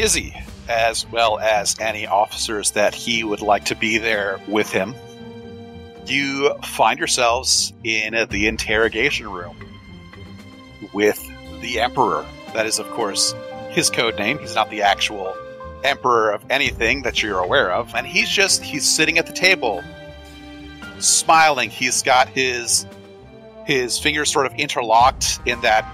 Izzy, 0.00 0.34
as 0.66 1.06
well 1.08 1.38
as 1.38 1.78
any 1.78 2.06
officers 2.06 2.70
that 2.70 2.94
he 2.94 3.22
would 3.22 3.42
like 3.42 3.66
to 3.66 3.76
be 3.76 3.98
there 3.98 4.40
with 4.48 4.70
him, 4.70 4.94
you 6.06 6.54
find 6.64 6.98
yourselves 6.98 7.74
in 7.84 8.14
the 8.30 8.46
interrogation 8.46 9.30
room 9.30 9.56
with 10.94 11.22
the 11.60 11.80
Emperor. 11.80 12.24
That 12.54 12.64
is, 12.64 12.78
of 12.78 12.90
course, 12.92 13.34
his 13.68 13.90
code 13.90 14.16
name. 14.16 14.38
He's 14.38 14.54
not 14.54 14.70
the 14.70 14.80
actual 14.82 15.36
Emperor 15.84 16.30
of 16.30 16.44
anything 16.48 17.02
that 17.02 17.22
you're 17.22 17.38
aware 17.38 17.70
of. 17.70 17.94
And 17.94 18.06
he's 18.06 18.30
just, 18.30 18.62
he's 18.62 18.88
sitting 18.88 19.18
at 19.18 19.26
the 19.26 19.34
table, 19.34 19.84
smiling. 20.98 21.68
He's 21.68 22.02
got 22.02 22.28
his 22.28 22.86
his 23.66 23.98
fingers 23.98 24.32
sort 24.32 24.46
of 24.46 24.54
interlocked 24.54 25.40
in 25.44 25.60
that 25.60 25.84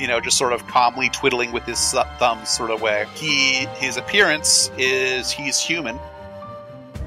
you 0.00 0.08
know 0.08 0.18
just 0.18 0.38
sort 0.38 0.52
of 0.52 0.66
calmly 0.66 1.10
twiddling 1.10 1.52
with 1.52 1.64
his 1.64 1.92
thumbs 2.18 2.48
sort 2.48 2.70
of 2.70 2.80
way. 2.80 3.06
He 3.14 3.66
his 3.76 3.96
appearance 3.96 4.70
is 4.78 5.30
he's 5.30 5.60
human. 5.60 5.98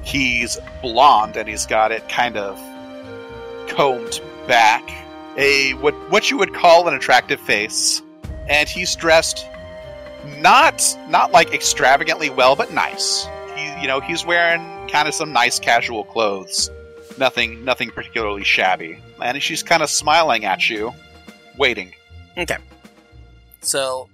He's 0.02 0.56
blonde 0.80 1.36
and 1.36 1.48
he's 1.48 1.66
got 1.66 1.90
it 1.90 2.08
kind 2.08 2.36
of 2.36 2.56
combed 3.68 4.20
back. 4.46 4.88
A 5.36 5.72
what 5.74 5.94
what 6.10 6.30
you 6.30 6.38
would 6.38 6.54
call 6.54 6.86
an 6.86 6.94
attractive 6.94 7.40
face. 7.40 8.00
And 8.48 8.68
he's 8.68 8.94
dressed 8.94 9.46
not 10.38 10.96
not 11.08 11.32
like 11.32 11.52
extravagantly 11.52 12.30
well 12.30 12.54
but 12.54 12.72
nice. 12.72 13.26
He 13.56 13.82
you 13.82 13.88
know 13.88 14.00
he's 14.00 14.24
wearing 14.24 14.88
kind 14.88 15.08
of 15.08 15.14
some 15.14 15.32
nice 15.32 15.58
casual 15.58 16.04
clothes. 16.04 16.70
Nothing 17.18 17.64
nothing 17.64 17.90
particularly 17.90 18.44
shabby. 18.44 18.98
And 19.20 19.42
she's 19.42 19.62
kind 19.62 19.82
of 19.82 19.90
smiling 19.90 20.44
at 20.44 20.68
you, 20.68 20.92
waiting. 21.56 21.92
Okay. 22.36 22.58
So, 23.64 24.08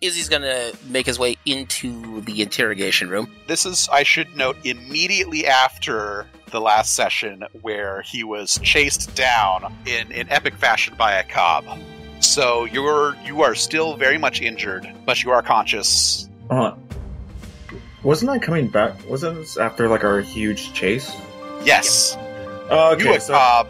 Izzy's 0.00 0.28
gonna 0.28 0.72
make 0.88 1.06
his 1.06 1.18
way 1.18 1.36
into 1.46 2.20
the 2.22 2.42
interrogation 2.42 3.08
room. 3.08 3.30
This 3.46 3.64
is, 3.64 3.88
I 3.92 4.02
should 4.02 4.36
note, 4.36 4.56
immediately 4.64 5.46
after 5.46 6.26
the 6.50 6.60
last 6.60 6.94
session 6.94 7.44
where 7.62 8.02
he 8.02 8.24
was 8.24 8.58
chased 8.62 9.14
down 9.14 9.74
in, 9.86 10.10
in 10.12 10.28
epic 10.30 10.54
fashion 10.56 10.94
by 10.98 11.14
a 11.14 11.24
cob. 11.24 11.64
So 12.20 12.64
you're 12.64 13.16
you 13.24 13.42
are 13.42 13.54
still 13.54 13.96
very 13.96 14.18
much 14.18 14.40
injured, 14.40 14.86
but 15.04 15.22
you 15.24 15.30
are 15.30 15.42
conscious. 15.42 16.28
Uh, 16.50 16.74
wasn't 18.02 18.30
I 18.30 18.38
coming 18.38 18.68
back? 18.68 18.94
Wasn't 19.08 19.36
this 19.36 19.56
after 19.56 19.88
like 19.88 20.04
our 20.04 20.20
huge 20.20 20.72
chase? 20.72 21.10
Yes. 21.64 22.16
Uh, 22.70 22.90
okay, 22.92 23.04
you 23.04 23.14
a 23.14 23.20
so 23.20 23.32
cob 23.32 23.68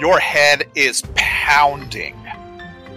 your 0.00 0.18
head 0.18 0.64
is 0.74 1.02
pounding. 1.14 2.16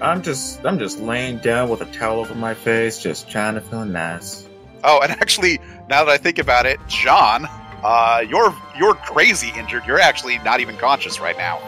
I'm 0.02 0.22
just 0.22 0.66
I'm 0.66 0.80
just 0.80 1.00
laying 1.00 1.38
down 1.40 1.70
with 1.70 1.82
a 1.82 1.86
towel 1.86 2.20
over 2.20 2.36
my 2.36 2.54
face, 2.54 3.02
just 3.02 3.30
trying 3.30 3.56
to 3.56 3.62
feel 3.62 3.86
nice. 3.86 4.48
Oh, 4.84 5.00
and 5.02 5.12
actually, 5.12 5.60
now 5.90 6.04
that 6.04 6.10
I 6.10 6.18
think 6.18 6.40
about 6.40 6.66
it, 6.66 6.80
John, 6.88 7.48
uh, 7.84 8.24
you're 8.28 8.56
you're 8.78 8.96
crazy 8.96 9.52
injured. 9.58 9.84
You're 9.86 10.00
actually 10.00 10.40
not 10.40 10.60
even 10.60 10.76
conscious 10.78 11.20
right 11.20 11.38
now. 11.38 11.60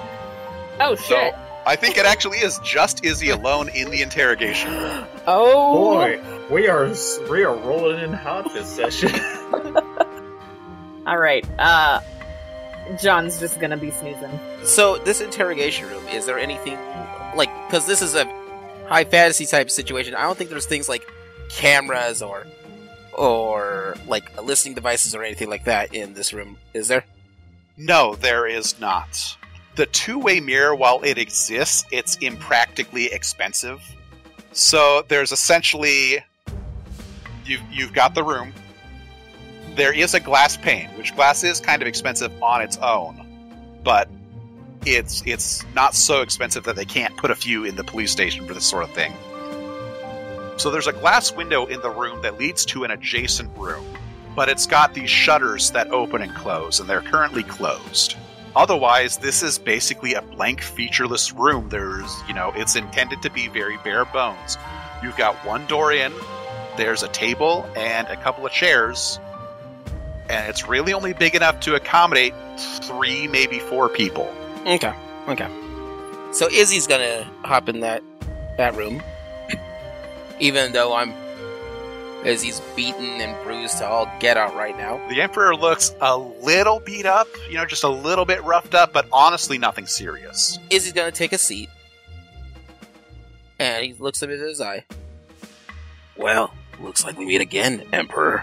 Oh 0.79 0.95
shit! 0.95 1.07
So 1.07 1.31
I 1.65 1.75
think 1.75 1.97
it 1.97 2.05
actually 2.05 2.39
is 2.39 2.59
just 2.59 3.03
Izzy 3.05 3.29
alone 3.29 3.69
in 3.69 3.89
the 3.89 4.01
interrogation 4.01 4.71
room. 4.71 5.07
Oh 5.27 5.73
boy, 5.73 6.21
we 6.51 6.67
are 6.67 6.93
we 7.31 7.43
are 7.43 7.55
rolling 7.55 7.99
in 7.99 8.13
hot 8.13 8.53
this 8.53 8.67
session. 8.67 9.09
All 11.07 11.17
right. 11.17 11.43
Uh, 11.57 11.99
John's 13.01 13.39
just 13.39 13.59
gonna 13.59 13.77
be 13.77 13.89
snoozing. 13.89 14.39
So, 14.63 14.99
this 14.99 15.21
interrogation 15.21 15.87
room, 15.89 16.07
is 16.09 16.27
there 16.27 16.37
anything 16.37 16.77
like 17.35 17.49
because 17.67 17.85
this 17.85 18.01
is 18.01 18.15
a 18.15 18.25
high 18.87 19.03
fantasy 19.03 19.45
type 19.45 19.69
situation? 19.69 20.15
I 20.15 20.23
don't 20.23 20.37
think 20.37 20.49
there's 20.49 20.65
things 20.65 20.89
like 20.89 21.07
cameras 21.49 22.21
or 22.21 22.45
or 23.13 23.95
like 24.07 24.41
listening 24.41 24.75
devices 24.75 25.15
or 25.15 25.23
anything 25.23 25.49
like 25.49 25.65
that 25.65 25.93
in 25.93 26.13
this 26.13 26.33
room. 26.33 26.57
Is 26.73 26.87
there? 26.87 27.05
No, 27.77 28.15
there 28.15 28.47
is 28.47 28.79
not. 28.79 29.37
The 29.75 29.85
two-way 29.87 30.39
mirror, 30.39 30.73
while 30.73 31.01
it 31.03 31.17
exists, 31.17 31.83
it's 31.91 32.15
impractically 32.17 33.07
expensive. 33.07 33.81
So 34.53 35.03
there's 35.09 35.31
essentially 35.31 36.23
you've 37.45 37.61
you've 37.71 37.93
got 37.93 38.15
the 38.15 38.23
room 38.23 38.53
there 39.75 39.93
is 39.93 40.13
a 40.13 40.19
glass 40.19 40.57
pane, 40.57 40.89
which 40.97 41.15
glass 41.15 41.43
is 41.43 41.59
kind 41.59 41.81
of 41.81 41.87
expensive 41.87 42.31
on 42.41 42.61
its 42.61 42.77
own, 42.77 43.79
but 43.83 44.09
it's 44.85 45.23
it's 45.25 45.65
not 45.73 45.95
so 45.95 46.21
expensive 46.21 46.63
that 46.63 46.75
they 46.75 46.85
can't 46.85 47.15
put 47.17 47.31
a 47.31 47.35
few 47.35 47.63
in 47.63 47.75
the 47.75 47.83
police 47.83 48.11
station 48.11 48.45
for 48.47 48.53
this 48.53 48.65
sort 48.65 48.83
of 48.83 48.91
thing. 48.91 49.13
So 50.57 50.71
there's 50.71 50.87
a 50.87 50.93
glass 50.93 51.33
window 51.33 51.65
in 51.65 51.81
the 51.81 51.89
room 51.89 52.21
that 52.21 52.37
leads 52.37 52.65
to 52.67 52.85
an 52.85 52.91
adjacent 52.91 53.55
room, 53.57 53.85
but 54.35 54.47
it's 54.47 54.65
got 54.65 54.93
these 54.93 55.09
shutters 55.09 55.71
that 55.71 55.89
open 55.89 56.21
and 56.21 56.33
close, 56.33 56.79
and 56.79 56.89
they're 56.89 57.01
currently 57.01 57.43
closed. 57.43 58.15
Otherwise, 58.55 59.17
this 59.17 59.43
is 59.43 59.59
basically 59.59 60.13
a 60.13 60.21
blank, 60.21 60.61
featureless 60.61 61.33
room. 61.33 61.67
There's, 61.67 62.09
you 62.25 62.33
know, 62.33 62.53
it's 62.55 62.77
intended 62.77 63.21
to 63.23 63.29
be 63.29 63.49
very 63.49 63.77
bare 63.83 64.05
bones. 64.05 64.57
You've 65.03 65.17
got 65.17 65.35
one 65.45 65.65
door 65.67 65.91
in, 65.91 66.13
there's 66.77 67.03
a 67.03 67.09
table 67.09 67.69
and 67.75 68.07
a 68.07 68.15
couple 68.15 68.45
of 68.45 68.53
chairs, 68.53 69.19
and 70.29 70.49
it's 70.49 70.67
really 70.67 70.93
only 70.93 71.11
big 71.11 71.35
enough 71.35 71.59
to 71.61 71.75
accommodate 71.75 72.33
three, 72.57 73.27
maybe 73.27 73.59
four 73.59 73.89
people. 73.89 74.33
Okay. 74.65 74.93
Okay. 75.27 75.47
So 76.31 76.49
Izzy's 76.49 76.87
gonna 76.87 77.23
hop 77.43 77.69
in 77.69 77.79
that 77.81 78.03
that 78.57 78.75
room, 78.75 79.01
even 80.39 80.71
though 80.71 80.93
I'm 80.93 81.13
Izzy's 82.25 82.59
beaten 82.75 83.21
and 83.21 83.41
bruised 83.43 83.77
to 83.77 83.87
all 83.87 84.11
get 84.19 84.35
out 84.35 84.55
right 84.55 84.75
now. 84.75 84.97
The 85.09 85.21
Emperor 85.21 85.55
looks 85.55 85.93
a 86.01 86.17
little 86.17 86.79
beat 86.79 87.05
up, 87.05 87.27
you 87.47 87.55
know, 87.55 87.65
just 87.65 87.83
a 87.83 87.89
little 87.89 88.25
bit 88.25 88.43
roughed 88.43 88.73
up, 88.73 88.91
but 88.91 89.07
honestly, 89.13 89.57
nothing 89.59 89.85
serious. 89.85 90.57
Izzy's 90.71 90.93
gonna 90.93 91.11
take 91.11 91.33
a 91.33 91.37
seat, 91.37 91.69
and 93.59 93.85
he 93.85 93.93
looks 93.93 94.21
him 94.21 94.31
in 94.31 94.39
his 94.39 94.59
eye. 94.59 94.83
Well, 96.17 96.53
looks 96.81 97.05
like 97.05 97.17
we 97.17 97.25
meet 97.25 97.41
again, 97.41 97.83
Emperor. 97.93 98.41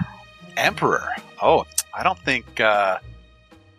Emperor. 0.56 1.08
Oh, 1.40 1.66
I 1.92 2.02
don't 2.02 2.18
think 2.20 2.60
uh, 2.60 2.98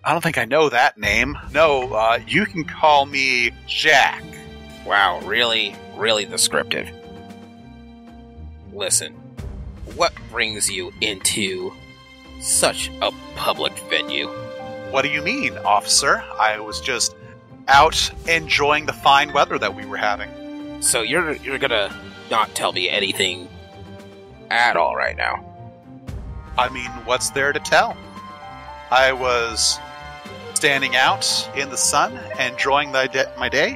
I 0.06 0.12
don't 0.12 0.22
think 0.22 0.38
I 0.38 0.46
know 0.46 0.68
that 0.70 0.98
name. 0.98 1.38
No, 1.54 1.94
uh, 1.94 2.20
you 2.28 2.46
can 2.46 2.66
call 2.66 3.06
me 3.06 3.52
Jack. 3.68 4.24
Wow, 4.86 5.22
really, 5.22 5.76
really 5.96 6.26
descriptive. 6.26 6.90
Listen, 8.74 9.14
what 9.96 10.14
brings 10.30 10.70
you 10.70 10.92
into 11.00 11.72
such 12.42 12.92
a 13.02 13.12
public 13.36 13.78
venue? 13.90 14.28
What 14.92 15.04
do 15.04 15.10
you 15.10 15.22
mean, 15.22 15.58
officer? 15.60 16.22
I 16.38 16.60
was 16.60 16.82
just 16.82 17.16
out 17.70 18.12
enjoying 18.28 18.86
the 18.86 18.94
fine 18.94 19.32
weather 19.32 19.58
that 19.58 19.74
we 19.74 19.86
were 19.86 19.98
having. 19.98 20.82
So 20.82 21.02
you're 21.02 21.34
you're 21.38 21.60
gonna 21.60 21.96
not 22.30 22.54
tell 22.56 22.74
me 22.74 22.90
anything 22.90 23.48
at 24.50 24.76
all 24.76 24.98
right 24.98 25.16
now? 25.16 25.46
I 26.58 26.68
mean, 26.70 26.90
what's 27.06 27.30
there 27.30 27.54
to 27.54 27.60
tell? 27.60 27.96
I 28.92 29.14
was 29.14 29.80
standing 30.64 30.96
out 30.96 31.28
in 31.58 31.70
the 31.70 31.76
sun, 31.76 32.18
and 32.40 32.54
enjoying 32.54 32.90
my 32.90 33.50
day, 33.50 33.74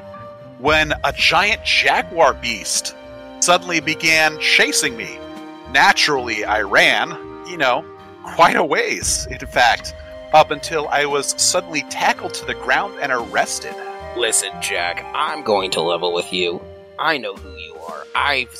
when 0.58 0.94
a 1.04 1.12
giant 1.12 1.62
jaguar 1.66 2.34
beast 2.34 2.96
suddenly 3.42 3.82
began 3.82 4.40
chasing 4.40 4.96
me. 4.96 5.20
Naturally, 5.74 6.46
I 6.46 6.62
ran, 6.62 7.10
you 7.46 7.58
know, 7.58 7.84
quite 8.24 8.56
a 8.56 8.64
ways, 8.64 9.28
in 9.30 9.40
fact, 9.40 9.94
up 10.32 10.50
until 10.50 10.88
I 10.88 11.04
was 11.04 11.36
suddenly 11.36 11.82
tackled 11.90 12.34
to 12.36 12.46
the 12.46 12.54
ground 12.54 12.98
and 13.02 13.12
arrested. 13.12 13.76
Listen, 14.16 14.52
Jack, 14.62 15.06
I'm 15.14 15.44
going 15.44 15.72
to 15.72 15.82
level 15.82 16.14
with 16.14 16.32
you. 16.32 16.62
I 16.98 17.18
know 17.18 17.36
who 17.36 17.54
you 17.58 17.76
are. 17.76 18.06
I've 18.16 18.56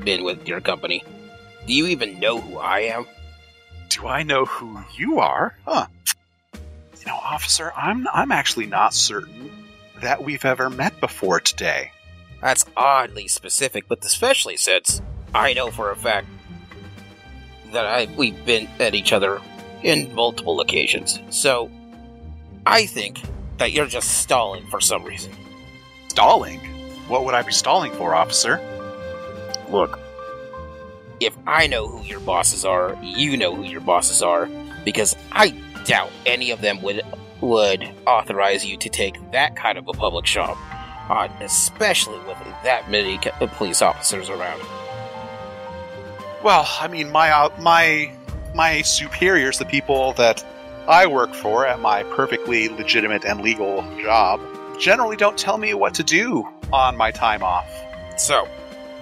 been 0.00 0.24
with 0.24 0.48
your 0.48 0.60
company. 0.60 1.04
Do 1.68 1.72
you 1.72 1.86
even 1.86 2.18
know 2.18 2.40
who 2.40 2.58
I 2.58 2.80
am? 2.80 3.06
Do 3.90 4.08
I 4.08 4.24
know 4.24 4.44
who 4.44 4.80
you 4.96 5.20
are? 5.20 5.56
Huh. 5.64 5.86
You 7.00 7.06
know, 7.06 7.16
officer, 7.16 7.72
I'm 7.76 8.06
I'm 8.12 8.30
actually 8.30 8.66
not 8.66 8.94
certain 8.94 9.50
that 10.02 10.22
we've 10.22 10.44
ever 10.44 10.70
met 10.70 11.00
before 11.00 11.40
today. 11.40 11.92
That's 12.40 12.64
oddly 12.76 13.28
specific, 13.28 13.88
but 13.88 14.04
especially 14.04 14.56
since 14.56 15.02
I 15.34 15.52
know 15.52 15.70
for 15.70 15.90
a 15.90 15.96
fact 15.96 16.26
that 17.72 17.86
I 17.86 18.08
we've 18.16 18.44
been 18.44 18.68
at 18.78 18.94
each 18.94 19.12
other 19.12 19.40
in 19.82 20.14
multiple 20.14 20.60
occasions. 20.60 21.20
So 21.30 21.70
I 22.66 22.86
think 22.86 23.20
that 23.58 23.72
you're 23.72 23.86
just 23.86 24.20
stalling 24.20 24.66
for 24.66 24.80
some 24.80 25.04
reason. 25.04 25.32
Stalling? 26.08 26.60
What 27.08 27.24
would 27.24 27.34
I 27.34 27.42
be 27.42 27.52
stalling 27.52 27.92
for, 27.92 28.14
officer? 28.14 28.60
Look, 29.70 29.98
if 31.20 31.36
I 31.46 31.66
know 31.66 31.88
who 31.88 32.04
your 32.04 32.20
bosses 32.20 32.64
are, 32.64 32.98
you 33.02 33.36
know 33.36 33.54
who 33.54 33.64
your 33.64 33.80
bosses 33.80 34.22
are, 34.22 34.48
because 34.84 35.16
I 35.32 35.54
doubt 35.84 36.10
any 36.26 36.50
of 36.50 36.60
them 36.60 36.80
would 36.82 37.02
would 37.40 37.88
authorize 38.06 38.64
you 38.64 38.76
to 38.76 38.88
take 38.88 39.30
that 39.32 39.56
kind 39.56 39.78
of 39.78 39.88
a 39.88 39.92
public 39.92 40.26
shop, 40.26 40.56
uh, 41.10 41.28
especially 41.40 42.18
with 42.20 42.36
that 42.64 42.90
many 42.90 43.18
police 43.56 43.80
officers 43.80 44.28
around. 44.28 44.60
Well, 46.42 46.66
I 46.80 46.88
mean, 46.88 47.10
my 47.10 47.30
uh, 47.30 47.50
my 47.58 48.12
my 48.54 48.82
superiors, 48.82 49.58
the 49.58 49.64
people 49.64 50.12
that 50.14 50.44
I 50.88 51.06
work 51.06 51.34
for 51.34 51.66
at 51.66 51.80
my 51.80 52.02
perfectly 52.04 52.68
legitimate 52.68 53.24
and 53.24 53.42
legal 53.42 53.82
job, 54.02 54.40
generally 54.78 55.16
don't 55.16 55.38
tell 55.38 55.58
me 55.58 55.74
what 55.74 55.94
to 55.94 56.02
do 56.02 56.48
on 56.72 56.96
my 56.96 57.10
time 57.10 57.42
off. 57.42 57.70
So, 58.16 58.48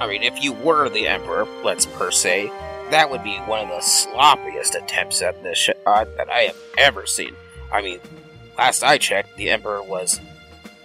I 0.00 0.06
mean, 0.06 0.22
if 0.22 0.42
you 0.42 0.52
were 0.52 0.88
the 0.88 1.06
Emperor, 1.06 1.46
let's 1.64 1.86
per 1.86 2.10
se, 2.10 2.50
that 2.90 3.10
would 3.10 3.22
be 3.22 3.36
one 3.38 3.60
of 3.60 3.68
the 3.68 3.76
sloppiest 3.76 4.74
attempts 4.74 5.22
at 5.22 5.42
this 5.42 5.58
sh- 5.58 5.70
uh, 5.86 6.04
that 6.16 6.30
I 6.30 6.40
have 6.42 6.56
ever 6.78 7.06
seen. 7.06 7.34
I 7.72 7.82
mean, 7.82 8.00
last 8.56 8.82
I 8.82 8.98
checked, 8.98 9.36
the 9.36 9.50
Emperor 9.50 9.82
was 9.82 10.20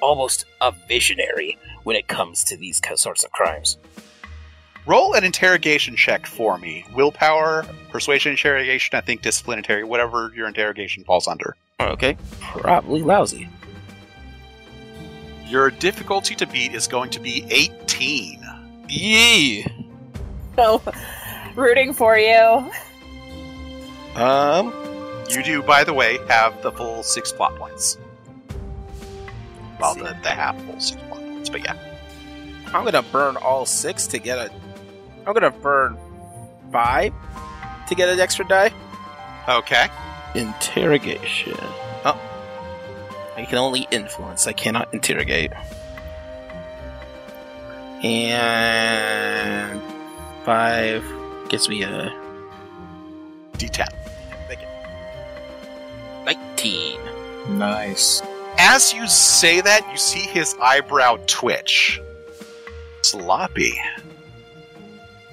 almost 0.01 0.45
a 0.61 0.73
visionary 0.87 1.57
when 1.83 1.95
it 1.95 2.07
comes 2.07 2.43
to 2.45 2.57
these 2.57 2.81
sorts 2.95 3.23
of 3.23 3.31
crimes. 3.31 3.77
Roll 4.85 5.13
an 5.13 5.23
interrogation 5.23 5.95
check 5.95 6.25
for 6.25 6.57
me. 6.57 6.85
Willpower, 6.93 7.65
persuasion 7.89 8.31
interrogation, 8.31 8.97
I 8.97 9.01
think 9.01 9.21
disciplinary, 9.21 9.85
whatever 9.85 10.31
your 10.35 10.47
interrogation 10.47 11.05
falls 11.05 11.27
under. 11.27 11.55
Okay, 11.79 12.17
probably 12.41 13.01
lousy. 13.01 13.47
Your 15.45 15.69
difficulty 15.69 16.35
to 16.35 16.47
beat 16.47 16.73
is 16.73 16.87
going 16.87 17.11
to 17.11 17.19
be 17.19 17.45
18. 17.49 18.43
Yee. 18.89 19.65
So, 20.55 20.81
rooting 21.55 21.93
for 21.93 22.17
you. 22.17 22.71
Um, 24.15 24.73
You 25.29 25.43
do, 25.43 25.61
by 25.63 25.83
the 25.83 25.93
way, 25.93 26.19
have 26.27 26.61
the 26.61 26.71
full 26.71 27.03
six 27.03 27.31
plot 27.31 27.55
points. 27.55 27.97
Well, 29.79 29.95
the, 29.95 30.15
the 30.21 30.29
half 30.29 30.59
full 30.63 30.79
six 30.79 31.01
plot 31.03 31.21
points, 31.21 31.49
but 31.49 31.63
yeah. 31.63 31.75
I'm 32.67 32.83
gonna 32.83 33.01
burn 33.03 33.37
all 33.37 33.65
six 33.65 34.07
to 34.07 34.19
get 34.19 34.37
a. 34.37 34.51
I'm 35.25 35.33
gonna 35.33 35.51
burn 35.51 35.97
five 36.71 37.13
to 37.87 37.95
get 37.95 38.09
an 38.09 38.19
extra 38.19 38.45
die. 38.47 38.71
Okay. 39.47 39.87
Interrogation. 40.35 41.57
Oh. 42.05 42.19
I 43.37 43.45
can 43.45 43.57
only 43.57 43.87
influence, 43.91 44.47
I 44.47 44.53
cannot 44.53 44.93
interrogate. 44.93 45.51
And 48.03 49.81
five 50.45 51.03
gets 51.53 51.69
me 51.69 51.83
a 51.83 52.11
D10. 53.59 53.87
19. 56.25 56.99
Nice. 57.59 58.23
As 58.57 58.91
you 58.91 59.07
say 59.07 59.61
that, 59.61 59.87
you 59.91 59.97
see 59.99 60.21
his 60.21 60.55
eyebrow 60.59 61.19
twitch. 61.27 62.01
Sloppy. 63.03 63.79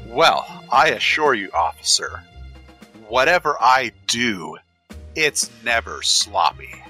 Well, 0.09 0.47
I 0.71 0.91
assure 0.91 1.33
you, 1.33 1.51
officer, 1.55 2.23
whatever 3.09 3.57
I 3.59 3.93
do, 4.07 4.59
it's 5.15 5.51
never 5.65 6.03
sloppy. 6.03 6.85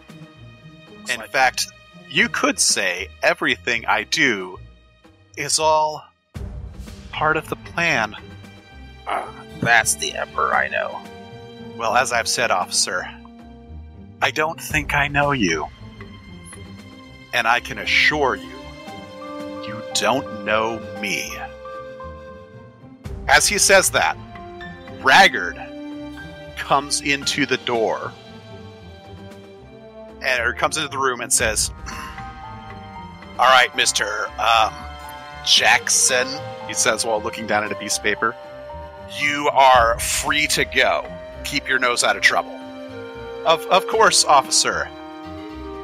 In 1.09 1.23
fact, 1.29 1.69
you 2.11 2.29
could 2.29 2.59
say 2.59 3.06
everything 3.23 3.87
I 3.87 4.03
do 4.03 4.59
is 5.37 5.61
all 5.61 6.05
part 7.12 7.37
of 7.37 7.49
the 7.49 7.55
plan. 7.55 8.17
Ah, 9.12 9.29
that's 9.61 9.95
the 9.97 10.15
Emperor 10.15 10.55
I 10.55 10.69
know. 10.69 11.01
Well, 11.77 11.97
as 11.97 12.12
I've 12.12 12.29
said, 12.29 12.53
officer, 12.53 13.11
I 14.23 14.31
don't 14.31 14.61
think 14.61 14.95
I 14.95 15.09
know 15.09 15.33
you. 15.33 15.67
And 17.35 17.49
I 17.49 17.59
can 17.59 17.79
assure 17.79 18.37
you, 18.37 18.59
you 19.67 19.83
don't 19.95 20.45
know 20.45 20.79
me. 21.01 21.37
As 23.27 23.49
he 23.49 23.59
says 23.59 23.91
that, 23.91 24.17
Raggard 25.03 25.57
comes 26.57 27.01
into 27.01 27.47
the 27.47 27.57
door 27.59 28.12
and 30.23 30.43
or 30.43 30.53
comes 30.53 30.77
into 30.77 30.89
the 30.89 30.99
room 30.99 31.21
and 31.21 31.33
says, 31.33 31.73
"All 33.39 33.47
right, 33.47 33.75
Mister 33.75 34.27
um, 34.39 34.75
Jackson," 35.45 36.29
he 36.69 36.75
says 36.75 37.05
while 37.05 37.23
looking 37.23 37.47
down 37.47 37.65
at 37.65 37.73
a 37.73 37.77
piece 37.77 37.97
of 37.97 38.05
paper, 38.05 38.37
"you 39.19 39.49
are 39.53 39.99
free 39.99 40.47
to 40.49 40.65
go. 40.65 41.11
Keep 41.45 41.69
your 41.69 41.79
nose 41.79 42.05
out 42.05 42.17
of 42.17 42.23
trouble." 42.23 42.53
Of 43.47 43.67
of 43.67 43.87
course, 43.87 44.25
officer. 44.25 44.85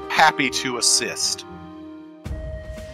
Happy 0.09 0.51
to 0.51 0.79
assist. 0.79 1.45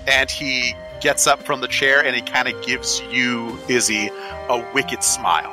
And 0.06 0.30
he 0.30 0.74
gets 1.00 1.26
up 1.26 1.42
from 1.42 1.60
the 1.60 1.68
chair 1.68 2.04
and 2.04 2.14
he 2.14 2.22
kind 2.22 2.48
of 2.48 2.64
gives 2.64 3.02
you, 3.10 3.58
Izzy, 3.68 4.08
a 4.48 4.64
wicked 4.72 5.02
smile 5.02 5.52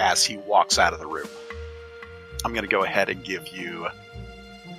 as 0.00 0.24
he 0.24 0.36
walks 0.38 0.78
out 0.78 0.92
of 0.92 0.98
the 0.98 1.06
room. 1.06 1.28
I'm 2.44 2.52
going 2.52 2.64
to 2.64 2.70
go 2.70 2.84
ahead 2.84 3.08
and 3.08 3.22
give 3.24 3.48
you 3.48 3.88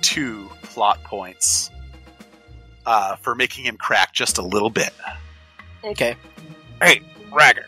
two 0.02 0.48
plot 0.62 1.02
points 1.04 1.70
uh, 2.86 3.16
for 3.16 3.34
making 3.34 3.64
him 3.64 3.76
crack 3.76 4.12
just 4.12 4.38
a 4.38 4.42
little 4.42 4.70
bit. 4.70 4.92
Okay. 5.84 6.16
Hey, 6.82 7.02
Raggard. 7.30 7.66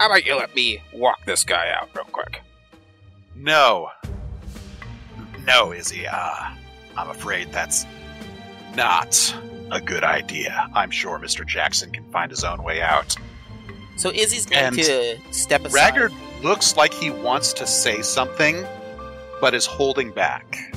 How 0.00 0.06
about 0.06 0.24
you 0.24 0.34
let 0.34 0.54
me 0.54 0.82
walk 0.94 1.26
this 1.26 1.44
guy 1.44 1.70
out 1.78 1.90
real 1.94 2.06
quick? 2.06 2.40
No. 3.36 3.90
No, 5.44 5.74
Izzy. 5.74 6.06
Uh, 6.06 6.54
I'm 6.96 7.10
afraid 7.10 7.52
that's 7.52 7.84
not 8.74 9.36
a 9.70 9.78
good 9.78 10.02
idea. 10.02 10.70
I'm 10.72 10.90
sure 10.90 11.18
Mr. 11.18 11.46
Jackson 11.46 11.92
can 11.92 12.10
find 12.10 12.30
his 12.30 12.44
own 12.44 12.62
way 12.62 12.80
out. 12.80 13.14
So 13.98 14.10
Izzy's 14.10 14.46
going 14.46 14.64
And 14.64 14.76
to 14.76 15.18
step 15.32 15.66
aside. 15.66 15.74
Raggard 15.74 16.12
looks 16.42 16.78
like 16.78 16.94
he 16.94 17.10
wants 17.10 17.52
to 17.52 17.66
say 17.66 18.00
something, 18.00 18.64
but 19.38 19.52
is 19.52 19.66
holding 19.66 20.12
back. 20.12 20.74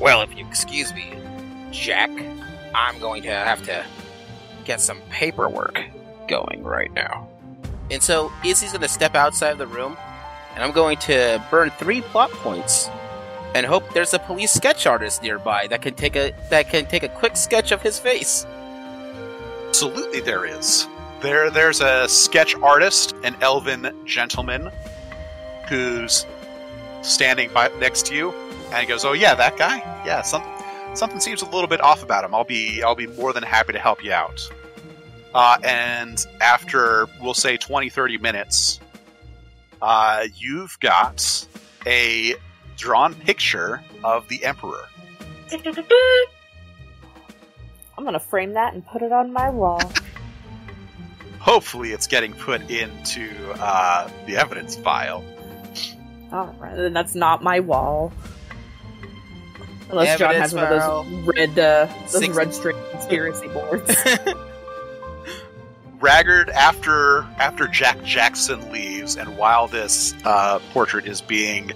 Well, 0.00 0.22
if 0.22 0.34
you 0.34 0.46
excuse 0.46 0.94
me, 0.94 1.12
Jack, 1.72 2.08
I'm 2.74 2.98
going 3.00 3.22
to 3.24 3.28
have 3.28 3.62
to 3.66 3.84
get 4.64 4.80
some 4.80 5.02
paperwork 5.10 5.78
going 6.26 6.62
right 6.64 6.90
now. 6.94 7.28
And 7.90 8.02
so 8.02 8.32
Izzy's 8.44 8.72
going 8.72 8.82
to 8.82 8.88
step 8.88 9.14
outside 9.14 9.50
of 9.50 9.58
the 9.58 9.66
room, 9.66 9.96
and 10.54 10.64
I'm 10.64 10.72
going 10.72 10.98
to 10.98 11.42
burn 11.50 11.70
three 11.70 12.00
plot 12.00 12.30
points, 12.30 12.88
and 13.54 13.64
hope 13.64 13.84
there's 13.94 14.14
a 14.14 14.18
police 14.18 14.52
sketch 14.52 14.86
artist 14.86 15.22
nearby 15.22 15.66
that 15.68 15.82
can 15.82 15.94
take 15.94 16.16
a 16.16 16.32
that 16.50 16.68
can 16.68 16.86
take 16.86 17.02
a 17.02 17.08
quick 17.08 17.36
sketch 17.36 17.72
of 17.72 17.82
his 17.82 17.98
face. 17.98 18.44
Absolutely, 19.68 20.20
there 20.20 20.44
is. 20.46 20.88
There, 21.20 21.50
there's 21.50 21.80
a 21.80 22.08
sketch 22.08 22.54
artist, 22.56 23.14
an 23.22 23.36
elven 23.40 23.94
gentleman, 24.04 24.70
who's 25.68 26.26
standing 27.02 27.52
by 27.52 27.68
next 27.78 28.06
to 28.06 28.14
you, 28.14 28.32
and 28.72 28.80
he 28.80 28.86
goes, 28.86 29.04
"Oh 29.04 29.12
yeah, 29.12 29.34
that 29.34 29.56
guy. 29.56 29.78
Yeah, 30.04 30.22
something, 30.22 30.52
something 30.94 31.20
seems 31.20 31.42
a 31.42 31.46
little 31.46 31.68
bit 31.68 31.80
off 31.80 32.02
about 32.02 32.24
him. 32.24 32.34
I'll 32.34 32.44
be, 32.44 32.82
I'll 32.82 32.94
be 32.94 33.06
more 33.06 33.32
than 33.32 33.42
happy 33.42 33.72
to 33.72 33.78
help 33.78 34.02
you 34.04 34.12
out." 34.12 34.50
Uh, 35.36 35.58
and 35.64 36.26
after 36.40 37.06
we'll 37.20 37.34
say 37.34 37.58
20, 37.58 37.90
30 37.90 38.16
minutes, 38.16 38.80
uh, 39.82 40.24
you've 40.34 40.80
got 40.80 41.46
a 41.86 42.34
drawn 42.78 43.14
picture 43.14 43.82
of 44.02 44.26
the 44.28 44.42
emperor. 44.46 44.86
I'm 47.98 48.04
gonna 48.04 48.18
frame 48.18 48.54
that 48.54 48.72
and 48.72 48.84
put 48.86 49.02
it 49.02 49.12
on 49.12 49.30
my 49.30 49.50
wall. 49.50 49.80
Hopefully, 51.38 51.92
it's 51.92 52.06
getting 52.06 52.32
put 52.32 52.70
into 52.70 53.30
uh, 53.60 54.10
the 54.26 54.38
evidence 54.38 54.74
file. 54.76 55.22
Alright, 56.32 56.76
then 56.76 56.94
that's 56.94 57.14
not 57.14 57.42
my 57.42 57.60
wall. 57.60 58.10
Unless 59.90 60.18
John 60.18 60.30
Evidence 60.34 60.52
has 60.52 60.54
one 60.54 60.72
of 60.72 60.80
file. 60.80 61.02
those 61.04 61.26
red, 61.26 61.58
uh, 61.58 61.88
those 62.10 62.18
Six- 62.20 62.34
red 62.34 62.54
string 62.54 62.76
conspiracy 62.92 63.48
boards. 63.48 63.94
Raggard, 66.00 66.50
after 66.50 67.22
after 67.38 67.66
Jack 67.68 68.02
Jackson 68.04 68.70
leaves, 68.72 69.16
and 69.16 69.36
while 69.38 69.66
this 69.66 70.14
uh, 70.24 70.58
portrait 70.72 71.06
is 71.06 71.20
being 71.20 71.72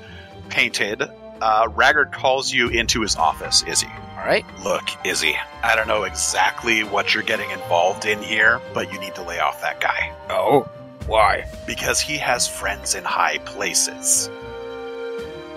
painted, 0.50 1.02
uh, 1.40 1.68
Raggard 1.74 2.12
calls 2.12 2.52
you 2.52 2.68
into 2.68 3.00
his 3.00 3.16
office. 3.16 3.62
Izzy, 3.66 3.86
All 4.18 4.26
right. 4.26 4.44
look, 4.62 4.82
Izzy, 5.06 5.34
I 5.62 5.74
don't 5.74 5.88
know 5.88 6.04
exactly 6.04 6.84
what 6.84 7.14
you're 7.14 7.22
getting 7.22 7.50
involved 7.50 8.04
in 8.04 8.22
here, 8.22 8.60
but 8.74 8.92
you 8.92 9.00
need 9.00 9.14
to 9.14 9.22
lay 9.22 9.38
off 9.40 9.60
that 9.62 9.80
guy 9.80 10.12
Oh, 10.28 10.68
why? 11.06 11.46
because 11.66 12.00
he 12.00 12.18
has 12.18 12.46
friends 12.46 12.94
in 12.94 13.04
high 13.04 13.38
places. 13.38 14.28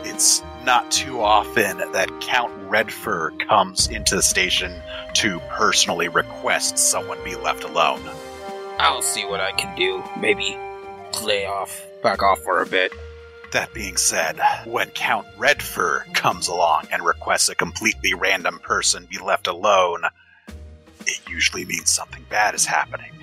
It's 0.06 0.42
not 0.64 0.90
too 0.92 1.22
often 1.22 1.78
that 1.92 2.10
Count 2.22 2.52
Redfur 2.70 3.38
comes 3.48 3.88
into 3.88 4.16
the 4.16 4.22
station 4.22 4.82
to 5.16 5.40
personally 5.50 6.08
request 6.08 6.78
someone 6.78 7.18
be 7.24 7.36
left 7.36 7.64
alone. 7.64 8.02
I'll 8.84 9.02
see 9.02 9.24
what 9.24 9.40
I 9.40 9.54
can 9.54 9.74
do. 9.78 10.04
Maybe 10.20 10.58
lay 11.24 11.46
off, 11.46 11.82
back 12.04 12.22
off 12.22 12.40
for 12.40 12.62
a 12.62 12.66
bit. 12.66 12.92
That 13.54 13.74
being 13.74 13.96
said, 13.96 14.38
when 14.66 14.90
Count 14.90 15.26
Redfur 15.38 16.14
comes 16.14 16.50
along 16.50 16.88
and 16.92 17.02
requests 17.02 17.48
a 17.48 17.56
completely 17.56 18.14
random 18.14 18.60
person 18.60 19.08
be 19.10 19.20
left 19.20 19.48
alone, 19.48 20.04
it 21.08 21.22
usually 21.30 21.64
means 21.64 21.92
something 21.92 22.26
bad 22.30 22.56
is 22.56 22.66
happening. 22.66 23.14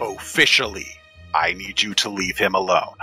Officially, 0.00 0.86
I 1.34 1.52
need 1.52 1.82
you 1.82 1.92
to 1.96 2.08
leave 2.08 2.38
him 2.38 2.54
alone. 2.54 2.96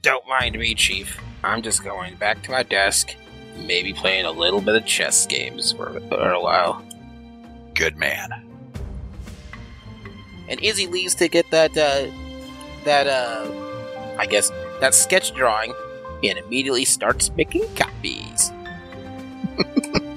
Don't 0.00 0.26
mind 0.26 0.58
me, 0.58 0.74
Chief. 0.74 1.20
I'm 1.44 1.60
just 1.60 1.84
going 1.84 2.16
back 2.16 2.42
to 2.44 2.50
my 2.50 2.62
desk, 2.62 3.14
maybe 3.58 3.92
playing 3.92 4.24
a 4.24 4.32
little 4.32 4.62
bit 4.62 4.74
of 4.74 4.86
chess 4.86 5.26
games 5.26 5.72
for, 5.72 6.00
for 6.08 6.30
a 6.30 6.40
while. 6.40 6.82
Good 7.74 7.98
man. 7.98 8.49
And 10.50 10.60
Izzy 10.60 10.86
leaves 10.86 11.14
to 11.14 11.28
get 11.28 11.50
that, 11.52 11.70
uh, 11.70 12.06
that, 12.84 13.06
uh, 13.06 13.50
I 14.18 14.26
guess, 14.26 14.50
that 14.80 14.94
sketch 14.94 15.32
drawing 15.32 15.72
and 16.22 16.38
immediately 16.38 16.84
starts 16.84 17.30
making 17.30 17.64
copies. 17.74 18.50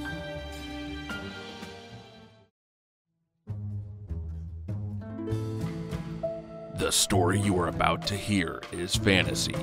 The 6.83 6.91
story 6.91 7.39
you 7.39 7.57
are 7.59 7.69
about 7.69 8.05
to 8.07 8.15
hear 8.15 8.61
is 8.73 8.93
fantasy. 8.93 9.55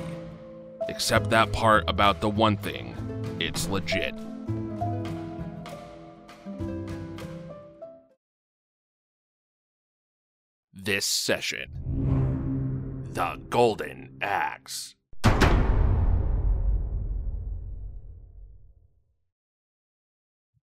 Except 0.87 1.29
that 1.29 1.51
part 1.51 1.83
about 1.87 2.19
the 2.19 2.29
one 2.29 2.57
thing, 2.57 2.95
it's 3.39 3.67
legit. 3.67 4.15
This 10.83 11.05
session 11.05 11.67
The 13.13 13.39
Golden 13.51 14.17
Axe. 14.19 14.95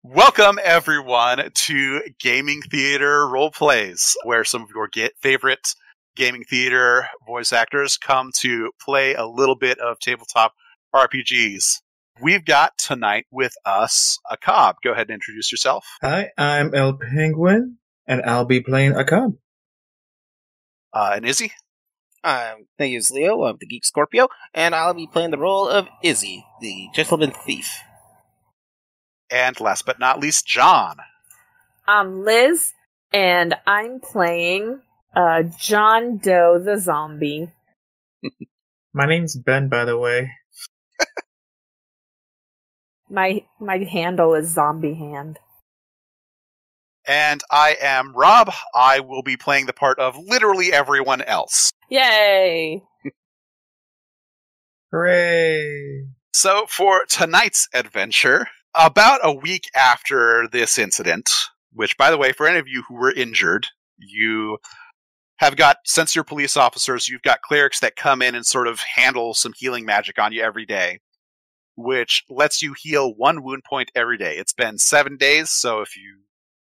Welcome, 0.03 0.59
everyone, 0.63 1.51
to 1.55 2.03
Gaming 2.21 2.61
Theater 2.71 3.27
Role 3.27 3.51
Plays, 3.51 4.15
where 4.25 4.45
some 4.45 4.61
of 4.61 4.69
your 4.75 4.89
get 4.89 5.15
favorite 5.23 5.69
gaming 6.15 6.45
theater 6.45 7.09
voice 7.27 7.55
actors 7.55 7.97
come 7.97 8.31
to 8.41 8.73
play 8.79 9.15
a 9.15 9.25
little 9.25 9.57
bit 9.57 9.79
of 9.79 9.99
tabletop 10.01 10.53
RPGs. 10.95 11.81
We've 12.21 12.45
got 12.45 12.77
tonight 12.77 13.25
with 13.31 13.55
us 13.65 14.19
a 14.31 14.37
cob. 14.37 14.77
Go 14.85 14.93
ahead 14.93 15.09
and 15.09 15.15
introduce 15.15 15.51
yourself. 15.51 15.87
Hi, 16.03 16.29
I'm 16.37 16.75
El 16.75 16.93
Penguin, 16.99 17.79
and 18.07 18.21
I'll 18.27 18.45
be 18.45 18.61
playing 18.61 18.97
a 18.97 19.05
cub. 19.07 19.37
Uh, 20.95 21.15
and 21.17 21.27
Izzy. 21.27 21.53
I'm 22.23 22.67
my 22.79 22.87
name 22.87 22.97
is 22.97 23.11
Leo 23.11 23.43
of 23.43 23.59
the 23.59 23.67
Geek 23.67 23.85
Scorpio, 23.85 24.29
and 24.55 24.75
I'll 24.75 24.95
be 24.95 25.09
playing 25.09 25.33
the 25.33 25.39
role 25.39 25.69
of 25.69 25.89
Izzy, 26.03 26.47
the 26.61 26.89
gentleman 26.95 27.33
thief. 27.33 27.69
And 29.31 29.61
last 29.61 29.85
but 29.85 29.99
not 29.99 30.21
least, 30.21 30.47
John. 30.47 30.97
I'm 31.87 32.25
Liz, 32.25 32.73
and 33.13 33.57
I'm 33.67 34.01
playing 34.01 34.81
uh, 35.15 35.43
John 35.59 36.19
Doe 36.19 36.61
the 36.65 36.79
zombie. 36.79 37.51
My 38.95 39.07
name's 39.07 39.37
Ben, 39.37 39.69
by 39.69 39.85
the 39.85 39.99
way. 39.99 40.31
My 43.11 43.45
my 43.61 43.79
handle 43.79 44.35
is 44.35 44.55
Zombie 44.55 44.95
Hand. 44.95 45.39
And 47.07 47.43
I 47.51 47.77
am 47.81 48.15
Rob. 48.15 48.53
I 48.75 49.01
will 49.01 49.23
be 49.23 49.37
playing 49.37 49.67
the 49.67 49.73
part 49.73 49.99
of 49.99 50.17
literally 50.17 50.73
everyone 50.73 51.23
else. 51.23 51.73
Yay! 51.91 52.83
Hooray! 54.91 56.07
So, 56.33 56.67
for 56.69 57.05
tonight's 57.09 57.69
adventure, 57.75 58.49
about 58.75 59.21
a 59.23 59.33
week 59.33 59.65
after 59.75 60.49
this 60.51 60.79
incident, 60.79 61.31
which, 61.73 61.97
by 61.97 62.11
the 62.11 62.19
way, 62.19 62.33
for 62.33 62.47
any 62.47 62.59
of 62.59 62.69
you 62.69 62.85
who 62.89 62.95
were 62.95 63.13
injured, 63.13 63.69
you 63.99 64.59
have 65.39 65.57
got, 65.57 65.79
since 65.85 66.15
you're 66.15 66.25
police 66.25 66.57
officers, 66.57 67.09
you've 67.09 67.23
got 67.23 67.43
clerics 67.43 67.81
that 67.81 67.97
come 67.97 68.23
in 68.23 68.35
and 68.35 68.47
sort 68.47 68.67
of 68.67 68.81
handle 68.81 69.35
some 69.35 69.53
healing 69.57 69.85
magic 69.85 70.19
on 70.19 70.33
you 70.33 70.43
every 70.43 70.65
day, 70.65 71.01
which 71.77 72.25
lets 72.31 72.63
you 72.63 72.75
heal 72.79 73.15
one 73.15 73.43
wound 73.43 73.63
point 73.69 73.91
every 73.95 74.17
day. 74.17 74.37
It's 74.37 74.53
been 74.53 74.79
seven 74.79 75.17
days, 75.17 75.51
so 75.51 75.81
if 75.81 75.97
you 75.97 76.24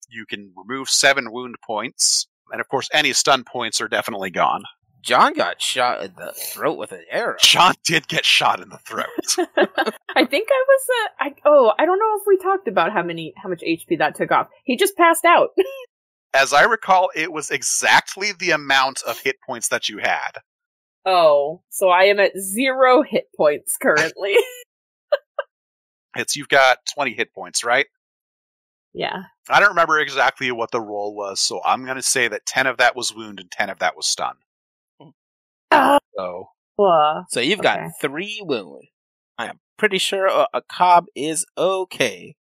you 0.08 0.26
can 0.26 0.52
remove 0.56 0.88
seven 0.88 1.30
wound 1.30 1.56
points, 1.64 2.26
and 2.50 2.60
of 2.60 2.68
course, 2.68 2.88
any 2.92 3.12
stun 3.12 3.44
points 3.44 3.80
are 3.80 3.88
definitely 3.88 4.30
gone. 4.30 4.64
John 5.02 5.34
got 5.34 5.62
shot 5.62 6.02
in 6.02 6.14
the 6.16 6.32
throat 6.32 6.76
with 6.78 6.90
an 6.90 7.04
arrow. 7.10 7.36
John 7.38 7.74
did 7.84 8.08
get 8.08 8.24
shot 8.24 8.60
in 8.60 8.70
the 8.70 8.78
throat. 8.78 9.06
I 10.16 10.24
think 10.24 10.48
I 10.50 10.64
was 10.68 10.86
uh, 10.90 11.08
I 11.20 11.34
oh 11.44 11.72
I 11.78 11.86
don't 11.86 11.98
know 12.00 12.18
if 12.20 12.22
we 12.26 12.36
talked 12.38 12.66
about 12.66 12.92
how 12.92 13.04
many 13.04 13.32
how 13.36 13.48
much 13.48 13.62
HP 13.62 13.98
that 13.98 14.16
took 14.16 14.32
off. 14.32 14.48
He 14.64 14.76
just 14.76 14.96
passed 14.96 15.24
out. 15.24 15.50
As 16.34 16.52
I 16.52 16.64
recall, 16.64 17.10
it 17.14 17.32
was 17.32 17.50
exactly 17.50 18.32
the 18.32 18.50
amount 18.50 19.02
of 19.06 19.20
hit 19.20 19.36
points 19.46 19.68
that 19.68 19.88
you 19.88 19.98
had. 19.98 20.32
oh, 21.04 21.62
so 21.70 21.88
I 21.88 22.04
am 22.04 22.18
at 22.18 22.36
zero 22.36 23.02
hit 23.02 23.26
points 23.36 23.76
currently. 23.80 24.34
It's 26.18 26.34
you've 26.34 26.48
got 26.48 26.78
20 26.94 27.12
hit 27.12 27.32
points, 27.34 27.62
right? 27.62 27.86
Yeah. 28.96 29.24
I 29.48 29.60
don't 29.60 29.68
remember 29.70 30.00
exactly 30.00 30.50
what 30.50 30.70
the 30.72 30.80
roll 30.80 31.14
was, 31.14 31.38
so 31.40 31.60
I'm 31.64 31.84
going 31.84 31.96
to 31.96 32.02
say 32.02 32.26
that 32.28 32.46
10 32.46 32.66
of 32.66 32.78
that 32.78 32.96
was 32.96 33.14
wound 33.14 33.38
and 33.38 33.50
10 33.50 33.70
of 33.70 33.78
that 33.78 33.96
was 33.96 34.06
stun. 34.06 34.34
Mm. 35.00 35.12
Oh, 35.70 35.98
So, 36.78 37.24
So 37.30 37.40
you've 37.40 37.60
Okay. 37.60 37.74
got 37.74 37.90
three 38.00 38.40
wound. 38.42 38.84
I 39.38 39.46
am 39.48 39.60
pretty 39.76 39.98
sure 39.98 40.26
a, 40.26 40.48
a 40.54 40.62
cob 40.62 41.04
is 41.14 41.44
okay. 41.58 42.36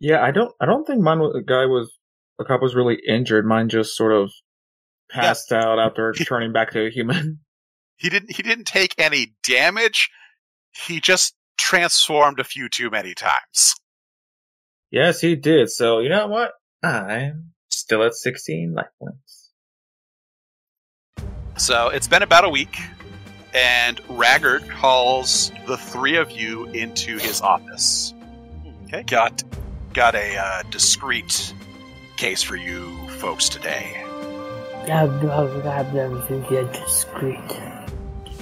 Yeah, 0.00 0.22
I 0.22 0.30
don't. 0.32 0.54
I 0.60 0.66
don't 0.66 0.86
think 0.86 1.00
mine. 1.00 1.18
Was, 1.20 1.34
a 1.34 1.42
guy 1.42 1.66
was 1.66 1.96
a 2.40 2.44
cop 2.44 2.62
was 2.62 2.74
really 2.74 2.98
injured. 3.08 3.46
Mine 3.46 3.68
just 3.68 3.96
sort 3.96 4.12
of 4.12 4.30
passed 5.10 5.52
out 5.52 5.78
after 5.84 6.12
turning 6.12 6.52
back 6.52 6.70
to 6.72 6.86
a 6.86 6.90
human. 6.90 7.40
he 7.96 8.08
didn't 8.08 8.34
he 8.36 8.42
didn't 8.42 8.66
take 8.66 8.94
any 8.98 9.34
damage. 9.42 10.10
He 10.86 11.00
just 11.00 11.34
transformed 11.56 12.38
a 12.40 12.44
few 12.44 12.68
too 12.68 12.90
many 12.90 13.14
times. 13.14 13.74
Yes, 14.90 15.20
he 15.20 15.36
did. 15.36 15.70
So 15.70 16.00
you 16.00 16.08
know 16.08 16.26
what? 16.26 16.52
I'm 16.82 17.52
still 17.68 18.02
at 18.02 18.14
16 18.14 18.74
life 18.74 18.86
points. 18.98 19.50
So, 21.58 21.88
it's 21.88 22.08
been 22.08 22.22
about 22.22 22.44
a 22.44 22.48
week 22.48 22.74
and 23.52 24.00
Raggard 24.08 24.68
calls 24.70 25.52
the 25.66 25.76
three 25.76 26.16
of 26.16 26.30
you 26.30 26.66
into 26.66 27.18
his 27.18 27.42
office. 27.42 28.14
Okay. 28.84 29.02
Got 29.02 29.42
got 29.92 30.14
a 30.14 30.36
uh, 30.36 30.62
discreet 30.70 31.52
case 32.16 32.42
for 32.42 32.56
you 32.56 32.96
folks 33.18 33.48
today. 33.48 34.04
discreet. 36.72 37.38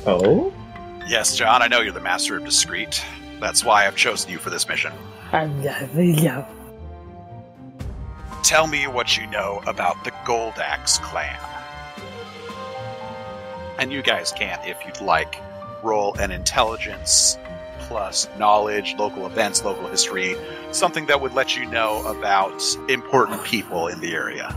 Oh, 0.06 0.52
Yes, 1.08 1.36
John, 1.36 1.62
I 1.62 1.68
know 1.68 1.80
you're 1.80 1.94
the 1.94 2.00
master 2.00 2.36
of 2.36 2.44
discreet. 2.44 3.02
That's 3.40 3.64
why 3.64 3.86
I've 3.86 3.96
chosen 3.96 4.30
you 4.30 4.36
for 4.36 4.50
this 4.50 4.68
mission. 4.68 4.92
Tell 8.42 8.66
me 8.66 8.86
what 8.86 9.16
you 9.16 9.26
know 9.26 9.62
about 9.66 10.02
the 10.04 10.10
Goldaxe 10.24 11.00
clan. 11.02 11.38
And 13.78 13.92
you 13.92 14.02
guys 14.02 14.32
can, 14.32 14.58
if 14.66 14.76
you'd 14.86 15.00
like, 15.00 15.36
roll 15.82 16.14
an 16.18 16.30
intelligence 16.30 17.38
plus 17.80 18.28
knowledge, 18.38 18.94
local 18.98 19.26
events, 19.26 19.64
local 19.64 19.86
history, 19.88 20.34
something 20.72 21.06
that 21.06 21.20
would 21.20 21.32
let 21.34 21.56
you 21.56 21.64
know 21.66 22.04
about 22.06 22.60
important 22.88 23.42
people 23.44 23.86
in 23.88 24.00
the 24.00 24.14
area. 24.14 24.48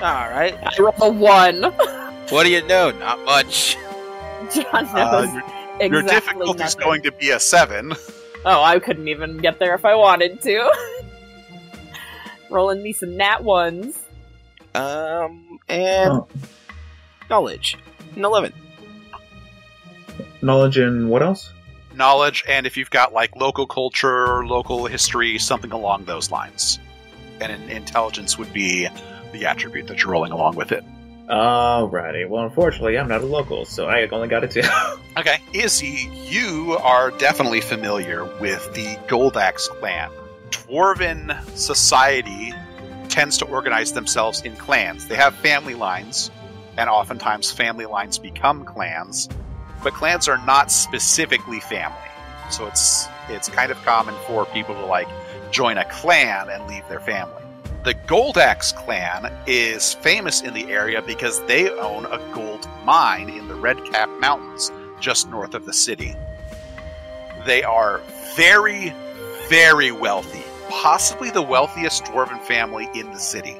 All 0.00 0.30
right. 0.30 0.58
I 0.62 0.72
roll 0.80 0.94
a 1.02 1.10
one. 1.10 1.62
What 2.30 2.44
do 2.44 2.50
you 2.50 2.64
know? 2.68 2.92
Not 2.92 3.18
much. 3.24 3.76
John 4.54 4.84
knows 4.84 4.94
Uh, 4.94 5.26
your, 5.32 5.42
exactly 5.80 5.88
your 5.88 6.02
difficulty 6.02 6.62
is 6.62 6.76
nothing. 6.76 6.80
going 6.86 7.02
to 7.02 7.10
be 7.12 7.30
a 7.30 7.40
seven. 7.40 7.92
Oh, 8.44 8.62
I 8.62 8.78
couldn't 8.78 9.08
even 9.08 9.38
get 9.38 9.58
there 9.58 9.74
if 9.74 9.84
I 9.84 9.94
wanted 9.96 10.40
to. 10.42 10.72
Rolling 12.50 12.82
me 12.82 12.92
some 12.92 13.16
nat 13.16 13.44
ones. 13.44 13.98
Um, 14.74 15.58
and 15.68 16.12
Oh. 16.12 16.28
knowledge. 17.28 17.76
An 18.16 18.24
eleven. 18.24 18.52
knowledge 20.42 20.78
and 20.78 21.10
what 21.10 21.22
else? 21.22 21.52
Knowledge, 21.94 22.44
and 22.48 22.66
if 22.66 22.76
you've 22.76 22.88
got 22.90 23.12
like 23.12 23.34
local 23.36 23.66
culture, 23.66 24.44
local 24.46 24.86
history, 24.86 25.38
something 25.38 25.70
along 25.72 26.04
those 26.06 26.30
lines. 26.30 26.78
And 27.40 27.52
in, 27.52 27.68
intelligence 27.68 28.38
would 28.38 28.52
be 28.52 28.88
the 29.32 29.44
attribute 29.46 29.86
that 29.88 30.02
you're 30.02 30.12
rolling 30.12 30.32
along 30.32 30.56
with 30.56 30.72
it. 30.72 30.82
Alrighty. 31.30 32.28
Well, 32.28 32.44
unfortunately, 32.44 32.98
I'm 32.98 33.06
not 33.06 33.20
a 33.20 33.26
local, 33.26 33.64
so 33.64 33.86
I 33.86 34.06
only 34.08 34.28
got 34.28 34.44
a 34.44 34.48
two. 34.48 34.62
Okay. 35.18 35.38
Izzy, 35.52 36.08
you 36.24 36.78
are 36.82 37.10
definitely 37.10 37.60
familiar 37.60 38.24
with 38.40 38.72
the 38.74 38.96
Goldaxe 39.08 39.68
clan. 39.68 40.08
Dwarven 40.50 41.36
society 41.56 42.54
tends 43.08 43.36
to 43.38 43.44
organize 43.46 43.92
themselves 43.92 44.40
in 44.42 44.54
clans. 44.56 45.08
They 45.08 45.16
have 45.16 45.34
family 45.34 45.74
lines, 45.74 46.30
and 46.78 46.88
oftentimes 46.88 47.50
family 47.50 47.86
lines 47.86 48.18
become 48.18 48.64
clans, 48.64 49.28
but 49.82 49.92
clans 49.94 50.28
are 50.28 50.38
not 50.46 50.70
specifically 50.70 51.60
family. 51.60 51.98
So 52.50 52.66
it's 52.66 53.08
it's 53.28 53.48
kind 53.48 53.70
of 53.70 53.82
common 53.84 54.14
for 54.26 54.46
people 54.46 54.74
to 54.76 54.86
like 54.86 55.08
join 55.50 55.76
a 55.76 55.84
clan 55.86 56.48
and 56.48 56.66
leave 56.68 56.88
their 56.88 57.00
family. 57.00 57.42
The 57.82 57.94
Goldaxe 57.94 58.74
clan 58.74 59.32
is 59.46 59.94
famous 59.94 60.42
in 60.42 60.52
the 60.52 60.70
area 60.70 61.00
because 61.00 61.40
they 61.46 61.70
own 61.70 62.04
a 62.04 62.18
gold 62.34 62.68
mine 62.84 63.30
in 63.30 63.48
the 63.48 63.54
Red 63.54 63.82
Cap 63.86 64.10
Mountains 64.20 64.70
just 65.00 65.30
north 65.30 65.54
of 65.54 65.64
the 65.64 65.72
city. 65.72 66.14
They 67.46 67.62
are 67.62 68.02
very, 68.36 68.92
very 69.48 69.92
wealthy, 69.92 70.42
possibly 70.68 71.30
the 71.30 71.40
wealthiest 71.40 72.04
dwarven 72.04 72.42
family 72.42 72.86
in 72.94 73.10
the 73.12 73.18
city. 73.18 73.56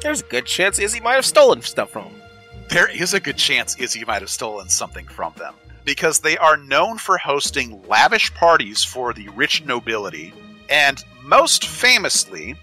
There's 0.00 0.22
a 0.22 0.24
good 0.24 0.46
chance 0.46 0.78
Izzy 0.78 1.00
might 1.00 1.16
have 1.16 1.26
stolen 1.26 1.60
stuff 1.60 1.90
from 1.90 2.04
them. 2.04 2.22
There 2.70 2.88
is 2.90 3.12
a 3.12 3.20
good 3.20 3.36
chance 3.36 3.78
Izzy 3.78 4.02
might 4.06 4.22
have 4.22 4.30
stolen 4.30 4.70
something 4.70 5.06
from 5.08 5.34
them 5.36 5.54
because 5.84 6.20
they 6.20 6.38
are 6.38 6.56
known 6.56 6.96
for 6.96 7.18
hosting 7.18 7.86
lavish 7.86 8.32
parties 8.32 8.82
for 8.82 9.12
the 9.12 9.28
rich 9.36 9.62
nobility, 9.66 10.32
and 10.70 11.04
most 11.22 11.66
famously, 11.66 12.54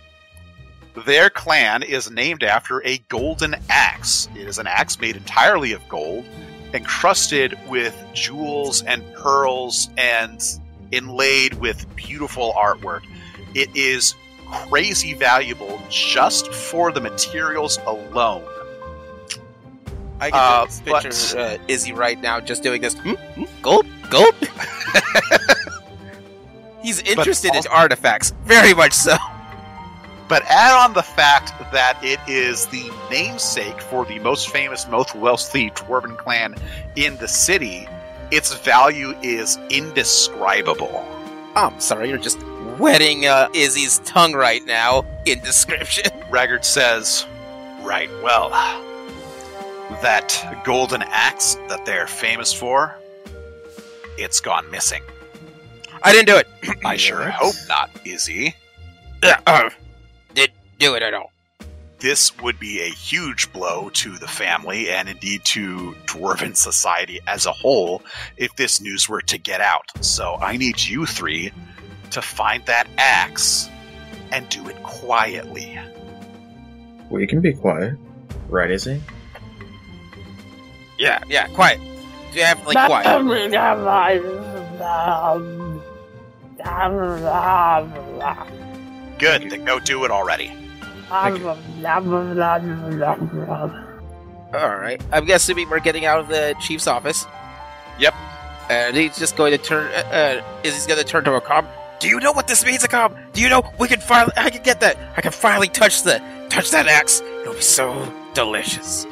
their 1.06 1.30
clan 1.30 1.84
is 1.84 2.10
named 2.12 2.44
after 2.44 2.86
a 2.86 2.98
golden 3.10 3.56
axe. 3.70 4.30
It 4.36 4.48
is 4.48 4.58
an 4.60 4.68
axe 4.68 5.00
made 5.00 5.16
entirely 5.16 5.72
of 5.74 5.88
gold, 5.90 6.26
encrusted 6.74 7.58
with 7.68 7.96
jewels 8.14 8.84
and 8.84 9.04
pearls, 9.16 9.90
and 9.98 10.42
inlaid 10.92 11.56
with 11.56 11.86
beautiful 11.96 12.54
artwork. 12.54 13.02
It 13.56 13.76
is 13.76 14.14
crazy 14.70 15.14
valuable 15.14 15.82
just 15.90 16.54
for 16.54 16.92
the 16.92 17.02
materials 17.02 17.80
alone. 17.88 18.44
I 20.20 20.30
can 20.30 20.40
Uh, 20.40 20.66
just 20.66 20.86
but- 20.86 21.04
picture 21.04 21.40
uh, 21.40 21.58
Izzy 21.68 21.92
right 21.92 22.22
now 22.22 22.40
just 22.40 22.62
doing 22.64 22.82
this. 22.82 22.94
Hmm? 22.94 23.14
Hmm? 23.36 23.44
Gulp, 23.62 23.86
gulp. 24.10 24.36
He's 26.84 27.02
interested 27.02 27.56
in 27.56 27.64
artifacts, 27.72 28.32
very 28.44 28.74
much 28.74 28.94
so. 28.94 29.16
But 30.28 30.44
add 30.48 30.86
on 30.86 30.94
the 30.94 31.04
fact 31.04 31.54
that 31.72 31.98
it 32.04 32.20
is 32.28 32.66
the 32.68 32.92
namesake 33.10 33.80
for 33.82 34.06
the 34.06 34.20
most 34.20 34.50
famous, 34.50 34.88
most 34.88 35.16
wealthy 35.16 35.70
dwarven 35.72 36.18
clan 36.18 36.56
in 36.96 37.18
the 37.18 37.28
city, 37.28 37.88
its 38.32 38.54
value 38.54 39.16
is 39.22 39.58
indescribable. 39.70 41.06
Oh, 41.56 41.70
I'm 41.72 41.80
sorry, 41.80 42.10
you're 42.10 42.18
just 42.18 42.42
wetting 42.80 43.28
uh, 43.28 43.48
Izzy's 43.54 44.00
tongue 44.00 44.34
right 44.34 44.66
now 44.66 45.06
in 45.26 45.40
description. 45.40 46.12
Raggard 46.30 46.66
says, 46.66 47.26
Right, 47.82 48.10
well, 48.24 48.50
that 50.02 50.62
golden 50.66 51.04
axe 51.04 51.56
that 51.68 51.86
they're 51.86 52.08
famous 52.08 52.52
for, 52.52 52.96
it's 54.18 54.40
gone 54.40 54.70
missing. 54.72 55.04
I 56.04 56.12
didn't 56.12 56.28
do 56.28 56.38
it. 56.38 56.48
I 56.86 56.98
sure 56.98 57.30
hope 57.30 57.56
not, 57.68 57.90
Izzy. 58.06 58.56
Uh, 59.24 59.36
uh, 59.48 59.70
didn't 60.34 60.58
do 60.78 60.96
it 60.96 61.02
at 61.02 61.14
all. 61.14 61.32
This 62.00 62.38
would 62.40 62.60
be 62.60 62.82
a 62.82 62.90
huge 62.90 63.54
blow 63.54 63.90
to 63.92 64.18
the 64.18 64.28
family 64.28 64.90
and 64.90 65.08
indeed 65.08 65.46
to 65.46 65.96
dwarven 66.06 66.58
society 66.58 67.22
as 67.28 67.46
a 67.46 67.54
whole 67.54 68.02
if 68.36 68.54
this 68.58 68.82
news 68.82 69.08
were 69.08 69.22
to 69.22 69.38
get 69.38 69.62
out. 69.62 69.86
So 70.02 70.36
I 70.42 70.58
need 70.58 70.82
you 70.82 71.06
three 71.06 71.54
to 72.12 72.22
find 72.22 72.66
that 72.66 72.88
axe 72.98 73.70
and 74.34 74.50
do 74.50 74.68
it 74.68 74.84
quietly. 74.84 75.80
We 77.10 77.26
can 77.26 77.40
be 77.40 77.54
quiet. 77.54 77.96
Right, 78.50 78.70
Izzy? 78.70 79.02
Yeah, 81.00 81.24
yeah, 81.30 81.48
quiet. 81.48 81.80
Definitely 82.34 82.76
quiet. 82.76 83.06
Good, 89.20 89.50
then 89.50 89.66
go 89.66 89.80
do 89.80 90.04
it 90.06 90.12
already. 90.12 90.52
Alright, 94.54 95.02
I'm 95.12 95.26
guessing 95.26 95.58
we're 95.70 95.80
getting 95.80 96.06
out 96.06 96.20
of 96.20 96.28
the 96.28 96.56
chief's 96.60 96.88
office. 96.88 97.26
Yep. 98.00 98.14
And 98.70 98.96
he's 98.96 99.18
just 99.18 99.36
going 99.36 99.52
to 99.52 99.58
turn, 99.58 99.92
uh, 99.94 100.42
uh, 100.42 100.44
Izzy's 100.64 100.88
going 100.88 101.00
to 101.00 101.06
turn 101.06 101.24
to 101.26 101.34
a 101.34 101.42
cob. 101.42 101.66
Do 102.00 102.08
you 102.08 102.20
know 102.20 102.32
what 102.32 102.48
this 102.48 102.66
means, 102.66 102.84
a 102.84 102.88
Aak'ab? 102.88 103.34
Do 103.34 103.42
you 103.42 103.50
know 103.50 103.64
we 103.80 103.88
can 103.88 104.00
finally, 104.00 104.34
I 104.36 104.50
can 104.50 104.64
get 104.64 104.80
that, 104.82 104.98
I 105.18 105.22
can 105.22 105.32
finally 105.32 105.68
touch 105.68 106.04
the, 106.04 106.22
touch 106.50 106.72
that 106.72 106.88
axe. 106.88 107.22
It'll 107.22 107.54
be 107.54 107.62
so 107.62 108.12
delicious. 108.34 109.06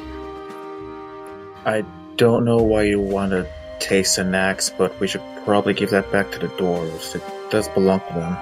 I 1.64 1.84
don't 2.16 2.44
know 2.44 2.58
why 2.58 2.82
you 2.82 3.00
want 3.00 3.32
to 3.32 3.46
taste 3.78 4.18
an 4.18 4.34
axe, 4.34 4.70
but 4.70 4.98
we 5.00 5.06
should 5.08 5.22
probably 5.44 5.74
give 5.74 5.90
that 5.90 6.10
back 6.10 6.30
to 6.32 6.38
the 6.38 6.48
dwarves. 6.48 7.14
It 7.14 7.22
does 7.52 7.68
belong 7.68 8.00
to 8.08 8.14
them. 8.14 8.36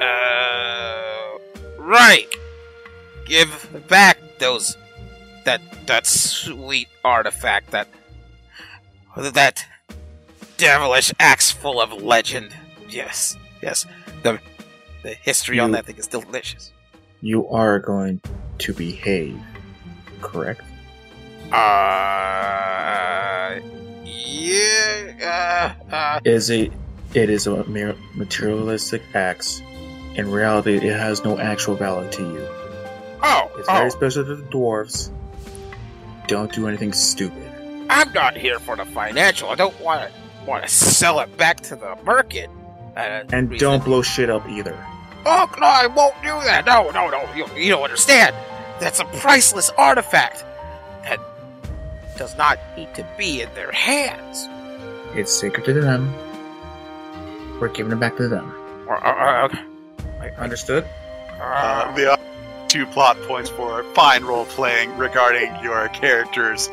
Uh, 0.00 1.38
right. 1.78 2.28
Give 3.26 3.84
back 3.88 4.18
those 4.38 4.76
that 5.44 5.60
that 5.86 6.06
sweet 6.06 6.88
artifact 7.04 7.72
that 7.72 7.88
that 9.16 9.66
devilish 10.56 11.12
axe 11.18 11.50
full 11.50 11.80
of 11.80 12.02
legend. 12.02 12.54
Yes, 12.88 13.36
yes. 13.60 13.84
The 14.22 14.38
the 15.02 15.14
history 15.14 15.58
on 15.58 15.72
that 15.72 15.86
thing 15.86 15.96
is 15.96 16.06
delicious. 16.06 16.70
You 17.20 17.48
are 17.48 17.80
going 17.80 18.20
to 18.58 18.72
behave, 18.72 19.40
correct? 20.20 20.60
Uh, 21.50 23.58
yeah. 24.04 25.74
Uh, 25.90 25.94
uh, 25.94 26.20
Izzy, 26.24 26.66
it 26.66 26.72
is 27.16 27.46
a 27.46 27.64
mere 27.64 27.94
materialistic 28.14 29.02
axe. 29.14 29.62
In 30.14 30.30
reality, 30.30 30.76
it 30.76 30.82
has 30.98 31.24
no 31.24 31.38
actual 31.38 31.74
value 31.74 32.10
to 32.12 32.22
you. 32.22 32.48
oh, 33.22 33.50
It's 33.58 33.68
very 33.68 33.86
oh, 33.86 33.88
special 33.88 34.24
to 34.24 34.36
the 34.36 34.42
dwarves. 34.44 35.10
Don't 36.28 36.52
do 36.52 36.68
anything 36.68 36.92
stupid. 36.92 37.42
I'm 37.90 38.12
not 38.12 38.36
here 38.36 38.58
for 38.58 38.76
the 38.76 38.84
financial. 38.84 39.48
I 39.50 39.56
don't 39.56 39.78
want 39.80 40.08
to 40.10 40.20
want 40.46 40.62
to 40.62 40.68
sell 40.68 41.20
it 41.20 41.36
back 41.36 41.60
to 41.62 41.76
the 41.76 41.96
market. 42.04 42.48
Uh, 42.96 43.24
And 43.32 43.50
reason- 43.50 43.58
don't 43.68 43.84
blow 43.84 44.02
shit 44.02 44.30
up 44.30 44.46
either. 44.48 44.76
Oh, 45.26 45.50
no, 45.58 45.66
I 45.66 45.86
won't 45.86 46.14
do 46.22 46.28
that. 46.44 46.64
No, 46.66 46.90
no, 46.90 47.08
no. 47.08 47.26
You, 47.34 47.46
you 47.56 47.70
don't 47.70 47.82
understand. 47.82 48.34
That's 48.78 49.00
a 49.00 49.04
priceless 49.06 49.70
artifact 49.78 50.44
that 51.04 51.18
does 52.18 52.36
not 52.36 52.58
need 52.76 52.94
to 52.94 53.06
be 53.16 53.40
in 53.42 53.48
their 53.54 53.72
hands. 53.72 54.46
It's 55.18 55.32
sacred 55.32 55.64
to 55.64 55.72
them. 55.80 56.12
We're 57.60 57.68
giving 57.68 57.92
it 57.92 58.00
back 58.00 58.16
to 58.16 58.28
them. 58.28 58.52
Understood? 60.38 60.84
Uh, 61.40 61.94
the 61.94 62.12
other 62.12 62.22
two 62.68 62.86
plot 62.86 63.16
points 63.22 63.50
for 63.50 63.84
fine 63.94 64.24
role 64.24 64.44
playing 64.46 64.96
regarding 64.98 65.54
your 65.62 65.88
character's 65.90 66.70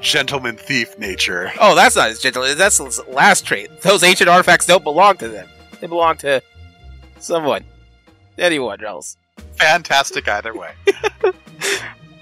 gentleman 0.00 0.56
thief 0.56 0.98
nature. 0.98 1.50
oh, 1.60 1.74
that's 1.74 1.96
not 1.96 2.08
his 2.08 2.20
gentleman. 2.20 2.56
That's 2.58 2.78
his 2.78 3.00
last 3.08 3.44
trait. 3.46 3.70
Those 3.82 4.02
ancient 4.02 4.28
artifacts 4.28 4.66
don't 4.66 4.84
belong 4.84 5.16
to 5.18 5.28
them. 5.28 5.48
They 5.80 5.86
belong 5.86 6.16
to 6.18 6.42
someone, 7.20 7.64
anyone 8.38 8.84
else. 8.84 9.16
Fantastic 9.56 10.28
either 10.28 10.54
way. 10.54 10.72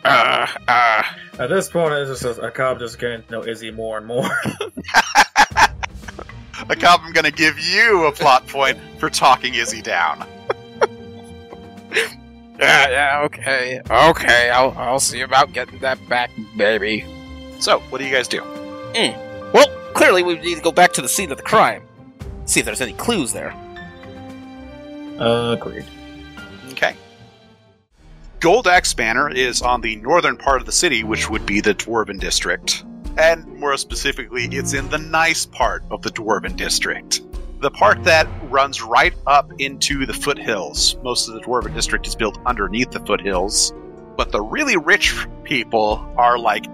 Uh, 0.04 0.46
uh, 0.68 1.02
At 1.38 1.48
this 1.48 1.68
point, 1.70 1.92
it's 1.94 2.20
just 2.20 2.38
a, 2.38 2.42
a 2.42 2.50
cop 2.50 2.78
just 2.78 2.98
getting 2.98 3.22
to 3.22 3.30
know 3.32 3.44
Izzy 3.44 3.70
more 3.70 3.98
and 3.98 4.06
more. 4.06 4.28
A 6.68 6.76
cop, 6.76 7.02
I'm 7.02 7.12
going 7.12 7.24
to 7.24 7.32
give 7.32 7.58
you 7.58 8.06
a 8.06 8.12
plot 8.12 8.46
point 8.46 8.78
for 8.98 9.10
talking 9.10 9.54
Izzy 9.54 9.82
down. 9.82 10.26
yeah, 12.58 12.88
yeah, 12.88 13.20
okay, 13.24 13.80
okay. 13.90 14.50
I'll, 14.50 14.70
I'll 14.78 15.00
see 15.00 15.20
about 15.20 15.52
getting 15.52 15.78
that 15.80 15.98
back, 16.08 16.30
baby. 16.56 17.04
So, 17.58 17.80
what 17.90 17.98
do 17.98 18.04
you 18.04 18.12
guys 18.12 18.28
do? 18.28 18.40
Hmm. 18.40 19.52
Well, 19.52 19.66
clearly 19.92 20.22
we 20.22 20.38
need 20.38 20.56
to 20.56 20.62
go 20.62 20.72
back 20.72 20.92
to 20.94 21.02
the 21.02 21.08
scene 21.08 21.30
of 21.30 21.36
the 21.36 21.42
crime. 21.42 21.82
See 22.44 22.60
if 22.60 22.66
there's 22.66 22.80
any 22.80 22.92
clues 22.94 23.32
there. 23.32 23.54
Agreed. 25.18 25.84
Okay. 26.70 26.96
Goldaxe 28.40 28.96
Banner 28.96 29.30
is 29.30 29.62
on 29.62 29.80
the 29.80 29.96
northern 29.96 30.36
part 30.36 30.60
of 30.60 30.66
the 30.66 30.72
city, 30.72 31.04
which 31.04 31.30
would 31.30 31.46
be 31.46 31.60
the 31.60 31.74
Dwarven 31.74 32.18
District. 32.18 32.84
And 33.18 33.46
more 33.58 33.76
specifically, 33.76 34.44
it's 34.46 34.72
in 34.72 34.88
the 34.88 34.98
nice 34.98 35.46
part 35.46 35.84
of 35.90 36.02
the 36.02 36.10
Dwarven 36.10 36.56
District. 36.56 37.20
The 37.60 37.70
part 37.70 38.02
that 38.04 38.26
runs 38.44 38.82
right 38.82 39.14
up 39.26 39.52
into 39.58 40.06
the 40.06 40.14
foothills. 40.14 40.96
Most 41.02 41.28
of 41.28 41.34
the 41.34 41.40
Dwarven 41.40 41.74
District 41.74 42.06
is 42.06 42.14
built 42.14 42.38
underneath 42.46 42.90
the 42.90 43.00
foothills. 43.00 43.72
But 44.16 44.32
the 44.32 44.40
really 44.40 44.76
rich 44.76 45.14
people 45.44 46.04
are 46.16 46.38
like, 46.38 46.66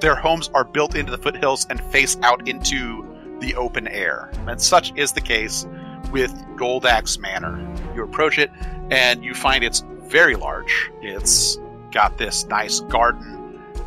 their 0.00 0.14
homes 0.14 0.50
are 0.54 0.64
built 0.64 0.94
into 0.94 1.10
the 1.10 1.18
foothills 1.18 1.66
and 1.70 1.80
face 1.84 2.18
out 2.22 2.46
into 2.48 3.06
the 3.40 3.54
open 3.56 3.88
air. 3.88 4.30
And 4.46 4.60
such 4.60 4.92
is 4.96 5.12
the 5.12 5.20
case 5.20 5.66
with 6.12 6.32
Goldaxe 6.56 7.18
Manor. 7.18 7.58
You 7.94 8.04
approach 8.04 8.38
it, 8.38 8.50
and 8.90 9.24
you 9.24 9.34
find 9.34 9.64
it's 9.64 9.82
very 10.02 10.36
large. 10.36 10.90
It's 11.00 11.58
got 11.90 12.18
this 12.18 12.44
nice 12.46 12.80
garden 12.80 13.33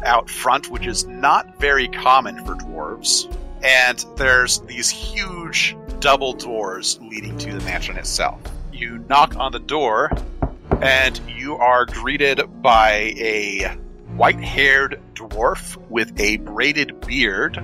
out 0.06 0.30
front, 0.30 0.70
which 0.70 0.88
is 0.88 1.06
not 1.06 1.60
very 1.60 1.88
common 1.88 2.44
for 2.46 2.56
dwarves. 2.56 3.34
And 3.64 4.06
there's 4.16 4.60
these 4.62 4.90
huge 4.90 5.76
double 6.00 6.34
doors 6.34 7.00
leading 7.02 7.38
to 7.40 7.54
the 7.54 7.64
mansion 7.66 7.98
itself. 7.98 8.40
You 8.72 9.04
knock 9.10 9.36
on 9.36 9.52
the 9.52 9.60
door, 9.60 10.12
and 10.82 11.20
you 11.28 11.56
are 11.56 11.86
greeted 11.86 12.62
by 12.62 13.14
a 13.18 13.76
white-haired 14.16 15.02
dwarf 15.16 15.76
with 15.90 16.20
a 16.20 16.38
braided 16.38 17.02
beard, 17.02 17.58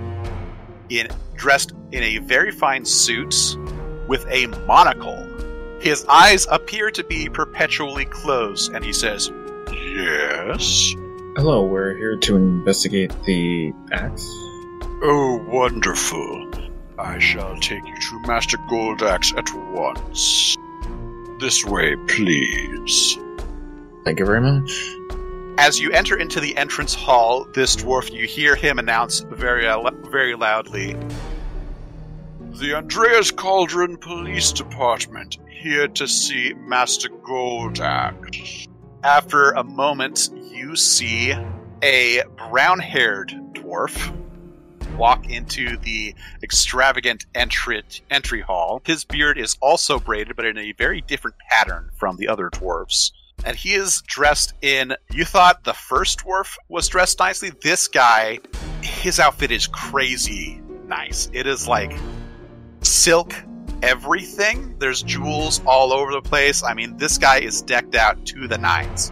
in 0.89 1.08
dressed 1.36 1.74
in 1.91 2.04
a 2.04 2.17
very 2.19 2.52
fine 2.52 2.86
suit 2.86 3.58
with 4.08 4.26
a 4.30 4.48
monocle. 4.65 5.28
His 5.80 6.06
eyes 6.08 6.48
appear 6.50 6.89
to 6.91 7.04
be 7.04 7.30
perpetually 7.30 8.06
closed, 8.06 8.74
and 8.74 8.84
he 8.84 8.93
says, 8.93 9.32
"Yes." 9.72 10.96
Hello, 11.36 11.65
we're 11.65 11.98
here 11.98 12.15
to 12.15 12.36
investigate 12.36 13.12
the 13.24 13.74
axe. 13.91 14.24
Oh, 15.02 15.43
wonderful. 15.48 16.52
I 17.00 17.17
shall 17.17 17.58
take 17.60 17.84
you 17.88 17.96
to 18.00 18.28
Master 18.28 18.58
Goldaxe 18.69 19.36
at 19.36 19.52
once. 19.74 20.56
This 21.39 21.65
way, 21.65 21.96
please. 22.08 23.17
Thank 24.06 24.19
you 24.19 24.28
very 24.28 24.41
much. 24.41 24.96
As 25.58 25.80
you 25.80 25.89
enter 25.89 26.15
into 26.15 26.39
the 26.39 26.56
entrance 26.56 26.93
hall, 26.93 27.48
this 27.56 27.78
dwarf, 27.78 28.13
you 28.13 28.28
hear 28.28 28.56
him 28.56 28.78
announce 28.78 29.22
very, 29.22 29.67
uh, 29.67 29.89
very 30.12 30.36
loudly 30.36 30.96
The 32.60 32.76
Andreas 32.76 33.32
Cauldron 33.32 33.98
Police 33.98 34.52
Department, 34.52 35.39
here 35.50 35.88
to 35.88 36.08
see 36.08 36.54
Master 36.54 37.10
Goldaxe. 37.10 38.67
After 39.04 39.50
a 39.52 39.63
moment, 39.63 40.30
you 40.63 40.78
see 40.78 41.36
a 41.84 42.23
brown 42.49 42.80
haired 42.80 43.36
dwarf 43.52 44.15
walk 44.95 45.30
into 45.30 45.76
the 45.80 46.15
extravagant 46.41 47.26
entry, 47.36 47.84
entry 48.10 48.39
hall. 48.39 48.82
His 48.86 49.04
beard 49.04 49.38
is 49.38 49.58
also 49.60 49.99
braided, 49.99 50.38
but 50.38 50.45
in 50.45 50.58
a 50.58 50.71
very 50.71 51.02
different 51.02 51.36
pattern 51.49 51.89
from 51.97 52.15
the 52.15 52.30
other 52.30 52.49
dwarves. 52.49 53.12
And 53.43 53.58
he 53.58 53.73
is 53.73 54.02
dressed 54.08 54.54
in. 54.62 54.95
You 55.12 55.26
thought 55.26 55.65
the 55.65 55.73
first 55.73 56.19
dwarf 56.19 56.56
was 56.69 56.88
dressed 56.88 57.19
nicely? 57.19 57.52
This 57.62 57.89
guy, 57.89 58.39
his 58.82 59.19
outfit 59.19 59.52
is 59.52 59.67
crazy 59.67 60.62
nice. 60.88 61.30
It 61.34 61.45
is 61.45 61.67
like 61.67 61.93
silk 62.84 63.34
everything. 63.82 64.78
There's 64.80 65.04
jewels 65.04 65.62
all 65.65 65.91
over 65.91 66.13
the 66.13 66.21
place. 66.21 66.63
I 66.63 66.73
mean, 66.73 66.95
this 66.95 67.17
guy 67.17 67.39
is 67.39 67.62
decked 67.62 67.95
out 67.95 68.26
to 68.28 68.47
the 68.47 68.58
nines. 68.58 69.12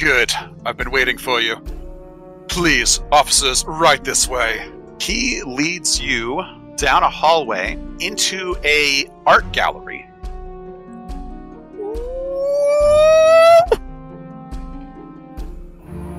Good. 0.00 0.32
I've 0.64 0.78
been 0.78 0.90
waiting 0.90 1.18
for 1.18 1.42
you. 1.42 1.56
Please, 2.48 3.02
officers, 3.12 3.66
right 3.66 4.02
this 4.02 4.26
way. 4.26 4.66
He 4.98 5.42
leads 5.42 6.00
you 6.00 6.42
down 6.76 7.02
a 7.02 7.10
hallway 7.10 7.78
into 8.00 8.56
a 8.64 9.04
art 9.26 9.52
gallery. 9.52 10.06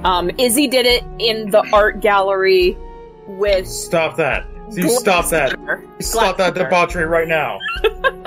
Um, 0.03 0.29
Izzy 0.37 0.67
did 0.67 0.85
it 0.85 1.03
in 1.17 1.49
the 1.49 1.67
art 1.73 2.01
gallery 2.01 2.77
with. 3.25 3.67
Stop 3.67 4.15
that. 4.17 4.45
You 4.71 4.89
stop 4.89 5.27
that. 5.29 5.57
Stop 5.99 6.37
that 6.37 6.53
debauchery 6.53 7.05
right 7.05 7.27
now. 7.27 7.57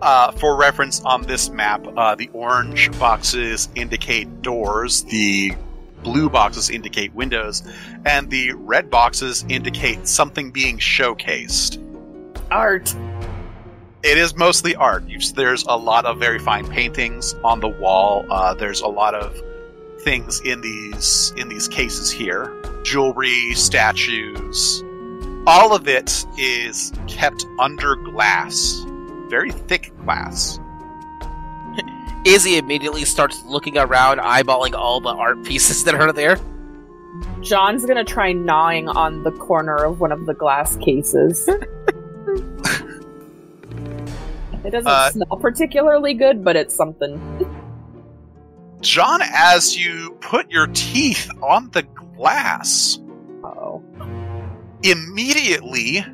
Uh, 0.00 0.32
for 0.32 0.56
reference 0.56 1.00
on 1.02 1.22
this 1.22 1.50
map, 1.50 1.86
uh, 1.96 2.14
the 2.14 2.28
orange 2.32 2.90
boxes 2.98 3.68
indicate 3.74 4.42
doors, 4.42 5.04
the 5.04 5.52
blue 6.02 6.30
boxes 6.30 6.70
indicate 6.70 7.14
windows, 7.14 7.62
and 8.06 8.30
the 8.30 8.52
red 8.52 8.90
boxes 8.90 9.44
indicate 9.48 10.06
something 10.08 10.50
being 10.50 10.78
showcased. 10.78 11.82
Art. 12.50 12.94
It 14.02 14.16
is 14.16 14.36
mostly 14.36 14.74
art. 14.76 15.04
There's 15.34 15.64
a 15.64 15.76
lot 15.76 16.06
of 16.06 16.18
very 16.18 16.38
fine 16.38 16.66
paintings 16.68 17.34
on 17.44 17.60
the 17.60 17.68
wall. 17.68 18.24
Uh, 18.30 18.54
there's 18.54 18.80
a 18.80 18.86
lot 18.86 19.14
of 19.14 19.42
things 20.02 20.40
in 20.40 20.60
these 20.60 21.32
in 21.36 21.48
these 21.48 21.68
cases 21.68 22.10
here, 22.10 22.54
jewelry, 22.84 23.52
statues. 23.54 24.82
All 25.46 25.74
of 25.74 25.88
it 25.88 26.24
is 26.38 26.92
kept 27.08 27.44
under 27.58 27.96
glass, 27.96 28.84
very 29.28 29.50
thick 29.52 29.92
glass. 30.04 30.58
Izzy 32.24 32.58
immediately 32.58 33.04
starts 33.04 33.42
looking 33.46 33.78
around, 33.78 34.18
eyeballing 34.18 34.74
all 34.74 35.00
the 35.00 35.08
art 35.10 35.44
pieces 35.44 35.84
that 35.84 35.94
are 35.94 36.12
there. 36.12 36.36
John's 37.40 37.84
gonna 37.86 38.04
try 38.04 38.32
gnawing 38.32 38.88
on 38.88 39.22
the 39.22 39.30
corner 39.32 39.76
of 39.76 40.00
one 40.00 40.12
of 40.12 40.26
the 40.26 40.34
glass 40.34 40.76
cases. 40.76 41.48
it 44.64 44.70
doesn't 44.70 44.86
Uh, 44.86 45.10
smell 45.10 45.38
particularly 45.40 46.14
good, 46.14 46.44
but 46.44 46.56
it's 46.56 46.74
something. 46.74 47.18
John, 48.80 49.20
as 49.22 49.76
you 49.76 50.16
put 50.20 50.50
your 50.50 50.66
teeth 50.68 51.30
on 51.42 51.70
the 51.70 51.82
glass, 52.16 52.98
Oh. 53.44 53.82
immediately 54.82 56.04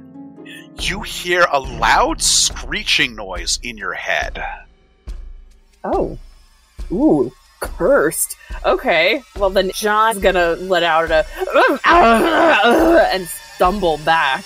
you 0.78 1.02
hear 1.02 1.46
a 1.52 1.60
loud 1.60 2.20
screeching 2.20 3.14
noise 3.16 3.58
in 3.62 3.76
your 3.76 3.94
head. 3.94 4.42
Oh. 5.82 6.18
Ooh, 6.90 7.32
cursed. 7.60 8.36
Okay. 8.64 9.22
Well, 9.36 9.50
then 9.50 9.70
John's 9.74 10.18
gonna 10.18 10.52
let 10.52 10.82
out 10.82 11.10
a 11.10 11.24
and 13.12 13.26
stumble 13.26 13.98
back. 13.98 14.44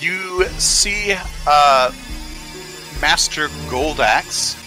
You 0.00 0.44
see 0.58 1.14
uh, 1.46 1.92
Master 3.00 3.48
Goldaxe 3.68 4.62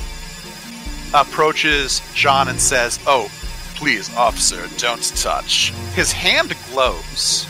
approaches 1.13 2.01
John 2.13 2.47
and 2.49 2.59
says, 2.59 2.99
Oh, 3.07 3.29
please, 3.75 4.13
officer, 4.15 4.67
don't 4.77 5.03
touch. 5.17 5.71
His 5.93 6.11
hand 6.11 6.55
glows 6.71 7.47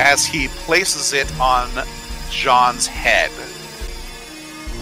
as 0.00 0.24
he 0.24 0.48
places 0.48 1.12
it 1.12 1.30
on 1.38 1.68
John's 2.30 2.86
head. 2.86 3.30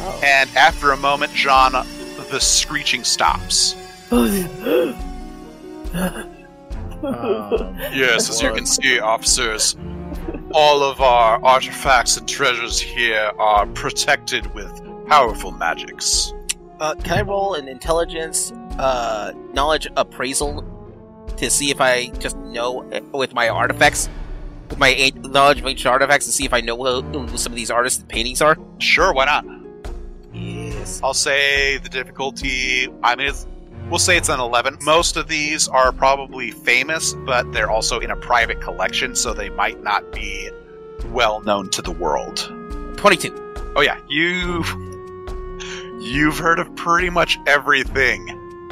Oh. 0.01 0.21
And 0.25 0.49
after 0.57 0.93
a 0.93 0.97
moment, 0.97 1.33
John, 1.33 1.73
the 2.31 2.41
screeching 2.41 3.05
stops. 3.05 3.75
Um, 4.11 4.95
Yes, 7.01 8.29
as 8.29 8.43
you 8.43 8.53
can 8.53 8.67
see, 8.67 8.99
officers, 8.99 9.77
all 10.53 10.83
of 10.83 11.01
our 11.01 11.43
artifacts 11.45 12.17
and 12.17 12.29
treasures 12.29 12.81
here 12.81 13.31
are 13.39 13.67
protected 13.69 14.53
with 14.55 14.83
powerful 15.07 15.53
magics. 15.53 16.33
Uh, 16.81 16.95
can 16.97 17.19
I 17.19 17.23
roll 17.23 17.55
an 17.55 17.69
intelligence, 17.69 18.53
uh, 18.79 19.33
knowledge 19.53 19.89
appraisal 19.97 20.65
to 21.37 21.51
see 21.51 21.71
if 21.71 21.81
I 21.81 22.09
just 22.19 22.37
know 22.39 22.83
uh, 22.93 23.01
with 23.13 23.33
my 23.33 23.49
artifacts, 23.49 24.09
with 24.79 25.23
my 25.25 25.31
knowledge 25.31 25.61
of 25.61 25.67
ancient 25.67 25.91
artifacts, 25.91 26.27
to 26.27 26.33
see 26.33 26.45
if 26.45 26.53
I 26.53 26.61
know 26.61 26.77
who, 26.77 27.03
who 27.03 27.39
some 27.39 27.53
of 27.53 27.57
these 27.57 27.71
artists' 27.71 28.05
paintings 28.09 28.41
are? 28.41 28.57
Sure, 28.79 29.13
why 29.13 29.25
not? 29.25 29.45
Yes. 30.33 31.01
I'll 31.03 31.15
say 31.15 31.79
the 31.79 31.89
difficulty. 31.89 32.89
I 33.03 33.17
mean, 33.17 33.29
it's, 33.29 33.47
we'll 33.89 33.99
say 33.99 34.17
it's 34.17 34.29
an 34.29 34.41
11. 34.41 34.79
Most 34.83 35.17
of 35.17 35.29
these 35.29 35.69
are 35.69 35.93
probably 35.93 36.51
famous, 36.51 37.15
but 37.15 37.51
they're 37.53 37.71
also 37.71 37.99
in 37.99 38.11
a 38.11 38.17
private 38.17 38.61
collection, 38.61 39.15
so 39.17 39.35
they 39.35 39.51
might 39.51 39.83
not 39.83 40.13
be 40.13 40.51
well 41.07 41.41
known 41.41 41.71
to 41.71 41.83
the 41.83 41.93
world. 41.93 42.53
Twenty-two. 42.97 43.33
Oh 43.77 43.81
yeah, 43.81 44.01
you 44.09 44.65
you've 46.01 46.39
heard 46.39 46.59
of 46.59 46.75
pretty 46.75 47.11
much 47.11 47.39
everything 47.47 48.27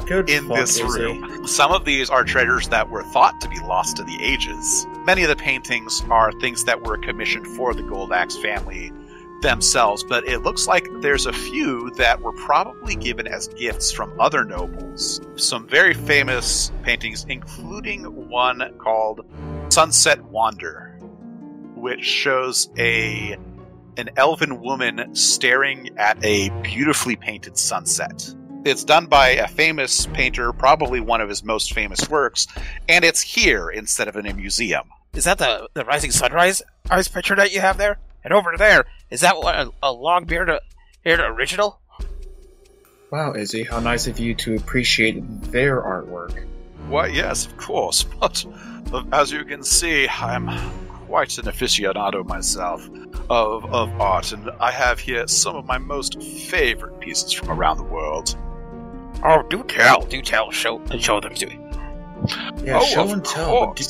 good 0.07 0.29
in 0.29 0.47
this 0.47 0.81
room. 0.81 1.45
Some 1.47 1.71
of 1.71 1.85
these 1.85 2.09
are 2.09 2.23
treasures 2.23 2.69
that 2.69 2.89
were 2.89 3.03
thought 3.03 3.39
to 3.41 3.49
be 3.49 3.59
lost 3.59 3.97
to 3.97 4.03
the 4.03 4.17
ages. 4.21 4.87
Many 5.05 5.23
of 5.23 5.29
the 5.29 5.35
paintings 5.35 6.03
are 6.09 6.31
things 6.39 6.63
that 6.63 6.81
were 6.81 6.97
commissioned 6.97 7.47
for 7.47 7.73
the 7.73 7.83
Goldaxe 7.83 8.41
family 8.41 8.91
themselves, 9.41 10.03
but 10.03 10.27
it 10.27 10.39
looks 10.39 10.67
like 10.67 10.87
there's 11.01 11.25
a 11.25 11.33
few 11.33 11.91
that 11.91 12.21
were 12.21 12.33
probably 12.33 12.95
given 12.95 13.27
as 13.27 13.47
gifts 13.49 13.91
from 13.91 14.19
other 14.19 14.43
nobles. 14.43 15.21
Some 15.35 15.67
very 15.67 15.93
famous 15.93 16.71
paintings, 16.83 17.25
including 17.29 18.29
one 18.29 18.73
called 18.79 19.21
Sunset 19.69 20.23
Wander, 20.25 20.97
which 21.75 22.03
shows 22.03 22.69
a 22.77 23.37
an 23.97 24.09
elven 24.15 24.61
woman 24.61 25.15
staring 25.15 25.89
at 25.97 26.23
a 26.23 26.49
beautifully 26.61 27.15
painted 27.15 27.57
sunset. 27.57 28.31
It's 28.67 28.83
done 28.83 29.05
by 29.05 29.29
a 29.29 29.47
famous 29.47 30.07
painter, 30.07 30.51
probably 30.51 30.99
one 30.99 31.21
of 31.21 31.29
his 31.29 31.41
most 31.41 31.73
famous 31.73 32.09
works, 32.09 32.47
and 32.89 33.05
it's 33.05 33.21
here 33.21 33.69
instead 33.69 34.09
of 34.09 34.17
in 34.17 34.25
a 34.25 34.33
museum. 34.33 34.89
Is 35.13 35.23
that 35.23 35.37
the 35.37 35.69
the 35.73 35.85
rising 35.85 36.11
sunrise 36.11 36.61
ice 36.89 37.07
picture 37.07 37.35
that 37.37 37.53
you 37.53 37.61
have 37.61 37.77
there? 37.77 37.97
And 38.25 38.33
over 38.33 38.57
there, 38.57 38.85
is 39.09 39.21
that 39.21 39.35
a, 39.35 39.71
a 39.81 39.93
long 39.93 40.25
beard 40.25 40.49
uh, 40.49 40.59
haired 41.05 41.21
original? 41.21 41.79
Wow, 43.09 43.35
Izzy, 43.35 43.63
how 43.63 43.79
nice 43.79 44.05
of 44.05 44.19
you 44.19 44.35
to 44.35 44.55
appreciate 44.57 45.21
their 45.43 45.81
artwork. 45.81 46.45
Why, 46.89 47.07
yes, 47.07 47.45
of 47.45 47.55
course, 47.55 48.03
but 48.19 48.45
as 49.13 49.31
you 49.31 49.45
can 49.45 49.63
see, 49.63 50.09
I'm 50.09 50.47
quite 51.07 51.37
an 51.37 51.45
aficionado 51.45 52.25
myself 52.25 52.85
of, 53.29 53.63
of 53.73 53.89
art, 54.01 54.33
and 54.33 54.51
I 54.59 54.71
have 54.71 54.99
here 54.99 55.25
some 55.25 55.55
of 55.55 55.65
my 55.65 55.77
most 55.77 56.21
favorite 56.21 56.99
pieces 56.99 57.31
from 57.31 57.49
around 57.49 57.77
the 57.77 57.83
world. 57.83 58.35
Oh, 59.23 59.43
do 59.49 59.63
tell, 59.63 60.03
do 60.03 60.21
tell. 60.21 60.51
Show, 60.51 60.81
show 60.99 61.19
them 61.19 61.33
to 61.35 61.47
me. 61.47 61.59
Yeah, 62.63 62.79
oh, 62.81 62.85
show 62.85 63.03
of 63.03 63.11
and 63.11 63.25
tell, 63.25 63.67
but 63.67 63.75
do, 63.75 63.85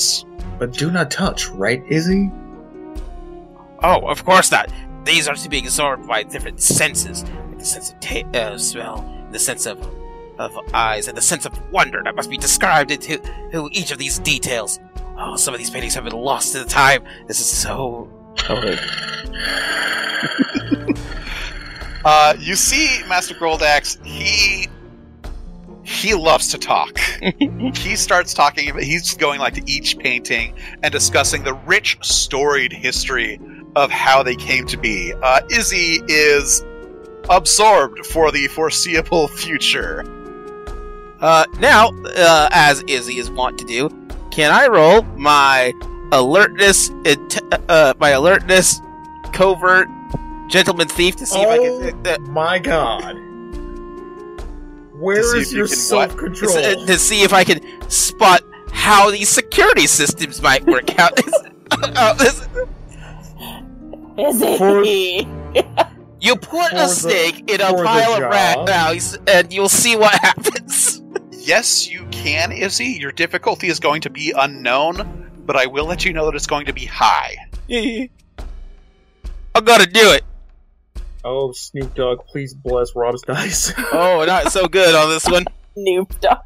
but 0.59 0.73
do 0.73 0.91
not 0.91 1.11
touch, 1.11 1.47
right, 1.49 1.83
Izzy? 1.89 2.31
Oh, 3.83 4.07
of 4.07 4.23
course 4.25 4.51
not. 4.51 4.71
These 5.05 5.27
are 5.27 5.35
to 5.35 5.49
be 5.49 5.59
absorbed 5.59 6.07
by 6.07 6.23
different 6.23 6.61
senses, 6.61 7.23
like 7.23 7.59
the 7.59 7.65
sense 7.65 7.91
of 7.91 7.99
ta- 7.99 8.29
uh, 8.33 8.57
smell, 8.57 9.27
the 9.31 9.39
sense 9.39 9.65
of 9.65 9.79
of 10.37 10.55
eyes, 10.73 11.07
and 11.07 11.17
the 11.17 11.21
sense 11.21 11.45
of 11.45 11.71
wonder 11.71 12.01
that 12.03 12.15
must 12.15 12.29
be 12.29 12.37
described 12.37 12.91
into 12.91 13.17
to 13.51 13.69
each 13.71 13.91
of 13.91 13.97
these 13.97 14.19
details. 14.19 14.79
Oh, 15.17 15.35
some 15.35 15.53
of 15.53 15.57
these 15.57 15.69
paintings 15.69 15.95
have 15.95 16.03
been 16.03 16.13
lost 16.13 16.53
to 16.53 16.59
the 16.59 16.65
time. 16.65 17.03
This 17.27 17.39
is 17.39 17.49
so. 17.49 18.09
Uh, 22.05 22.33
you 22.39 22.55
see, 22.55 23.03
Master 23.09 23.35
Goldaxe, 23.35 24.01
he 24.05 24.69
he 25.87 26.13
loves 26.13 26.49
to 26.49 26.57
talk. 26.57 26.99
he 27.39 27.95
starts 27.95 28.33
talking. 28.33 28.77
He's 28.77 29.15
going 29.15 29.39
like 29.39 29.53
to 29.53 29.71
each 29.71 29.97
painting 29.97 30.53
and 30.83 30.91
discussing 30.91 31.43
the 31.43 31.53
rich, 31.53 31.97
storied 32.01 32.73
history 32.73 33.39
of 33.75 33.89
how 33.89 34.21
they 34.21 34.35
came 34.35 34.67
to 34.67 34.77
be. 34.77 35.13
Uh, 35.23 35.39
Izzy 35.49 36.01
is 36.09 36.61
absorbed 37.29 38.05
for 38.05 38.33
the 38.33 38.47
foreseeable 38.47 39.29
future. 39.29 40.03
Uh, 41.21 41.45
now, 41.59 41.89
uh, 42.17 42.49
as 42.51 42.83
Izzy 42.87 43.17
is 43.17 43.31
wont 43.31 43.57
to 43.59 43.65
do, 43.65 43.89
can 44.29 44.51
I 44.51 44.67
roll 44.67 45.03
my 45.15 45.71
alertness, 46.11 46.89
int- 47.05 47.41
uh, 47.69 47.93
my 47.97 48.09
alertness, 48.09 48.81
covert, 49.31 49.87
gentleman 50.49 50.89
thief 50.89 51.15
to 51.15 51.25
see 51.25 51.39
if 51.41 51.47
I 51.47 51.57
can 51.57 52.07
uh, 52.07 52.17
my 52.29 52.59
god. 52.59 53.26
Where 54.99 55.21
To 55.21 55.23
see 55.23 55.37
is 55.39 55.47
if 55.47 55.51
you 55.53 55.57
your 55.59 55.67
can 55.67 55.75
self 55.75 56.17
control? 56.17 56.57
uh, 56.57 56.85
to 56.85 56.97
see 56.99 57.21
if 57.23 57.33
I 57.33 57.43
can 57.43 57.59
spot 57.89 58.41
how 58.71 59.11
these 59.11 59.29
security 59.29 59.87
systems 59.87 60.41
might 60.41 60.65
work 60.65 60.97
out. 60.99 61.13
Is 64.19 64.41
it? 64.41 64.57
For- 64.57 64.83
you 66.19 66.35
put 66.35 66.69
For 66.71 66.75
a 66.75 66.79
the- 66.79 66.87
stake 66.87 67.49
in 67.49 67.61
a 67.61 67.71
pile 67.73 68.13
of 68.15 68.21
rat 68.21 68.55
job. 68.57 68.67
mouse, 68.67 69.17
and 69.27 69.53
you'll 69.53 69.69
see 69.69 69.95
what 69.95 70.13
happens. 70.21 71.01
Yes, 71.31 71.87
you 71.89 72.05
can, 72.11 72.51
Izzy. 72.51 72.97
Your 72.99 73.13
difficulty 73.13 73.69
is 73.69 73.79
going 73.79 74.01
to 74.01 74.09
be 74.09 74.33
unknown, 74.37 75.31
but 75.45 75.55
I 75.55 75.65
will 75.65 75.85
let 75.85 76.03
you 76.03 76.11
know 76.11 76.25
that 76.25 76.35
it's 76.35 76.45
going 76.45 76.65
to 76.65 76.73
be 76.73 76.83
high. 76.85 77.37
I'm 79.55 79.63
gonna 79.63 79.85
do 79.85 80.11
it. 80.11 80.25
Oh, 81.23 81.51
Snoop 81.51 81.93
Dogg, 81.95 82.25
please 82.27 82.53
bless 82.53 82.95
Rob's 82.95 83.21
dice. 83.23 83.73
Oh, 83.91 84.23
not 84.25 84.51
so 84.51 84.67
good 84.67 84.95
on 84.95 85.09
this 85.09 85.27
one. 85.27 85.45
Nooped 85.77 86.25
up. 86.25 86.43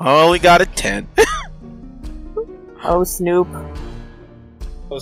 Only 0.00 0.38
got 0.38 0.60
a 0.60 0.66
ten. 0.66 1.08
Oh, 2.84 3.02
Snoop. 3.04 3.48
Oh, 4.90 5.00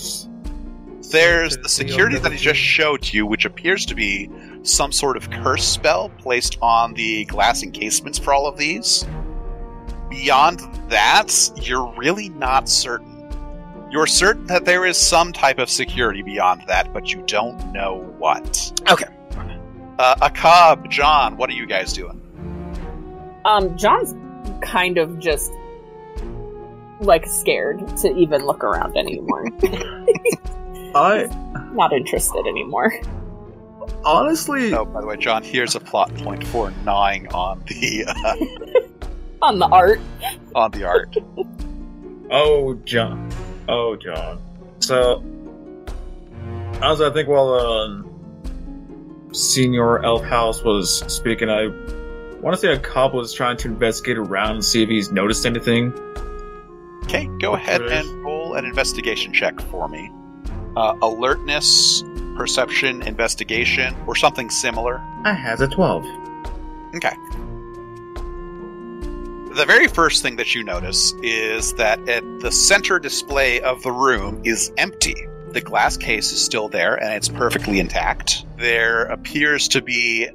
There's 1.11 1.57
the 1.59 1.69
security 1.69 2.19
that 2.19 2.33
he 2.33 2.39
just 2.39 2.61
showed 2.61 3.13
you, 3.13 3.27
which 3.27 3.45
appears 3.45 3.85
to 3.87 3.95
be 3.95 4.31
some 4.63 4.93
sort 4.93 5.17
of 5.17 5.29
curse 5.31 5.65
spell 5.65 6.09
placed 6.19 6.57
on 6.63 6.95
the 6.95 7.25
glass 7.27 7.63
encasements 7.63 8.19
for 8.19 8.33
all 8.33 8.47
of 8.47 8.57
these. 8.57 9.05
Beyond 10.09 10.61
that, 10.89 11.51
you're 11.57 11.93
really 11.97 12.31
not 12.31 12.69
certain. 12.69 13.14
You're 13.95 14.09
certain 14.09 14.45
that 14.47 14.65
there 14.65 14.85
is 14.85 14.97
some 14.99 15.33
type 15.33 15.61
of 15.61 15.71
security 15.71 16.21
beyond 16.21 16.65
that, 16.67 16.93
but 16.93 17.13
you 17.13 17.23
don't 17.29 17.73
know 17.73 17.99
what. 18.19 18.73
Okay. 18.91 19.05
Uh, 20.01 20.17
Aak'ab, 20.17 20.91
John, 20.91 21.37
what 21.37 21.49
are 21.49 21.53
you 21.53 21.65
guys 21.65 21.93
doing? 21.93 22.21
Um, 23.45 23.79
John's 23.79 24.13
kind 24.63 24.99
of 24.99 25.21
just 25.21 25.53
like 26.99 27.25
scared 27.25 27.87
to 27.99 28.13
even 28.17 28.45
look 28.45 28.65
around 28.65 28.97
anymore. 28.97 29.47
I 30.97 31.29
Not 31.73 31.93
interested 31.93 32.45
anymore. 32.49 32.93
honestly, 34.05 34.75
Oh, 34.75 34.85
by 34.87 35.03
the 35.03 35.07
way, 35.07 35.17
John, 35.19 35.45
here's 35.45 35.77
a 35.77 35.81
plot 35.81 36.13
point 36.17 36.45
for 36.49 36.73
gnawing 36.85 37.29
on 37.29 37.63
the 37.69 38.07
uh, 38.09 38.35
On 39.43 39.61
the 39.61 39.67
art. 39.67 40.01
on 40.57 40.73
the 40.73 40.83
art. 40.83 41.17
oh 42.33 42.75
John, 42.85 43.31
oh 43.69 43.97
John. 43.97 44.43
So, 44.81 45.23
as 46.83 47.01
I 47.01 47.11
think 47.11 47.29
while 47.29 47.55
um, 47.55 49.31
Senior 49.33 50.05
Elf 50.05 50.25
House 50.25 50.63
was 50.63 51.01
speaking, 51.13 51.49
I 51.49 51.69
want 52.41 52.55
to 52.55 52.57
say 52.59 52.73
a 52.73 52.79
cop 52.79 53.15
was 53.15 53.33
trying 53.33 53.57
to 53.59 53.69
investigate 53.69 54.19
around 54.19 54.57
and 54.57 54.65
see 54.65 54.83
if 54.83 54.89
he's 54.89 55.11
noticed 55.11 55.47
anything. 55.47 55.93
Okay, 57.05 57.29
go 57.41 57.55
ahead 57.55 57.83
and 57.83 58.25
roll 58.25 58.55
an 58.55 58.65
investigation 58.65 59.33
check 59.33 59.61
for 59.63 59.89
me. 59.89 60.11
Uh, 60.77 60.97
alertness, 61.03 62.03
perception, 62.37 63.03
investigation, 63.03 63.95
or 64.07 64.15
something 64.17 64.51
similar. 64.51 64.99
I 65.25 65.33
has 65.33 65.61
a 65.61 65.69
twelve. 65.69 66.05
Okay. 66.95 67.15
The 69.55 69.67
very 69.67 69.87
first 69.87 70.21
thing 70.21 70.35
that 70.37 70.53
you 70.57 70.65
notice 70.65 71.13
is 71.23 71.75
that 71.75 72.09
at 72.09 72.25
the 72.41 72.51
center 72.51 72.99
display 72.99 73.61
of 73.61 73.85
the 73.85 73.93
room 73.93 74.43
is 74.45 74.73
empty. 74.79 75.15
The 75.51 75.61
glass 75.61 75.97
case 75.97 76.33
is 76.33 76.45
still 76.45 76.69
there 76.69 76.97
and 76.97 77.15
it's 77.15 77.29
perfectly 77.29 77.79
intact. 77.79 78.45
There 78.59 79.05
appears 79.05 79.69
to 79.69 79.81
be 79.81 80.29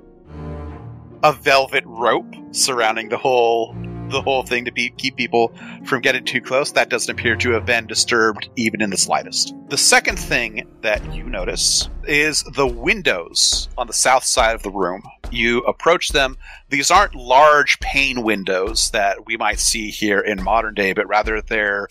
a 1.21 1.34
velvet 1.34 1.84
rope 1.86 2.34
surrounding 2.51 3.10
the 3.10 3.17
whole 3.17 3.75
the 4.10 4.22
whole 4.22 4.43
thing 4.43 4.65
to 4.65 4.72
be, 4.72 4.89
keep 4.89 5.15
people 5.15 5.54
from 5.86 6.02
getting 6.02 6.26
too 6.26 6.41
close. 6.41 6.72
That 6.72 6.89
doesn't 6.89 7.12
appear 7.12 7.36
to 7.38 7.52
have 7.52 7.65
been 7.65 7.88
disturbed 7.88 8.50
even 8.56 8.82
in 8.82 8.89
the 8.89 8.98
slightest. 8.98 9.54
The 9.69 9.78
second 9.78 10.17
thing 10.17 10.67
that 10.82 11.13
you 11.13 11.24
notice 11.24 11.89
is 12.06 12.43
the 12.56 12.67
windows 12.67 13.69
on 13.78 13.88
the 13.88 13.93
south 13.93 14.24
side 14.24 14.56
of 14.56 14.63
the 14.63 14.72
room. 14.72 15.04
You 15.32 15.60
approach 15.62 16.10
them. 16.10 16.38
These 16.69 16.91
aren't 16.91 17.15
large 17.15 17.80
pane 17.80 18.24
windows 18.24 18.91
that 18.91 19.26
we 19.26 19.38
might 19.38 19.60
see 19.60 19.89
here 19.89 20.19
in 20.19 20.43
modern 20.43 20.74
day, 20.74 20.93
but 20.93 21.08
rather 21.08 21.41
they're 21.41 21.88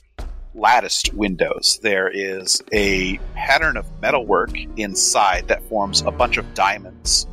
latticed 0.55 1.15
windows. 1.15 1.79
There 1.83 2.09
is 2.09 2.63
a 2.73 3.19
pattern 3.35 3.77
of 3.77 3.87
metalwork 4.01 4.51
inside 4.77 5.49
that 5.49 5.63
forms 5.69 6.01
a 6.03 6.11
bunch 6.11 6.37
of 6.37 6.55
diamonds. 6.55 7.27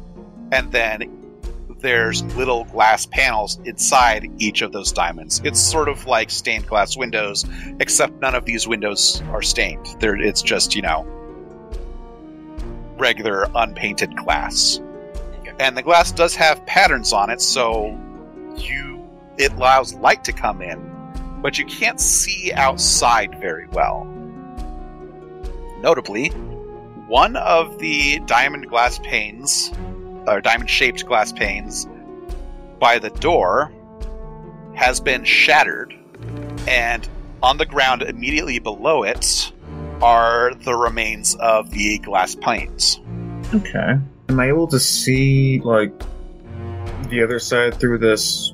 And 0.51 0.71
then 0.71 1.24
there's 1.85 2.23
little 2.35 2.63
glass 2.65 3.05
panels 3.05 3.59
inside 3.63 4.27
each 4.39 4.63
of 4.63 4.71
those 4.71 4.91
diamonds. 4.91 5.39
It's 5.43 5.59
sort 5.59 5.87
of 5.87 6.07
like 6.07 6.31
stained 6.31 6.65
glass 6.65 6.97
windows, 6.97 7.45
except 7.79 8.19
none 8.19 8.33
of 8.33 8.43
these 8.43 8.67
windows 8.67 9.21
are 9.29 9.43
stained. 9.43 9.85
They're, 9.99 10.19
it's 10.19 10.41
just, 10.41 10.75
you 10.75 10.81
know, 10.81 11.03
regular 12.97 13.47
unpainted 13.53 14.17
glass. 14.17 14.81
And 15.59 15.77
the 15.77 15.83
glass 15.83 16.11
does 16.11 16.35
have 16.35 16.65
patterns 16.65 17.13
on 17.13 17.29
it, 17.29 17.39
so 17.39 17.95
you 18.57 19.07
it 19.37 19.53
allows 19.53 19.93
light 19.93 20.23
to 20.23 20.33
come 20.33 20.63
in, 20.63 21.39
but 21.43 21.59
you 21.59 21.65
can't 21.67 21.99
see 21.99 22.51
outside 22.53 23.39
very 23.39 23.67
well. 23.67 24.05
Notably, 25.81 26.29
one 27.07 27.35
of 27.35 27.77
the 27.77 28.19
diamond 28.25 28.69
glass 28.69 28.97
panes 28.99 29.71
or 30.27 30.41
diamond 30.41 30.69
shaped 30.69 31.05
glass 31.05 31.31
panes 31.31 31.87
by 32.79 32.99
the 32.99 33.09
door 33.09 33.71
has 34.73 34.99
been 34.99 35.23
shattered, 35.23 35.93
and 36.67 37.07
on 37.41 37.57
the 37.57 37.65
ground 37.65 38.01
immediately 38.01 38.59
below 38.59 39.03
it 39.03 39.51
are 40.01 40.53
the 40.63 40.75
remains 40.75 41.35
of 41.35 41.71
the 41.71 41.97
glass 41.99 42.35
panes. 42.35 42.99
Okay. 43.53 43.97
Am 44.29 44.39
I 44.39 44.47
able 44.47 44.67
to 44.67 44.79
see 44.79 45.61
like 45.61 45.93
the 47.09 47.23
other 47.23 47.39
side 47.39 47.75
through 47.75 47.99
this 47.99 48.53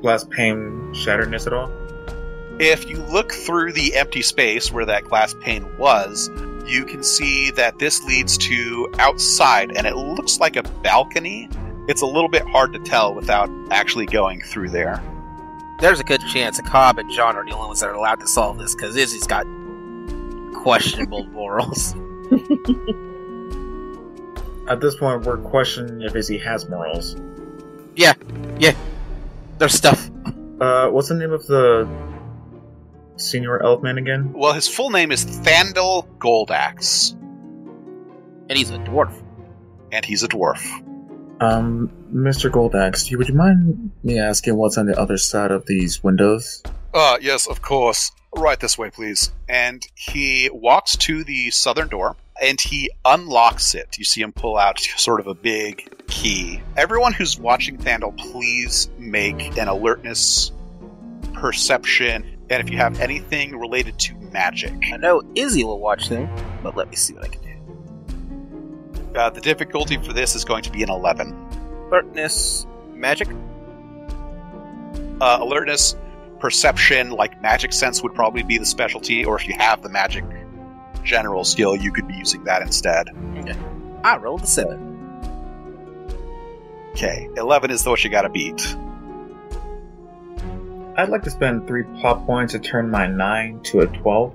glass 0.00 0.24
pane 0.24 0.92
shatteredness 0.94 1.46
at 1.46 1.52
all? 1.52 1.70
If 2.60 2.88
you 2.88 2.96
look 2.96 3.32
through 3.32 3.72
the 3.72 3.94
empty 3.94 4.22
space 4.22 4.72
where 4.72 4.86
that 4.86 5.04
glass 5.04 5.34
pane 5.42 5.66
was, 5.78 6.30
you 6.68 6.84
can 6.84 7.02
see 7.02 7.50
that 7.52 7.78
this 7.78 8.04
leads 8.04 8.36
to 8.38 8.88
outside, 8.98 9.76
and 9.76 9.86
it 9.86 9.96
looks 9.96 10.38
like 10.38 10.56
a 10.56 10.62
balcony. 10.82 11.48
It's 11.88 12.02
a 12.02 12.06
little 12.06 12.28
bit 12.28 12.42
hard 12.42 12.72
to 12.74 12.78
tell 12.80 13.14
without 13.14 13.50
actually 13.70 14.06
going 14.06 14.42
through 14.42 14.70
there. 14.70 15.02
There's 15.80 16.00
a 16.00 16.04
good 16.04 16.20
chance 16.32 16.60
Cobb 16.60 16.98
and 16.98 17.10
John 17.10 17.36
are 17.36 17.44
the 17.44 17.52
only 17.52 17.68
ones 17.68 17.80
that 17.80 17.88
are 17.88 17.94
allowed 17.94 18.20
to 18.20 18.26
solve 18.26 18.58
this 18.58 18.74
because 18.74 18.96
Izzy's 18.96 19.26
got 19.26 19.46
questionable 20.54 21.24
morals. 21.28 21.94
At 24.68 24.80
this 24.80 24.96
point, 24.96 25.24
we're 25.24 25.38
questioning 25.38 26.02
if 26.02 26.14
Izzy 26.14 26.36
has 26.38 26.68
morals. 26.68 27.16
Yeah, 27.96 28.14
yeah. 28.58 28.74
There's 29.58 29.72
stuff. 29.72 30.10
Uh, 30.60 30.88
what's 30.88 31.08
the 31.08 31.14
name 31.14 31.32
of 31.32 31.46
the 31.46 31.88
senior 33.18 33.58
elfman 33.58 33.98
again? 33.98 34.32
Well, 34.32 34.52
his 34.52 34.68
full 34.68 34.90
name 34.90 35.12
is 35.12 35.24
Thandel 35.24 36.06
Goldaxe. 36.18 37.12
And 38.48 38.56
he's 38.56 38.70
a 38.70 38.78
dwarf. 38.78 39.12
and 39.92 40.04
he's 40.04 40.22
a 40.22 40.28
dwarf. 40.28 40.60
Um, 41.40 41.90
Mr. 42.12 42.50
Goldaxe, 42.50 43.14
would 43.16 43.28
you 43.28 43.34
mind 43.34 43.90
me 44.02 44.18
asking 44.18 44.56
what's 44.56 44.76
on 44.78 44.86
the 44.86 44.98
other 44.98 45.16
side 45.18 45.50
of 45.50 45.66
these 45.66 46.02
windows? 46.02 46.62
Uh, 46.92 47.18
yes, 47.20 47.46
of 47.46 47.62
course. 47.62 48.10
Right 48.36 48.58
this 48.58 48.76
way, 48.76 48.90
please. 48.90 49.30
And 49.48 49.82
he 49.94 50.50
walks 50.52 50.96
to 50.96 51.24
the 51.24 51.50
southern 51.50 51.88
door 51.88 52.16
and 52.42 52.60
he 52.60 52.90
unlocks 53.04 53.74
it. 53.74 53.96
You 53.98 54.04
see 54.04 54.20
him 54.20 54.32
pull 54.32 54.56
out 54.56 54.80
sort 54.80 55.20
of 55.20 55.26
a 55.26 55.34
big 55.34 56.06
key. 56.08 56.60
Everyone 56.76 57.12
who's 57.12 57.38
watching 57.38 57.78
Thandal, 57.78 58.16
please 58.16 58.90
make 58.98 59.56
an 59.58 59.68
alertness, 59.68 60.52
perception, 61.34 62.37
and 62.50 62.62
if 62.62 62.70
you 62.70 62.76
have 62.78 63.00
anything 63.00 63.58
related 63.58 63.98
to 63.98 64.14
magic. 64.32 64.72
I 64.92 64.96
know 64.96 65.22
Izzy 65.34 65.64
will 65.64 65.80
watch 65.80 66.08
them, 66.08 66.28
but 66.62 66.76
let 66.76 66.88
me 66.88 66.96
see 66.96 67.14
what 67.14 67.24
I 67.24 67.28
can 67.28 67.42
do. 67.42 69.18
Uh, 69.18 69.30
the 69.30 69.40
difficulty 69.40 69.96
for 69.98 70.12
this 70.12 70.34
is 70.34 70.44
going 70.44 70.62
to 70.62 70.70
be 70.70 70.82
an 70.82 70.90
11. 70.90 71.32
Alertness, 71.88 72.66
magic. 72.92 73.28
Uh, 75.20 75.38
alertness, 75.40 75.96
perception, 76.38 77.10
like 77.10 77.40
magic 77.42 77.72
sense 77.72 78.02
would 78.02 78.14
probably 78.14 78.42
be 78.42 78.58
the 78.58 78.66
specialty, 78.66 79.24
or 79.24 79.36
if 79.36 79.48
you 79.48 79.54
have 79.58 79.82
the 79.82 79.88
magic 79.88 80.24
general 81.02 81.44
skill, 81.44 81.74
you 81.74 81.92
could 81.92 82.06
be 82.06 82.14
using 82.14 82.44
that 82.44 82.62
instead. 82.62 83.08
Okay. 83.38 83.56
I 84.04 84.16
rolled 84.16 84.42
a 84.42 84.46
seven. 84.46 84.86
Okay, 86.90 87.28
11 87.36 87.70
is 87.70 87.82
the 87.82 87.90
what 87.90 88.02
you 88.04 88.10
gotta 88.10 88.28
beat. 88.28 88.76
I'd 90.98 91.10
like 91.10 91.22
to 91.22 91.30
spend 91.30 91.68
three 91.68 91.84
pop 92.02 92.26
points 92.26 92.54
to 92.54 92.58
turn 92.58 92.90
my 92.90 93.06
9 93.06 93.60
to 93.62 93.80
a 93.82 93.86
12. 93.86 94.34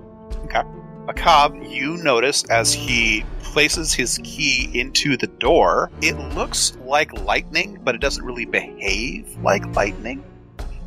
Aak'ab, 1.07 1.69
you 1.69 1.97
notice 1.97 2.45
as 2.45 2.73
he 2.73 3.25
places 3.41 3.93
his 3.93 4.17
key 4.23 4.69
into 4.73 5.17
the 5.17 5.27
door, 5.27 5.91
it 6.01 6.17
looks 6.33 6.77
like 6.85 7.11
lightning, 7.25 7.79
but 7.83 7.95
it 7.95 7.97
doesn't 7.99 8.23
really 8.23 8.45
behave 8.45 9.27
like 9.43 9.65
lightning. 9.75 10.23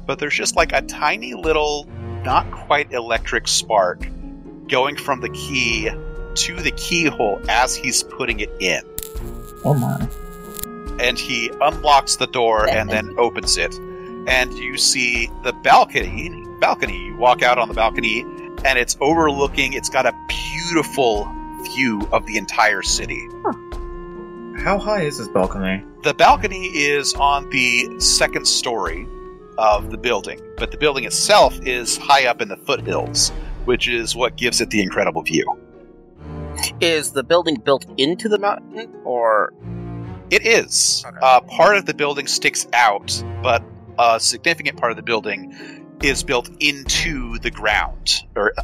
But 0.07 0.19
there's 0.19 0.35
just 0.35 0.57
like 0.57 0.73
a 0.73 0.81
tiny 0.81 1.35
little, 1.35 1.87
not 2.25 2.51
quite 2.51 2.91
electric 2.93 3.47
spark 3.47 4.09
going 4.69 4.97
from 4.97 5.21
the 5.21 5.29
key 5.29 5.91
to 6.37 6.57
the 6.57 6.73
keyhole 6.79 7.39
as 7.51 7.77
he's 7.77 8.03
putting 8.03 8.41
it 8.41 8.51
in. 8.61 8.81
Oh 9.63 9.75
my. 9.75 10.09
and 11.05 11.19
he 11.19 11.51
unlocks 11.61 12.17
the 12.17 12.29
door 12.29 12.67
and 12.67 12.89
then 12.89 13.15
opens 13.19 13.59
it 13.59 13.75
and 14.27 14.53
you 14.55 14.77
see 14.77 15.31
the 15.45 15.53
balcony 15.53 16.31
balcony 16.61 16.97
you 17.07 17.17
walk 17.17 17.43
out 17.43 17.59
on 17.59 17.69
the 17.69 17.75
balcony 17.75 18.21
and 18.65 18.79
it's 18.79 18.97
overlooking 19.01 19.73
it's 19.73 19.89
got 19.89 20.07
a 20.07 20.13
beautiful 20.29 21.25
view 21.75 22.07
of 22.13 22.25
the 22.27 22.37
entire 22.37 22.83
city 22.83 23.27
How 24.63 24.79
high 24.79 25.03
is 25.03 25.19
this 25.19 25.29
balcony? 25.29 25.85
the 26.03 26.15
balcony 26.15 26.67
is 26.67 27.13
on 27.15 27.49
the 27.51 28.01
second 28.01 28.47
story 28.47 29.07
of 29.59 29.91
the 29.91 29.99
building 29.99 30.41
but 30.57 30.71
the 30.71 30.79
building 30.79 31.05
itself 31.05 31.59
is 31.67 31.97
high 31.97 32.27
up 32.27 32.41
in 32.41 32.49
the 32.49 32.57
foothills 32.57 33.31
which 33.65 33.89
is 33.89 34.15
what 34.17 34.37
gives 34.37 34.61
it 34.61 34.71
the 34.71 34.83
incredible 34.83 35.23
view 35.23 35.45
Is 36.81 37.11
the 37.13 37.23
building 37.25 37.57
built 37.57 37.85
into 37.99 38.29
the 38.29 38.39
mountain, 38.39 38.89
or 39.05 39.53
It 40.31 40.47
is. 40.47 41.05
Okay. 41.07 41.19
Uh, 41.21 41.41
part 41.43 41.77
of 41.77 41.85
the 41.85 41.93
building 41.95 42.27
sticks 42.27 42.67
out, 42.73 43.23
but 43.43 43.63
a 43.99 44.21
significant 44.21 44.79
part 44.79 44.93
of 44.93 44.97
the 44.97 45.03
building 45.03 45.87
is 46.03 46.23
built 46.23 46.51
into 46.61 47.39
the 47.39 47.51
ground, 47.51 48.23
or 48.35 48.53
uh, 48.59 48.63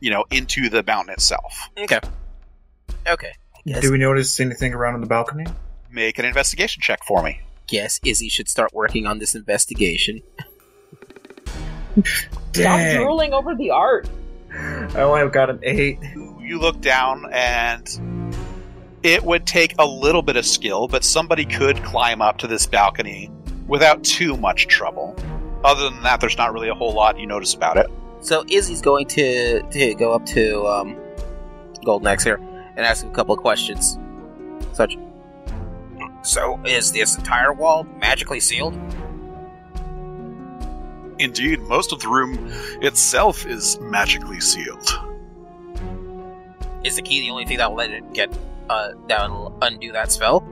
you 0.00 0.10
know, 0.10 0.24
into 0.30 0.68
the 0.68 0.82
mountain 0.82 1.12
itself. 1.12 1.68
okay? 1.78 2.00
Okay. 3.06 3.32
Yes. 3.64 3.82
Do 3.82 3.92
we 3.92 3.98
notice 3.98 4.38
anything 4.40 4.74
around 4.74 4.94
on 4.94 5.00
the 5.00 5.06
balcony? 5.06 5.46
Make 5.90 6.18
an 6.18 6.24
investigation 6.24 6.82
check 6.82 7.02
for 7.04 7.22
me. 7.22 7.40
Guess 7.66 8.00
Izzy 8.04 8.28
should 8.28 8.48
start 8.48 8.74
working 8.74 9.06
on 9.06 9.18
this 9.18 9.34
investigation. 9.34 10.20
Stop 12.52 12.96
drooling 12.96 13.32
over 13.32 13.54
the 13.54 13.70
art. 13.70 14.08
I 14.52 15.00
only 15.00 15.20
have 15.20 15.32
got 15.32 15.48
an 15.48 15.60
8. 15.62 15.98
You, 16.14 16.38
you 16.40 16.58
look 16.58 16.80
down, 16.80 17.26
and 17.32 17.88
it 19.02 19.24
would 19.24 19.46
take 19.46 19.74
a 19.78 19.86
little 19.86 20.22
bit 20.22 20.36
of 20.36 20.44
skill, 20.44 20.86
but 20.86 21.02
somebody 21.02 21.44
could 21.44 21.82
climb 21.84 22.20
up 22.20 22.38
to 22.38 22.46
this 22.46 22.66
balcony 22.66 23.30
without 23.66 24.02
too 24.04 24.36
much 24.36 24.66
trouble. 24.66 25.16
Other 25.64 25.88
than 25.88 26.02
that, 26.02 26.20
there's 26.20 26.36
not 26.36 26.52
really 26.52 26.68
a 26.68 26.74
whole 26.74 26.92
lot 26.92 27.18
you 27.18 27.26
notice 27.26 27.54
about 27.54 27.76
it. 27.76 27.86
So 28.20 28.44
Izzy's 28.48 28.80
going 28.80 29.06
to 29.08 29.62
to 29.62 29.94
go 29.94 30.12
up 30.12 30.24
to 30.26 30.66
um, 30.66 30.96
Golden 31.84 32.06
Axe 32.06 32.24
here 32.24 32.36
and 32.76 32.80
ask 32.80 33.04
him 33.04 33.10
a 33.10 33.14
couple 33.14 33.34
of 33.34 33.40
questions. 33.40 33.98
Such. 34.72 34.96
So 36.22 36.60
is 36.64 36.92
this 36.92 37.16
entire 37.16 37.52
wall 37.52 37.84
magically 37.98 38.40
sealed? 38.40 38.74
Indeed, 41.18 41.60
most 41.60 41.92
of 41.92 42.00
the 42.00 42.08
room 42.08 42.38
itself 42.82 43.46
is 43.46 43.78
magically 43.80 44.40
sealed. 44.40 44.90
Is 46.82 46.96
the 46.96 47.02
key 47.02 47.20
the 47.20 47.30
only 47.30 47.44
thing 47.44 47.58
that 47.58 47.70
will 47.70 47.78
let 47.78 47.90
it 47.90 48.12
get 48.12 48.36
uh 48.68 48.92
that 49.08 49.30
will 49.30 49.56
undo 49.62 49.92
that 49.92 50.10
spell? 50.12 50.46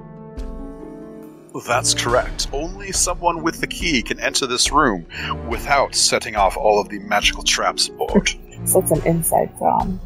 That's 1.66 1.94
correct. 1.94 2.48
Only 2.52 2.92
someone 2.92 3.42
with 3.42 3.60
the 3.60 3.66
key 3.66 4.02
can 4.02 4.18
enter 4.20 4.46
this 4.46 4.72
room 4.72 5.06
without 5.48 5.94
setting 5.94 6.34
off 6.34 6.56
all 6.56 6.80
of 6.80 6.88
the 6.88 6.98
magical 7.00 7.42
traps 7.42 7.88
aboard. 7.88 8.30
So 8.64 8.80
it's 8.80 8.90
an 8.90 9.02
inside 9.06 9.50
job. 9.58 9.98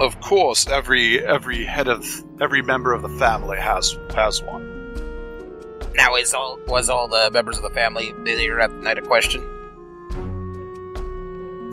of 0.00 0.20
course, 0.20 0.66
every 0.68 1.24
every 1.24 1.64
head 1.64 1.88
of 1.88 2.06
every 2.40 2.62
member 2.62 2.92
of 2.92 3.02
the 3.02 3.08
family 3.18 3.58
has 3.58 3.96
has 4.14 4.42
one. 4.42 4.64
Now 5.94 6.16
is 6.16 6.34
all 6.34 6.58
was 6.66 6.88
all 6.88 7.08
the 7.08 7.30
members 7.32 7.56
of 7.56 7.62
the 7.62 7.70
family 7.70 8.12
there 8.24 8.60
at 8.60 8.70
the 8.70 8.76
night 8.76 8.98
of 8.98 9.06
question? 9.06 9.42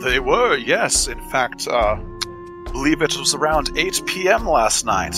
They 0.00 0.18
were, 0.18 0.56
yes. 0.56 1.08
In 1.08 1.20
fact, 1.30 1.66
uh, 1.68 1.96
believe 2.72 3.00
it 3.00 3.16
was 3.16 3.34
around 3.34 3.70
8 3.76 4.02
p.m. 4.06 4.46
last 4.46 4.84
night. 4.84 5.16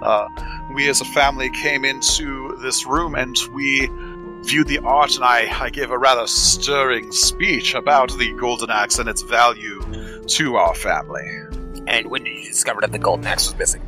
Uh, 0.00 0.26
we 0.72 0.88
as 0.88 1.00
a 1.00 1.04
family 1.06 1.50
came 1.50 1.84
into 1.84 2.56
this 2.62 2.86
room 2.86 3.14
and 3.14 3.36
we 3.52 3.88
viewed 4.44 4.66
the 4.66 4.78
art, 4.78 5.14
and 5.16 5.24
I, 5.24 5.48
I 5.60 5.70
gave 5.70 5.90
a 5.90 5.98
rather 5.98 6.26
stirring 6.26 7.12
speech 7.12 7.74
about 7.74 8.16
the 8.18 8.32
Golden 8.34 8.70
Axe 8.70 8.98
and 8.98 9.08
its 9.08 9.22
value 9.22 9.80
to 10.26 10.56
our 10.56 10.74
family. 10.74 11.28
And 11.86 12.06
when 12.08 12.24
did 12.24 12.38
you 12.38 12.44
discover 12.44 12.80
that 12.80 12.92
the 12.92 12.98
golden 12.98 13.26
axe 13.26 13.46
was 13.46 13.58
missing? 13.58 13.82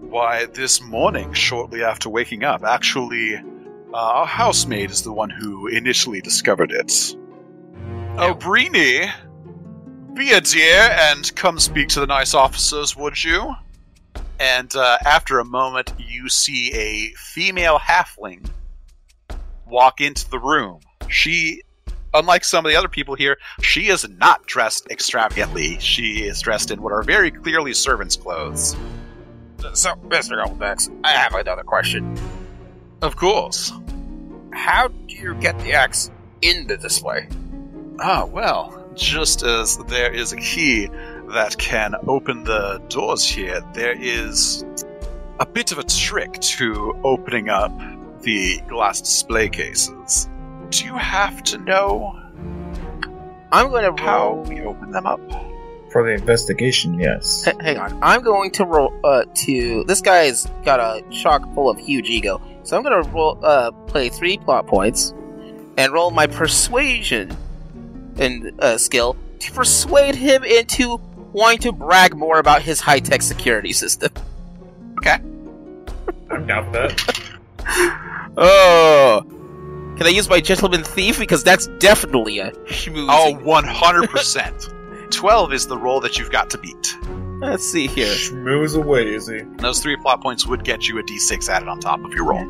Why, 0.00 0.46
this 0.46 0.80
morning, 0.80 1.32
shortly 1.32 1.82
after 1.82 2.08
waking 2.08 2.44
up, 2.44 2.62
actually, 2.62 3.34
uh, 3.34 3.42
our 3.92 4.26
housemaid 4.26 4.90
is 4.90 5.02
the 5.02 5.12
one 5.12 5.30
who 5.30 5.66
initially 5.66 6.20
discovered 6.20 6.70
it. 6.70 7.16
Oh, 8.18 8.34
Breeny, 8.34 9.12
be 10.14 10.32
a 10.32 10.40
dear 10.40 10.80
and 10.80 11.34
come 11.34 11.58
speak 11.58 11.88
to 11.88 12.00
the 12.00 12.06
nice 12.06 12.32
officers, 12.32 12.96
would 12.96 13.22
you? 13.22 13.54
And 14.38 14.74
uh, 14.76 14.98
after 15.04 15.38
a 15.38 15.44
moment, 15.44 15.92
you 15.98 16.28
see 16.28 16.72
a 16.72 17.14
female 17.16 17.78
halfling 17.78 18.48
walk 19.66 20.00
into 20.00 20.28
the 20.30 20.38
room. 20.38 20.80
She, 21.08 21.62
unlike 22.12 22.44
some 22.44 22.64
of 22.66 22.70
the 22.70 22.76
other 22.76 22.88
people 22.88 23.14
here, 23.14 23.38
she 23.62 23.88
is 23.88 24.06
not 24.08 24.46
dressed 24.46 24.86
extravagantly. 24.90 25.78
She 25.80 26.24
is 26.24 26.40
dressed 26.40 26.70
in 26.70 26.82
what 26.82 26.92
are 26.92 27.02
very 27.02 27.30
clearly 27.30 27.72
servant's 27.72 28.16
clothes. 28.16 28.76
So, 29.72 29.94
Mr. 29.94 30.44
Goldaxe, 30.44 30.94
I 31.02 31.12
have 31.12 31.34
another 31.34 31.62
question. 31.62 32.16
Of 33.02 33.16
course. 33.16 33.72
How 34.52 34.88
do 34.88 35.14
you 35.14 35.34
get 35.34 35.58
the 35.60 35.72
axe 35.72 36.10
in 36.42 36.66
the 36.66 36.76
display? 36.76 37.28
Ah, 38.00 38.24
well, 38.24 38.90
just 38.94 39.42
as 39.42 39.78
there 39.88 40.12
is 40.12 40.32
a 40.32 40.36
key 40.36 40.88
that 41.32 41.56
can 41.58 41.94
open 42.06 42.44
the 42.44 42.82
doors 42.88 43.24
here, 43.24 43.60
there 43.74 43.96
is 43.98 44.64
a 45.38 45.46
bit 45.46 45.72
of 45.72 45.78
a 45.78 45.84
trick 45.84 46.32
to 46.40 46.98
opening 47.04 47.48
up 47.48 47.72
the 48.22 48.58
glass 48.68 49.00
display 49.00 49.48
cases. 49.48 50.28
Do 50.70 50.84
you 50.84 50.96
have 50.96 51.42
to 51.44 51.58
know 51.58 52.18
I'm 53.52 53.70
going 53.70 53.96
to 53.96 54.02
how 54.02 54.44
we 54.48 54.62
open 54.62 54.90
them 54.90 55.06
up? 55.06 55.20
For 55.92 56.02
the 56.02 56.14
investigation, 56.14 56.98
yes. 56.98 57.46
H- 57.46 57.54
hang 57.60 57.78
on. 57.78 57.98
I'm 58.02 58.22
going 58.22 58.50
to 58.52 58.64
roll 58.64 58.92
uh, 59.04 59.24
to. 59.32 59.84
This 59.84 60.00
guy's 60.00 60.46
got 60.64 60.80
a 60.80 61.02
chock 61.10 61.42
full 61.54 61.70
of 61.70 61.78
huge 61.78 62.08
ego, 62.08 62.42
so 62.64 62.76
I'm 62.76 62.82
going 62.82 63.02
to 63.02 63.08
roll 63.10 63.38
uh, 63.42 63.70
play 63.86 64.08
three 64.08 64.36
plot 64.38 64.66
points 64.66 65.14
and 65.76 65.92
roll 65.92 66.10
my 66.10 66.26
persuasion 66.26 67.36
and 68.18 68.52
uh, 68.60 68.78
skill 68.78 69.16
to 69.38 69.52
persuade 69.52 70.14
him 70.14 70.42
into 70.42 71.00
wanting 71.36 71.58
to 71.58 71.70
brag 71.70 72.16
more 72.16 72.38
about 72.38 72.62
his 72.62 72.80
high 72.80 72.98
tech 72.98 73.20
security 73.20 73.72
system. 73.72 74.10
Okay. 74.98 75.18
I'm 76.30 76.46
down 76.46 76.64
for 76.64 76.70
that. 76.72 77.20
Oh, 78.38 79.22
can 79.96 80.06
I 80.06 80.10
use 80.10 80.28
my 80.28 80.42
gentleman 80.42 80.84
thief 80.84 81.18
because 81.18 81.42
that's 81.42 81.68
definitely 81.78 82.38
a 82.38 82.50
schmoozy. 82.50 83.06
Oh, 83.08 83.34
100%. 83.42 85.10
12 85.10 85.52
is 85.54 85.66
the 85.66 85.78
roll 85.78 86.00
that 86.00 86.18
you've 86.18 86.30
got 86.30 86.50
to 86.50 86.58
beat. 86.58 86.98
Let's 87.40 87.64
see 87.64 87.86
here. 87.86 88.12
Schmooze 88.12 88.76
away, 88.76 89.14
Izzy. 89.14 89.46
Those 89.56 89.80
three 89.80 89.96
plot 89.96 90.20
points 90.20 90.46
would 90.46 90.64
get 90.64 90.86
you 90.86 90.98
a 90.98 91.02
d6 91.02 91.48
added 91.48 91.68
on 91.68 91.80
top 91.80 92.04
of 92.04 92.12
your 92.12 92.26
roll. 92.26 92.44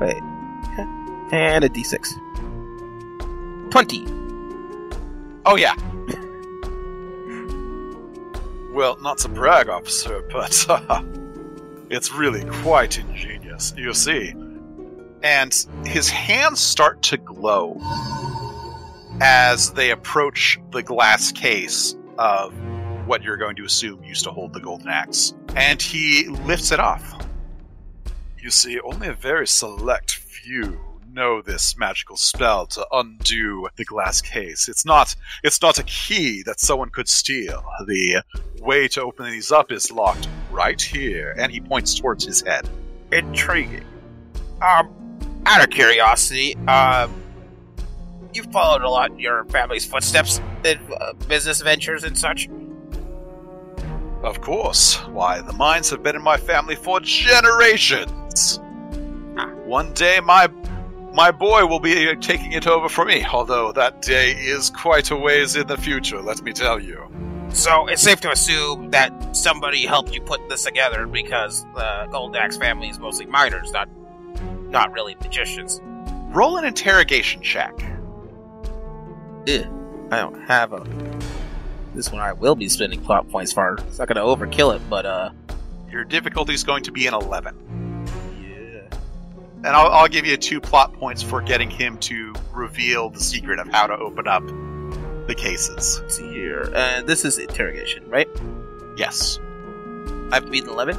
Wait. 0.00 0.22
And 1.32 1.64
a 1.64 1.68
d6. 1.70 3.70
20. 3.70 4.04
Oh, 5.46 5.56
yeah. 5.56 5.72
Well, 8.72 8.98
not 9.00 9.18
to 9.18 9.28
brag, 9.28 9.68
officer, 9.68 10.22
but 10.32 10.66
uh, 10.68 11.02
it's 11.90 12.12
really 12.12 12.44
quite 12.62 12.98
ingenious, 12.98 13.74
you 13.76 13.92
see. 13.94 14.34
And 15.22 15.54
his 15.84 16.08
hands 16.08 16.60
start 16.60 17.02
to 17.02 17.18
glow 17.18 17.78
as 19.20 19.72
they 19.72 19.90
approach 19.90 20.58
the 20.72 20.82
glass 20.82 21.30
case 21.30 21.94
of 22.18 22.54
what 23.06 23.22
you're 23.22 23.36
going 23.36 23.56
to 23.56 23.64
assume 23.64 24.02
used 24.04 24.24
to 24.24 24.30
hold 24.30 24.52
the 24.52 24.60
golden 24.60 24.88
axe. 24.88 25.34
And 25.56 25.80
he 25.82 26.28
lifts 26.28 26.72
it 26.72 26.80
off. 26.80 27.26
You 28.38 28.50
see, 28.50 28.80
only 28.80 29.08
a 29.08 29.14
very 29.14 29.46
select 29.46 30.12
few 30.12 30.80
know 31.12 31.42
this 31.42 31.76
magical 31.76 32.16
spell 32.16 32.66
to 32.66 32.86
undo 32.92 33.68
the 33.76 33.84
glass 33.84 34.20
case. 34.20 34.68
It's 34.68 34.84
not 34.84 35.14
it's 35.42 35.60
not 35.60 35.78
a 35.78 35.82
key 35.84 36.42
that 36.44 36.60
someone 36.60 36.90
could 36.90 37.08
steal. 37.08 37.64
The 37.86 38.22
way 38.60 38.88
to 38.88 39.02
open 39.02 39.30
these 39.30 39.52
up 39.52 39.72
is 39.72 39.90
locked 39.90 40.28
right 40.50 40.80
here, 40.80 41.34
and 41.38 41.50
he 41.52 41.60
points 41.60 41.94
towards 41.98 42.24
his 42.24 42.42
head. 42.42 42.68
Intriguing. 43.12 43.84
Um, 44.62 44.94
out 45.46 45.64
of 45.64 45.70
curiosity, 45.70 46.56
um, 46.68 47.22
you 48.34 48.42
followed 48.44 48.82
a 48.82 48.88
lot 48.88 49.10
in 49.10 49.18
your 49.18 49.44
family's 49.46 49.84
footsteps 49.84 50.40
in 50.64 50.78
uh, 51.00 51.14
business 51.28 51.60
ventures 51.60 52.04
and 52.04 52.16
such. 52.16 52.48
Of 54.22 54.42
course. 54.42 54.96
Why, 55.08 55.40
the 55.40 55.54
mines 55.54 55.88
have 55.90 56.02
been 56.02 56.14
in 56.14 56.22
my 56.22 56.36
family 56.36 56.76
for 56.76 57.00
generations. 57.00 58.60
One 59.64 59.92
day 59.94 60.20
my 60.20 60.48
my 61.12 61.30
boy 61.30 61.66
will 61.66 61.80
be 61.80 62.14
taking 62.16 62.52
it 62.52 62.66
over 62.66 62.88
for 62.88 63.04
me, 63.04 63.24
although 63.24 63.72
that 63.72 64.02
day 64.02 64.32
is 64.32 64.70
quite 64.70 65.10
a 65.10 65.16
ways 65.16 65.56
in 65.56 65.66
the 65.66 65.76
future, 65.76 66.20
let 66.20 66.42
me 66.42 66.52
tell 66.52 66.80
you. 66.80 67.08
So 67.52 67.86
it's 67.88 68.02
safe 68.02 68.20
to 68.20 68.30
assume 68.30 68.90
that 68.90 69.36
somebody 69.36 69.84
helped 69.84 70.14
you 70.14 70.20
put 70.20 70.48
this 70.48 70.64
together 70.64 71.06
because 71.06 71.64
the 71.74 72.06
Goldaxe 72.10 72.58
family 72.58 72.88
is 72.88 72.98
mostly 72.98 73.26
miners, 73.26 73.72
not 73.72 73.88
not 74.68 74.92
really 74.92 75.16
magicians. 75.16 75.80
Roll 76.28 76.58
an 76.58 76.64
interrogation 76.64 77.42
check. 77.42 77.74
I 79.48 80.18
don't 80.18 80.40
have 80.42 80.72
a. 80.72 80.86
This 81.92 82.12
one 82.12 82.20
I 82.20 82.32
will 82.32 82.54
be 82.54 82.68
spending 82.68 83.02
plot 83.02 83.28
points 83.28 83.52
for. 83.52 83.78
It's 83.88 83.98
not 83.98 84.06
gonna 84.06 84.20
overkill 84.20 84.76
it, 84.76 84.82
but 84.88 85.06
uh. 85.06 85.30
Your 85.90 86.04
difficulty 86.04 86.54
is 86.54 86.62
going 86.62 86.84
to 86.84 86.92
be 86.92 87.08
an 87.08 87.14
11. 87.14 87.79
Yeah. 89.62 89.68
And 89.68 89.76
I'll, 89.76 89.88
I'll 89.90 90.08
give 90.08 90.26
you 90.26 90.36
two 90.36 90.60
plot 90.60 90.92
points 90.94 91.22
for 91.22 91.40
getting 91.40 91.70
him 91.70 91.98
to 91.98 92.32
reveal 92.52 93.10
the 93.10 93.20
secret 93.20 93.58
of 93.58 93.68
how 93.68 93.86
to 93.86 93.94
open 93.96 94.26
up 94.26 94.46
the 95.26 95.34
cases. 95.36 96.00
Let's 96.00 96.16
see 96.16 96.32
here. 96.32 96.70
Uh, 96.74 97.02
this 97.02 97.24
is 97.24 97.38
interrogation, 97.38 98.08
right? 98.08 98.28
Yes. 98.96 99.38
I 100.30 100.36
have 100.36 100.44
to 100.44 100.50
beat 100.50 100.64
11? 100.64 100.96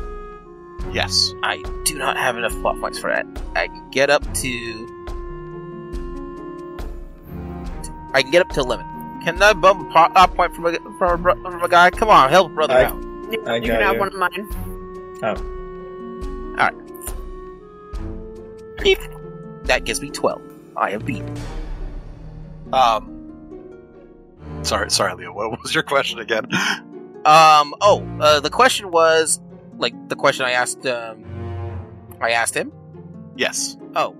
Yes. 0.94 1.34
I 1.44 1.62
do 1.86 1.98
not 1.98 2.18
have 2.18 2.38
enough 2.38 2.54
plot 2.62 2.80
points 2.80 3.00
for 3.00 3.10
that. 3.10 3.26
I 3.56 3.68
can 3.68 3.90
get 3.92 4.10
up 4.10 4.24
to. 4.36 4.88
I 8.14 8.22
can 8.24 8.32
get 8.32 8.42
up 8.42 8.50
to 8.50 8.60
11. 8.62 8.86
Can 9.24 9.42
I 9.42 9.54
bump 9.54 9.88
a 9.88 9.92
plot 9.92 10.36
point 10.36 10.56
from 10.56 10.66
a, 10.66 10.74
from, 10.98 11.26
a, 11.26 11.34
from 11.36 11.64
a 11.64 11.68
guy? 11.70 11.90
Come 11.92 12.10
on, 12.10 12.30
help 12.30 12.52
brother 12.54 12.74
I- 12.74 12.84
out. 12.86 13.04
You, 13.32 13.42
I 13.46 13.56
you 13.58 13.68
got 13.68 13.80
can 13.80 13.82
have 13.82 13.98
one 13.98 14.08
of 14.10 14.14
mine. 14.16 14.48
Beep. 18.82 19.00
That 19.64 19.84
gives 19.86 20.02
me 20.02 20.10
12. 20.10 20.42
I 20.78 20.92
am 20.92 21.06
beat. 21.06 21.24
Um. 22.74 23.18
Sorry, 24.64 24.90
sorry, 24.92 25.14
Leo. 25.16 25.34
What 25.34 25.62
was 25.62 25.74
your 25.74 25.84
question 25.84 26.20
again? 26.20 26.48
Um, 27.24 27.76
oh, 27.82 28.04
uh, 28.20 28.40
the 28.40 28.50
question 28.50 28.92
was, 28.92 29.40
like, 29.78 29.94
the 30.10 30.16
question 30.16 30.46
I 30.46 30.52
asked, 30.52 30.86
um, 30.88 31.24
I 32.20 32.32
asked 32.32 32.56
him, 32.56 32.72
Yes. 33.36 33.78
oh, 33.96 34.16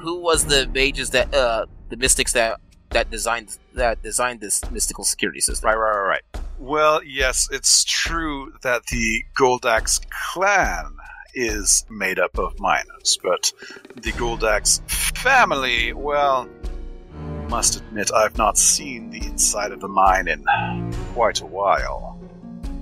who 0.00 0.20
was 0.20 0.46
the 0.46 0.66
mages 0.68 1.10
that, 1.10 1.34
uh, 1.34 1.66
the 1.90 1.96
mystics 1.96 2.32
that, 2.32 2.60
that 2.90 3.10
designed, 3.10 3.58
that 3.74 4.02
designed 4.02 4.40
this 4.40 4.68
mystical 4.70 5.04
security 5.04 5.40
system? 5.40 5.68
Right, 5.68 5.76
right, 5.76 5.96
right, 6.00 6.08
right. 6.34 6.42
Well, 6.58 7.02
yes, 7.04 7.48
it's 7.52 7.84
true 7.84 8.52
that 8.62 8.86
the 8.86 9.24
Goldaxe 9.38 10.00
clan 10.32 10.96
is 11.34 11.84
made 11.90 12.18
up 12.18 12.38
of 12.38 12.58
miners, 12.58 13.18
but 13.22 13.52
the 13.96 14.12
Goldaxe 14.12 14.80
family, 14.90 15.92
well, 15.92 16.48
must 17.48 17.76
admit 17.76 18.12
I've 18.12 18.36
not 18.36 18.58
seen 18.58 19.10
the 19.10 19.24
inside 19.24 19.72
of 19.72 19.80
the 19.80 19.88
mine 19.88 20.28
in 20.28 20.44
quite 21.14 21.40
a 21.40 21.46
while. 21.46 22.20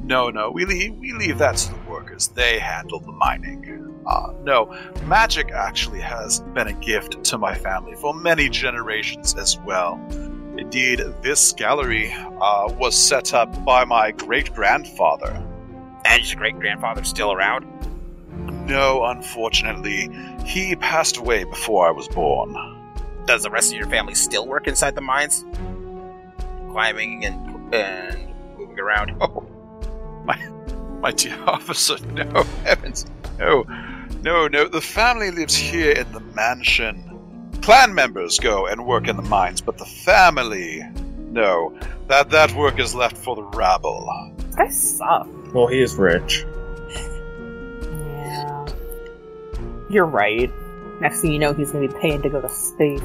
No, 0.03 0.31
no, 0.31 0.51
we 0.51 0.65
leave, 0.65 0.95
we 0.97 1.13
leave 1.13 1.39
that 1.39 1.57
to 1.57 1.73
the 1.73 1.91
workers. 1.91 2.29
They 2.29 2.59
handle 2.59 3.01
the 3.01 3.13
mining. 3.13 4.03
Uh, 4.07 4.33
no, 4.43 4.73
magic 5.07 5.51
actually 5.51 6.01
has 6.01 6.41
been 6.55 6.69
a 6.69 6.73
gift 6.73 7.25
to 7.25 7.39
my 7.39 7.55
family 7.55 7.97
for 7.97 8.15
many 8.15 8.49
generations 8.49 9.35
as 9.35 9.59
well. 9.61 10.01
Indeed, 10.57 11.01
this 11.23 11.53
gallery 11.53 12.13
uh, 12.13 12.73
was 12.79 12.97
set 12.97 13.35
up 13.35 13.65
by 13.65 13.85
my 13.85 14.13
great 14.13 14.55
grandfather. 14.55 15.43
And 16.05 16.25
your 16.31 16.39
great 16.39 16.59
grandfather 16.59 17.03
still 17.03 17.33
around? 17.33 17.67
No, 18.67 19.05
unfortunately, 19.05 20.11
he 20.45 20.75
passed 20.75 21.19
away 21.19 21.45
before 21.45 21.87
I 21.87 21.93
was 21.93 22.09
born. 22.09 22.55
Does 23.25 23.45
the 23.45 23.51
rest 23.51 23.73
of 23.73 23.79
your 23.79 23.89
family 23.89 24.15
still 24.15 24.47
work 24.47 24.67
inside 24.67 24.97
the 24.97 25.01
mines? 25.01 25.45
Climbing 26.71 27.25
and, 27.25 27.75
and 27.75 28.35
moving 28.59 28.81
around? 28.81 29.17
Oh, 29.21 29.47
my, 30.25 30.37
my 31.01 31.13
dear 31.13 31.39
officer, 31.47 31.97
no, 32.09 32.43
heavens, 32.65 33.07
no, 33.39 33.65
no, 34.23 34.49
no. 34.49 34.67
The 34.67 34.81
family 34.81 35.31
lives 35.31 35.55
here 35.55 35.93
in 35.93 36.11
the 36.11 36.21
mansion. 36.21 37.03
Clan 37.63 37.95
members 37.95 38.41
go 38.41 38.67
and 38.67 38.85
work 38.85 39.07
in 39.07 39.17
the 39.17 39.23
mines, 39.23 39.61
but 39.61 39.79
the 39.79 39.85
family, 39.85 40.83
no, 41.31 41.73
that 42.09 42.31
that 42.31 42.53
work 42.57 42.81
is 42.81 42.97
left 42.97 43.17
for 43.17 43.37
the 43.37 43.43
rabble. 43.43 44.33
This 44.39 44.57
guy 44.57 44.69
sucks. 44.69 45.53
Well, 45.55 45.69
he 45.69 45.81
is 45.81 45.95
rich. 45.95 46.45
You're 49.89 50.07
right. 50.07 50.53
Next 51.01 51.21
thing 51.21 51.33
you 51.33 51.39
know, 51.39 51.53
he's 51.53 51.71
gonna 51.73 51.89
be 51.89 51.95
paying 51.95 52.23
to 52.23 52.31
go 52.31 52.41
to 52.41 52.49
space. 52.49 53.01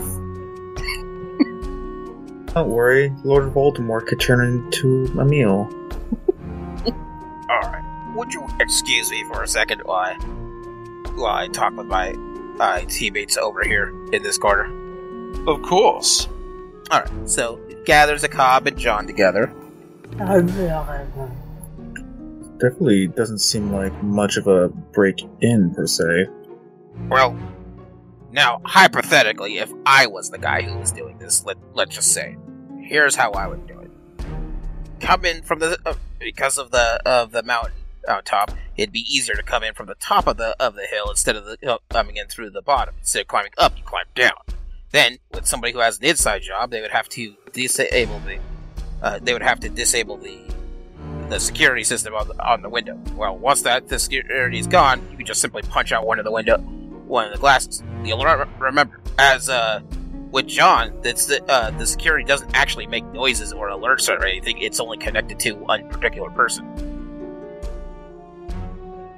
Don't 2.54 2.70
worry, 2.70 3.14
Lord 3.24 3.54
Voldemort 3.54 4.08
could 4.08 4.20
turn 4.20 4.46
into 4.46 5.06
a 5.20 5.26
meal. 5.26 5.70
Alright. 7.50 8.16
Would 8.16 8.34
you 8.34 8.46
excuse 8.60 9.10
me 9.10 9.24
for 9.26 9.44
a 9.44 9.48
second 9.48 9.82
while 9.86 10.00
I, 10.00 10.14
while 11.16 11.36
I 11.36 11.48
talk 11.48 11.76
with 11.78 11.88
my 11.88 12.16
uh, 12.60 12.82
teammates 12.88 13.38
over 13.38 13.64
here 13.64 13.94
in 14.12 14.22
this 14.24 14.38
corner? 14.38 14.66
Of 15.48 15.62
course. 15.62 16.28
Alright, 16.92 17.30
so 17.30 17.60
gathers 17.86 18.24
Aak'ab 18.24 18.68
and 18.68 18.78
John 18.78 19.08
together. 19.08 19.54
Definitely 22.60 23.08
doesn't 23.08 23.40
seem 23.40 23.72
like 23.72 24.04
much 24.04 24.36
of 24.38 24.48
a 24.48 24.68
break 24.70 25.24
in, 25.40 25.74
per 25.74 25.88
se. 25.88 26.28
Well, 27.10 27.38
now, 28.32 28.62
hypothetically, 28.64 29.58
if 29.58 29.72
I 29.86 30.08
was 30.08 30.30
the 30.30 30.38
guy 30.38 30.62
who 30.62 30.78
was 30.78 30.92
doing 30.92 31.18
this, 31.18 31.46
let, 31.46 31.58
let's 31.74 31.96
just 31.96 32.14
say, 32.14 32.38
here's 32.80 33.16
how 33.16 33.32
I 33.32 33.48
would 33.48 33.68
do 33.68 33.80
it. 33.80 33.92
Come 35.02 35.26
in 35.26 35.42
from 35.42 35.60
the, 35.60 35.78
uh, 35.86 35.96
because 36.20 36.58
of 36.58 36.72
the, 36.72 37.02
of 37.06 37.32
the 37.32 37.44
mountain 37.44 37.74
out 38.08 38.26
top, 38.26 38.52
it'd 38.78 38.94
be 38.94 39.06
easier 39.08 39.36
to 39.36 39.44
come 39.44 39.64
in 39.64 39.74
from 39.74 39.88
the 39.88 39.96
top 39.96 40.28
of 40.28 40.38
the, 40.38 40.56
of 40.64 40.76
the 40.76 40.86
hill 40.86 41.10
instead 41.10 41.36
of 41.36 41.46
the, 41.46 41.58
uh, 41.70 41.78
coming 41.90 42.16
in 42.16 42.28
through 42.28 42.52
the 42.52 42.62
bottom. 42.62 42.96
Instead 43.00 43.22
of 43.22 43.28
climbing 43.28 43.52
up, 43.58 43.78
you 43.78 43.84
climb 43.84 44.06
down. 44.16 44.32
Then, 44.92 45.18
with 45.34 45.46
somebody 45.46 45.74
who 45.74 45.80
has 45.80 46.00
an 46.00 46.06
inside 46.06 46.42
job, 46.42 46.72
they 46.72 46.82
would 46.82 46.92
have 46.92 47.10
to 47.10 47.36
disable 47.52 48.20
the, 48.20 48.40
uh, 49.02 49.20
they 49.22 49.34
would 49.34 49.42
have 49.42 49.60
to 49.62 49.70
disable 49.70 50.18
the, 50.18 50.40
the 51.30 51.40
security 51.40 51.84
system 51.84 52.14
on 52.14 52.28
the, 52.28 52.46
on 52.46 52.62
the 52.62 52.70
window. 52.70 52.98
Well, 53.16 53.38
once 53.38 53.62
that 53.64 53.90
the 53.90 54.00
security 54.00 54.60
is 54.60 54.68
gone, 54.68 55.06
you 55.12 55.18
can 55.18 55.26
just 55.26 55.42
simply 55.42 55.64
punch 55.64 55.92
out 55.92 56.06
one 56.06 56.20
of 56.20 56.26
the 56.26 56.32
window, 56.32 56.58
one 57.12 57.26
of 57.26 57.34
the 57.34 57.38
glasses. 57.38 57.84
You'll 58.04 58.24
re- 58.24 58.46
remember, 58.58 59.00
as 59.20 59.50
uh, 59.50 59.82
with 60.32 60.48
John, 60.48 60.98
that's 61.02 61.26
the 61.26 61.44
uh, 61.52 61.72
the 61.72 61.86
security 61.86 62.24
doesn't 62.24 62.56
actually 62.56 62.88
make 62.88 63.06
noises 63.08 63.52
or 63.52 63.70
alerts 63.70 64.10
or 64.10 64.26
anything. 64.26 64.58
It's 64.60 64.80
only 64.80 64.98
connected 64.98 65.38
to 65.42 65.52
one 65.52 65.88
particular 65.90 66.30
person. 66.32 66.66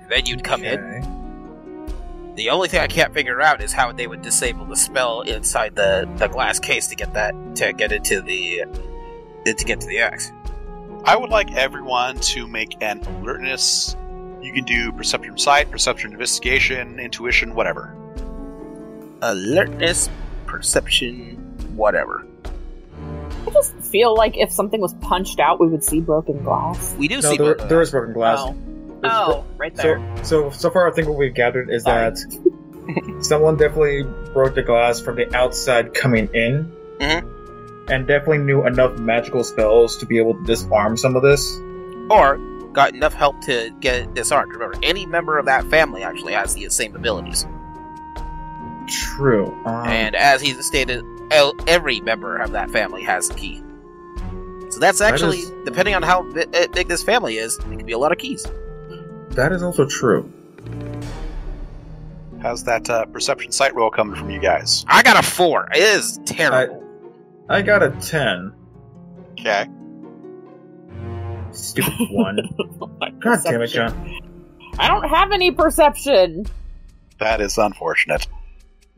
Then 0.10 0.26
you'd 0.26 0.44
come 0.44 0.64
in. 0.64 2.34
The 2.36 2.50
only 2.50 2.68
thing 2.68 2.80
I 2.80 2.88
can't 2.88 3.14
figure 3.14 3.40
out 3.42 3.62
is 3.62 3.72
how 3.72 3.92
they 3.92 4.08
would 4.08 4.24
disable 4.24 4.66
the 4.66 4.76
spell 4.76 5.22
inside 5.22 5.76
the, 5.76 6.10
the 6.18 6.28
glass 6.28 6.58
case 6.58 6.88
to 6.88 6.96
get 6.96 7.14
that 7.14 7.36
to 7.58 7.74
get 7.74 7.92
into 7.92 8.22
the 8.22 8.64
to 9.46 9.66
get 9.66 9.82
to 9.82 9.88
the 9.88 10.00
X. 10.00 10.32
I 11.06 11.16
would 11.16 11.30
like 11.30 11.54
everyone 11.54 12.20
to 12.22 12.48
make 12.48 12.82
an 12.82 13.02
alertness. 13.04 13.96
You 14.54 14.62
can 14.62 14.66
do 14.66 14.92
perception 14.92 15.36
sight, 15.40 15.72
perception 15.72 16.12
investigation, 16.12 17.00
intuition, 17.00 17.56
whatever. 17.56 17.96
Alertness, 19.24 20.12
perception, 20.46 21.38
whatever. 21.76 22.24
I 23.48 23.50
just 23.50 23.74
feel 23.78 24.14
like 24.16 24.38
if 24.38 24.52
something 24.52 24.80
was 24.80 24.94
punched 24.96 25.40
out, 25.40 25.60
we 25.60 25.68
would 25.68 25.84
see 25.84 26.02
broken 26.02 26.44
glass. 26.44 26.94
We 27.00 27.08
do 27.08 27.16
No, 27.16 27.22
see 27.22 27.38
there, 27.38 27.56
both 27.56 27.64
of 27.64 27.70
there 27.70 27.78
them. 27.80 27.82
is 27.82 27.90
broken 27.92 28.14
glass. 28.14 28.40
Oh, 28.44 28.56
oh 29.04 29.46
right 29.58 29.74
there. 29.76 30.00
So, 30.18 30.24
so 30.24 30.50
so 30.52 30.70
far, 30.70 30.88
I 30.88 30.94
think 30.94 31.08
what 31.08 31.18
we've 31.18 31.34
gathered 31.34 31.72
is 31.72 31.82
Sorry. 31.82 32.12
that 32.12 33.18
someone 33.22 33.58
definitely 33.58 34.04
broke 34.34 34.54
the 34.54 34.62
glass 34.62 35.00
from 35.00 35.16
the 35.16 35.36
outside 35.36 35.96
coming 35.96 36.30
in, 36.36 36.72
Mhm. 37.00 37.90
and 37.90 38.06
definitely 38.08 38.38
knew 38.38 38.68
enough 38.68 39.00
magical 39.00 39.44
spells 39.44 39.98
to 39.98 40.06
be 40.06 40.20
able 40.20 40.36
to 40.36 40.44
disarm 40.44 40.96
some 40.96 41.16
of 41.16 41.24
this. 41.24 41.58
Or 42.12 42.38
got 42.74 42.94
enough 42.96 43.14
help 43.14 43.40
to 43.42 43.70
get 43.80 43.96
it 43.96 44.14
disarmed. 44.14 44.52
Remember, 44.52 44.78
any 44.84 45.06
member 45.06 45.38
of 45.38 45.46
that 45.46 45.66
family 45.66 46.04
actually 46.04 46.34
has 46.34 46.54
the 46.56 46.70
same 46.70 46.96
abilities. 46.96 47.46
True. 48.88 49.48
Um, 49.66 49.88
and 49.88 50.16
as 50.16 50.42
he 50.42 50.54
stated, 50.62 51.04
every 51.68 52.02
member 52.02 52.38
of 52.38 52.52
that 52.52 52.70
family 52.72 53.04
has 53.04 53.30
the 53.30 53.36
key. 53.36 53.64
So 54.70 54.80
that's 54.80 55.02
actually, 55.02 55.40
is- 55.40 55.52
depending 55.66 55.96
on 55.96 56.04
how 56.04 56.28
uh, 56.32 56.68
big 56.74 56.88
this 56.88 57.04
family 57.04 57.38
is, 57.38 57.58
it 57.58 57.64
could 57.78 57.86
be 57.86 57.94
a 57.94 57.98
lot 57.98 58.12
of 58.12 58.18
keys. 58.18 58.46
that 59.32 59.52
is 59.52 59.64
also 59.64 59.86
true. 59.86 60.32
How's 62.42 62.64
that 62.66 62.90
uh, 62.90 63.06
perception 63.06 63.52
sight 63.54 63.74
roll 63.74 63.90
coming 63.90 64.16
from 64.18 64.30
you 64.30 64.40
guys? 64.40 64.84
I 64.90 65.02
got 65.02 65.18
a 65.18 65.26
four. 65.26 65.70
It 65.74 65.78
is 65.82 66.20
terrible. 66.26 66.84
I 67.48 67.62
got 67.62 67.84
a 67.84 67.92
ten. 67.92 68.54
Okay. 69.32 69.68
Stupid 71.54 71.94
one. 72.12 72.40
God 73.20 73.40
damn 73.44 73.62
it, 73.62 73.68
John. 73.68 74.20
I 74.80 74.88
don't 74.88 75.08
have 75.08 75.32
any 75.32 75.52
perception. 75.52 76.46
That 77.20 77.42
is 77.42 77.58
unfortunate. 77.58 78.28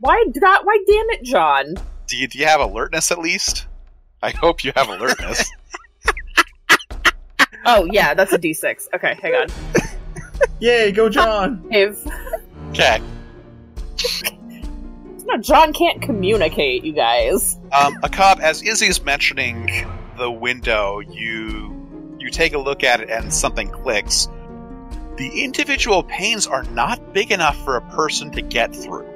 Why, 0.00 0.24
God, 0.40 0.60
why 0.64 0.78
damn 0.86 1.10
it, 1.10 1.22
John? 1.22 1.74
Do 2.06 2.16
you, 2.16 2.28
do 2.28 2.38
you 2.38 2.46
have 2.46 2.60
alertness 2.60 3.10
at 3.10 3.18
least? 3.18 3.66
I 4.22 4.30
hope 4.30 4.64
you 4.64 4.72
have 4.74 4.88
alertness. 4.88 5.50
Oh 7.66 7.84
yeah, 7.90 8.14
that's 8.14 8.32
a 8.32 8.38
D6. 8.38 8.86
Okay, 8.94 9.18
hang 9.20 9.34
on. 9.34 9.48
Yay, 10.60 10.92
go 10.92 11.08
John! 11.08 11.66
If 11.70 12.06
okay. 12.68 13.02
no, 15.24 15.36
John 15.38 15.72
can't 15.72 16.00
communicate, 16.00 16.84
you 16.84 16.92
guys. 16.92 17.56
Um, 17.72 17.96
Aak'ab, 18.02 18.38
as 18.38 18.62
Izzy's 18.62 19.02
mentioning 19.02 19.68
the 20.16 20.30
window, 20.30 21.00
you 21.00 21.10
you 21.10 21.55
take 22.36 22.52
a 22.52 22.58
look 22.58 22.84
at 22.84 23.00
it 23.00 23.08
and 23.08 23.32
something 23.32 23.70
clicks. 23.70 24.28
The 25.16 25.42
individual 25.42 26.02
panes 26.02 26.46
are 26.46 26.62
not 26.64 27.14
big 27.14 27.32
enough 27.32 27.56
for 27.64 27.76
a 27.76 27.80
person 27.80 28.30
to 28.32 28.42
get 28.42 28.76
through. 28.76 29.08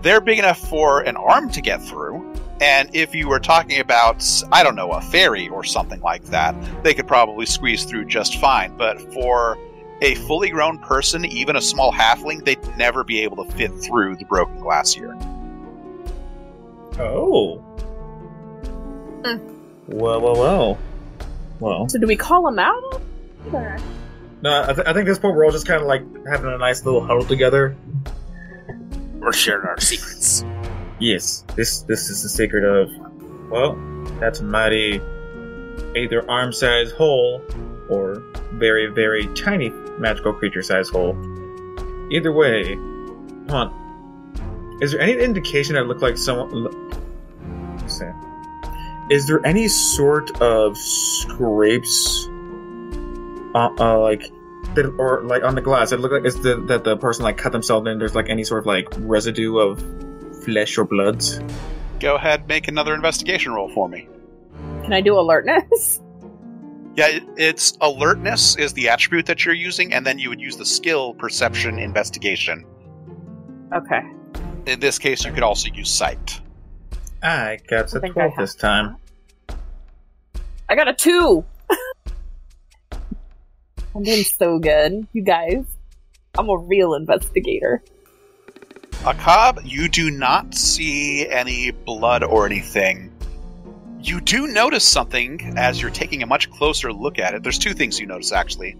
They're 0.00 0.22
big 0.22 0.38
enough 0.38 0.58
for 0.58 1.00
an 1.00 1.16
arm 1.16 1.50
to 1.50 1.60
get 1.60 1.82
through, 1.82 2.34
and 2.60 2.88
if 2.94 3.14
you 3.14 3.28
were 3.28 3.40
talking 3.40 3.78
about, 3.80 4.24
I 4.50 4.62
don't 4.62 4.74
know, 4.74 4.90
a 4.92 5.00
fairy 5.00 5.48
or 5.48 5.64
something 5.64 6.00
like 6.00 6.24
that, 6.26 6.54
they 6.82 6.94
could 6.94 7.06
probably 7.06 7.46
squeeze 7.46 7.84
through 7.84 8.06
just 8.06 8.40
fine. 8.40 8.76
But 8.76 9.00
for 9.12 9.58
a 10.00 10.14
fully 10.14 10.48
grown 10.48 10.78
person, 10.78 11.24
even 11.26 11.56
a 11.56 11.60
small 11.60 11.92
halfling, 11.92 12.44
they'd 12.44 12.76
never 12.76 13.04
be 13.04 13.20
able 13.20 13.44
to 13.44 13.52
fit 13.52 13.72
through 13.80 14.16
the 14.16 14.24
broken 14.24 14.58
glass 14.60 14.92
here. 14.92 15.14
Oh. 16.98 17.58
Hmm. 19.24 19.38
Well, 19.88 20.20
well, 20.20 20.36
well. 20.36 20.78
Well. 21.60 21.88
So 21.88 21.98
do 21.98 22.06
we 22.06 22.16
call 22.16 22.46
him 22.48 22.58
out? 22.58 23.00
Or- 23.52 23.78
No, 24.42 24.62
I, 24.62 24.72
th- 24.72 24.86
I 24.86 24.92
think 24.92 24.98
at 25.00 25.06
this 25.06 25.18
point 25.18 25.36
we're 25.36 25.44
all 25.44 25.50
just 25.50 25.66
kind 25.66 25.80
of 25.80 25.86
like 25.88 26.02
having 26.26 26.50
a 26.52 26.58
nice 26.58 26.84
little 26.84 27.04
huddle 27.04 27.24
together. 27.24 27.76
We're 29.18 29.32
sharing 29.32 29.66
our 29.66 29.80
secrets. 29.80 30.44
Yes, 31.00 31.44
this 31.56 31.82
this 31.82 32.08
is 32.10 32.22
the 32.22 32.28
secret 32.28 32.64
of, 32.64 32.90
well, 33.50 33.76
that's 34.20 34.40
a 34.40 34.44
mighty 34.44 35.00
either 35.96 36.28
arm-sized 36.30 36.94
hole 36.94 37.42
or 37.88 38.22
very 38.54 38.86
very 38.86 39.26
tiny 39.34 39.70
magical 39.98 40.32
creature-sized 40.32 40.92
hole. 40.92 41.16
Either 42.10 42.32
way, 42.32 42.74
hold 42.74 43.50
on. 43.50 44.78
Is 44.80 44.92
there 44.92 45.00
any 45.00 45.18
indication 45.20 45.74
that 45.74 45.86
looked 45.86 46.02
like 46.02 46.16
someone? 46.16 46.68
Let's 49.08 49.14
see. 49.14 49.14
Is 49.14 49.26
there 49.26 49.44
any 49.46 49.68
sort 49.68 50.40
of 50.40 50.76
scrapes, 50.76 52.28
uh, 53.54 53.70
uh 53.78 53.98
like, 54.00 54.22
that, 54.74 54.94
or 54.98 55.22
like 55.22 55.42
on 55.42 55.54
the 55.54 55.62
glass? 55.62 55.92
It 55.92 56.00
looked 56.00 56.14
like 56.14 56.24
it's 56.24 56.36
the, 56.40 56.56
that 56.68 56.84
the 56.84 56.96
person 56.96 57.24
like 57.24 57.36
cut 57.36 57.52
themselves 57.52 57.86
and 57.86 58.00
There's 58.00 58.14
like 58.14 58.28
any 58.28 58.44
sort 58.44 58.60
of 58.60 58.66
like 58.66 58.88
residue 58.98 59.58
of 59.58 59.82
flesh 60.44 60.78
or 60.78 60.84
blood. 60.84 61.24
Go 62.00 62.16
ahead, 62.16 62.46
make 62.48 62.68
another 62.68 62.94
investigation 62.94 63.52
roll 63.52 63.68
for 63.72 63.88
me. 63.88 64.08
Can 64.82 64.92
I 64.92 65.00
do 65.00 65.18
alertness? 65.18 66.00
Yeah, 66.98 67.20
it's 67.36 67.78
alertness 67.80 68.56
is 68.56 68.72
the 68.72 68.88
attribute 68.88 69.26
that 69.26 69.44
you're 69.44 69.54
using, 69.54 69.94
and 69.94 70.04
then 70.04 70.18
you 70.18 70.30
would 70.30 70.40
use 70.40 70.56
the 70.56 70.66
skill 70.66 71.14
perception 71.14 71.78
investigation. 71.78 72.66
Okay. 73.72 74.00
In 74.66 74.80
this 74.80 74.98
case, 74.98 75.24
you 75.24 75.30
could 75.30 75.44
also 75.44 75.68
use 75.72 75.88
sight. 75.88 76.40
I 77.22 77.58
got 77.68 77.94
I 77.94 77.98
a 77.98 78.00
think 78.00 78.14
12 78.14 78.36
this 78.36 78.54
time. 78.54 78.96
I 80.68 80.74
got 80.74 80.88
a 80.88 80.94
two. 80.94 81.44
I'm 83.94 84.02
doing 84.02 84.24
so 84.24 84.58
good, 84.58 85.06
you 85.12 85.22
guys. 85.22 85.64
I'm 86.36 86.48
a 86.48 86.56
real 86.56 86.94
investigator. 86.94 87.82
Aak'ab, 89.02 89.60
you 89.64 89.88
do 89.88 90.10
not 90.10 90.54
see 90.54 91.28
any 91.28 91.70
blood 91.70 92.22
or 92.22 92.46
anything. 92.46 93.12
You 94.00 94.20
do 94.20 94.46
notice 94.46 94.84
something 94.84 95.54
as 95.56 95.80
you're 95.80 95.90
taking 95.90 96.22
a 96.22 96.26
much 96.26 96.50
closer 96.50 96.92
look 96.92 97.18
at 97.18 97.34
it. 97.34 97.42
There's 97.42 97.58
two 97.58 97.74
things 97.74 97.98
you 97.98 98.06
notice, 98.06 98.30
actually. 98.32 98.76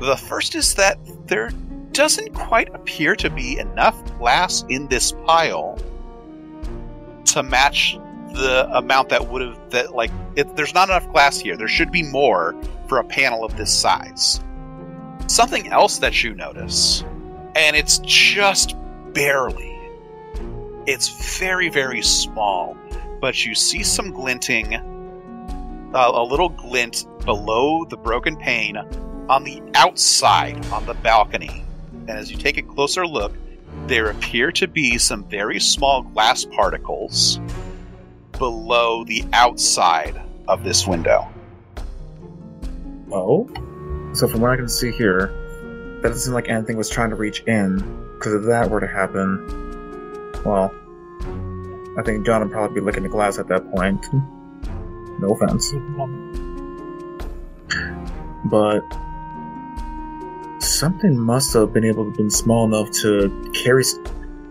The 0.00 0.16
first 0.16 0.54
is 0.54 0.74
that 0.74 0.98
there 1.26 1.50
doesn't 1.92 2.34
quite 2.34 2.72
appear 2.74 3.16
to 3.16 3.30
be 3.30 3.58
enough 3.58 3.96
glass 4.18 4.64
in 4.68 4.86
this 4.88 5.12
pile 5.24 5.78
to 7.34 7.42
match 7.42 7.98
the 8.32 8.68
amount 8.76 9.10
that 9.10 9.28
would 9.28 9.42
have 9.42 9.70
that 9.70 9.94
like 9.94 10.10
it, 10.34 10.56
there's 10.56 10.74
not 10.74 10.88
enough 10.88 11.08
glass 11.12 11.38
here 11.38 11.56
there 11.56 11.68
should 11.68 11.92
be 11.92 12.02
more 12.02 12.54
for 12.88 12.98
a 12.98 13.04
panel 13.04 13.44
of 13.44 13.56
this 13.56 13.72
size 13.72 14.40
something 15.28 15.68
else 15.68 15.98
that 15.98 16.24
you 16.24 16.34
notice 16.34 17.04
and 17.54 17.76
it's 17.76 17.98
just 17.98 18.76
barely. 19.12 19.70
It's 20.86 21.38
very, 21.38 21.68
very 21.68 22.02
small, 22.02 22.76
but 23.20 23.46
you 23.46 23.54
see 23.54 23.82
some 23.82 24.10
glinting, 24.10 24.74
uh, 24.74 26.10
a 26.12 26.22
little 26.22 26.50
glint 26.50 27.06
below 27.24 27.84
the 27.84 27.96
broken 27.96 28.36
pane 28.36 28.76
on 29.28 29.44
the 29.44 29.62
outside, 29.74 30.64
on 30.66 30.84
the 30.84 30.94
balcony. 30.94 31.64
And 31.92 32.10
as 32.10 32.30
you 32.30 32.36
take 32.36 32.58
a 32.58 32.62
closer 32.62 33.06
look, 33.06 33.32
there 33.88 34.10
appear 34.10 34.50
to 34.52 34.66
be 34.66 34.98
some 34.98 35.24
very 35.24 35.60
small 35.60 36.02
glass 36.02 36.44
particles 36.44 37.40
below 38.38 39.04
the 39.04 39.24
outside 39.32 40.20
of 40.48 40.64
this 40.64 40.86
window. 40.86 41.28
Oh? 43.12 43.48
So 44.14 44.28
from 44.28 44.40
what 44.40 44.50
I 44.50 44.56
can 44.56 44.68
see 44.68 44.90
here, 44.90 45.26
that 46.02 46.08
doesn't 46.08 46.20
seem 46.20 46.34
like 46.34 46.48
anything 46.48 46.76
was 46.76 46.88
trying 46.88 47.10
to 47.10 47.16
reach 47.16 47.40
in. 47.44 47.76
Because 48.14 48.34
if 48.34 48.44
that 48.44 48.70
were 48.70 48.80
to 48.80 48.86
happen, 48.86 49.46
well, 50.44 50.74
I 51.98 52.02
think 52.02 52.24
John 52.26 52.42
would 52.42 52.50
probably 52.50 52.80
be 52.80 52.84
licking 52.84 53.02
the 53.02 53.08
glass 53.08 53.38
at 53.38 53.48
that 53.48 53.70
point. 53.70 54.06
No 55.20 55.30
offense. 55.32 55.72
But 58.46 58.82
something 60.64 61.18
must 61.18 61.52
have 61.54 61.72
been 61.72 61.84
able 61.84 62.10
to 62.10 62.16
been 62.16 62.30
small 62.30 62.64
enough 62.64 62.90
to 63.02 63.52
carry. 63.54 63.82
s- 63.82 63.98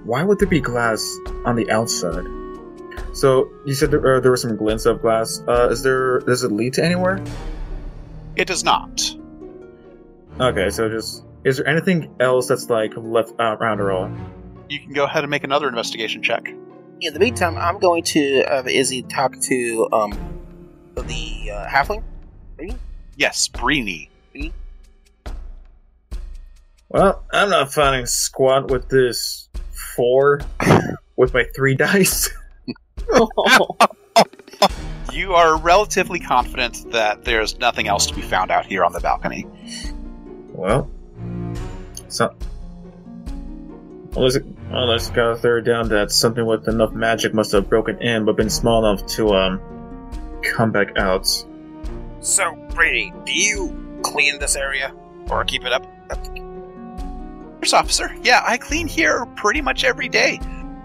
Why 0.03 0.23
would 0.23 0.39
there 0.39 0.47
be 0.47 0.59
glass 0.59 1.03
on 1.45 1.55
the 1.55 1.69
outside? 1.71 2.25
So 3.13 3.49
you 3.65 3.73
said 3.73 3.91
there, 3.91 4.17
uh, 4.17 4.19
there 4.19 4.31
were 4.31 4.37
some 4.37 4.55
glints 4.55 4.85
of 4.85 5.01
glass. 5.01 5.41
Uh, 5.47 5.69
is 5.69 5.83
there? 5.83 6.19
Does 6.21 6.43
it 6.43 6.51
lead 6.51 6.73
to 6.73 6.83
anywhere? 6.83 7.21
It 8.35 8.45
does 8.47 8.63
not. 8.63 9.15
Okay, 10.39 10.69
so 10.69 10.89
just 10.89 11.23
is 11.43 11.57
there 11.57 11.67
anything 11.67 12.13
else 12.19 12.47
that's 12.47 12.69
like 12.69 12.93
left 12.97 13.39
out 13.39 13.59
around 13.61 13.77
her 13.79 13.91
all? 13.91 14.11
You 14.69 14.79
can 14.79 14.93
go 14.93 15.03
ahead 15.05 15.23
and 15.23 15.29
make 15.29 15.43
another 15.43 15.67
investigation 15.67 16.23
check. 16.23 16.47
In 17.01 17.13
the 17.13 17.19
meantime, 17.19 17.57
I'm 17.57 17.79
going 17.79 18.03
to 18.03 18.43
have 18.47 18.67
Izzy 18.67 19.03
talk 19.03 19.39
to 19.41 19.89
um 19.91 20.11
the 20.95 21.51
uh, 21.51 21.67
halfling. 21.67 22.03
Yes, 23.15 23.47
Breeny. 23.47 24.09
Well, 26.93 27.25
I'm 27.33 27.49
not 27.49 27.73
finding 27.73 28.05
squat 28.05 28.69
with 28.69 28.87
this 28.87 29.49
four 29.97 30.41
with 31.17 31.33
my 31.33 31.45
three 31.55 31.75
dice. 31.75 32.29
Oh, 33.11 33.75
You 35.11 35.33
are 35.33 35.57
relatively 35.57 36.19
confident 36.19 36.91
that 36.91 37.23
there's 37.23 37.57
nothing 37.59 37.87
else 37.87 38.07
to 38.07 38.15
be 38.15 38.21
found 38.21 38.49
out 38.49 38.65
here 38.65 38.83
on 38.83 38.93
the 38.93 38.99
balcony. 38.99 39.45
Well, 40.49 40.89
so 42.09 42.35
well, 44.11 44.25
let's 44.25 44.37
well, 44.71 44.87
let's 44.87 45.09
go 45.09 45.35
third 45.35 45.65
down 45.65 45.89
that 45.89 46.11
something 46.11 46.45
with 46.45 46.67
enough 46.67 46.93
magic 46.93 47.33
must 47.33 47.51
have 47.51 47.69
broken 47.69 48.01
in, 48.01 48.25
but 48.25 48.35
been 48.35 48.49
small 48.49 48.85
enough 48.85 49.05
to 49.07 49.29
um 49.29 49.59
come 50.43 50.71
back 50.71 50.97
out. 50.97 51.27
So, 52.21 52.55
Brady, 52.73 53.13
do 53.25 53.33
you 53.33 53.99
clean 54.03 54.39
this 54.39 54.55
area 54.55 54.93
or 55.29 55.43
keep 55.43 55.65
it 55.65 55.73
up? 55.73 55.85
Officer, 57.71 58.13
yeah, 58.23 58.43
I 58.45 58.57
clean 58.57 58.87
here 58.87 59.25
pretty 59.37 59.61
much 59.61 59.85
every 59.85 60.09
day. 60.09 60.39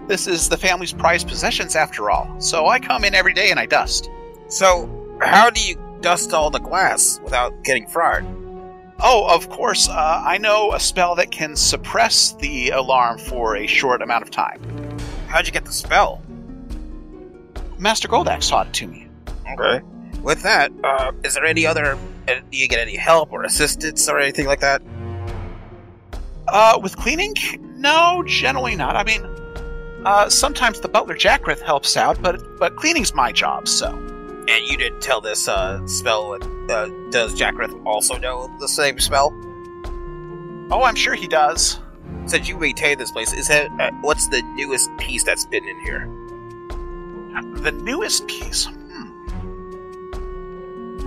This 0.07 0.27
is 0.29 0.49
the 0.49 0.57
family's 0.57 0.93
prized 0.93 1.27
possessions 1.29 1.75
after 1.75 2.11
all, 2.11 2.41
so 2.41 2.67
I 2.69 2.79
come 2.79 3.05
in 3.05 3.15
every 3.15 3.33
day 3.35 3.51
and 3.51 3.59
I 3.59 3.67
dust. 3.67 4.09
So, 4.49 4.89
how 5.21 5.51
do 5.51 5.61
you 5.67 5.77
dust 6.01 6.33
all 6.33 6.51
the 6.51 6.61
glass 6.61 7.21
without 7.25 7.65
getting 7.65 7.87
fried? 7.89 8.25
Oh, 9.01 9.27
of 9.29 9.49
course, 9.49 9.89
uh, 9.89 10.23
I 10.27 10.39
know 10.39 10.73
a 10.73 10.81
spell 10.81 11.15
that 11.17 11.31
can 11.31 11.57
suppress 11.57 12.33
the 12.33 12.71
alarm 12.71 13.19
for 13.19 13.57
a 13.57 13.67
short 13.67 14.03
amount 14.03 14.23
of 14.23 14.31
time. 14.31 14.61
How'd 15.29 15.47
you 15.47 15.53
get 15.53 15.65
the 15.65 15.73
spell? 15.73 16.23
Master 17.79 18.09
Goldaxe 18.09 18.49
taught 18.49 18.67
it 18.69 18.73
to 18.75 18.87
me. 18.87 19.07
Okay. 19.53 19.81
With 20.23 20.43
that, 20.43 20.73
uh, 20.83 21.13
is 21.23 21.35
there 21.35 21.45
any 21.45 21.65
other? 21.67 21.97
uh, 22.27 22.35
Do 22.51 22.59
you 22.59 22.67
get 22.67 22.81
any 22.81 22.97
help 22.97 23.33
or 23.33 23.45
assistance 23.45 24.09
or 24.09 24.19
anything 24.19 24.47
like 24.47 24.61
that? 24.61 24.83
Uh, 26.51 26.79
with 26.83 26.97
cleaning? 26.97 27.35
No, 27.77 28.23
generally 28.27 28.75
not. 28.75 28.97
I 28.97 29.05
mean, 29.05 29.23
uh, 30.05 30.29
sometimes 30.29 30.81
the 30.81 30.89
butler 30.89 31.15
Jackrith 31.15 31.61
helps 31.61 31.97
out, 31.97 32.21
but 32.23 32.59
but 32.59 32.77
cleaning's 32.77 33.15
my 33.15 33.33
job, 33.33 33.69
so. 33.69 33.91
And 34.49 34.67
you 34.67 34.79
didn't 34.79 35.03
tell 35.03 35.21
this 35.21 35.47
uh, 35.47 35.87
spell. 35.87 36.33
Uh, 36.33 36.89
does 37.11 37.39
Jackrith 37.39 37.85
also 37.85 38.17
know 38.19 38.51
the 38.61 38.69
same 38.69 38.99
spell? 38.99 39.31
Oh, 40.71 40.83
I'm 40.85 40.95
sure 40.95 41.15
he 41.15 41.29
does. 41.29 41.81
Since 42.27 42.49
you 42.49 42.59
maintain 42.59 42.99
this 42.99 43.11
place, 43.11 43.33
is 43.33 43.49
that 43.49 43.71
uh, 43.79 43.91
what's 44.01 44.29
the 44.29 44.43
newest 44.55 44.91
piece 44.99 45.23
that's 45.23 45.45
been 45.45 45.67
in 45.69 45.81
here? 45.81 46.07
The 47.63 47.73
newest 47.73 48.27
piece. 48.27 48.69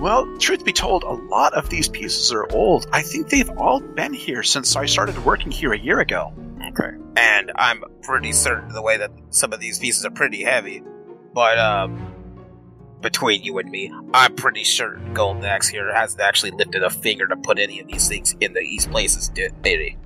Well, 0.02 0.26
truth 0.38 0.64
be 0.64 0.72
told, 0.72 1.04
a 1.04 1.12
lot 1.12 1.54
of 1.54 1.70
these 1.70 1.88
pieces 1.88 2.32
are 2.32 2.50
old. 2.52 2.88
I 2.92 3.02
think 3.02 3.28
they've 3.28 3.48
all 3.50 3.78
been 3.78 4.12
here 4.12 4.42
since 4.42 4.74
I 4.74 4.84
started 4.84 5.24
working 5.24 5.52
here 5.52 5.72
a 5.72 5.78
year 5.78 6.00
ago. 6.00 6.34
Okay. 6.70 6.90
And 7.14 7.52
I'm 7.54 7.84
pretty 8.02 8.32
certain 8.32 8.70
the 8.70 8.82
way 8.82 8.96
that 8.96 9.12
some 9.30 9.52
of 9.52 9.60
these 9.60 9.78
pieces 9.78 10.04
are 10.04 10.10
pretty 10.10 10.42
heavy, 10.42 10.82
but 11.32 11.56
um, 11.56 12.12
between 13.00 13.44
you 13.44 13.58
and 13.58 13.70
me, 13.70 13.94
I'm 14.12 14.34
pretty 14.34 14.64
sure 14.64 14.96
Golden 15.14 15.44
Axe 15.44 15.68
here 15.68 15.94
hasn't 15.94 16.20
actually 16.20 16.50
lifted 16.50 16.82
a 16.82 16.90
finger 16.90 17.28
to 17.28 17.36
put 17.36 17.60
any 17.60 17.78
of 17.78 17.86
these 17.86 18.08
things 18.08 18.34
in 18.40 18.54
these 18.54 18.88
places, 18.88 19.28
did 19.28 19.62
did 19.62 19.78
he? 19.78 19.96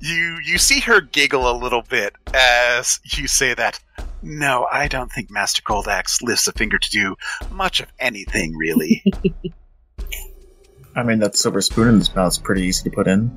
You 0.00 0.40
you 0.44 0.58
see 0.58 0.80
her 0.80 1.00
giggle 1.00 1.48
a 1.48 1.54
little 1.56 1.82
bit 1.82 2.16
as 2.34 2.98
you 3.04 3.28
say 3.28 3.54
that. 3.54 3.78
No, 4.22 4.68
I 4.70 4.88
don't 4.88 5.10
think 5.10 5.30
Master 5.30 5.62
Goldaxe 5.62 6.22
lifts 6.22 6.46
a 6.46 6.52
finger 6.52 6.78
to 6.78 6.90
do 6.90 7.16
much 7.50 7.80
of 7.80 7.92
anything, 7.98 8.56
really. 8.56 9.02
I 10.94 11.02
mean, 11.02 11.18
that 11.20 11.36
silver 11.36 11.60
spoon 11.60 11.88
in 11.88 11.98
his 11.98 12.14
mouth 12.14 12.32
is 12.32 12.38
pretty 12.38 12.62
easy 12.62 12.90
to 12.90 12.94
put 12.94 13.08
in. 13.08 13.36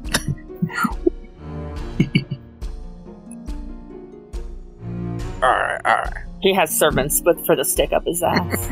All 5.41 5.49
right, 5.49 5.81
all 5.85 5.95
right. 5.95 6.23
He 6.41 6.53
has 6.53 6.77
servants 6.77 7.21
with 7.25 7.43
for 7.45 7.55
the 7.55 7.65
stick 7.65 7.91
up 7.93 8.05
his 8.05 8.21
ass. 8.21 8.69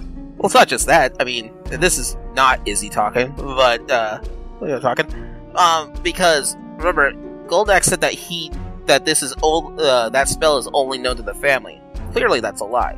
Well, 0.36 0.46
it's 0.46 0.54
not 0.54 0.68
just 0.68 0.86
that. 0.86 1.16
I 1.18 1.24
mean, 1.24 1.50
this 1.64 1.96
is 1.96 2.14
not 2.34 2.60
Izzy 2.68 2.90
talking, 2.90 3.32
but 3.36 3.90
uh, 3.90 4.20
we 4.60 4.70
are 4.70 4.80
talking. 4.80 5.06
Um, 5.54 5.94
because 6.02 6.54
remember, 6.76 7.12
Goldaxe 7.46 7.84
said 7.84 8.02
that 8.02 8.12
he 8.12 8.52
that 8.86 9.04
this 9.04 9.22
is 9.22 9.34
old. 9.42 9.80
Uh, 9.80 10.08
that 10.10 10.28
spell 10.28 10.58
is 10.58 10.68
only 10.72 10.98
known 10.98 11.16
to 11.16 11.22
the 11.22 11.34
family. 11.34 11.80
Clearly, 12.12 12.40
that's 12.40 12.60
a 12.60 12.64
lie. 12.64 12.96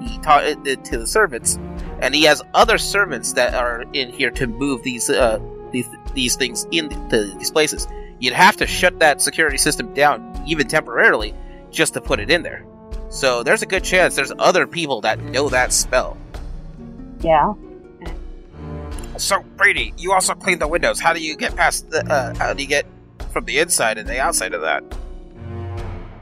He 0.00 0.18
taught 0.18 0.44
it 0.44 0.84
to 0.84 0.98
the 0.98 1.06
servants, 1.06 1.58
and 2.00 2.14
he 2.14 2.22
has 2.24 2.42
other 2.54 2.78
servants 2.78 3.32
that 3.32 3.54
are 3.54 3.84
in 3.92 4.10
here 4.10 4.30
to 4.32 4.46
move 4.46 4.82
these 4.82 5.08
uh, 5.08 5.38
these 5.72 5.88
these 6.14 6.36
things 6.36 6.66
into 6.70 7.34
these 7.38 7.50
places. 7.50 7.88
You'd 8.18 8.34
have 8.34 8.56
to 8.58 8.66
shut 8.66 8.98
that 9.00 9.20
security 9.20 9.58
system 9.58 9.92
down, 9.94 10.42
even 10.46 10.68
temporarily, 10.68 11.34
just 11.70 11.94
to 11.94 12.00
put 12.00 12.20
it 12.20 12.30
in 12.30 12.42
there. 12.42 12.64
So 13.08 13.42
there's 13.42 13.62
a 13.62 13.66
good 13.66 13.84
chance 13.84 14.16
there's 14.16 14.32
other 14.38 14.66
people 14.66 15.00
that 15.02 15.20
know 15.20 15.48
that 15.48 15.72
spell. 15.72 16.16
yeah. 17.20 17.54
So 19.18 19.42
Brady, 19.56 19.94
you 19.96 20.12
also 20.12 20.34
clean 20.34 20.58
the 20.58 20.68
windows. 20.68 21.00
How 21.00 21.12
do 21.12 21.20
you 21.20 21.36
get 21.36 21.56
past 21.56 21.88
the? 21.90 22.04
Uh, 22.06 22.34
how 22.34 22.52
do 22.52 22.62
you 22.62 22.68
get 22.68 22.86
from 23.32 23.44
the 23.46 23.58
inside 23.58 23.96
and 23.98 24.08
the 24.08 24.20
outside 24.20 24.52
of 24.52 24.60
that? 24.62 24.84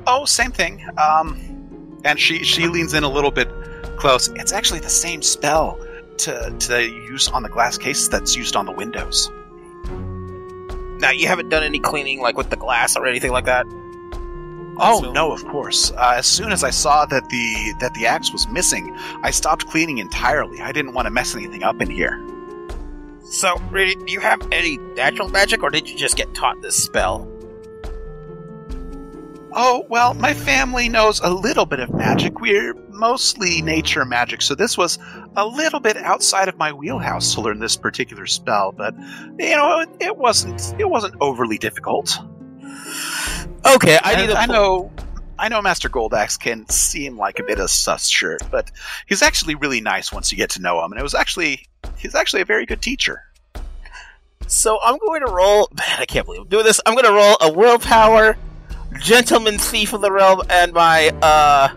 Oh, 0.07 0.25
same 0.25 0.53
thing. 0.53 0.87
Um, 0.99 2.01
and 2.05 2.21
she 2.21 2.45
she 2.45 2.67
leans 2.69 2.95
in 2.95 3.03
a 3.03 3.09
little 3.09 3.31
bit 3.31 3.49
close. 3.97 4.29
It's 4.29 4.53
actually 4.53 4.81
the 4.81 4.89
same 4.89 5.23
spell 5.23 5.79
to 6.19 6.55
to 6.59 6.83
use 6.83 7.29
on 7.29 7.43
the 7.43 7.49
glass 7.49 7.79
case 7.79 8.09
that's 8.09 8.37
used 8.37 8.57
on 8.57 8.67
the 8.67 8.73
windows. 8.73 9.31
Now 11.01 11.11
you 11.11 11.27
haven't 11.27 11.49
done 11.49 11.65
any 11.65 11.81
cleaning 11.81 12.21
like 12.21 12.37
with 12.37 12.51
the 12.51 12.57
glass 12.57 12.97
or 12.97 13.07
anything 13.07 13.33
like 13.33 13.47
that. 13.47 13.67
Oh 14.77 15.11
no, 15.15 15.33
of 15.33 15.45
course. 15.47 15.93
Uh, 15.93 16.15
as 16.17 16.27
soon 16.27 16.53
as 16.53 16.65
I 16.65 16.71
saw 16.71 17.07
that 17.07 17.29
the 17.29 17.75
that 17.81 17.95
the 17.95 18.07
axe 18.07 18.33
was 18.33 18.49
missing, 18.49 18.95
I 19.23 19.31
stopped 19.31 19.67
cleaning 19.67 19.99
entirely. 19.99 20.61
I 20.61 20.73
didn't 20.73 20.95
want 20.95 21.07
to 21.07 21.11
mess 21.11 21.35
anything 21.35 21.63
up 21.63 21.81
in 21.81 21.91
here. 21.91 22.23
So 23.23 23.57
do 23.73 23.95
you 24.07 24.21
have 24.21 24.47
any 24.53 24.77
natural 24.97 25.29
magic, 25.29 25.63
or 25.63 25.71
did 25.71 25.89
you 25.89 25.97
just 25.97 26.17
get 26.17 26.35
taught 26.35 26.61
this 26.61 26.77
spell? 26.77 27.29
Oh 29.57 29.87
well, 29.89 30.15
my 30.15 30.35
family 30.35 30.89
knows 30.89 31.21
a 31.21 31.31
little 31.31 31.65
bit 31.65 31.79
of 31.79 31.95
magic. 31.95 32.41
We're 32.41 32.75
mostly 32.91 33.63
nature 33.63 34.05
magic, 34.05 34.43
so 34.43 34.57
this 34.57 34.77
was 34.77 34.99
a 35.37 35.47
little 35.47 35.79
bit 35.79 35.97
outside 35.97 36.49
of 36.49 36.59
my 36.59 36.73
wheelhouse 36.73 37.35
to 37.35 37.41
learn 37.41 37.61
this 37.61 37.77
particular 37.77 38.27
spell. 38.27 38.73
But 38.73 38.95
you 39.39 39.57
know, 39.57 39.87
it, 40.01 40.17
wasn't 40.17 40.75
it 40.81 40.91
wasn't 40.91 41.15
overly 41.21 41.57
difficult. 41.59 42.19
Okay, 43.65 43.99
I 44.03 44.27
need. 44.27 44.35
I 44.35 44.47
know. 44.47 44.91
I 45.39 45.49
know 45.49 45.63
Master 45.63 45.89
Goldaxe 45.89 46.39
can 46.39 46.69
seem 46.69 47.17
like 47.17 47.39
a 47.39 47.45
bit 47.45 47.59
of 47.59 47.67
a 47.67 47.69
sus 47.69 48.09
shirt, 48.09 48.43
but 48.51 48.73
he's 49.07 49.23
actually 49.23 49.55
really 49.55 49.81
nice 49.81 50.13
once 50.13 50.33
you 50.33 50.39
get 50.39 50.51
to 50.51 50.63
know 50.63 50.85
him. 50.85 50.91
And 50.91 50.99
it 50.99 51.03
was 51.05 51.15
actually 51.15 51.69
he's 51.97 52.17
actually 52.17 52.43
a 52.43 52.45
very 52.45 52.67
good 52.67 52.83
teacher. 52.83 53.23
So 54.49 54.81
I'm 54.83 54.99
going 54.99 55.25
to 55.25 55.33
roll. 55.33 55.69
Man, 55.79 56.01
I 56.01 56.07
can't 56.07 56.27
believe 56.27 56.43
I'm 56.43 56.49
doing 56.49 56.65
this. 56.65 56.81
I'm 56.85 56.95
going 56.95 57.07
to 57.07 57.13
roll 57.13 57.37
a 57.41 57.53
willpower, 57.53 58.37
gentleman's 59.01 59.69
thief 59.69 59.93
of 59.93 60.01
the 60.01 60.11
realm, 60.11 60.43
and 60.51 60.73
my 60.73 61.09
uh 61.23 61.69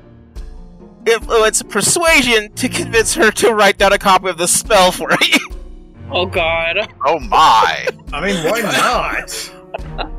influence 1.06 1.64
persuasion 1.64 2.52
to 2.54 2.68
convince 2.68 3.14
her 3.14 3.32
to 3.32 3.54
write 3.54 3.78
down 3.78 3.94
a 3.94 3.98
copy 3.98 4.28
of 4.28 4.38
the 4.38 4.48
spell 4.48 4.92
for 4.92 5.10
me. 5.10 5.32
Oh 6.10 6.26
God. 6.26 6.94
Oh 7.06 7.20
my! 7.20 7.86
I 8.14 8.26
mean, 8.26 8.42
why 8.46 8.62
not? 8.62 9.54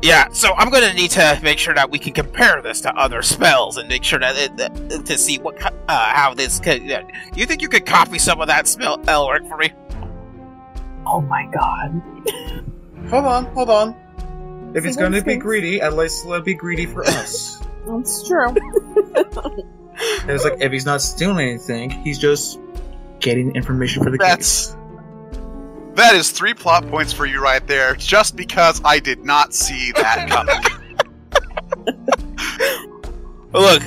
yeah. 0.03 0.29
So 0.29 0.53
I'm 0.53 0.69
going 0.69 0.87
to 0.87 0.93
need 0.93 1.09
to 1.11 1.39
make 1.41 1.57
sure 1.57 1.73
that 1.73 1.89
we 1.89 1.97
can 1.97 2.13
compare 2.13 2.61
this 2.61 2.81
to 2.81 2.95
other 2.95 3.23
spells 3.23 3.77
and 3.77 3.89
make 3.89 4.03
sure 4.03 4.19
that, 4.19 4.37
it, 4.37 4.57
that 4.57 5.05
to 5.07 5.17
see 5.17 5.39
what 5.39 5.59
uh, 5.63 5.71
how 5.87 6.35
this 6.35 6.59
could. 6.59 6.89
Uh, 6.91 7.01
you 7.35 7.47
think 7.47 7.63
you 7.63 7.69
could 7.69 7.87
copy 7.87 8.19
some 8.19 8.39
of 8.39 8.47
that 8.47 8.67
spell, 8.67 8.99
Elric, 8.99 9.49
for 9.49 9.57
me? 9.57 9.71
Oh 11.07 11.21
my 11.21 11.49
God. 11.51 12.01
hold 13.09 13.25
on, 13.25 13.45
hold 13.45 13.69
on. 13.71 13.95
If 14.75 14.85
it's 14.85 14.97
going 14.97 15.11
to 15.13 15.21
be 15.21 15.35
greedy, 15.35 15.81
at 15.81 15.95
least 15.95 16.25
let 16.25 16.39
it 16.39 16.45
be 16.45 16.53
greedy 16.53 16.85
for 16.85 17.03
us. 17.03 17.61
That's 17.87 18.27
true. 18.27 18.53
it's 20.27 20.43
like 20.43 20.61
if 20.61 20.71
he's 20.71 20.85
not 20.85 21.01
stealing 21.01 21.49
anything, 21.49 21.89
he's 21.89 22.19
just 22.19 22.59
getting 23.19 23.55
information 23.55 24.03
for 24.03 24.11
the 24.11 24.17
case. 24.17 24.75
That 25.95 26.15
is 26.15 26.31
three 26.31 26.53
plot 26.53 26.87
points 26.87 27.11
for 27.11 27.25
you 27.25 27.41
right 27.41 27.65
there, 27.65 27.95
just 27.95 28.35
because 28.35 28.81
I 28.85 28.99
did 28.99 29.25
not 29.25 29.53
see 29.53 29.91
that 29.93 30.29
coming. 30.29 30.61
Look, 33.51 33.81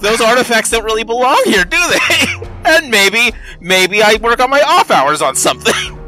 those 0.00 0.20
artifacts 0.20 0.70
don't 0.70 0.84
really 0.84 1.04
belong 1.04 1.42
here, 1.46 1.64
do 1.64 1.78
they? 1.88 2.48
and 2.64 2.90
maybe, 2.90 3.34
maybe 3.60 4.02
I 4.02 4.16
work 4.16 4.40
on 4.40 4.50
my 4.50 4.60
off 4.60 4.90
hours 4.90 5.22
on 5.22 5.34
something. 5.34 5.96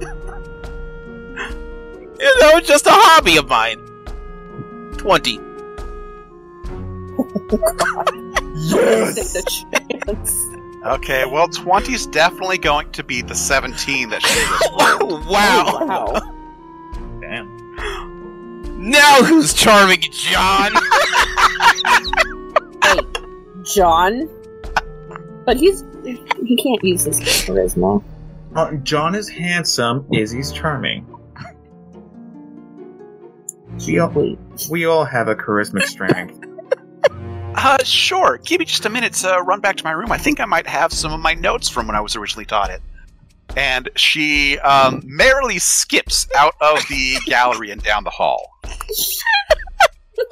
you 2.23 2.39
know, 2.41 2.57
it's 2.57 2.69
just 2.69 2.87
a 2.87 2.93
hobby 2.93 3.37
of 3.37 3.49
mine. 3.49 3.79
Twenty. 4.97 5.39
Take 8.71 9.15
the 9.15 9.65
chance. 10.11 10.47
okay, 10.87 11.25
well, 11.27 11.49
20's 11.49 12.07
definitely 12.07 12.59
going 12.59 12.91
to 12.93 13.05
be 13.05 13.21
the 13.23 13.35
17 13.35 14.09
that 14.11 14.23
she 14.23 14.39
was. 14.39 15.27
wow. 15.27 15.87
Wow. 15.87 17.19
Damn. 17.21 18.91
Now 18.91 19.23
who's 19.23 19.53
charming, 19.53 20.01
John? 20.01 20.73
Hey, 22.83 22.99
John. 23.65 24.29
But 25.45 25.57
he's 25.57 25.85
he 26.05 26.57
can't 26.57 26.83
use 26.83 27.05
his 27.05 27.21
charisma. 27.21 28.03
Uh, 28.55 28.73
John 28.77 29.15
is 29.15 29.29
handsome. 29.29 30.07
Izzy's 30.13 30.53
charming. 30.53 31.07
We 33.87 33.99
all, 33.99 34.37
we 34.71 34.85
all 34.87 35.05
have 35.05 35.29
a 35.29 35.35
charismatic 35.35 35.85
strength. 35.87 36.39
Uh, 37.55 37.77
sure. 37.85 38.39
Give 38.39 38.59
me 38.61 38.65
just 38.65 38.87
a 38.87 38.91
minute 38.91 39.13
to 39.13 39.41
run 39.47 39.61
back 39.61 39.77
to 39.77 39.85
my 39.85 39.91
room. 39.93 40.11
I 40.11 40.17
think 40.17 40.41
I 40.41 40.47
might 40.47 40.67
have 40.67 40.91
some 40.91 41.13
of 41.13 41.21
my 41.21 41.35
notes 41.35 41.69
from 41.69 41.87
when 41.87 41.95
I 41.95 42.01
was 42.01 42.17
originally 42.17 42.47
taught 42.47 42.71
it. 42.71 42.81
And 43.57 43.91
she 43.95 44.59
um, 44.61 45.03
merrily 45.05 45.59
skips 45.59 46.27
out 46.35 46.55
of 46.63 46.79
the 46.89 47.19
gallery 47.27 47.71
and 47.71 47.83
down 47.83 48.05
the 48.05 48.11
hall. 48.11 48.51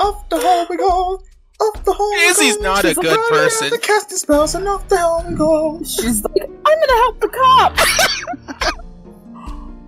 Off 0.00 0.26
the 0.30 0.40
hall 0.40 0.66
we 0.70 0.78
go. 0.78 1.22
Off 1.60 1.84
the 1.84 1.92
hall. 1.92 2.10
we 2.10 2.24
Izzy's 2.24 2.56
go. 2.56 2.62
not 2.62 2.84
a 2.84 2.88
She's 2.88 2.96
good 2.96 3.04
running 3.16 3.28
person. 3.28 3.66
out 3.66 3.72
The 3.72 3.78
casting 3.78 4.16
spells 4.16 4.54
and 4.54 4.66
off 4.66 4.88
the 4.88 4.96
hall 4.96 5.22
we 5.28 5.34
go. 5.34 5.78
She's 5.84 6.24
like, 6.24 6.42
I'm 6.42 6.80
gonna 6.80 6.92
help 7.02 7.20
the 7.20 7.28
cop. 7.28 7.78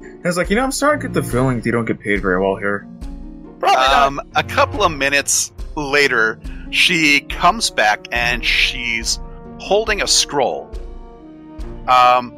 And 0.03 0.27
it's 0.27 0.37
like 0.37 0.51
you 0.51 0.57
know, 0.57 0.63
I'm 0.65 0.71
starting 0.73 1.01
to 1.01 1.09
get 1.09 1.15
the 1.15 1.23
feeling 1.29 1.57
that 1.57 1.65
you 1.67 1.73
don't 1.73 1.87
get 1.87 1.99
paid 1.99 2.21
very 2.21 2.41
well 2.41 2.57
here. 2.57 2.87
Um, 3.63 4.21
a 4.35 4.43
couple 4.43 4.83
of 4.83 4.93
minutes 4.93 5.53
later, 5.77 6.41
she 6.71 7.21
comes 7.21 7.71
back 7.71 8.09
and 8.11 8.45
she's 8.45 9.21
holding 9.59 10.03
a 10.03 10.07
scroll. 10.07 10.71
Um, 11.87 12.35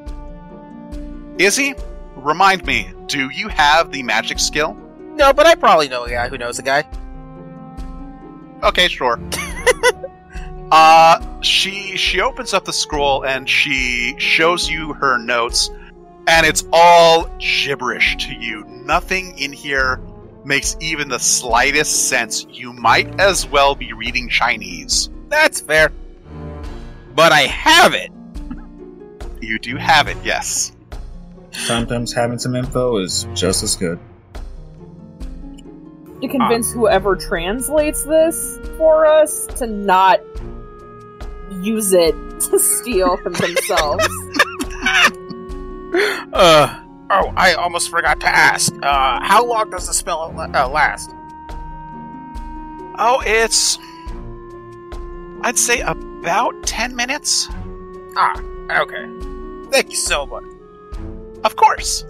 Izzy, 1.39 1.75
remind 2.17 2.67
me, 2.67 2.93
do 3.07 3.31
you 3.31 3.49
have 3.49 3.91
the 3.91 4.03
magic 4.03 4.39
skill? 4.39 4.77
No, 4.99 5.33
but 5.33 5.47
I 5.47 5.55
probably 5.55 5.89
know 5.89 6.05
a 6.05 6.11
guy 6.11 6.29
who 6.29 6.39
knows 6.39 6.59
a 6.59 6.63
guy. 6.63 6.85
Okay, 8.63 8.89
sure. 8.89 9.19
uh, 10.71 11.41
she 11.43 11.97
she 11.97 12.21
opens 12.21 12.55
up 12.55 12.65
the 12.65 12.73
scroll 12.73 13.25
and 13.25 13.49
she 13.49 14.15
shows 14.19 14.69
you 14.69 14.93
her 14.95 15.19
notes, 15.19 15.71
and 16.27 16.47
it's 16.47 16.65
all 16.73 17.31
gibberish 17.39 18.17
to 18.27 18.35
you. 18.35 18.65
Nothing 18.65 19.39
in 19.39 19.53
here 19.53 20.01
makes 20.45 20.77
even 20.81 21.09
the 21.09 21.19
slightest 21.19 22.09
sense. 22.09 22.47
You 22.51 22.73
might 22.73 23.21
as 23.21 23.47
well 23.47 23.75
be 23.75 23.93
reading 23.93 24.29
Chinese. 24.29 25.11
That's 25.29 25.61
fair. 25.61 25.93
But 27.15 27.33
I 27.33 27.43
have 27.43 27.95
it. 27.95 28.11
You 29.41 29.59
do 29.59 29.77
have 29.77 30.09
it, 30.09 30.17
yes. 30.25 30.73
Sometimes 31.51 32.15
having 32.15 32.39
some 32.39 32.57
info 32.57 32.97
is 32.97 33.27
just 33.35 33.63
as 33.63 33.77
good. 33.77 33.99
To 36.23 36.29
convince 36.29 36.73
whoever 36.73 37.15
translates 37.15 38.05
this 38.05 38.59
for 38.79 39.05
us 39.05 39.47
to 39.59 39.67
not 39.67 40.21
use 41.61 41.93
it 41.93 42.13
to 42.51 42.59
steal 42.59 43.19
from 43.19 43.33
themselves. 43.35 44.09
Uh, 46.33 46.84
oh, 47.15 47.33
I 47.37 47.55
almost 47.55 47.91
forgot 47.91 48.21
to 48.21 48.29
ask. 48.29 48.73
Uh, 48.83 49.21
how 49.23 49.45
long 49.45 49.71
does 49.71 49.87
the 49.87 49.95
spell 49.95 50.33
uh, 50.39 50.69
last? 50.69 51.11
Oh, 52.99 53.23
it's. 53.27 53.79
I'd 55.43 55.59
say 55.59 55.81
about 55.81 56.55
10 56.67 56.95
minutes. 56.97 57.49
Ah, 58.17 58.41
okay. 58.71 59.07
Thank 59.71 59.91
you 59.91 59.97
so 59.97 60.27
much. 60.27 60.45
Of 61.45 61.57
course. 61.57 62.05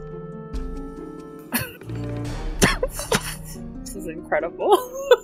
this 3.81 3.97
is 3.97 4.07
incredible. 4.07 4.91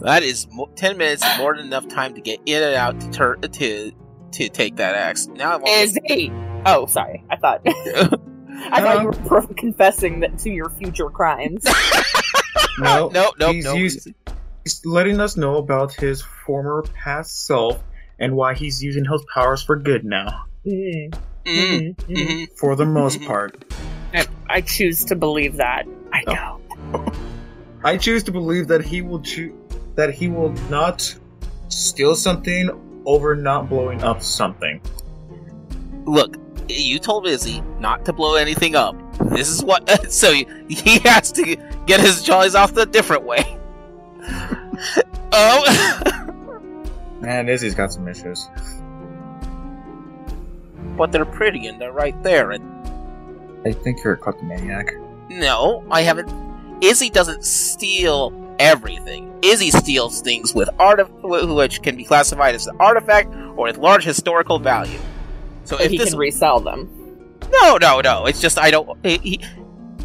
That 0.00 0.22
is 0.22 0.46
mo- 0.52 0.68
ten 0.76 0.98
minutes 0.98 1.24
is 1.24 1.38
more 1.38 1.56
than 1.56 1.66
enough 1.66 1.88
time 1.88 2.14
to 2.14 2.20
get 2.20 2.40
in 2.44 2.62
and 2.62 2.74
out 2.74 3.00
to 3.00 3.10
tur- 3.10 3.36
to 3.36 3.92
to 4.32 4.48
take 4.50 4.76
that 4.76 4.94
axe. 4.94 5.26
Now 5.26 5.52
I 5.52 5.56
want 5.56 5.68
Is 5.68 5.98
he? 6.04 6.30
Oh, 6.66 6.86
sorry. 6.86 7.24
I 7.30 7.36
thought. 7.36 7.62
I 8.70 8.80
thought 8.80 9.00
you 9.02 9.06
were 9.06 9.12
pro- 9.28 9.46
confessing 9.48 10.20
that 10.20 10.38
to 10.40 10.50
your 10.50 10.70
future 10.70 11.10
crimes. 11.10 11.64
No, 12.78 13.08
no, 13.14 13.32
no, 13.38 13.52
he's 13.52 13.64
no. 13.64 13.74
used- 13.74 14.08
He's 14.64 14.84
letting 14.84 15.20
us 15.20 15.36
know 15.36 15.56
about 15.56 15.94
his 15.94 16.20
former 16.44 16.82
past 16.94 17.46
self 17.46 17.82
and 18.18 18.34
why 18.34 18.52
he's 18.54 18.82
using 18.82 19.04
his 19.04 19.24
powers 19.32 19.62
for 19.62 19.76
good 19.76 20.04
now. 20.04 20.44
Mm, 20.66 21.14
Mm, 21.46 21.94
mhm. 21.96 22.48
For 22.58 22.74
the 22.76 22.84
most 22.84 23.22
part. 23.22 23.64
I, 24.12 24.26
I 24.48 24.60
choose 24.62 25.04
to 25.06 25.14
believe 25.16 25.56
that. 25.56 25.86
I 26.12 26.24
Oh. 26.26 26.60
know. 26.92 27.12
I 27.84 27.96
choose 27.96 28.24
to 28.24 28.32
believe 28.32 28.66
that 28.68 28.84
he 28.84 29.00
will 29.02 29.20
choo- 29.20 29.56
that 29.94 30.12
he 30.12 30.26
will 30.28 30.50
not 30.68 31.16
steal 31.68 32.14
something 32.16 32.68
over 33.06 33.36
not 33.36 33.68
blowing 33.70 34.02
up 34.02 34.20
something. 34.22 34.80
Look, 36.04 36.36
you 36.68 36.98
told 36.98 37.26
Izzy 37.26 37.60
not 37.78 38.04
to 38.06 38.12
blow 38.12 38.34
anything 38.34 38.74
up. 38.74 38.96
This 39.30 39.48
is 39.48 39.62
what. 39.62 39.88
So 40.10 40.32
he 40.32 40.98
has 41.00 41.32
to 41.32 41.56
get 41.86 42.00
his 42.00 42.22
jollies 42.22 42.54
off 42.54 42.74
the 42.74 42.86
different 42.86 43.24
way. 43.24 43.44
oh, 45.32 46.00
Man, 47.20 47.48
Izzy's 47.48 47.74
got 47.74 47.92
some 47.92 48.06
issues. 48.08 48.48
but 50.96 51.12
they're 51.12 51.24
pretty 51.24 51.66
and 51.66 51.80
they're 51.80 51.92
right 51.92 52.20
there. 52.22 52.50
And 52.52 52.62
I 53.66 53.72
think 53.72 54.02
you're 54.04 54.14
a 54.14 54.16
kleptomaniac. 54.16 54.92
no, 55.30 55.84
I 55.90 56.02
haven't. 56.02 56.30
Izzy 56.82 57.08
doesn't 57.10 57.44
steal 57.44 58.32
everything. 58.58 59.32
Izzy 59.42 59.70
steals 59.70 60.20
things 60.20 60.54
with 60.54 60.68
art, 60.78 61.00
which 61.22 61.82
can 61.82 61.96
be 61.96 62.04
classified 62.04 62.54
as 62.54 62.66
an 62.66 62.76
artifact 62.80 63.34
or 63.56 63.64
with 63.66 63.78
large 63.78 64.04
historical 64.04 64.58
value. 64.58 64.98
So 65.66 65.76
So 65.76 65.82
if 65.82 65.90
he 65.90 65.98
this 65.98 66.10
can 66.10 66.18
resell 66.18 66.60
them. 66.60 66.88
No, 67.62 67.76
no, 67.76 68.00
no. 68.00 68.26
It's 68.26 68.40
just 68.40 68.58
I 68.58 68.70
don't. 68.70 68.98
He, 69.04 69.18
he- 69.18 69.40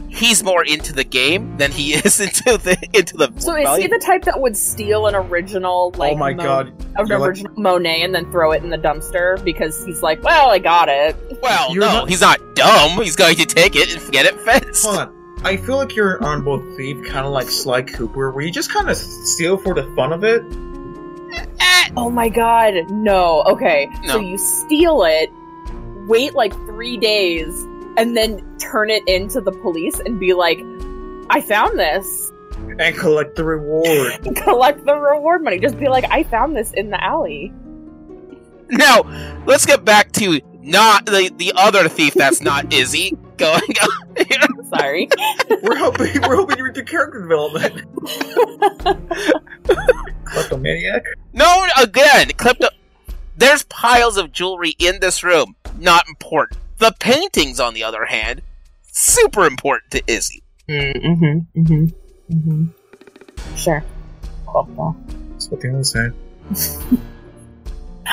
he's 0.09 0.43
more 0.43 0.65
into 0.65 0.91
the 0.91 1.05
game 1.05 1.55
than 1.57 1.71
he 1.71 1.93
is 1.93 2.19
into 2.19 2.57
the 2.57 2.77
into 2.93 3.15
the. 3.17 3.31
So 3.37 3.55
is 3.55 3.77
he 3.77 3.87
the 3.87 4.01
type 4.05 4.25
that 4.25 4.39
would 4.41 4.57
steal 4.57 5.07
an 5.07 5.15
original, 5.15 5.91
oh 5.95 5.97
like, 5.97 6.13
oh 6.13 6.17
my 6.17 6.33
Mo- 6.33 6.43
god. 6.43 6.67
an 6.97 7.07
you're 7.07 7.17
like- 7.19 7.29
original 7.29 7.53
Monet 7.57 8.01
and 8.01 8.13
then 8.13 8.29
throw 8.31 8.51
it 8.51 8.61
in 8.63 8.69
the 8.69 8.77
dumpster 8.77 9.41
because 9.45 9.85
he's 9.85 10.01
like, 10.03 10.21
well, 10.23 10.49
I 10.49 10.59
got 10.59 10.89
it. 10.89 11.15
well, 11.41 11.73
You're 11.73 11.81
no, 11.85 11.93
not- 11.93 12.09
he's 12.09 12.21
not 12.21 12.39
dumb. 12.55 13.01
He's 13.01 13.15
going 13.15 13.35
to 13.37 13.45
take 13.45 13.75
it 13.75 13.95
and 13.95 14.11
get 14.11 14.25
it 14.25 14.39
fenced. 14.41 14.85
Hold 14.85 14.97
on. 14.99 15.39
I 15.43 15.57
feel 15.57 15.77
like 15.77 15.95
you're 15.95 16.23
on 16.23 16.43
both 16.43 16.61
thief, 16.77 16.97
kind 17.05 17.25
of 17.25 17.31
like 17.31 17.49
Sly 17.49 17.81
Cooper, 17.81 18.29
where 18.31 18.45
you 18.45 18.51
just 18.51 18.71
kind 18.71 18.89
of 18.89 18.97
steal 18.97 19.57
for 19.57 19.73
the 19.73 19.83
fun 19.95 20.13
of 20.13 20.23
it. 20.23 20.43
Eh, 21.33 21.45
eh. 21.59 21.89
Oh 21.97 22.09
my 22.11 22.29
god, 22.29 22.73
no. 22.91 23.41
Okay, 23.43 23.89
No. 24.03 24.13
so 24.13 24.19
you 24.19 24.37
steal 24.37 25.03
it, 25.03 25.31
wait 26.07 26.33
like 26.33 26.53
three 26.53 26.97
days, 26.97 27.47
and 27.97 28.15
then 28.15 28.57
turn 28.57 28.89
it 28.89 29.03
into 29.07 29.41
the 29.41 29.51
police 29.51 29.99
and 29.99 30.19
be 30.19 30.33
like, 30.33 30.59
I 31.29 31.41
found 31.41 31.79
this. 31.79 32.31
and 32.79 32.95
collect 32.95 33.35
the 33.35 33.43
reward. 33.43 34.35
Collect 34.35 34.85
the 34.85 34.95
reward 34.95 35.43
money. 35.43 35.59
Just 35.59 35.77
be 35.79 35.87
like, 35.89 36.05
I 36.11 36.23
found 36.23 36.55
this 36.55 36.71
in 36.73 36.89
the 36.89 37.03
alley. 37.03 37.51
Now, 38.69 39.01
let's 39.45 39.65
get 39.65 39.83
back 39.83 40.11
to 40.13 40.39
not 40.61 41.05
the 41.05 41.31
the 41.35 41.51
other 41.55 41.89
thief. 41.89 42.13
That's 42.13 42.41
not 42.49 42.71
Izzy. 42.73 43.17
Going. 43.37 43.61
Sorry. 44.75 45.09
we're 45.63 45.75
hoping 45.75 46.21
we're 46.21 46.35
hoping 46.35 46.57
you 46.57 46.63
read 46.65 46.75
the 46.75 46.83
character 46.83 47.21
development. 47.21 47.85
Kleptomaniac. 50.25 51.03
no, 51.33 51.65
again, 51.81 52.29
klepto. 52.29 52.69
There's 53.35 53.63
piles 53.63 54.17
of 54.17 54.31
jewelry 54.31 54.75
in 54.79 54.99
this 54.99 55.23
room. 55.23 55.55
Not 55.81 56.07
important. 56.07 56.59
The 56.77 56.93
paintings, 56.99 57.59
on 57.59 57.73
the 57.73 57.83
other 57.83 58.05
hand, 58.05 58.43
super 58.83 59.45
important 59.45 59.91
to 59.91 60.03
Izzy. 60.05 60.43
Mm-hmm. 60.69 61.59
Mm-hmm. 61.59 62.33
Mm-hmm. 62.33 63.55
Sure. 63.55 63.83
Cool. 64.45 64.95
That's 65.31 65.49
what 65.49 65.59
they 65.61 65.69
always 65.69 65.91
say. 65.91 66.11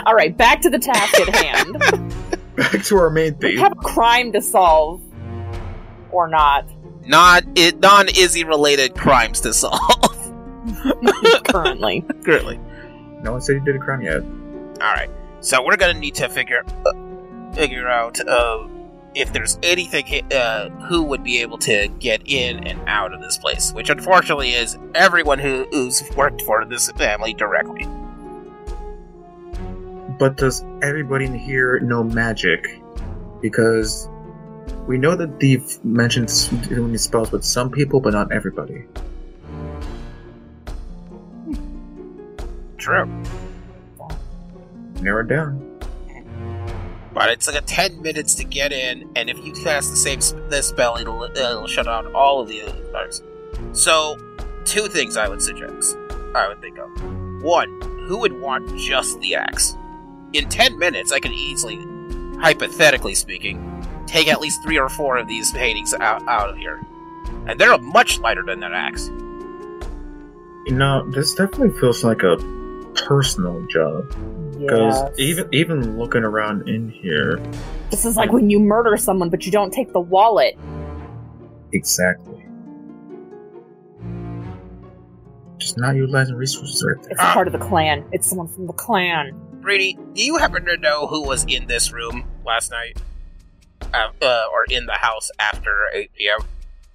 All 0.06 0.14
right, 0.14 0.34
back 0.34 0.62
to 0.62 0.70
the 0.70 0.78
task 0.78 1.14
at 1.20 1.34
hand. 1.34 2.14
Back 2.56 2.82
to 2.86 2.96
our 2.96 3.08
main 3.08 3.36
we 3.38 3.56
have 3.58 3.70
a 3.70 3.76
crime 3.76 4.32
to 4.32 4.42
solve, 4.42 5.00
or 6.10 6.26
not. 6.26 6.66
not 7.06 7.44
it 7.54 7.78
non 7.78 8.08
Izzy 8.08 8.42
related 8.42 8.96
crimes 8.96 9.40
to 9.42 9.52
solve 9.52 9.78
Currently, 11.44 12.04
currently. 12.24 12.58
No 13.22 13.30
one 13.30 13.40
said 13.42 13.58
he 13.58 13.64
did 13.64 13.76
a 13.76 13.78
crime 13.78 14.02
yet. 14.02 14.22
All 14.24 14.92
right, 14.92 15.08
so 15.38 15.64
we're 15.64 15.76
gonna 15.76 15.94
need 16.00 16.16
to 16.16 16.28
figure 16.28 16.64
uh, 16.84 16.92
figure 17.58 17.88
out 17.88 18.20
uh, 18.28 18.68
if 19.16 19.32
there's 19.32 19.58
anything 19.64 20.32
uh, 20.32 20.68
who 20.86 21.02
would 21.02 21.24
be 21.24 21.40
able 21.42 21.58
to 21.58 21.88
get 21.98 22.22
in 22.24 22.64
and 22.68 22.80
out 22.88 23.12
of 23.12 23.20
this 23.20 23.36
place, 23.36 23.72
which 23.72 23.90
unfortunately 23.90 24.52
is 24.52 24.78
everyone 24.94 25.40
who, 25.40 25.66
who's 25.72 26.04
worked 26.16 26.40
for 26.42 26.64
this 26.64 26.88
family 26.92 27.34
directly. 27.34 27.84
But 30.20 30.36
does 30.36 30.64
everybody 30.82 31.24
in 31.24 31.34
here 31.34 31.80
know 31.80 32.04
magic? 32.04 32.80
Because 33.40 34.08
we 34.86 34.96
know 34.96 35.16
that 35.16 35.40
Thief 35.40 35.82
mentioned 35.84 36.28
doing 36.68 36.96
spells 36.96 37.32
with 37.32 37.44
some 37.44 37.70
people, 37.70 38.00
but 38.00 38.12
not 38.12 38.30
everybody. 38.30 38.84
True. 42.76 43.22
Narrow 45.00 45.22
it 45.22 45.28
down. 45.28 45.67
But 47.18 47.30
it's 47.30 47.48
like 47.48 47.56
a 47.56 47.66
10 47.66 48.00
minutes 48.00 48.36
to 48.36 48.44
get 48.44 48.72
in, 48.72 49.10
and 49.16 49.28
if 49.28 49.44
you 49.44 49.52
cast 49.52 49.90
the 49.90 49.96
same 49.96 50.20
this 50.48 50.68
spell, 50.68 50.98
it'll, 50.98 51.24
it'll 51.24 51.66
shut 51.66 51.86
down 51.86 52.14
all 52.14 52.40
of 52.40 52.46
the 52.46 52.62
other 52.62 52.80
bugs. 52.92 53.24
So, 53.72 54.16
two 54.64 54.86
things 54.86 55.16
I 55.16 55.26
would 55.26 55.42
suggest. 55.42 55.96
I 56.36 56.46
would 56.46 56.60
think 56.60 56.78
of. 56.78 57.42
One, 57.42 57.80
who 58.06 58.18
would 58.18 58.40
want 58.40 58.78
just 58.78 59.18
the 59.18 59.34
axe? 59.34 59.76
In 60.32 60.48
10 60.48 60.78
minutes, 60.78 61.10
I 61.10 61.18
could 61.18 61.32
easily, 61.32 61.84
hypothetically 62.38 63.16
speaking, 63.16 63.84
take 64.06 64.28
at 64.28 64.40
least 64.40 64.62
three 64.62 64.78
or 64.78 64.88
four 64.88 65.16
of 65.16 65.26
these 65.26 65.50
paintings 65.50 65.94
out, 65.94 66.22
out 66.28 66.50
of 66.50 66.56
here. 66.56 66.80
And 67.48 67.58
they're 67.58 67.76
much 67.78 68.20
lighter 68.20 68.44
than 68.44 68.60
that 68.60 68.72
axe. 68.72 69.08
You 70.66 70.76
know, 70.76 71.10
this 71.10 71.34
definitely 71.34 71.76
feels 71.80 72.04
like 72.04 72.22
a 72.22 72.36
personal 72.94 73.66
job. 73.66 74.08
Because 74.58 74.94
Yes. 75.02 75.12
even 75.18 75.48
even 75.52 75.98
looking 75.98 76.24
around 76.24 76.68
in 76.68 76.90
here, 76.90 77.40
This 77.90 78.04
is 78.04 78.16
like 78.16 78.32
when 78.32 78.50
you 78.50 78.58
murder 78.60 78.96
someone, 78.96 79.30
but 79.30 79.46
you 79.46 79.52
don't 79.52 79.72
take 79.72 79.92
the 79.92 80.00
wallet. 80.00 80.58
exactly. 81.72 82.44
Just 85.58 85.76
not 85.76 85.96
utilizing 85.96 86.36
resources 86.36 86.84
right 86.86 87.02
there. 87.02 87.12
It's 87.12 87.20
a 87.20 87.24
part 87.32 87.46
of 87.48 87.52
the 87.52 87.58
clan. 87.58 88.04
It's 88.12 88.26
someone 88.28 88.48
from 88.48 88.66
the 88.66 88.72
clan. 88.72 89.32
Brady, 89.60 89.98
do 90.14 90.22
you 90.22 90.36
happen 90.38 90.64
to 90.66 90.76
know 90.76 91.06
who 91.08 91.22
was 91.22 91.44
in 91.48 91.66
this 91.66 91.92
room 91.92 92.24
last 92.46 92.70
night? 92.70 93.00
Uh, 93.92 94.08
uh, 94.22 94.44
or 94.52 94.64
in 94.70 94.86
the 94.86 94.92
house 94.92 95.30
after 95.38 95.86
8 95.92 96.10
p.m.? 96.16 96.40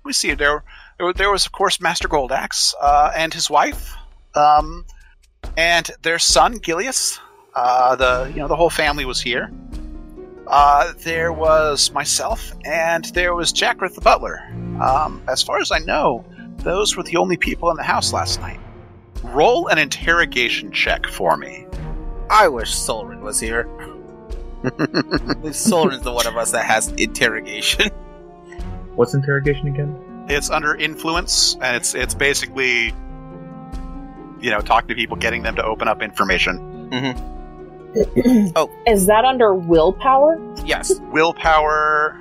We 0.03 0.13
see 0.13 0.33
there. 0.33 0.63
There 0.97 1.07
was- 1.07 1.15
there 1.15 1.31
was, 1.31 1.45
of 1.45 1.51
course, 1.51 1.81
Master 1.81 2.07
Goldaxe 2.07 2.73
uh, 2.81 3.11
and 3.15 3.33
his 3.33 3.49
wife, 3.49 3.93
um, 4.35 4.85
and 5.57 5.89
their 6.03 6.19
son 6.19 6.59
Gilius. 6.59 7.19
Uh, 7.55 7.95
the 7.95 8.31
you 8.33 8.39
know 8.39 8.47
the 8.47 8.55
whole 8.55 8.69
family 8.69 9.05
was 9.05 9.21
here. 9.21 9.51
Uh, 10.47 10.93
there 10.99 11.31
was 11.31 11.91
myself, 11.91 12.51
and 12.65 13.05
there 13.05 13.33
was 13.33 13.53
Jackrith 13.53 13.95
the 13.95 14.01
butler. 14.01 14.41
Um, 14.81 15.21
as 15.27 15.41
far 15.41 15.59
as 15.59 15.71
I 15.71 15.79
know, 15.79 16.25
those 16.57 16.97
were 16.97 17.03
the 17.03 17.17
only 17.17 17.37
people 17.37 17.69
in 17.69 17.77
the 17.77 17.83
house 17.83 18.11
last 18.11 18.39
night. 18.41 18.59
Roll 19.23 19.67
an 19.67 19.77
interrogation 19.77 20.71
check 20.71 21.07
for 21.07 21.37
me. 21.37 21.65
I 22.29 22.47
wish 22.47 22.73
Solrin 22.73 23.21
was 23.21 23.39
here. 23.39 23.65
Solrin's 24.63 26.03
the 26.03 26.11
one 26.11 26.27
of 26.27 26.35
us 26.35 26.51
that 26.51 26.65
has 26.65 26.91
interrogation. 26.93 27.89
What's 28.95 29.13
interrogation 29.13 29.67
again? 29.67 30.25
It's 30.29 30.49
under 30.49 30.75
influence, 30.75 31.55
and 31.61 31.75
it's 31.75 31.95
it's 31.95 32.13
basically, 32.13 32.93
you 34.39 34.51
know, 34.51 34.61
talking 34.61 34.87
to 34.89 34.95
people, 34.95 35.17
getting 35.17 35.43
them 35.43 35.55
to 35.55 35.63
open 35.63 35.87
up 35.87 36.01
information. 36.01 36.89
Is 38.87 39.05
that 39.07 39.23
under 39.25 39.53
willpower? 39.53 40.39
yes. 40.65 40.99
Willpower. 41.11 42.19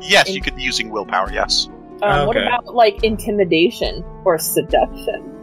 Yes, 0.00 0.28
In- 0.28 0.34
you 0.36 0.40
could 0.40 0.54
be 0.56 0.62
using 0.62 0.90
willpower. 0.90 1.30
Yes. 1.32 1.68
Um, 2.02 2.26
What 2.28 2.36
about 2.36 2.74
like 2.74 3.02
intimidation 3.02 4.04
or 4.24 4.38
seduction? 4.38 5.34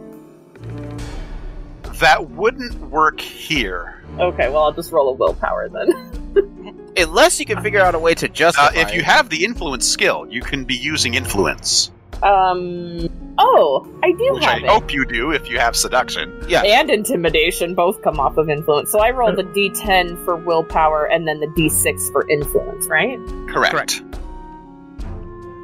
That 2.00 2.30
wouldn't 2.30 2.74
work 2.90 3.20
here. 3.20 4.02
Okay, 4.18 4.48
well 4.48 4.62
I'll 4.64 4.72
just 4.72 4.92
roll 4.92 5.08
a 5.10 5.12
willpower 5.12 5.68
then. 5.68 6.92
Unless 6.96 7.38
you 7.40 7.44
can 7.46 7.62
figure 7.62 7.80
out 7.80 7.94
a 7.94 7.98
way 7.98 8.14
to 8.14 8.26
Uh, 8.26 8.32
justify 8.32 8.72
if 8.74 8.94
you 8.94 9.02
have 9.02 9.28
the 9.28 9.44
influence 9.44 9.86
skill, 9.86 10.26
you 10.30 10.40
can 10.40 10.64
be 10.64 10.74
using 10.74 11.14
influence, 11.14 11.90
Um. 12.22 13.08
Oh, 13.38 13.86
I 14.02 14.12
do 14.12 14.32
which 14.32 14.44
I 14.44 14.56
it. 14.56 14.66
hope 14.66 14.92
you 14.94 15.04
do 15.04 15.30
if 15.32 15.50
you 15.50 15.58
have 15.58 15.76
seduction. 15.76 16.34
Yeah. 16.48 16.62
And 16.62 16.88
intimidation 16.88 17.74
both 17.74 18.00
come 18.02 18.18
off 18.18 18.38
of 18.38 18.48
influence. 18.48 18.90
So 18.90 18.98
I 19.00 19.10
rolled 19.10 19.36
the 19.36 19.42
d10 19.44 20.24
for 20.24 20.36
willpower 20.36 21.04
and 21.04 21.28
then 21.28 21.40
the 21.40 21.46
d6 21.48 22.10
for 22.12 22.26
influence, 22.30 22.86
right? 22.86 23.18
Correct. 23.48 23.72
Correct. 23.72 24.02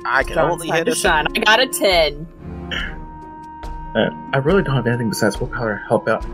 I 0.04 0.22
can 0.22 0.34
John's 0.34 0.52
only 0.52 0.68
hit 0.68 0.84
to 0.84 0.92
a 0.92 0.94
shine. 0.94 1.26
I 1.34 1.40
got 1.40 1.60
a 1.60 1.66
10. 1.66 2.26
Uh, 3.94 4.10
I 4.34 4.38
really 4.38 4.62
don't 4.62 4.74
have 4.76 4.86
anything 4.86 5.08
besides 5.08 5.40
willpower 5.40 5.78
to 5.78 5.84
help 5.88 6.08
out. 6.08 6.24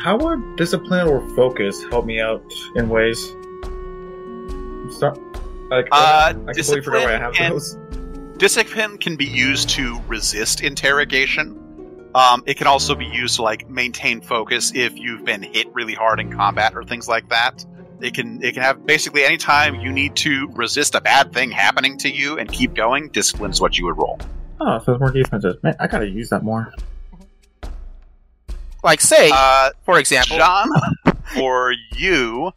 How 0.00 0.16
would 0.18 0.56
discipline 0.56 1.08
or 1.08 1.20
focus 1.34 1.82
help 1.90 2.04
me 2.06 2.20
out 2.20 2.44
in 2.76 2.88
ways? 2.88 3.24
Start, 4.96 5.18
like, 5.68 5.88
Uh, 5.90 6.28
I 6.28 6.32
completely 6.32 6.80
forgot 6.82 7.04
why 7.04 7.14
I 7.14 7.18
have 7.18 7.32
discipline 7.32 7.52
those. 7.52 7.76
Discipline 8.38 8.98
can 8.98 9.16
be 9.16 9.24
used 9.24 9.70
to 9.70 9.98
resist 10.06 10.62
interrogation. 10.62 11.62
Um, 12.14 12.42
it 12.46 12.58
can 12.58 12.66
also 12.66 12.94
be 12.94 13.06
used 13.06 13.36
to 13.36 13.42
like 13.42 13.68
maintain 13.68 14.20
focus 14.20 14.72
if 14.74 14.96
you've 14.98 15.24
been 15.24 15.42
hit 15.42 15.72
really 15.74 15.94
hard 15.94 16.20
in 16.20 16.32
combat 16.32 16.74
or 16.74 16.84
things 16.84 17.08
like 17.08 17.28
that. 17.30 17.64
It 18.00 18.12
can 18.14 18.42
it 18.42 18.52
can 18.52 18.62
have 18.62 18.84
basically 18.84 19.24
any 19.24 19.38
time 19.38 19.80
you 19.80 19.90
need 19.90 20.16
to 20.16 20.48
resist 20.48 20.94
a 20.94 21.00
bad 21.00 21.32
thing 21.32 21.50
happening 21.50 21.96
to 21.98 22.10
you 22.10 22.38
and 22.38 22.50
keep 22.50 22.74
going. 22.74 23.08
Discipline 23.08 23.52
is 23.52 23.60
what 23.60 23.78
you 23.78 23.86
would 23.86 23.96
roll. 23.96 24.18
Oh, 24.60 24.78
so 24.84 24.92
it's 24.92 25.00
more 25.00 25.10
defensive. 25.10 25.62
Man, 25.62 25.74
I 25.80 25.86
gotta 25.86 26.08
use 26.08 26.28
that 26.28 26.42
more. 26.42 26.72
Like, 28.84 29.00
say, 29.00 29.30
Uh, 29.32 29.70
for 29.84 29.98
example, 29.98 30.36
John, 30.36 30.68
for 31.34 31.74
you, 31.96 32.52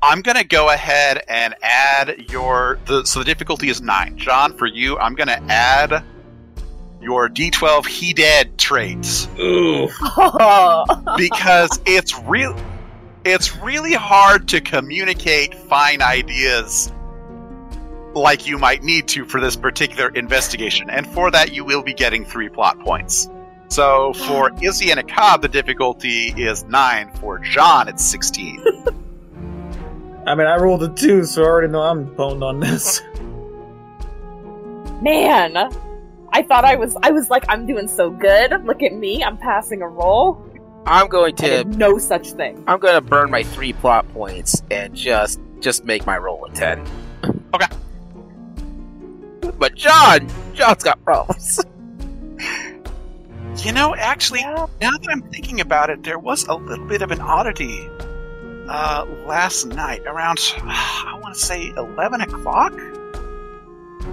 I'm 0.00 0.22
gonna 0.22 0.44
go 0.44 0.70
ahead 0.70 1.24
and 1.28 1.54
add 1.60 2.30
your 2.30 2.78
the 2.86 3.04
so 3.04 3.18
the 3.18 3.24
difficulty 3.24 3.68
is 3.68 3.80
nine. 3.80 4.16
John, 4.16 4.56
for 4.56 4.66
you, 4.66 4.96
I'm 4.98 5.14
gonna 5.14 5.42
add 5.48 6.04
your 7.00 7.28
D12 7.28 7.86
He 7.86 8.12
Dead 8.12 8.56
traits 8.58 9.28
Ooh. 9.38 9.88
because 11.16 11.80
it's 11.84 12.18
real. 12.20 12.56
It's 13.24 13.56
really 13.56 13.92
hard 13.92 14.48
to 14.48 14.60
communicate 14.60 15.54
fine 15.54 16.00
ideas 16.00 16.92
like 18.14 18.46
you 18.46 18.56
might 18.56 18.82
need 18.82 19.08
to 19.08 19.24
for 19.24 19.40
this 19.40 19.56
particular 19.56 20.10
investigation, 20.10 20.90
and 20.90 21.06
for 21.08 21.30
that 21.32 21.52
you 21.52 21.64
will 21.64 21.82
be 21.82 21.92
getting 21.92 22.24
three 22.24 22.48
plot 22.48 22.78
points. 22.80 23.28
So 23.68 24.12
for 24.12 24.52
Izzy 24.62 24.92
and 24.92 25.00
Aak'ab, 25.00 25.42
the 25.42 25.48
difficulty 25.48 26.28
is 26.36 26.62
nine. 26.64 27.12
For 27.14 27.40
John, 27.40 27.88
it's 27.88 28.04
sixteen. 28.04 28.64
I 30.26 30.34
mean, 30.34 30.46
I 30.46 30.56
rolled 30.56 30.82
a 30.82 30.88
two, 30.88 31.24
so 31.24 31.42
I 31.42 31.46
already 31.46 31.68
know 31.68 31.82
I'm 31.82 32.04
boned 32.14 32.42
on 32.42 32.60
this. 32.60 33.02
Man, 35.02 35.56
I 36.32 36.42
thought 36.42 36.64
I 36.64 36.74
was. 36.74 36.96
I 37.02 37.10
was 37.10 37.30
like, 37.30 37.44
I'm 37.48 37.66
doing 37.66 37.88
so 37.88 38.10
good. 38.10 38.64
Look 38.64 38.82
at 38.82 38.92
me. 38.92 39.22
I'm 39.22 39.38
passing 39.38 39.80
a 39.82 39.88
roll. 39.88 40.44
I'm 40.86 41.08
going 41.08 41.36
to 41.36 41.64
no 41.64 41.98
such 41.98 42.32
thing. 42.32 42.64
I'm 42.66 42.78
going 42.80 42.94
to 42.94 43.00
burn 43.00 43.30
my 43.30 43.42
three 43.42 43.72
plot 43.72 44.10
points 44.12 44.62
and 44.70 44.94
just 44.94 45.40
just 45.60 45.84
make 45.84 46.06
my 46.06 46.18
roll 46.18 46.44
a 46.46 46.50
ten. 46.52 46.84
Okay. 47.54 47.66
But 49.58 49.74
John, 49.74 50.28
John's 50.54 50.82
got 50.82 51.02
problems. 51.04 51.60
you 53.64 53.72
know, 53.72 53.94
actually, 53.94 54.40
now 54.42 54.68
that 54.80 55.06
I'm 55.10 55.22
thinking 55.22 55.60
about 55.60 55.90
it, 55.90 56.02
there 56.02 56.18
was 56.18 56.46
a 56.46 56.54
little 56.54 56.86
bit 56.86 57.02
of 57.02 57.10
an 57.10 57.20
oddity 57.20 57.88
uh, 58.68 59.06
last 59.26 59.66
night 59.66 60.02
around, 60.06 60.38
I 60.58 61.18
want 61.22 61.34
to 61.34 61.40
say, 61.40 61.72
11 61.76 62.20
o'clock. 62.20 62.72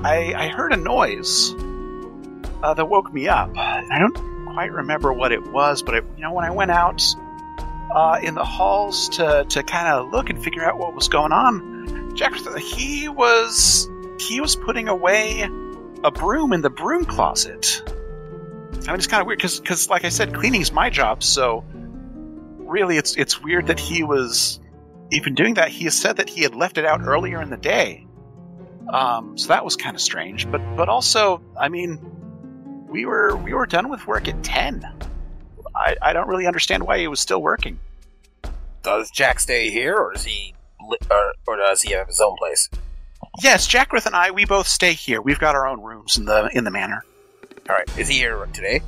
I, 0.03 0.33
I 0.35 0.47
heard 0.47 0.71
a 0.73 0.77
noise 0.77 1.53
uh, 2.63 2.73
that 2.73 2.85
woke 2.85 3.13
me 3.13 3.27
up. 3.27 3.55
I 3.55 3.97
don't 3.99 4.15
quite 4.53 4.71
remember 4.71 5.11
what 5.11 5.31
it 5.31 5.51
was, 5.51 5.81
but 5.81 5.95
you 5.95 6.23
know, 6.23 6.33
when 6.33 6.45
I 6.45 6.51
went 6.51 6.71
out 6.71 7.03
uh, 7.93 8.19
in 8.21 8.35
the 8.35 8.43
halls 8.43 9.09
to, 9.09 9.45
to 9.49 9.63
kind 9.63 9.87
of 9.87 10.11
look 10.11 10.29
and 10.29 10.43
figure 10.43 10.63
out 10.63 10.77
what 10.77 10.93
was 10.93 11.09
going 11.09 11.31
on, 11.31 12.15
Jack, 12.15 12.33
he 12.57 13.09
was 13.09 13.89
he 14.19 14.39
was 14.39 14.55
putting 14.55 14.87
away 14.87 15.41
a 16.03 16.11
broom 16.11 16.53
in 16.53 16.61
the 16.61 16.69
broom 16.69 17.03
closet. 17.03 17.83
I 17.87 18.91
mean, 18.91 18.95
it's 18.95 19.07
kind 19.07 19.21
of 19.21 19.27
weird 19.27 19.39
because, 19.39 19.89
like 19.89 20.05
I 20.05 20.09
said, 20.09 20.33
cleaning 20.33 20.61
is 20.61 20.71
my 20.71 20.89
job. 20.89 21.23
So, 21.23 21.63
really, 22.65 22.97
it's 22.97 23.15
it's 23.15 23.41
weird 23.41 23.67
that 23.67 23.79
he 23.79 24.03
was 24.03 24.59
even 25.11 25.35
doing 25.35 25.55
that. 25.55 25.69
He 25.69 25.85
has 25.85 25.95
said 25.95 26.17
that 26.17 26.29
he 26.29 26.41
had 26.41 26.55
left 26.55 26.77
it 26.77 26.85
out 26.85 27.01
earlier 27.01 27.41
in 27.41 27.49
the 27.49 27.57
day. 27.57 28.05
Um, 28.91 29.37
so 29.37 29.49
that 29.49 29.65
was 29.65 29.75
kind 29.75 29.95
of 29.95 30.01
strange. 30.01 30.49
But 30.49 30.61
but 30.75 30.89
also, 30.89 31.41
I 31.59 31.69
mean, 31.69 31.99
we 32.89 33.05
were 33.05 33.35
we 33.35 33.53
were 33.53 33.65
done 33.65 33.89
with 33.89 34.05
work 34.07 34.27
at 34.27 34.43
ten. 34.43 34.85
I, 35.75 35.95
I 36.01 36.13
don't 36.13 36.27
really 36.27 36.47
understand 36.47 36.83
why 36.83 36.99
he 36.99 37.07
was 37.07 37.19
still 37.19 37.41
working. 37.41 37.79
Does 38.81 39.11
Jack 39.11 39.39
stay 39.39 39.69
here, 39.71 39.95
or 39.95 40.13
is 40.13 40.23
he, 40.23 40.53
li- 40.87 40.97
or, 41.09 41.33
or 41.47 41.57
does 41.57 41.81
he 41.81 41.93
have 41.93 42.07
his 42.07 42.21
own 42.21 42.35
place? 42.37 42.69
Yes, 43.41 43.67
Jackrith 43.67 44.05
and 44.05 44.15
I, 44.15 44.31
we 44.31 44.45
both 44.45 44.67
stay 44.67 44.93
here. 44.93 45.21
We've 45.21 45.39
got 45.39 45.55
our 45.55 45.67
own 45.67 45.81
rooms 45.81 46.17
in 46.17 46.25
the 46.25 46.49
in 46.53 46.63
the 46.63 46.71
manor. 46.71 47.03
All 47.67 47.75
right, 47.75 47.97
is 47.97 48.07
he 48.07 48.15
here 48.15 48.45
today? 48.53 48.81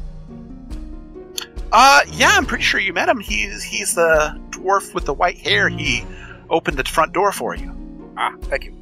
Uh, 1.72 2.02
yeah, 2.12 2.32
I'm 2.34 2.46
pretty 2.46 2.64
sure 2.64 2.80
you 2.80 2.94
met 2.94 3.10
him. 3.10 3.20
He's 3.20 3.64
he's 3.64 3.96
the 3.96 4.40
dwarf 4.52 4.94
with 4.94 5.06
the 5.06 5.14
white 5.14 5.38
hair. 5.38 5.70
He 5.70 6.06
opened 6.50 6.78
the 6.78 6.84
front 6.84 7.14
door 7.14 7.32
for 7.32 7.56
you. 7.56 7.76
Ah, 8.18 8.36
thank 8.44 8.66
you. 8.66 8.74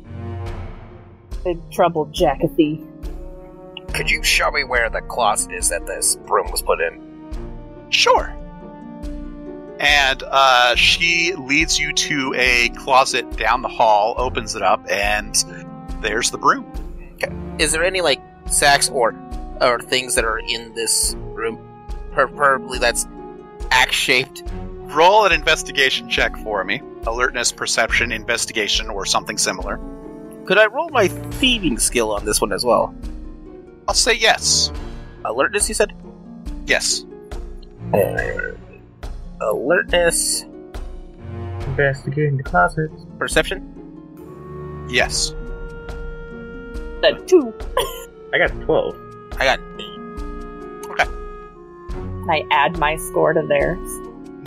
Big 1.44 1.72
trouble, 1.72 2.06
Jackathy. 2.08 2.84
Could 3.94 4.10
you 4.10 4.24
show 4.24 4.52
me 4.52 4.64
where 4.64 4.90
the 4.90 5.02
closet 5.02 5.52
is 5.52 5.70
that 5.70 5.86
this 5.86 6.16
broom 6.16 6.52
was 6.52 6.62
put 6.62 6.82
in? 6.82 7.02
Sure. 7.90 8.36
And 9.80 10.24
uh, 10.24 10.76
she 10.76 11.34
leads 11.36 11.80
you 11.80 11.94
to 11.94 12.34
a 12.38 12.70
closet 12.70 13.38
down 13.38 13.62
the 13.62 13.68
hall, 13.68 14.16
opens 14.18 14.56
it 14.56 14.62
up, 14.62 14.86
and 14.90 15.36
there's 16.02 16.32
the 16.32 16.38
broom. 16.38 16.66
Is 17.60 17.72
there 17.72 17.84
any 17.84 18.02
like 18.02 18.22
sacks 18.48 18.90
or 18.90 19.16
or 19.62 19.80
things 19.80 20.16
that 20.16 20.26
are 20.26 20.40
in 20.40 20.74
this 20.76 21.16
room? 21.16 21.25
Preferably 22.16 22.80
that's 22.80 23.08
axe 23.72 23.94
shaped. 23.96 24.44
Roll 24.52 25.26
an 25.26 25.32
investigation 25.34 26.10
check 26.10 26.36
for 26.38 26.64
me. 26.64 26.82
Alertness, 27.06 27.52
perception, 27.52 28.12
investigation, 28.12 28.90
or 28.90 29.06
something 29.06 29.38
similar. 29.38 29.80
Could 30.46 30.58
I 30.58 30.68
roll 30.68 30.90
my 30.90 31.08
thieving 31.08 31.78
skill 31.78 32.12
on 32.12 32.24
this 32.26 32.40
one 32.40 32.54
as 32.54 32.64
well? 32.64 32.96
I'll 33.88 33.94
say 33.94 34.14
yes. 34.16 34.72
Alertness, 35.26 35.68
you 35.68 35.76
said? 35.76 35.94
Yes. 36.66 37.06
Uh, 37.94 38.54
alertness, 39.42 40.46
Investigating 41.68 42.38
the 42.38 42.44
closets. 42.44 43.06
perception. 43.20 44.86
Yes. 44.90 45.32
The 47.02 47.22
two. 47.28 47.54
I 48.34 48.38
got 48.38 48.52
12. 48.62 48.96
I 49.40 49.46
got 49.46 49.60
Can 52.26 52.34
I 52.34 52.48
add 52.50 52.80
my 52.80 52.96
score 52.96 53.34
to 53.34 53.44
theirs? 53.44 53.88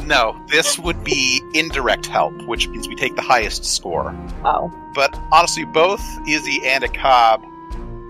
No, 0.04 0.36
this 0.48 0.78
would 0.80 1.04
be 1.04 1.40
indirect 1.54 2.06
help, 2.06 2.32
which 2.48 2.66
means 2.68 2.88
we 2.88 2.96
take 2.96 3.14
the 3.14 3.22
highest 3.22 3.64
score. 3.64 4.12
Oh. 4.44 4.72
But 4.94 5.16
honestly, 5.30 5.64
both 5.64 6.02
Izzy 6.28 6.60
and 6.64 6.82
Aak'ab. 6.82 7.44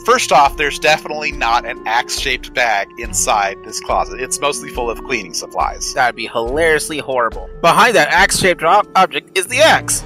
First 0.06 0.32
off, 0.32 0.56
there's 0.56 0.78
definitely 0.78 1.32
not 1.32 1.66
an 1.66 1.86
axe 1.86 2.18
shaped 2.18 2.54
bag 2.54 2.88
inside 2.98 3.62
this 3.64 3.78
closet. 3.80 4.20
It's 4.20 4.40
mostly 4.40 4.70
full 4.70 4.88
of 4.88 5.04
cleaning 5.04 5.34
supplies. 5.34 5.92
that'd 5.92 6.16
be 6.16 6.28
hilariously 6.28 6.98
horrible. 6.98 7.50
Behind 7.60 7.94
that 7.96 8.08
axe 8.08 8.38
shaped 8.38 8.62
object 8.62 9.36
is 9.36 9.48
the 9.48 9.58
axe. 9.58 10.02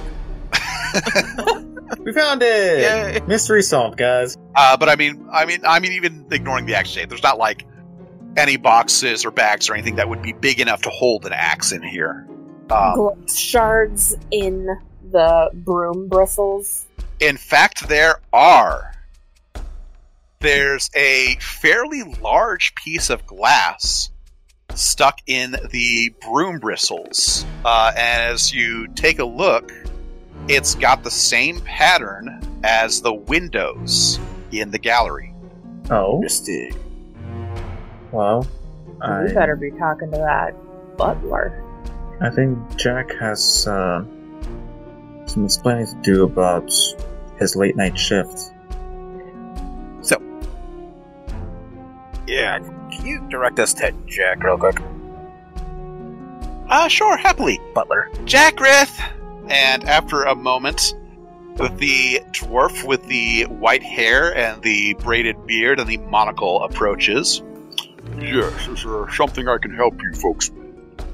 We 1.99 2.11
found 2.11 2.41
it! 2.43 2.81
Yay. 2.81 3.21
Mystery 3.27 3.63
solved, 3.63 3.97
guys. 3.97 4.37
Uh, 4.55 4.75
but 4.75 4.89
I 4.89 4.95
mean, 4.95 5.25
I 5.31 5.45
mean, 5.45 5.61
I 5.65 5.79
mean, 5.79 5.93
even 5.93 6.25
ignoring 6.31 6.65
the 6.65 6.75
axe 6.75 6.89
shape, 6.89 7.09
there's 7.09 7.23
not 7.23 7.37
like 7.37 7.65
any 8.37 8.57
boxes 8.57 9.25
or 9.25 9.31
bags 9.31 9.69
or 9.69 9.73
anything 9.73 9.95
that 9.95 10.09
would 10.09 10.21
be 10.21 10.33
big 10.33 10.59
enough 10.59 10.81
to 10.83 10.89
hold 10.89 11.25
an 11.25 11.33
axe 11.33 11.71
in 11.71 11.83
here. 11.83 12.27
Um, 12.71 13.27
shards 13.27 14.15
in 14.31 14.67
the 15.11 15.49
broom 15.53 16.07
bristles. 16.07 16.85
In 17.19 17.37
fact, 17.37 17.87
there 17.87 18.19
are. 18.31 18.93
There's 20.39 20.89
a 20.95 21.37
fairly 21.39 22.03
large 22.21 22.75
piece 22.75 23.09
of 23.09 23.25
glass 23.25 24.09
stuck 24.75 25.19
in 25.27 25.55
the 25.71 26.13
broom 26.21 26.59
bristles. 26.59 27.45
Uh, 27.63 27.93
and 27.95 28.33
as 28.33 28.53
you 28.53 28.87
take 28.89 29.19
a 29.19 29.25
look, 29.25 29.71
it's 30.47 30.75
got 30.75 31.03
the 31.03 31.11
same 31.11 31.61
pattern 31.61 32.41
as 32.63 33.01
the 33.01 33.13
windows 33.13 34.19
in 34.51 34.71
the 34.71 34.79
gallery. 34.79 35.33
Oh, 35.89 36.15
Interesting. 36.15 36.75
Well. 38.13 38.47
I, 39.01 39.23
We 39.23 39.33
better 39.33 39.55
be 39.55 39.71
talking 39.71 40.11
to 40.11 40.17
that 40.17 40.55
butler. 40.97 41.59
I 42.21 42.29
think 42.29 42.57
Jack 42.77 43.11
has 43.19 43.67
uh, 43.67 44.05
some 45.25 45.45
explaining 45.45 45.87
to 45.87 46.01
do 46.03 46.23
about 46.23 46.71
his 47.39 47.55
late 47.55 47.75
night 47.75 47.97
shift. 47.97 48.53
So, 50.01 50.21
yeah, 52.27 52.59
can 52.59 53.05
you 53.05 53.27
direct 53.29 53.59
us 53.59 53.73
to 53.75 53.91
Jack 54.07 54.43
real 54.43 54.57
quick? 54.57 54.77
Ah, 56.69 56.87
sure, 56.87 57.17
happily. 57.17 57.59
Butler. 57.73 58.09
Jack 58.25 58.55
Jackrith! 58.55 58.99
And 59.49 59.83
after 59.83 60.23
a 60.23 60.35
moment, 60.35 60.95
the 61.55 62.21
dwarf 62.31 62.83
with 62.87 63.05
the 63.07 63.43
white 63.43 63.83
hair 63.83 64.35
and 64.35 64.61
the 64.63 64.93
braided 64.95 65.45
beard 65.45 65.79
and 65.79 65.89
the 65.89 65.97
monocle 65.97 66.63
approaches. 66.63 67.43
Yes, 68.23 68.67
is 68.69 68.83
there 68.83 69.09
something 69.11 69.49
I 69.49 69.57
can 69.57 69.75
help 69.75 70.01
you 70.01 70.13
folks 70.13 70.49
with? 70.49 71.05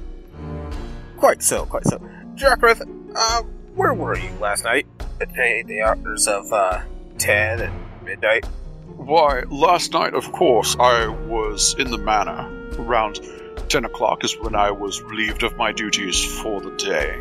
Quite 1.16 1.42
so, 1.42 1.66
quite 1.66 1.84
so. 1.84 1.98
Jackrith, 2.34 2.80
uh, 3.16 3.42
where 3.74 3.92
were 3.92 4.16
you 4.16 4.30
last 4.40 4.64
night? 4.64 4.86
Between 5.18 5.66
the 5.66 5.82
hours 5.82 6.28
of, 6.28 6.52
uh, 6.52 6.82
10 7.18 7.60
and 7.60 7.74
midnight? 8.04 8.46
Why, 8.96 9.42
last 9.50 9.92
night, 9.92 10.14
of 10.14 10.30
course, 10.30 10.76
I 10.78 11.08
was 11.08 11.74
in 11.78 11.90
the 11.90 11.98
manor. 11.98 12.48
Around 12.78 13.20
10 13.68 13.84
o'clock 13.84 14.22
is 14.22 14.38
when 14.38 14.54
I 14.54 14.70
was 14.70 15.02
relieved 15.02 15.42
of 15.42 15.56
my 15.56 15.72
duties 15.72 16.24
for 16.40 16.60
the 16.60 16.70
day. 16.76 17.18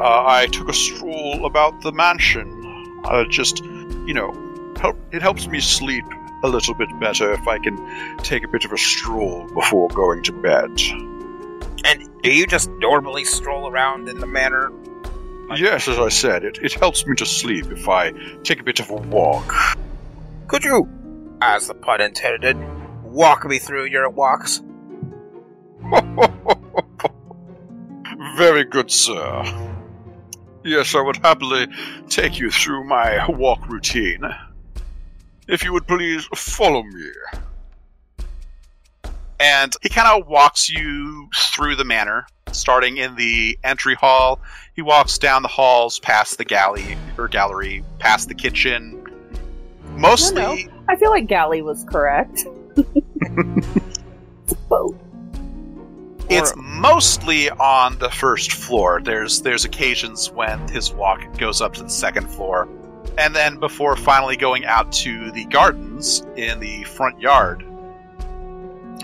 Uh, 0.00 0.24
I 0.26 0.46
took 0.46 0.70
a 0.70 0.72
stroll 0.72 1.44
about 1.44 1.82
the 1.82 1.92
mansion. 1.92 2.48
Uh, 3.04 3.24
just, 3.28 3.62
you 4.06 4.14
know, 4.14 4.32
help, 4.80 4.96
it 5.12 5.20
helps 5.20 5.46
me 5.46 5.60
sleep 5.60 6.04
a 6.42 6.48
little 6.48 6.74
bit 6.74 6.88
better 6.98 7.32
if 7.32 7.46
I 7.46 7.58
can 7.58 7.76
take 8.18 8.44
a 8.44 8.48
bit 8.48 8.64
of 8.64 8.72
a 8.72 8.78
stroll 8.78 9.46
before 9.54 9.88
going 9.88 10.22
to 10.24 10.32
bed. 10.32 10.70
And 11.84 12.08
do 12.22 12.32
you 12.32 12.46
just 12.46 12.70
normally 12.72 13.24
stroll 13.24 13.68
around 13.68 14.08
in 14.08 14.18
the 14.18 14.26
manor? 14.26 14.72
Yes, 15.56 15.88
as 15.88 15.98
I 15.98 16.08
said, 16.10 16.44
it, 16.44 16.58
it 16.62 16.74
helps 16.74 17.06
me 17.06 17.16
to 17.16 17.26
sleep 17.26 17.66
if 17.72 17.88
I 17.88 18.12
take 18.44 18.60
a 18.60 18.64
bit 18.64 18.78
of 18.78 18.90
a 18.90 18.94
walk. 18.94 19.52
Could 20.46 20.64
you, 20.64 20.88
as 21.40 21.66
the 21.66 21.74
pun 21.74 22.00
intended, 22.00 22.56
walk 23.02 23.44
me 23.44 23.58
through 23.58 23.86
your 23.86 24.08
walks? 24.08 24.62
Very 28.36 28.64
good, 28.64 28.90
sir. 28.90 29.42
Yes, 30.62 30.94
I 30.94 31.00
would 31.00 31.16
happily 31.16 31.66
take 32.08 32.38
you 32.38 32.50
through 32.50 32.84
my 32.84 33.26
walk 33.28 33.66
routine. 33.68 34.20
If 35.50 35.64
you 35.64 35.72
would 35.72 35.86
please 35.86 36.26
follow 36.34 36.82
me. 36.82 37.10
And 39.40 39.74
he 39.82 39.88
kind 39.88 40.06
of 40.20 40.28
walks 40.28 40.70
you 40.70 41.28
through 41.54 41.74
the 41.76 41.84
manor, 41.84 42.26
starting 42.52 42.98
in 42.98 43.16
the 43.16 43.58
entry 43.64 43.94
hall. 43.94 44.38
He 44.76 44.82
walks 44.82 45.18
down 45.18 45.42
the 45.42 45.48
halls, 45.48 45.98
past 45.98 46.38
the 46.38 46.44
galley 46.44 46.96
or 47.18 47.26
gallery, 47.26 47.82
past 47.98 48.28
the 48.28 48.34
kitchen. 48.34 49.02
Mostly, 49.96 50.68
I 50.88 50.96
feel 50.96 51.10
like 51.10 51.26
Galley 51.26 51.62
was 51.62 51.84
correct. 51.84 52.44
Boat. 54.68 54.98
It's 56.28 56.52
mostly 56.56 57.50
on 57.50 57.98
the 57.98 58.10
first 58.10 58.52
floor. 58.52 59.00
There's 59.02 59.42
there's 59.42 59.64
occasions 59.64 60.30
when 60.30 60.68
his 60.68 60.92
walk 60.92 61.38
goes 61.38 61.60
up 61.60 61.74
to 61.74 61.82
the 61.82 61.90
second 61.90 62.28
floor. 62.28 62.68
And 63.20 63.36
then 63.36 63.58
before 63.58 63.96
finally 63.96 64.38
going 64.38 64.64
out 64.64 64.90
to 64.92 65.30
the 65.32 65.44
gardens 65.44 66.24
in 66.36 66.58
the 66.58 66.84
front 66.84 67.20
yard, 67.20 67.62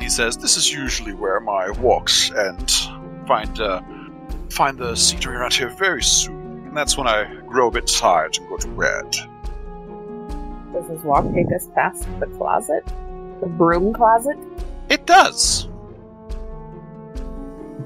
he 0.00 0.08
says, 0.08 0.38
"This 0.38 0.56
is 0.56 0.72
usually 0.72 1.12
where 1.12 1.38
my 1.38 1.68
walks 1.72 2.32
end. 2.32 2.72
Find 3.28 3.60
uh, 3.60 3.82
find 4.48 4.78
the 4.78 4.96
scenery 4.96 5.36
around 5.36 5.52
here 5.52 5.68
very 5.68 6.02
soon, 6.02 6.64
and 6.66 6.74
that's 6.74 6.96
when 6.96 7.06
I 7.06 7.26
grow 7.46 7.68
a 7.68 7.70
bit 7.70 7.86
tired 7.86 8.38
and 8.38 8.48
go 8.48 8.56
to 8.56 8.68
bed." 8.68 9.10
Does 10.72 10.88
his 10.88 11.04
walk 11.04 11.30
take 11.34 11.52
us 11.54 11.68
past 11.74 12.06
the 12.18 12.26
closet? 12.38 12.86
The 13.40 13.46
broom 13.46 13.92
closet? 13.92 14.38
It 14.88 15.04
does. 15.04 15.68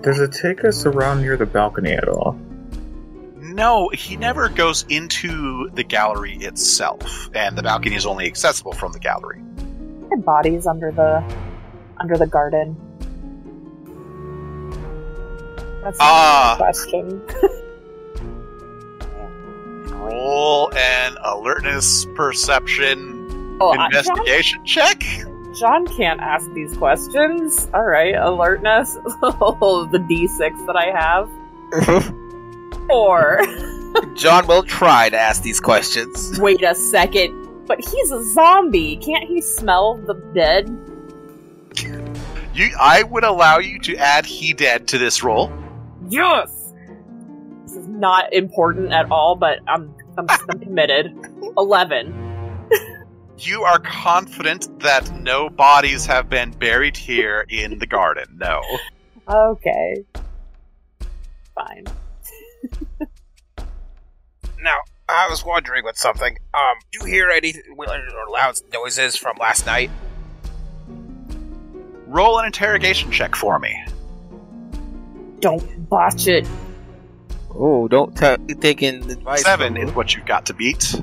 Does 0.03 0.20
it 0.20 0.31
take 0.31 0.64
us 0.64 0.87
around 0.87 1.22
near 1.22 1.37
the 1.37 1.47
balcony 1.47 1.91
at 1.91 2.09
all? 2.09 2.39
No, 3.55 3.89
he 3.89 4.17
never 4.17 4.49
goes 4.49 4.85
into 4.89 5.69
the 5.75 5.83
gallery 5.83 6.37
itself, 6.37 7.29
and 7.35 7.59
the 7.59 7.63
balcony 7.63 7.97
is 7.97 8.07
only 8.07 8.27
accessible 8.27 8.73
from 8.73 8.93
the 8.93 9.01
gallery. 9.01 9.43
Our 10.13 10.19
bodies 10.19 10.67
under 10.69 10.93
the 10.93 11.23
under 11.99 12.17
the 12.17 12.27
garden. 12.29 12.77
That's 15.83 15.99
a 15.99 16.03
Ah. 16.03 16.55
question. 16.59 17.21
Roll 20.01 20.73
an 20.75 21.17
alertness 21.25 22.07
perception 22.15 23.59
Oh, 23.63 23.73
investigation 23.73 24.65
check. 24.65 25.01
John, 25.01 25.55
John 25.59 25.87
can't 25.89 26.21
ask 26.21 26.51
these 26.55 26.75
questions. 26.79 27.69
All 27.75 27.85
right, 27.85 28.15
alertness. 28.15 28.97
Oh, 29.23 29.87
the 29.91 29.99
D6 29.99 30.67
that 30.67 30.77
I 30.77 30.91
have. 30.97 32.15
Four. 32.91 33.41
John 34.16 34.47
will 34.47 34.62
try 34.62 35.09
to 35.09 35.18
ask 35.18 35.43
these 35.43 35.61
questions. 35.61 36.38
Wait 36.38 36.62
a 36.62 36.74
second. 36.74 37.66
But 37.66 37.80
he's 37.80 38.11
a 38.11 38.22
zombie. 38.32 38.97
Can't 38.97 39.28
he 39.28 39.41
smell 39.41 39.95
the 39.95 40.14
dead? 40.34 40.68
You, 42.53 42.70
I 42.80 43.05
would 43.05 43.24
allow 43.24 43.59
you 43.59 43.78
to 43.80 43.97
add 43.97 44.26
he 44.26 44.53
dead 44.53 44.88
to 44.88 44.99
this 44.99 45.22
roll. 45.22 45.53
Yes. 46.09 46.72
This 47.62 47.76
is 47.76 47.86
not 47.86 48.32
important 48.32 48.93
at 48.93 49.11
all, 49.11 49.36
but 49.36 49.61
I'm 49.68 49.95
I'm, 50.18 50.26
I'm 50.28 50.61
committed. 50.61 51.16
Eleven. 51.57 52.26
You 53.38 53.62
are 53.62 53.78
confident 53.78 54.80
that 54.80 55.11
no 55.20 55.49
bodies 55.49 56.05
have 56.07 56.28
been 56.28 56.51
buried 56.51 56.97
here 56.97 57.47
in 57.49 57.78
the 57.78 57.86
garden. 57.86 58.36
No. 58.36 58.61
Okay. 59.28 60.05
Fine. 61.55 61.86
Now, 64.63 64.79
I 65.09 65.29
was 65.29 65.45
wondering 65.45 65.85
with 65.85 65.97
something. 65.97 66.37
Um, 66.55 66.77
do 66.93 67.01
you 67.01 67.07
hear 67.07 67.31
any 67.31 67.55
weird 67.71 67.91
or 67.91 68.31
loud 68.31 68.57
noises 68.73 69.17
from 69.17 69.37
last 69.39 69.67
night? 69.67 69.91
Roll 72.07 72.39
an 72.39 72.47
interrogation 72.47 73.11
check 73.11 73.35
for 73.35 73.59
me. 73.59 73.85
Don't 75.41 75.89
botch 75.89 76.27
it. 76.27 76.47
Oh, 77.55 77.89
don't 77.89 78.17
t- 78.17 78.55
taking 78.55 79.11
advice. 79.11 79.43
Seven 79.43 79.75
from, 79.75 79.89
is 79.89 79.95
what 79.95 80.15
you've 80.15 80.27
got 80.27 80.47
to 80.47 80.55
beat. 80.55 81.01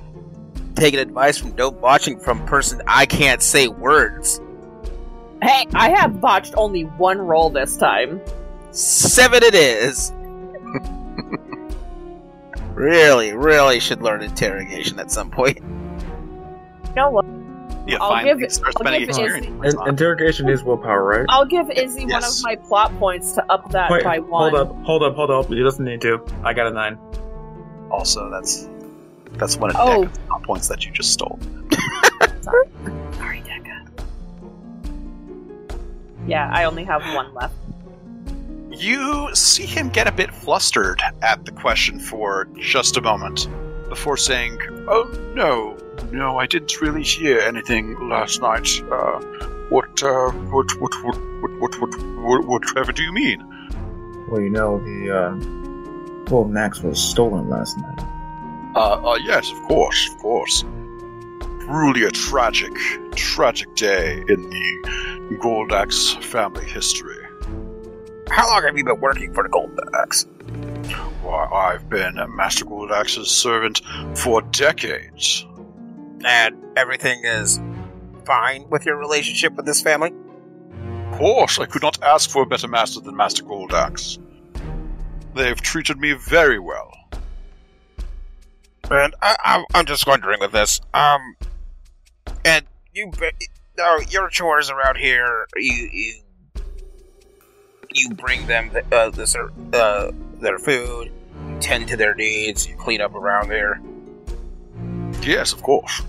taking 0.76 1.00
advice 1.00 1.38
from 1.38 1.52
don't 1.54 1.80
botching 1.82 2.20
from 2.20 2.46
person 2.46 2.82
I 2.88 3.06
can't 3.06 3.42
say 3.42 3.68
words. 3.68 4.40
Hey, 5.42 5.66
I 5.74 5.90
have 5.90 6.22
botched 6.22 6.54
only 6.58 6.84
one 6.84 7.20
roll 7.20 7.50
this 7.50 7.78
time. 7.78 8.22
Seven 8.72 9.44
it 9.44 9.56
is. 9.56 10.12
really, 12.78 13.34
really 13.34 13.80
should 13.80 14.02
learn 14.02 14.22
interrogation 14.22 15.00
at 15.00 15.12
some 15.12 15.32
point. 15.32 15.58
You 15.58 16.94
know 16.96 17.10
what? 17.10 17.26
You 17.88 17.98
I'll 18.02 18.24
give- 18.24 18.52
start 18.52 18.74
I'll 18.86 19.00
give. 19.00 19.10
Izzy- 19.10 19.48
In- 19.48 19.88
interrogation 19.88 20.50
is 20.50 20.64
willpower, 20.64 21.04
right? 21.04 21.26
I'll 21.30 21.46
give 21.46 21.70
Izzy 21.72 22.06
one 22.06 22.24
of 22.24 22.30
my 22.44 22.56
plot 22.56 22.92
points 23.00 23.32
to 23.34 23.46
up 23.52 23.70
that 23.72 23.90
Wait, 23.90 24.04
by 24.04 24.20
one. 24.20 24.52
hold 24.54 24.70
up, 24.70 24.76
hold 24.84 25.04
up, 25.04 25.16
hold 25.16 25.32
up. 25.32 25.48
He 25.48 25.64
doesn't 25.64 25.84
need 25.86 26.02
to. 26.02 26.22
I 26.44 26.54
got 26.54 26.68
a 26.68 26.72
nine. 26.72 26.98
Also, 27.90 28.30
that's 28.30 28.68
that's 29.34 29.56
one 29.58 29.70
of 29.72 29.78
Oh. 29.80 30.04
Deck's 30.06 30.18
top 30.28 30.44
points 30.44 30.68
that 30.68 30.86
you 30.86 30.92
just 30.92 31.14
stole. 31.14 31.40
Sorry, 32.42 33.42
Deca. 33.42 33.88
Yeah, 36.28 36.50
I 36.54 36.66
only 36.66 36.84
have 36.84 37.02
one 37.16 37.34
left. 37.34 37.56
You 38.78 39.34
see 39.34 39.66
him 39.66 39.90
get 39.90 40.08
a 40.08 40.12
bit 40.12 40.32
flustered 40.32 41.02
at 41.24 41.46
the 41.46 41.52
question 41.52 42.00
for 42.00 42.48
just 42.60 42.96
a 42.96 43.02
moment 43.02 43.48
before 43.90 44.18
saying, 44.18 44.60
"Oh 44.88 45.10
no, 45.34 45.76
no, 46.12 46.38
I 46.38 46.46
didn't 46.46 46.80
really 46.80 47.02
hear 47.02 47.40
anything 47.40 48.08
last 48.08 48.40
night. 48.40 48.70
Uh, 48.92 49.20
what, 49.70 50.04
uh, 50.04 50.30
what, 50.30 50.80
what, 50.80 50.94
what, 51.04 51.18
what, 51.42 51.60
what, 51.60 51.80
what, 51.82 52.02
what, 52.22 52.46
whatever 52.46 52.92
do 52.92 53.02
you 53.02 53.12
mean?" 53.12 53.44
Well, 54.30 54.42
you 54.42 54.52
know, 54.52 54.78
the, 54.78 55.00
uh, 55.12 56.26
Golden 56.26 56.56
Axe 56.56 56.82
was 56.82 57.00
stolen 57.00 57.50
last 57.50 57.76
night. 57.80 58.00
Uh, 58.76 59.02
uh, 59.02 59.16
yes, 59.16 59.52
of 59.52 59.60
course, 59.64 60.08
of 60.12 60.20
course. 60.20 60.64
Truly 61.62 62.04
a 62.04 62.12
tragic, 62.12 62.76
tragic 63.16 63.74
day 63.74 64.24
in 64.30 64.50
the 64.52 65.38
Goldaxe 65.42 66.24
family 66.24 66.66
history. 66.66 67.17
How 68.30 68.50
long 68.50 68.64
have 68.64 68.78
you 68.78 68.84
been 68.84 69.00
working 69.00 69.34
for 69.34 69.44
the 69.44 69.50
Golden 69.50 69.78
Axe? 69.94 70.26
Why, 71.22 71.46
I've 71.46 71.90
been 71.90 72.16
Master 72.36 72.66
Goldaxe's 72.66 73.32
servant 73.32 73.82
for 74.16 74.42
decades. 74.42 75.46
And 76.26 76.56
everything 76.76 77.22
is 77.24 77.60
fine 78.26 78.70
with 78.70 78.86
your 78.86 78.98
relationship 78.98 79.54
with 79.56 79.66
this 79.66 79.82
family? 79.82 80.14
Of 81.12 81.18
course, 81.18 81.60
I 81.60 81.66
could 81.66 81.82
not 81.82 82.02
ask 82.04 82.30
for 82.30 82.44
a 82.44 82.46
better 82.46 82.68
master 82.68 83.00
than 83.00 83.16
Master 83.16 83.44
Goldaxe. 83.44 84.20
They've 85.34 85.60
treated 85.60 85.98
me 85.98 86.14
very 86.14 86.60
well. 86.60 86.92
And 88.90 89.16
I, 89.22 89.36
I'm, 89.44 89.66
I'm 89.74 89.86
just 89.86 90.08
wondering 90.08 90.40
with 90.40 90.52
this. 90.52 90.80
Um, 90.94 91.36
and 92.46 92.66
you, 92.94 93.12
no, 93.78 94.00
your 94.10 94.30
chores 94.30 94.70
around 94.70 94.98
here. 94.98 95.48
You, 95.56 95.90
you, 95.92 96.14
you 97.98 98.10
bring 98.12 98.46
them 98.48 98.70
the, 98.72 98.80
uh, 98.96 99.10
the, 99.10 99.52
uh, 99.74 100.12
their 100.40 100.60
food. 100.60 101.12
Tend 101.60 101.88
to 101.90 101.98
their 101.98 102.14
needs. 102.16 102.68
Clean 102.78 103.02
up 103.02 103.16
around 103.16 103.50
there. 103.50 103.82
Yes, 105.22 105.54
of 105.54 105.62
course. 105.62 106.02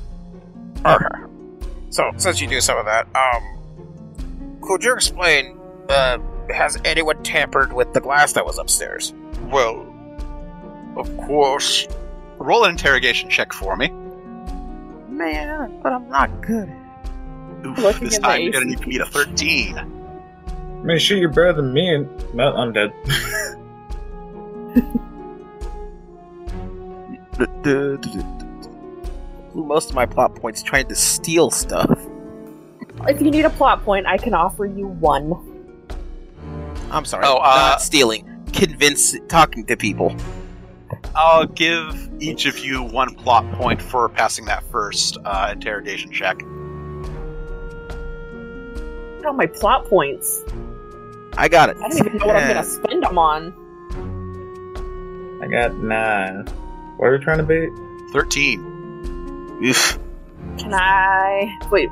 Okay. 0.85 1.07
So 1.91 2.11
since 2.17 2.41
you 2.41 2.47
do 2.49 2.61
some 2.61 2.79
of 2.79 2.85
that, 2.85 3.07
um, 3.17 4.59
could 4.63 4.85
you 4.85 4.93
explain? 4.93 5.59
Uh, 5.89 6.19
has 6.55 6.79
anyone 6.85 7.23
tampered 7.23 7.73
with 7.73 7.93
the 7.95 8.01
glass 8.01 8.35
that 8.35 8.45
was 8.45 8.59
upstairs? 8.59 9.13
Well, 9.51 9.87
of 10.97 11.15
course. 11.17 11.87
Roll 12.39 12.65
an 12.65 12.73
interrogation 12.73 13.29
check 13.31 13.53
for 13.53 13.77
me. 13.77 13.89
Man, 15.09 15.81
but 15.83 15.93
I'm 15.93 16.09
not 16.09 16.41
good. 16.43 16.71
Oof, 17.67 17.79
Looking 17.79 18.05
this 18.05 18.19
time 18.19 18.43
you're 18.43 18.53
gonna 18.53 18.67
AC. 18.67 18.71
need 18.77 18.79
to 18.83 18.87
beat 18.87 19.01
a 19.01 19.07
13. 19.07 19.98
I 20.79 20.83
mean, 20.83 20.99
shit, 20.99 21.19
you're 21.19 21.29
better 21.29 21.55
than 21.55 21.73
me, 21.73 21.93
and 21.93 22.09
well, 22.35 22.57
I'm 22.57 22.73
dead. 22.73 22.93
Most 29.55 29.91
of 29.91 29.97
my 29.97 30.07
plot 30.07 30.37
points 30.37 30.63
trying 30.63 30.87
to 30.87 30.95
steal 30.95 31.51
stuff. 31.51 31.99
If 33.07 33.21
you 33.21 33.31
need 33.31 33.45
a 33.45 33.51
plot 33.51 33.85
point, 33.85 34.07
I 34.07 34.19
can 34.19 34.35
offer 34.35 34.67
you 34.67 34.87
one. 34.87 35.33
I'm 36.91 37.05
sorry. 37.05 37.25
Oh, 37.27 37.39
uh, 37.39 37.71
not 37.71 37.83
stealing. 37.83 38.25
Convince 38.53 39.17
talking 39.29 39.67
to 39.67 39.77
people. 39.77 40.15
I'll 41.15 41.47
give 41.47 42.09
each 42.21 42.47
of 42.47 42.59
you 42.59 42.83
one 42.83 43.15
plot 43.15 43.51
point 43.53 43.83
for 43.83 44.09
passing 44.09 44.47
that 44.47 44.63
first 44.65 45.19
uh, 45.25 45.51
interrogation 45.53 46.11
check. 46.13 46.41
Look 49.09 49.21
at 49.21 49.27
all 49.27 49.33
my 49.33 49.47
plot 49.47 49.87
points. 49.87 50.43
I 51.39 51.49
got 51.49 51.71
it. 51.71 51.77
I 51.77 51.89
don't 51.89 51.99
even 51.99 52.19
know 52.19 52.27
what 52.27 52.37
I'm 52.37 52.49
gonna 52.49 52.65
spend 52.69 53.05
them 53.05 53.17
on. 53.17 53.55
I 55.41 55.47
got 55.47 55.77
nine. 55.77 56.47
What 56.97 57.07
are 57.07 57.13
we 57.13 57.19
trying 57.25 57.39
to 57.39 57.45
beat? 57.45 57.71
13. 58.13 59.61
Oof. 59.65 59.99
Can 60.59 60.75
I 60.75 61.57
wait? 61.71 61.89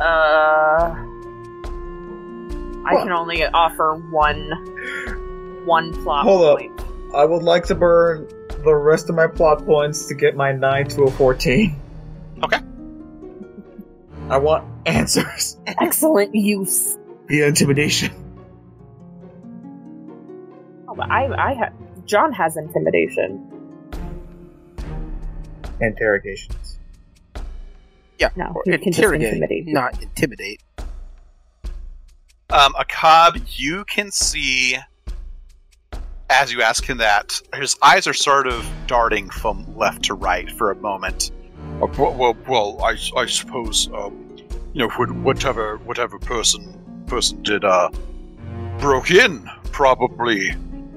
Uh, 0.00 0.94
I 2.86 2.94
can 3.02 3.10
only 3.10 3.44
offer 3.44 3.96
one 4.10 5.64
one 5.66 5.92
plot 6.04 6.22
Hold 6.24 6.60
up. 6.60 6.60
I 7.16 7.24
would 7.24 7.42
like 7.42 7.64
to 7.66 7.74
burn 7.74 8.28
the 8.62 8.74
rest 8.74 9.08
of 9.08 9.16
my 9.16 9.26
plot 9.26 9.64
points 9.64 10.06
to 10.06 10.14
get 10.14 10.36
my 10.36 10.52
9 10.52 10.88
to 10.90 11.02
a 11.04 11.10
14. 11.10 11.74
Okay. 12.44 12.60
I 14.30 14.36
want 14.36 14.64
answers 14.86 15.56
Excellent 15.66 16.34
use. 16.34 16.97
Via 17.28 17.46
intimidation. 17.46 18.10
Oh, 20.88 20.94
but 20.94 21.10
I 21.10 21.50
I 21.50 21.54
have 21.54 21.72
John 22.06 22.32
has 22.32 22.56
intimidation. 22.56 23.54
Interrogations. 25.80 26.78
Yeah. 28.18 28.30
No, 28.34 28.52
or 28.54 28.62
you 28.66 28.78
can 28.78 28.92
just 28.92 29.12
intimidate. 29.12 29.68
not 29.68 30.02
intimidate. 30.02 30.62
Um, 32.50 32.72
Aak'ab, 32.72 33.42
you 33.58 33.84
can 33.84 34.10
see 34.10 34.78
as 36.30 36.52
you 36.52 36.62
ask 36.62 36.84
him 36.84 36.98
that 36.98 37.40
his 37.54 37.76
eyes 37.82 38.06
are 38.06 38.14
sort 38.14 38.46
of 38.46 38.68
darting 38.86 39.30
from 39.30 39.76
left 39.76 40.04
to 40.04 40.14
right 40.14 40.50
for 40.50 40.70
a 40.70 40.76
moment. 40.76 41.30
Uh, 41.82 41.86
well, 41.98 42.14
well, 42.14 42.36
well 42.48 42.80
I, 42.82 42.96
I 43.16 43.26
suppose 43.26 43.88
um, 43.94 44.36
you 44.72 44.80
know 44.80 44.88
whatever 44.88 45.78
whatever 45.78 46.18
person 46.18 46.77
person 47.08 47.42
did 47.42 47.64
uh 47.64 47.90
broke 48.78 49.10
in 49.10 49.48
probably 49.72 50.54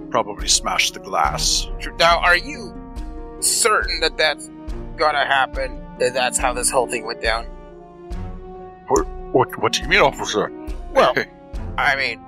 probably 0.10 0.48
smashed 0.48 0.94
the 0.94 1.00
glass. 1.00 1.68
Now, 1.98 2.20
are 2.20 2.38
you 2.38 2.76
certain 3.40 4.00
that 4.02 4.18
that's 4.18 4.50
gonna 4.98 5.26
happen? 5.26 5.82
That 6.00 6.14
that's 6.14 6.38
how 6.38 6.54
this 6.54 6.70
whole 6.70 6.88
thing 6.88 7.06
went 7.06 7.22
down? 7.22 7.46
What 9.32 9.58
what 9.60 9.74
do 9.74 9.82
you 9.82 9.88
mean, 9.88 10.02
officer? 10.02 10.52
Well, 10.94 11.16
I 11.78 11.96
mean, 11.96 12.22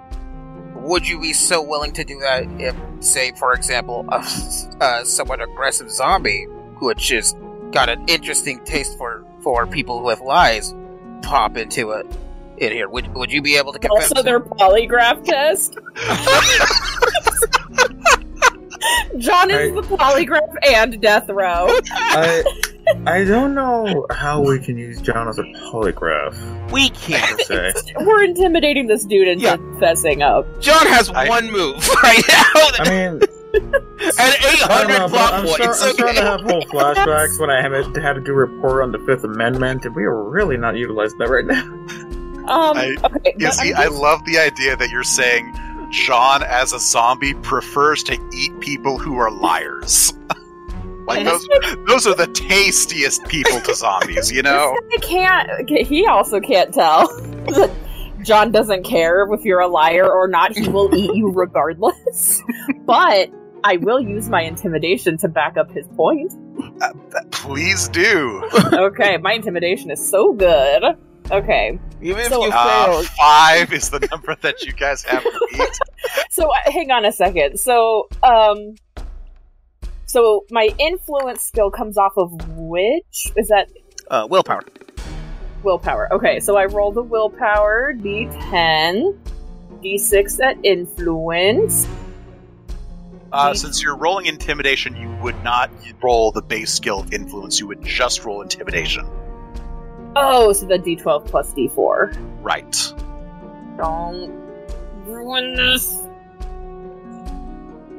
would 0.76 1.08
you 1.08 1.20
be 1.20 1.34
so 1.34 1.62
willing 1.62 1.92
to 1.94 2.04
do 2.04 2.20
that 2.20 2.46
if, 2.60 2.76
say, 3.02 3.34
for 3.34 3.54
example, 3.54 4.06
a, 4.10 4.26
a 4.82 5.06
somewhat 5.06 5.42
aggressive 5.42 5.92
zombie 5.92 6.48
who 6.78 6.88
had 6.88 6.98
just 6.98 7.38
got 7.72 7.90
an 7.90 8.04
interesting 8.08 8.64
taste 8.64 8.98
for 8.98 9.26
for 9.42 9.68
people 9.68 10.04
with 10.04 10.22
lies 10.22 10.74
pop 11.22 11.58
into 11.58 11.92
it 11.92 12.06
in 12.58 12.72
here? 12.72 12.90
Would 12.90 13.14
would 13.16 13.32
you 13.32 13.42
be 13.42 13.56
able 13.58 13.74
to 13.74 13.80
convince? 13.80 14.12
Also, 14.12 14.24
their 14.24 14.40
polygraph 14.40 15.24
test. 15.24 15.78
John 19.18 19.50
is 19.52 19.72
Right. 19.72 19.76
the 19.76 19.82
polygraph 19.98 20.56
and 20.68 21.00
death 21.02 21.30
row. 21.30 21.68
I 21.92 22.44
I 23.08 23.24
don't 23.24 23.54
know 23.56 24.06
how 24.12 24.42
we 24.42 24.60
can 24.60 24.78
use 24.78 25.00
John 25.02 25.28
as 25.30 25.40
a 25.40 25.44
polygraph. 25.44 26.36
we 26.72 26.90
can't. 26.90 27.42
We're 28.06 28.24
intimidating 28.24 28.88
this 28.88 29.06
dude 29.06 29.28
into 29.30 29.44
Yeah. 29.46 29.56
fessing 29.80 30.22
up. 30.22 30.46
John 30.62 30.86
has 30.88 31.10
I- 31.12 31.28
one 31.30 31.50
move 31.52 31.76
right 32.04 32.22
now 32.28 32.44
I 32.80 32.90
mean, 32.90 33.22
and 33.54 33.76
eight 34.04 34.20
I 34.20 34.68
don't 34.68 34.72
hundred 34.72 34.98
know, 34.98 35.08
but 35.08 35.10
plot 35.10 35.34
I'm, 35.34 35.46
points. 35.46 35.56
start, 35.56 35.82
I'm 35.82 35.94
starting 35.94 36.16
to 36.16 36.22
have 36.24 36.42
whole 36.42 36.62
flashbacks 36.74 37.40
when 37.40 37.50
I 37.52 37.62
had, 37.62 37.72
had 38.04 38.14
to 38.14 38.22
do 38.22 38.32
a 38.32 38.36
report 38.36 38.84
on 38.84 38.92
the 38.92 39.00
Fifth 39.06 39.24
Amendment, 39.24 39.86
and 39.86 39.96
we 39.96 40.04
are 40.04 40.24
really 40.24 40.58
not 40.58 40.76
utilizing 40.76 41.20
that 41.20 41.30
right 41.30 41.46
now. 41.46 41.64
Um, 42.50 42.78
I- 42.78 42.96
okay, 43.04 43.34
You 43.38 43.52
see, 43.52 43.74
I'm 43.74 43.84
I 43.84 43.88
love 43.88 44.24
the 44.26 44.38
idea 44.40 44.76
that 44.76 44.90
you're 44.90 45.04
saying 45.04 45.54
John, 45.92 46.44
as 46.44 46.74
a 46.74 46.80
zombie, 46.80 47.34
prefers 47.36 48.04
to 48.04 48.18
eat 48.34 48.60
people 48.60 48.98
who 48.98 49.18
are 49.18 49.30
liars. 49.32 50.14
like 51.08 51.24
those, 51.26 51.48
those 51.88 52.08
are 52.08 52.16
the 52.16 52.28
tastiest 52.28 53.26
people 53.28 53.60
to 53.62 53.76
zombies, 53.76 54.32
you 54.32 54.42
know. 54.50 54.76
I 54.94 54.98
can't. 54.98 55.70
He 55.88 56.06
also 56.08 56.40
can't 56.40 56.74
tell 56.74 57.08
John 58.24 58.52
doesn't 58.52 58.84
care 58.84 59.28
if 59.34 59.44
you're 59.44 59.60
a 59.60 59.68
liar 59.68 60.10
or 60.10 60.28
not. 60.28 60.56
He 60.58 60.68
will 60.70 60.94
eat 60.96 61.14
you 61.14 61.30
regardless. 61.32 62.42
but 62.86 63.30
I 63.66 63.78
will 63.78 64.00
use 64.00 64.30
my 64.30 64.42
intimidation 64.42 65.18
to 65.20 65.28
back 65.28 65.58
up 65.58 65.70
his 65.72 65.86
point. 65.96 66.34
Please 67.32 67.88
do. 67.90 68.44
Okay, 68.74 69.18
my 69.18 69.34
intimidation 69.34 69.92
is 69.92 70.06
so 70.10 70.34
good. 70.34 70.84
Okay, 71.34 71.80
Even 72.02 72.20
if 72.22 72.28
So- 72.30 72.46
you 72.46 72.52
Uh, 72.54 72.86
failed. 72.86 73.08
five 73.08 73.74
is 73.74 73.90
the 73.90 74.00
number 74.12 74.36
that 74.42 74.62
you 74.64 74.72
guys 74.72 75.04
have 75.04 75.24
to 75.24 75.48
beat. 75.52 75.80
so 76.30 76.50
uh, 76.54 76.56
hang 76.66 76.92
on 76.92 77.06
a 77.06 77.12
second. 77.12 77.60
So, 77.60 78.08
um, 78.22 78.76
so 80.06 80.46
my 80.52 80.70
influence 80.78 81.42
skill 81.42 81.72
comes 81.72 81.98
off 81.98 82.14
of 82.18 82.32
which 82.58 83.32
is 83.36 83.48
that 83.48 83.70
Uh, 84.12 84.28
willpower. 84.30 84.62
willpower? 85.64 86.08
Okay, 86.14 86.40
so 86.40 86.56
I 86.58 86.66
roll 86.66 86.92
the 86.92 87.02
willpower 87.02 87.94
d10, 87.94 89.18
d6 89.82 90.40
at 90.44 90.58
influence. 90.64 91.88
Uh, 93.32 93.54
since 93.56 93.82
you're 93.82 93.96
rolling 93.96 94.28
intimidation, 94.28 94.96
you 94.96 95.10
would 95.24 95.42
not 95.44 95.72
roll 96.04 96.32
the 96.32 96.42
base 96.44 96.72
skill 96.72 97.00
of 97.00 97.12
influence. 97.12 97.60
You 97.60 97.66
would 97.68 97.84
just 97.84 98.24
roll 98.24 98.42
intimidation. 98.44 99.08
Oh, 100.16 100.54
so 100.54 100.66
the 100.66 100.78
d12 100.78 101.26
plus 101.26 101.54
d4. 101.54 102.18
Right. 102.42 102.94
Don't 103.78 104.32
ruin 105.06 105.56
this. 105.56 106.08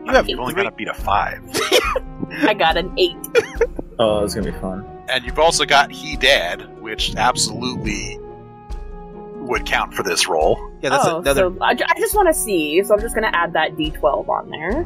You 0.04 0.12
have 0.12 0.28
only 0.38 0.54
got 0.54 0.64
to 0.64 0.70
beat 0.70 0.88
a 0.88 0.94
five. 0.94 1.42
I 2.42 2.54
got 2.54 2.76
an 2.76 2.92
eight. 2.98 3.16
Oh, 3.98 4.24
it's 4.24 4.34
gonna 4.34 4.52
be 4.52 4.58
fun. 4.58 4.84
And 5.08 5.24
you've 5.24 5.38
also 5.38 5.64
got 5.64 5.90
He 5.90 6.16
Dead, 6.16 6.80
which 6.80 7.14
absolutely 7.16 8.18
would 9.36 9.66
count 9.66 9.94
for 9.94 10.02
this 10.02 10.28
roll. 10.28 10.58
Yeah, 10.82 10.90
that's 10.90 11.06
oh, 11.06 11.18
another. 11.18 11.40
so 11.42 11.58
I, 11.60 11.74
ju- 11.74 11.84
I 11.88 11.98
just 11.98 12.14
want 12.14 12.28
to 12.28 12.34
see, 12.34 12.82
so 12.82 12.94
I'm 12.94 13.00
just 13.00 13.14
gonna 13.14 13.30
add 13.32 13.52
that 13.54 13.76
d12 13.76 14.28
on 14.28 14.50
there. 14.50 14.84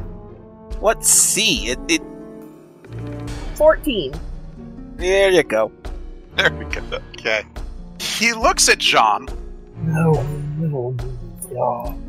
What 0.79 1.05
C? 1.05 1.69
It, 1.69 1.79
it. 1.87 2.01
14. 3.55 4.13
There 4.95 5.31
you 5.31 5.43
go. 5.43 5.71
There 6.35 6.53
we 6.53 6.65
go. 6.65 6.99
Okay. 7.19 7.43
He 7.99 8.33
looks 8.33 8.69
at 8.69 8.77
John 8.77 9.27
No, 9.75 10.13
no, 10.57 10.95
no. 11.51 11.99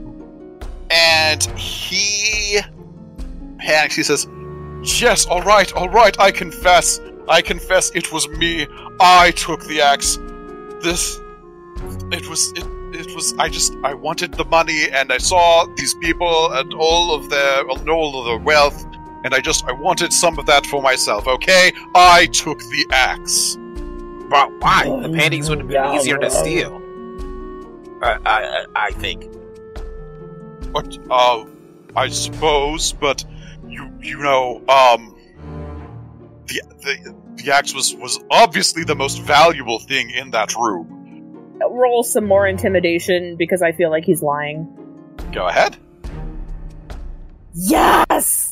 and 0.90 1.42
he 1.58 2.60
panics. 3.58 3.96
He 3.96 4.02
says, 4.02 4.28
Yes, 5.00 5.26
all 5.26 5.42
right, 5.42 5.72
all 5.74 5.88
right, 5.88 6.18
I 6.18 6.30
confess. 6.30 7.00
I 7.28 7.42
confess 7.42 7.90
it 7.94 8.12
was 8.12 8.28
me. 8.28 8.66
I 8.98 9.30
took 9.32 9.62
the 9.66 9.80
axe. 9.82 10.16
This. 10.82 11.20
It 12.10 12.28
was. 12.28 12.50
It, 12.52 12.64
it 12.98 13.14
was. 13.14 13.34
I 13.38 13.48
just. 13.48 13.74
I 13.84 13.94
wanted 13.94 14.32
the 14.34 14.44
money 14.46 14.88
and 14.90 15.12
I 15.12 15.18
saw 15.18 15.66
these 15.76 15.94
people 15.94 16.52
and 16.52 16.72
all 16.74 17.14
of 17.14 17.28
their. 17.30 17.62
all 17.68 18.18
of 18.20 18.24
their 18.26 18.38
wealth. 18.38 18.84
And 19.24 19.34
I 19.34 19.40
just. 19.40 19.64
I 19.66 19.72
wanted 19.72 20.12
some 20.12 20.38
of 20.38 20.46
that 20.46 20.64
for 20.66 20.80
myself, 20.82 21.28
okay? 21.28 21.72
I 21.94 22.26
took 22.32 22.58
the 22.58 22.86
axe. 22.90 23.58
But 24.30 24.48
why? 24.60 24.84
The 25.02 25.12
panties 25.12 25.50
would 25.50 25.58
have 25.58 25.68
been 25.68 25.94
easier 25.94 26.16
to 26.16 26.30
steal. 26.30 26.80
I, 28.02 28.18
I, 28.24 28.42
I 28.42 28.64
I 28.76 28.90
think. 28.92 29.26
But, 30.72 30.98
uh, 31.10 31.44
I 31.96 32.08
suppose, 32.08 32.92
but 32.92 33.24
you, 33.66 33.90
you 34.00 34.18
know, 34.18 34.62
um, 34.68 35.16
the, 36.46 36.62
the, 36.78 37.14
the 37.42 37.52
axe 37.52 37.74
was, 37.74 37.94
was 37.96 38.22
obviously 38.30 38.84
the 38.84 38.94
most 38.94 39.20
valuable 39.22 39.80
thing 39.80 40.10
in 40.10 40.30
that 40.30 40.54
room. 40.54 41.58
Roll 41.60 42.04
some 42.04 42.24
more 42.24 42.46
intimidation 42.46 43.34
because 43.36 43.62
I 43.62 43.72
feel 43.72 43.90
like 43.90 44.04
he's 44.04 44.22
lying. 44.22 44.68
Go 45.32 45.48
ahead. 45.48 45.76
Yes! 47.52 48.49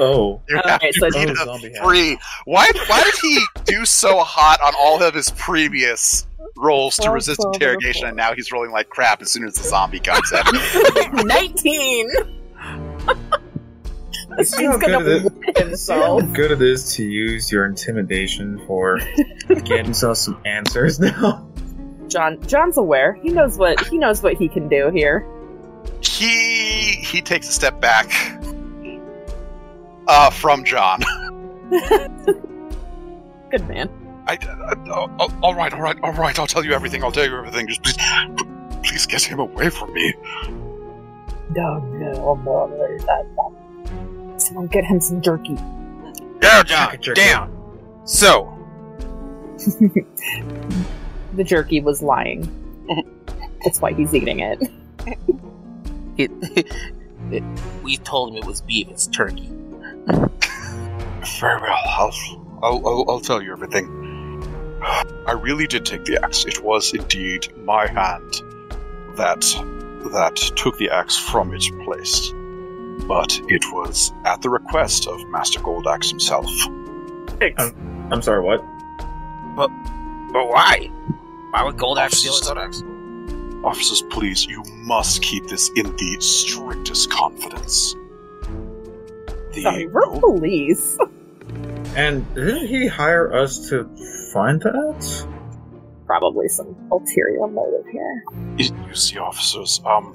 Oh, 0.00 0.40
You 0.48 0.58
Okay, 0.58 0.68
have 0.70 0.80
to 0.80 0.92
so- 0.92 1.10
beat 1.10 1.28
a 1.30 1.80
three. 1.84 2.18
Why, 2.46 2.68
why 2.88 3.02
did 3.02 3.14
he 3.22 3.38
do 3.64 3.84
so 3.84 4.18
hot 4.20 4.60
on 4.62 4.72
all 4.78 5.02
of 5.02 5.14
his 5.14 5.30
previous 5.30 6.26
rolls 6.56 6.96
to 6.96 7.10
resist 7.10 7.40
twelve, 7.40 7.54
and 7.54 7.62
a 7.62 7.66
interrogation, 7.66 8.06
and 8.08 8.16
now 8.16 8.34
he's 8.34 8.50
rolling 8.50 8.70
like 8.70 8.88
crap 8.88 9.20
as 9.22 9.30
soon 9.30 9.44
as 9.46 9.54
the 9.54 9.62
zombie 9.62 10.00
comes 10.00 10.32
in? 10.32 11.26
19! 11.26 12.08
This 14.36 14.50
See 14.50 14.64
how 14.64 14.78
gonna 14.78 14.98
good 15.02 15.24
it 15.26 15.32
win 15.32 15.54
himself. 15.68 16.22
how 16.22 16.26
good 16.32 16.52
it 16.52 16.62
is 16.62 16.94
to 16.94 17.02
use 17.04 17.50
your 17.50 17.66
intimidation 17.66 18.64
for 18.66 19.00
getting 19.64 19.90
us 19.90 20.24
some 20.24 20.40
answers 20.44 21.00
now. 21.00 21.48
John 22.06 22.40
John's 22.46 22.76
aware. 22.76 23.14
He 23.14 23.30
knows 23.30 23.58
what 23.58 23.84
he 23.88 23.98
knows 23.98 24.22
what 24.22 24.34
he 24.34 24.48
can 24.48 24.68
do 24.68 24.88
here. 24.94 25.26
he 26.00 26.92
he 27.02 27.20
takes 27.20 27.48
a 27.48 27.52
step 27.52 27.80
back 27.80 28.08
uh, 30.10 30.30
from 30.30 30.64
John. 30.64 31.00
Good 33.50 33.66
man. 33.68 33.88
I, 34.26 34.36
I, 34.42 34.72
uh, 34.90 35.28
all 35.42 35.54
right, 35.54 35.72
all 35.72 35.80
right, 35.80 35.98
all 36.02 36.12
right. 36.12 36.38
I'll 36.38 36.46
tell 36.46 36.64
you 36.64 36.72
everything. 36.72 37.02
I'll 37.02 37.12
tell 37.12 37.24
you 37.24 37.36
everything. 37.36 37.68
Just 37.68 37.82
please, 37.82 37.96
please 38.82 39.06
get 39.06 39.22
him 39.22 39.38
away 39.38 39.70
from 39.70 39.92
me. 39.92 40.14
No, 41.50 41.78
no, 41.78 42.30
I'm 42.30 42.44
not 42.44 42.64
ready 42.78 42.98
that 43.04 43.26
one. 43.34 44.38
Someone 44.38 44.66
get 44.66 44.84
him 44.84 45.00
some 45.00 45.20
jerky. 45.20 45.54
Down, 46.40 46.66
John. 46.66 46.90
Jerky, 46.90 47.02
jerky. 47.02 47.20
Down. 47.20 47.56
So, 48.04 48.56
The 51.34 51.44
jerky 51.44 51.80
was 51.80 52.02
lying. 52.02 52.42
That's 53.64 53.80
why 53.80 53.92
he's 53.92 54.14
eating 54.14 54.40
it. 54.40 54.60
it, 56.16 56.30
it, 57.30 57.44
we 57.84 57.96
told 57.98 58.30
him 58.30 58.36
it 58.38 58.46
was 58.46 58.60
beef. 58.62 58.88
It's 58.88 59.06
turkey. 59.06 59.48
Very 60.06 61.60
well. 61.60 61.78
I'll, 61.86 62.14
I'll, 62.62 62.86
I'll, 62.86 63.04
I'll 63.08 63.20
tell 63.20 63.42
you 63.42 63.52
everything. 63.52 63.96
I 64.82 65.32
really 65.32 65.66
did 65.66 65.84
take 65.84 66.04
the 66.04 66.22
axe. 66.24 66.44
It 66.44 66.62
was 66.62 66.94
indeed 66.94 67.52
my 67.64 67.86
hand 67.86 68.42
that 69.16 69.42
that 70.12 70.36
took 70.56 70.78
the 70.78 70.90
axe 70.90 71.16
from 71.18 71.52
its 71.52 71.68
place. 71.84 72.32
But 73.06 73.40
it 73.48 73.64
was 73.72 74.12
at 74.24 74.42
the 74.42 74.50
request 74.50 75.06
of 75.06 75.26
Master 75.28 75.60
Goldaxe 75.60 76.08
himself. 76.10 76.50
I'm 78.10 78.22
sorry, 78.22 78.40
what? 78.42 78.64
But 79.56 79.68
but 80.32 80.48
why? 80.48 80.90
Why 81.50 81.64
would 81.64 81.76
Goldaxe 81.76 82.14
steal 82.14 82.32
his 82.32 82.48
own 82.48 82.58
axe? 82.58 82.82
Officers, 83.64 84.02
please, 84.10 84.46
you 84.46 84.62
must 84.86 85.22
keep 85.22 85.46
this 85.46 85.70
in 85.76 85.94
the 85.96 86.16
strictest 86.20 87.10
confidence. 87.10 87.94
The 89.52 89.62
Sorry, 89.62 89.86
we're 89.86 90.20
police. 90.20 90.98
And 91.96 92.34
didn't 92.34 92.68
he 92.68 92.86
hire 92.86 93.34
us 93.34 93.68
to 93.68 93.84
find 94.32 94.60
that? 94.62 95.26
Probably 96.06 96.46
some 96.46 96.76
ulterior 96.92 97.48
motive 97.48 97.84
here. 97.90 98.24
You 98.56 98.94
see, 98.94 99.18
officers, 99.18 99.80
um, 99.84 100.14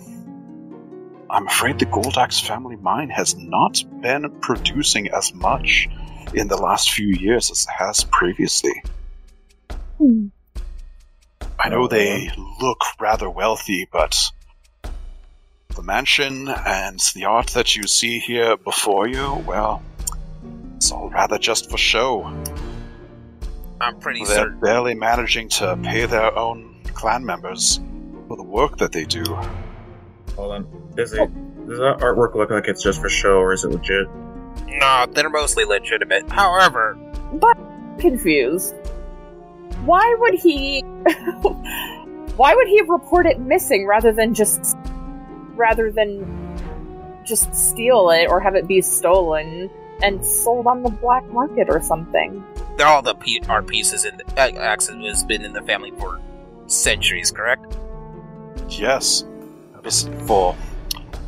I'm 1.30 1.48
afraid 1.48 1.80
the 1.80 1.86
Goldaxe 1.86 2.46
family 2.46 2.78
mine 2.78 3.10
has 3.10 3.36
not 3.36 3.84
been 4.02 4.30
producing 4.40 5.10
as 5.10 5.34
much 5.34 5.90
in 6.34 6.48
the 6.48 6.58
last 6.58 6.92
few 6.92 7.08
years 7.08 7.52
as 7.52 7.66
it 7.66 7.72
has 7.72 8.06
previously. 8.06 8.84
Hmm. 9.98 10.28
I 11.60 11.70
know 11.70 11.88
they 11.88 12.30
look 12.62 12.82
rather 13.00 13.30
wealthy, 13.30 13.88
but 13.92 14.32
the 15.76 15.84
mansion 15.84 16.48
and 16.50 17.00
the 17.14 17.26
art 17.26 17.48
that 17.48 17.76
you 17.76 17.84
see 17.84 18.20
here 18.20 18.58
before 18.58 19.08
you, 19.08 19.44
well, 19.48 19.82
it's 20.78 20.92
all 20.92 21.10
rather 21.10 21.38
just 21.38 21.70
for 21.70 21.78
show. 21.78 22.24
I'm 23.82 24.00
pretty 24.00 24.24
They're 24.26 24.36
certain. 24.36 24.60
barely 24.60 24.96
managing 24.96 25.50
to 25.50 25.78
pay 25.84 26.06
their 26.06 26.36
own 26.38 26.82
clan 26.94 27.26
members 27.26 27.80
for 28.28 28.38
the 28.38 28.44
work 28.44 28.78
that 28.78 28.92
they 28.92 29.06
do. 29.06 29.24
Hold 30.36 30.54
on. 30.54 30.92
Does 30.96 31.14
it 31.14 31.30
does 31.68 31.80
that 31.80 31.98
artwork 32.00 32.36
look 32.36 32.52
like 32.52 32.68
it's 32.68 32.84
just 32.84 33.02
for 33.02 33.10
show 33.10 33.38
or 33.38 33.52
is 33.54 33.64
it 33.64 33.72
legit? 33.72 34.08
No, 34.68 35.06
they're 35.12 35.30
mostly 35.30 35.66
legitimate. 35.66 36.30
However, 36.32 36.98
But 37.34 37.58
Confused. 38.00 38.74
Why 39.84 40.16
would 40.20 40.34
he 40.36 40.82
Why 42.36 42.54
would 42.56 42.68
he 42.68 42.82
report 42.88 43.26
it 43.26 43.40
missing 43.40 43.86
rather 43.88 44.12
than 44.12 44.34
just 44.34 44.76
rather 45.56 45.92
than 45.92 47.24
just 47.26 47.54
steal 47.54 48.10
it 48.12 48.28
or 48.28 48.40
have 48.40 48.56
it 48.56 48.68
be 48.68 48.82
stolen 48.82 49.70
and 50.04 50.26
sold 50.26 50.68
on 50.68 50.84
the 50.84 50.90
black 50.90 51.26
market 51.32 51.68
or 51.70 51.82
something? 51.82 52.44
all 52.84 53.02
the 53.02 53.16
P- 53.16 53.42
art 53.48 53.68
pieces 53.68 54.06
in 54.06 54.18
the 54.18 54.26
uh, 54.34 54.62
axes 54.62 54.96
has 55.06 55.24
been 55.24 55.46
in 55.46 55.54
the 55.54 55.62
family 55.62 55.92
for 55.92 56.20
centuries, 56.68 57.32
correct? 57.32 57.78
Yes. 58.70 59.24
It 59.84 59.92
for, 60.26 60.56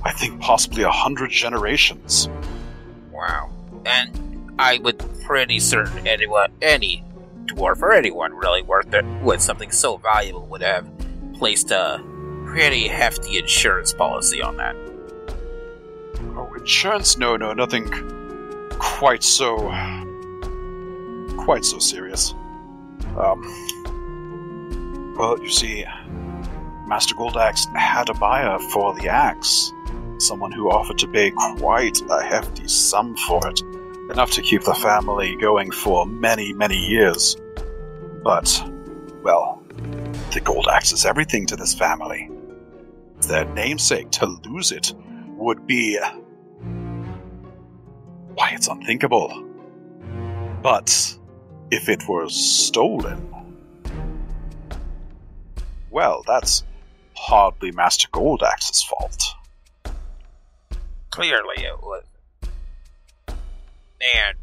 I 0.04 0.12
think, 0.12 0.42
possibly 0.42 0.84
a 0.84 0.90
hundred 0.90 1.30
generations. 1.30 2.28
Wow. 3.12 3.52
And 3.86 4.54
I 4.60 4.80
would 4.80 5.00
pretty 5.24 5.60
certain 5.60 6.08
anyone, 6.08 6.52
any 6.62 7.04
dwarf 7.46 7.82
or 7.82 7.94
anyone 7.94 8.34
really 8.34 8.62
worth 8.62 8.94
it 8.94 9.06
with 9.22 9.42
something 9.42 9.72
so 9.72 9.98
valuable 9.98 10.46
would 10.48 10.62
have 10.62 10.90
placed 11.36 11.72
a 11.72 12.04
pretty 12.58 12.88
hefty 12.88 13.38
insurance 13.38 13.94
policy 13.94 14.42
on 14.42 14.58
that. 14.58 14.76
Oh, 16.36 16.52
insurance? 16.58 17.16
No, 17.16 17.38
no, 17.38 17.54
nothing 17.54 17.88
quite 18.80 19.22
so. 19.22 19.58
quite 21.38 21.64
so 21.64 21.78
serious. 21.78 22.34
Um. 23.16 23.44
Well, 25.20 25.38
you 25.40 25.52
see, 25.52 25.86
Master 26.88 27.14
Goldaxe 27.14 27.72
had 27.76 28.10
a 28.10 28.16
buyer 28.16 28.58
for 28.72 28.96
the 28.96 29.08
axe. 29.08 29.72
Someone 30.18 30.52
who 30.52 30.72
offered 30.72 30.98
to 30.98 31.08
pay 31.08 31.30
quite 31.30 32.02
a 32.10 32.24
hefty 32.24 32.68
sum 32.68 33.16
for 33.18 33.48
it. 33.48 33.62
Enough 34.10 34.32
to 34.32 34.42
keep 34.42 34.64
the 34.64 34.74
family 34.74 35.36
going 35.36 35.70
for 35.70 36.08
many, 36.08 36.54
many 36.54 36.78
years. 36.78 37.38
But, 38.24 38.50
well, 39.22 39.62
the 40.34 40.42
gold 40.44 40.68
axe 40.74 40.92
is 40.92 41.06
everything 41.06 41.46
to 41.46 41.56
this 41.56 41.76
family. 41.76 42.32
Their 43.22 43.46
namesake, 43.46 44.12
to 44.12 44.26
lose 44.26 44.72
it, 44.72 44.94
would 45.38 45.66
be. 45.68 45.98
Why, 48.36 48.52
it's 48.52 48.68
unthinkable. 48.68 49.46
But, 50.62 51.18
if 51.72 51.90
it 51.90 52.08
were 52.08 52.30
stolen. 52.30 53.24
Well, 55.90 56.24
that's 56.28 56.64
hardly 57.16 57.72
Master 57.72 58.08
Goldaxe's 58.10 58.84
fault. 58.84 59.24
Clearly 61.10 61.64
it 61.64 61.82
was. 61.82 62.04
And 64.00 64.38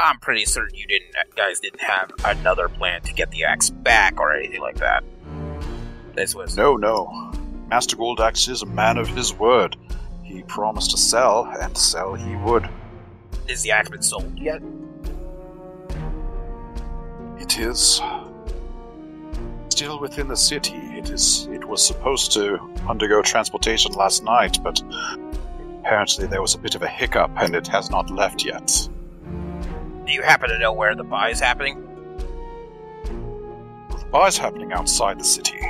I'm 0.00 0.18
pretty 0.18 0.44
certain 0.44 0.76
you 0.76 0.86
didn't 0.86 1.14
guys 1.36 1.60
didn't 1.60 1.80
have 1.80 2.10
another 2.24 2.68
plan 2.68 3.02
to 3.02 3.12
get 3.12 3.30
the 3.30 3.44
axe 3.44 3.70
back 3.70 4.18
or 4.18 4.34
anything 4.34 4.60
like 4.60 4.76
that. 4.76 5.04
This 6.14 6.34
was 6.34 6.56
No, 6.56 6.76
no. 6.76 7.27
Master 7.68 7.96
Goldaxe 7.96 8.48
is 8.48 8.62
a 8.62 8.66
man 8.66 8.96
of 8.96 9.08
his 9.08 9.34
word. 9.34 9.76
He 10.24 10.42
promised 10.42 10.90
to 10.92 10.96
sell, 10.96 11.44
and 11.60 11.76
sell 11.76 12.14
he 12.14 12.34
would. 12.36 12.66
is 13.46 13.62
the 13.62 13.72
axe 13.72 13.90
been 13.90 14.00
sold 14.00 14.38
yet? 14.38 14.62
It 17.38 17.58
is 17.58 18.00
still 19.68 20.00
within 20.00 20.28
the 20.28 20.36
city. 20.36 20.74
It 20.74 21.10
is. 21.10 21.46
It 21.50 21.64
was 21.66 21.86
supposed 21.86 22.32
to 22.32 22.58
undergo 22.88 23.20
transportation 23.20 23.92
last 23.92 24.24
night, 24.24 24.58
but 24.62 24.82
apparently 25.80 26.26
there 26.26 26.40
was 26.40 26.54
a 26.54 26.58
bit 26.58 26.74
of 26.74 26.82
a 26.82 26.88
hiccup, 26.88 27.30
and 27.36 27.54
it 27.54 27.66
has 27.68 27.90
not 27.90 28.10
left 28.10 28.46
yet. 28.46 28.88
Do 30.06 30.12
you 30.12 30.22
happen 30.22 30.48
to 30.48 30.58
know 30.58 30.72
where 30.72 30.94
the 30.94 31.04
buy 31.04 31.28
is 31.28 31.38
happening? 31.38 31.84
The 33.90 34.06
buy 34.10 34.28
is 34.28 34.38
happening 34.38 34.72
outside 34.72 35.20
the 35.20 35.24
city. 35.24 35.60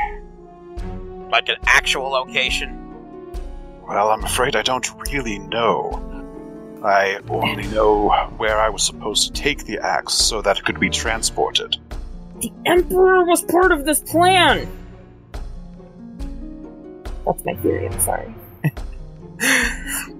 Like 1.30 1.48
an 1.48 1.56
actual 1.66 2.10
location? 2.10 2.74
Well, 3.86 4.10
I'm 4.10 4.24
afraid 4.24 4.56
I 4.56 4.62
don't 4.62 4.88
really 5.10 5.38
know. 5.38 6.04
I 6.84 7.18
only 7.28 7.66
know 7.68 8.10
where 8.36 8.58
I 8.58 8.68
was 8.68 8.82
supposed 8.82 9.26
to 9.26 9.32
take 9.40 9.64
the 9.64 9.78
axe 9.78 10.14
so 10.14 10.40
that 10.42 10.58
it 10.58 10.64
could 10.64 10.78
be 10.78 10.90
transported. 10.90 11.76
The 12.40 12.52
Emperor 12.66 13.24
was 13.24 13.42
part 13.42 13.72
of 13.72 13.84
this 13.84 14.00
plan! 14.00 14.68
That's 17.24 17.44
my 17.44 17.54
theory, 17.54 17.88
I'm 17.88 18.00
sorry. 18.00 18.34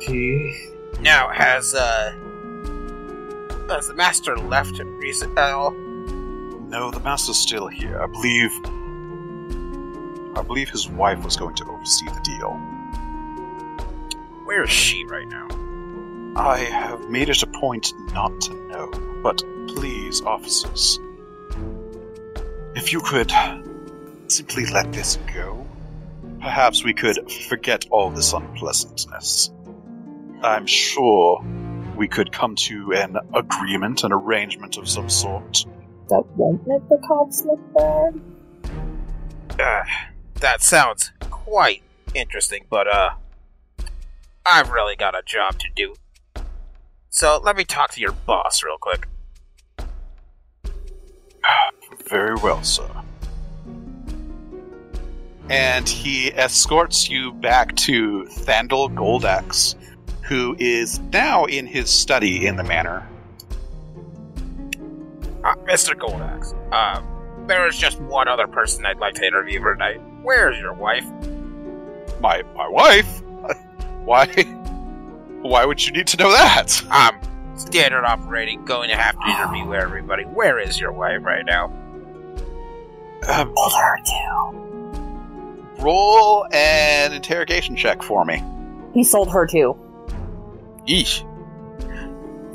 He. 0.00 0.68
Now 1.00 1.28
has 1.28 1.74
uh 1.74 2.12
has 3.68 3.88
the 3.88 3.94
master 3.94 4.36
left 4.36 4.78
recent 4.78 5.36
at 5.38 5.52
all? 5.52 5.72
No, 6.74 6.90
the 6.90 6.98
master's 6.98 7.36
still 7.36 7.68
here. 7.68 8.02
I 8.02 8.06
believe. 8.06 8.50
I 10.36 10.42
believe 10.42 10.68
his 10.68 10.88
wife 10.88 11.22
was 11.22 11.36
going 11.36 11.54
to 11.54 11.64
oversee 11.66 12.06
the 12.06 12.20
deal. 12.24 12.50
Where 14.44 14.64
is 14.64 14.70
she 14.70 15.04
right 15.04 15.28
now? 15.28 15.46
I 16.34 16.58
have 16.58 17.08
made 17.08 17.28
it 17.28 17.44
a 17.44 17.46
point 17.46 17.92
not 18.12 18.40
to 18.40 18.54
know, 18.66 18.90
but 19.22 19.44
please, 19.68 20.20
officers, 20.22 20.98
if 22.74 22.92
you 22.92 23.00
could 23.02 23.32
simply 24.26 24.66
let 24.66 24.92
this 24.92 25.16
go, 25.32 25.64
perhaps 26.40 26.82
we 26.82 26.92
could 26.92 27.30
forget 27.30 27.86
all 27.92 28.10
this 28.10 28.32
unpleasantness. 28.32 29.52
I'm 30.42 30.66
sure 30.66 31.40
we 31.96 32.08
could 32.08 32.32
come 32.32 32.56
to 32.56 32.94
an 32.94 33.16
agreement, 33.32 34.02
an 34.02 34.10
arrangement 34.10 34.76
of 34.76 34.88
some 34.88 35.08
sort. 35.08 35.66
That 36.08 36.24
won't 36.36 36.66
make 36.66 36.88
the 36.88 36.98
cops 37.06 37.44
look 37.44 37.60
bad. 37.74 38.20
Uh, 39.58 39.84
that 40.40 40.62
sounds 40.62 41.12
quite 41.30 41.82
interesting, 42.14 42.66
but 42.68 42.86
uh 42.86 43.10
I've 44.46 44.70
really 44.70 44.94
got 44.94 45.18
a 45.18 45.22
job 45.24 45.58
to 45.58 45.66
do. 45.74 45.94
So 47.08 47.40
let 47.42 47.56
me 47.56 47.64
talk 47.64 47.92
to 47.92 48.00
your 48.00 48.12
boss 48.12 48.62
real 48.62 48.76
quick. 48.78 49.08
Very 52.08 52.34
well, 52.34 52.62
sir. 52.62 52.88
And 55.48 55.88
he 55.88 56.32
escorts 56.34 57.08
you 57.08 57.32
back 57.32 57.74
to 57.76 58.26
Thandel 58.30 58.94
Goldaxe, 58.94 59.74
who 60.22 60.56
is 60.58 60.98
now 61.12 61.44
in 61.44 61.66
his 61.66 61.90
study 61.90 62.46
in 62.46 62.56
the 62.56 62.64
manor. 62.64 63.06
Uh, 65.44 65.54
Mr. 65.66 65.94
Goldaxe, 65.94 66.54
uh, 66.72 67.02
there 67.46 67.68
is 67.68 67.76
just 67.76 68.00
one 68.00 68.28
other 68.28 68.46
person 68.46 68.86
I'd 68.86 68.98
like 68.98 69.14
to 69.16 69.26
interview 69.26 69.60
for 69.60 69.74
tonight. 69.74 70.00
Where's 70.22 70.58
your 70.58 70.72
wife? 70.72 71.04
My 72.20 72.42
my 72.56 72.66
wife? 72.68 73.22
Why? 74.04 74.26
Why 75.42 75.64
would 75.66 75.84
you 75.84 75.92
need 75.92 76.06
to 76.08 76.16
know 76.16 76.30
that? 76.32 76.82
I'm 76.90 77.20
standard 77.58 78.04
operating, 78.04 78.64
going 78.64 78.88
to 78.88 78.96
have 78.96 79.14
to 79.20 79.26
interview 79.28 79.74
everybody. 79.74 80.22
Where 80.24 80.58
is 80.58 80.80
your 80.80 80.92
wife 80.92 81.20
right 81.22 81.44
now? 81.44 81.66
Um, 83.28 83.54
Told 83.54 83.72
her 83.72 83.96
to. 84.04 85.82
roll 85.82 86.46
an 86.52 87.12
interrogation 87.12 87.76
check 87.76 88.02
for 88.02 88.24
me. 88.24 88.42
He 88.94 89.04
sold 89.04 89.30
her 89.32 89.46
too. 89.46 89.76
Yeesh. 90.88 91.22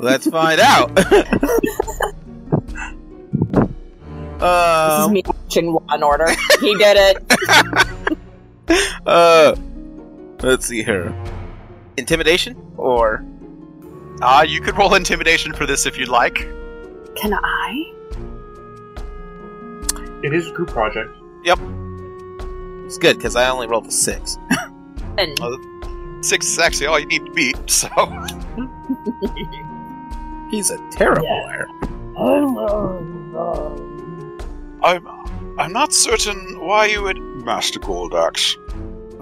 Let's 0.00 0.26
find 0.28 0.60
out. 0.60 0.90
This 4.40 4.98
is 4.98 5.04
um, 5.06 5.12
me 5.12 5.22
watching 5.26 5.72
Law 5.72 5.82
and 5.90 6.02
Order. 6.02 6.28
He 6.60 6.74
did 6.76 6.96
it. 6.98 7.16
uh, 9.06 9.54
let's 10.42 10.66
see 10.66 10.82
here. 10.82 11.14
Intimidation 11.96 12.56
or 12.76 13.24
Uh, 14.22 14.44
you 14.46 14.60
could 14.60 14.76
roll 14.78 14.94
intimidation 14.94 15.52
for 15.52 15.66
this 15.66 15.84
if 15.86 15.98
you'd 15.98 16.08
like. 16.08 16.36
Can 17.16 17.34
I? 17.34 17.92
It 20.22 20.32
is 20.34 20.46
a 20.48 20.52
group 20.52 20.68
project. 20.70 21.10
Yep. 21.44 21.58
It's 22.86 22.98
good 22.98 23.16
because 23.18 23.34
I 23.36 23.48
only 23.50 23.66
rolled 23.66 23.86
a 23.86 23.90
six. 23.90 24.38
And 25.18 25.38
Six 26.24 26.46
is 26.48 26.58
actually 26.58 26.86
all 26.86 26.98
you 26.98 27.06
need 27.06 27.24
to 27.24 27.32
beat, 27.32 27.56
so. 27.66 27.88
He's 30.50 30.70
a 30.70 30.78
terrible 30.90 31.24
Yeah. 31.24 31.42
liar. 31.44 31.66
Hello. 32.16 33.89
I'm 34.82 35.06
I'm 35.58 35.72
not 35.72 35.92
certain 35.92 36.58
why 36.60 36.86
you 36.86 37.02
would 37.02 37.18
Master 37.18 37.78
Goldaxe. 37.78 38.56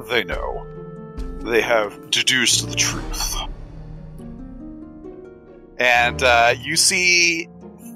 They 0.09 0.24
know. 0.24 0.66
They 1.40 1.60
have 1.60 2.10
deduced 2.10 2.68
the 2.68 2.76
truth. 2.76 3.35
And 5.78 6.22
uh, 6.22 6.55
you 6.60 6.76
see 6.76 7.48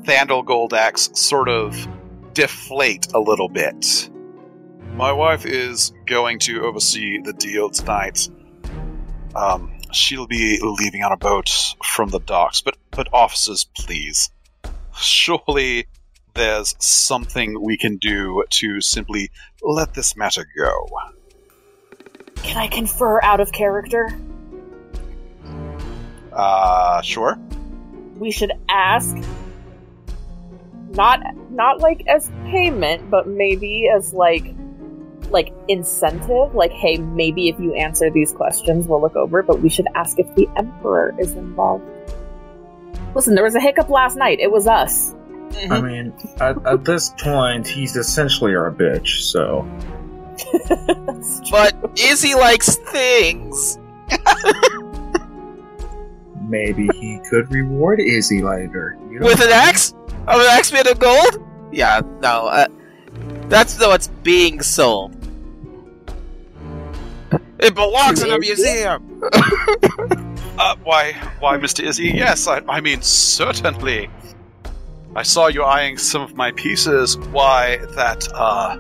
Thandel 0.04 0.44
Goldaxe 0.44 1.16
sort 1.16 1.48
of 1.48 1.88
deflate 2.34 3.12
a 3.12 3.20
little 3.20 3.48
bit. 3.48 4.10
My 4.94 5.12
wife 5.12 5.46
is 5.46 5.92
going 6.06 6.38
to 6.40 6.64
oversee 6.64 7.18
the 7.18 7.32
deal 7.32 7.70
tonight. 7.70 8.28
Um, 9.34 9.78
she'll 9.92 10.26
be 10.26 10.58
leaving 10.60 11.02
on 11.02 11.12
a 11.12 11.16
boat 11.16 11.74
from 11.84 12.10
the 12.10 12.20
docks, 12.20 12.60
but 12.60 12.76
but 12.90 13.08
officers, 13.12 13.64
please. 13.64 14.30
Surely 14.96 15.86
there's 16.34 16.74
something 16.78 17.62
we 17.62 17.76
can 17.76 17.96
do 17.96 18.44
to 18.50 18.80
simply 18.80 19.30
let 19.62 19.94
this 19.94 20.16
matter 20.16 20.46
go. 20.56 20.86
can 22.36 22.56
I 22.56 22.68
confer 22.68 23.22
out 23.22 23.40
of 23.40 23.52
character? 23.52 24.08
Uh, 26.32 27.02
sure. 27.02 27.38
We 28.16 28.30
should 28.30 28.52
ask 28.68 29.16
not 30.94 31.20
not 31.50 31.80
like 31.80 32.06
as 32.06 32.30
payment, 32.44 33.10
but 33.10 33.26
maybe 33.26 33.88
as 33.94 34.12
like 34.12 34.54
like 35.30 35.52
incentive. 35.68 36.54
Like, 36.54 36.72
hey, 36.72 36.98
maybe 36.98 37.48
if 37.48 37.58
you 37.58 37.74
answer 37.74 38.10
these 38.10 38.32
questions, 38.32 38.86
we'll 38.86 39.00
look 39.00 39.16
over. 39.16 39.40
it, 39.40 39.46
But 39.46 39.60
we 39.60 39.68
should 39.68 39.86
ask 39.94 40.18
if 40.18 40.34
the 40.34 40.48
emperor 40.56 41.14
is 41.18 41.32
involved. 41.32 41.84
Listen, 43.14 43.34
there 43.34 43.44
was 43.44 43.54
a 43.54 43.60
hiccup 43.60 43.90
last 43.90 44.16
night. 44.16 44.40
It 44.40 44.50
was 44.50 44.66
us. 44.66 45.14
I 45.70 45.80
mean, 45.80 46.12
at, 46.40 46.64
at 46.66 46.84
this 46.84 47.10
point, 47.18 47.66
he's 47.66 47.96
essentially 47.96 48.54
our 48.54 48.70
bitch, 48.70 49.22
so. 49.22 49.68
But 51.50 51.76
Izzy 51.96 52.34
likes 52.34 52.76
things. 52.76 53.78
Maybe 56.48 56.88
he 56.94 57.20
could 57.30 57.52
reward 57.52 58.00
Izzy 58.00 58.42
later. 58.42 58.98
You 59.10 59.20
don't 59.20 59.28
With 59.28 59.40
an 59.40 59.50
axe? 59.52 59.92
Of 60.26 60.40
an 60.40 60.46
axe 60.50 60.72
made 60.72 60.86
of 60.86 60.98
gold? 60.98 61.46
Yeah, 61.70 62.00
no. 62.20 62.48
Uh, 62.48 62.66
that's 63.48 63.78
what's 63.78 64.08
being 64.08 64.60
sold. 64.62 65.16
It 67.58 67.74
belongs 67.74 68.22
in 68.22 68.30
a 68.30 68.38
museum. 68.38 69.22
Uh, 70.58 70.76
why, 70.84 71.12
why, 71.40 71.56
Mr. 71.56 71.82
Izzy? 71.82 72.12
Yes, 72.14 72.46
I, 72.46 72.62
I 72.68 72.82
mean, 72.82 73.00
certainly. 73.00 74.10
I 75.14 75.22
saw 75.22 75.48
you 75.48 75.62
eyeing 75.62 75.98
some 75.98 76.22
of 76.22 76.36
my 76.36 76.52
pieces. 76.52 77.18
Why, 77.18 77.76
that, 77.96 78.26
uh, 78.32 78.78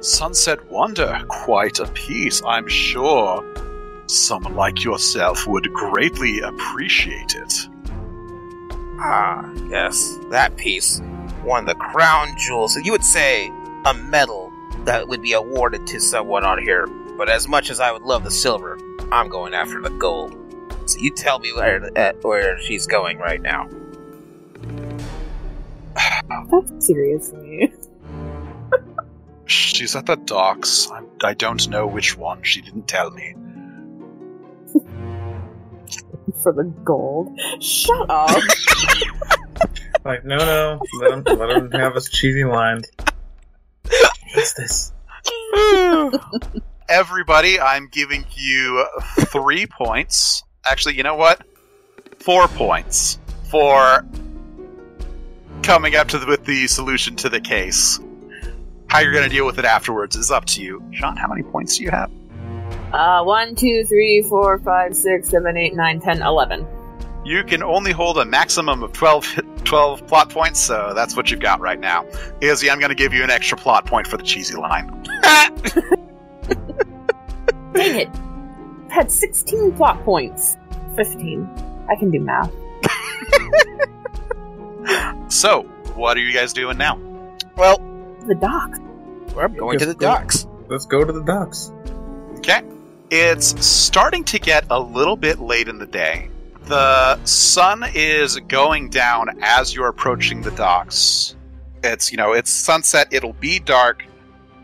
Sunset 0.00 0.68
Wonder, 0.70 1.24
quite 1.28 1.78
a 1.78 1.86
piece, 1.86 2.42
I'm 2.44 2.66
sure. 2.66 3.44
Someone 4.08 4.56
like 4.56 4.82
yourself 4.82 5.46
would 5.46 5.72
greatly 5.72 6.40
appreciate 6.40 7.34
it. 7.36 7.68
Ah, 8.98 9.48
yes, 9.68 10.18
that 10.30 10.56
piece. 10.56 11.00
One 11.44 11.60
of 11.60 11.66
the 11.66 11.74
crown 11.76 12.34
jewels. 12.36 12.76
You 12.76 12.90
would 12.90 13.04
say 13.04 13.48
a 13.84 13.94
medal 13.94 14.52
that 14.84 15.06
would 15.06 15.22
be 15.22 15.32
awarded 15.32 15.86
to 15.88 16.00
someone 16.00 16.44
on 16.44 16.60
here. 16.60 16.86
But 17.16 17.28
as 17.28 17.46
much 17.46 17.70
as 17.70 17.78
I 17.78 17.92
would 17.92 18.02
love 18.02 18.24
the 18.24 18.30
silver, 18.30 18.78
I'm 19.12 19.28
going 19.28 19.54
after 19.54 19.80
the 19.80 19.90
gold. 19.90 20.36
So 20.86 20.98
you 20.98 21.10
tell 21.10 21.38
me 21.38 21.52
where 21.52 21.90
uh, 21.96 22.12
where 22.22 22.58
she's 22.60 22.86
going 22.86 23.18
right 23.18 23.40
now. 23.40 23.68
Seriously. 26.78 27.72
She's 29.46 29.94
at 29.94 30.06
the 30.06 30.16
docks. 30.16 30.90
I, 30.90 31.02
I 31.22 31.34
don't 31.34 31.68
know 31.68 31.86
which 31.86 32.16
one. 32.16 32.42
She 32.42 32.60
didn't 32.60 32.88
tell 32.88 33.10
me. 33.10 33.34
For 36.42 36.52
the 36.52 36.64
gold. 36.84 37.38
Shut 37.60 38.10
up. 38.10 38.40
Like, 40.06 40.24
no, 40.24 40.36
no, 40.36 40.80
let 41.00 41.12
him, 41.12 41.24
let 41.36 41.50
him 41.50 41.70
have 41.72 41.96
his 41.96 42.08
cheesy 42.08 42.44
line. 42.44 42.82
What's 44.34 44.52
this? 44.54 44.92
Everybody, 46.88 47.58
I'm 47.58 47.88
giving 47.88 48.24
you 48.36 48.86
three 49.32 49.66
points. 49.66 50.44
Actually, 50.64 50.94
you 50.94 51.02
know 51.02 51.16
what? 51.16 51.44
Four 52.20 52.46
points 52.46 53.18
for 53.50 54.06
coming 55.66 55.96
up 55.96 56.06
to 56.06 56.16
the, 56.16 56.26
with 56.26 56.44
the 56.44 56.68
solution 56.68 57.16
to 57.16 57.28
the 57.28 57.40
case. 57.40 57.98
How 58.86 59.00
you're 59.00 59.10
going 59.10 59.24
to 59.24 59.34
deal 59.34 59.44
with 59.44 59.58
it 59.58 59.64
afterwards 59.64 60.14
is 60.14 60.30
up 60.30 60.44
to 60.46 60.62
you. 60.62 60.80
Sean, 60.92 61.16
how 61.16 61.26
many 61.26 61.42
points 61.42 61.78
do 61.78 61.82
you 61.82 61.90
have? 61.90 62.08
Uh, 62.92 63.24
one, 63.24 63.56
two, 63.56 63.84
three, 63.84 64.22
four, 64.22 64.60
five, 64.60 64.94
six, 64.94 65.28
seven, 65.28 65.56
eight, 65.56 65.74
nine, 65.74 66.00
ten, 66.00 66.22
eleven. 66.22 66.64
You 67.24 67.42
can 67.42 67.64
only 67.64 67.90
hold 67.90 68.16
a 68.18 68.24
maximum 68.24 68.84
of 68.84 68.92
12, 68.92 69.64
12 69.64 70.06
plot 70.06 70.30
points, 70.30 70.60
so 70.60 70.92
that's 70.94 71.16
what 71.16 71.32
you've 71.32 71.40
got 71.40 71.58
right 71.58 71.80
now. 71.80 72.06
Izzy, 72.40 72.70
I'm 72.70 72.78
going 72.78 72.90
to 72.90 72.94
give 72.94 73.12
you 73.12 73.24
an 73.24 73.30
extra 73.30 73.58
plot 73.58 73.86
point 73.86 74.06
for 74.06 74.16
the 74.16 74.22
cheesy 74.22 74.54
line. 74.54 74.86
Dang 77.72 77.96
it. 77.96 78.08
I've 78.84 78.92
had 78.92 79.10
16 79.10 79.72
plot 79.72 80.00
points. 80.04 80.56
15. 80.94 81.42
I 81.90 81.96
can 81.96 82.12
do 82.12 82.20
math. 82.20 82.52
So, 85.28 85.62
what 85.94 86.16
are 86.16 86.20
you 86.20 86.32
guys 86.32 86.52
doing 86.52 86.78
now? 86.78 86.96
well, 87.56 87.78
The 88.26 88.34
dock. 88.34 88.78
we're 89.34 89.48
going 89.48 89.78
to 89.78 89.86
the 89.86 89.94
go- 89.94 90.06
docks. 90.06 90.46
Let's 90.68 90.86
go 90.86 91.04
to 91.04 91.12
the 91.12 91.22
docks. 91.22 91.72
Okay. 92.38 92.62
It's 93.10 93.64
starting 93.64 94.24
to 94.24 94.38
get 94.38 94.64
a 94.70 94.80
little 94.80 95.16
bit 95.16 95.38
late 95.40 95.68
in 95.68 95.78
the 95.78 95.86
day. 95.86 96.28
The 96.64 97.22
sun 97.24 97.84
is 97.94 98.36
going 98.48 98.90
down 98.90 99.28
as 99.42 99.74
you're 99.74 99.86
approaching 99.88 100.42
the 100.42 100.50
docks. 100.52 101.36
It's, 101.84 102.10
you 102.10 102.16
know, 102.18 102.32
it's 102.32 102.50
sunset. 102.50 103.08
It'll 103.12 103.32
be 103.34 103.58
dark 103.60 104.04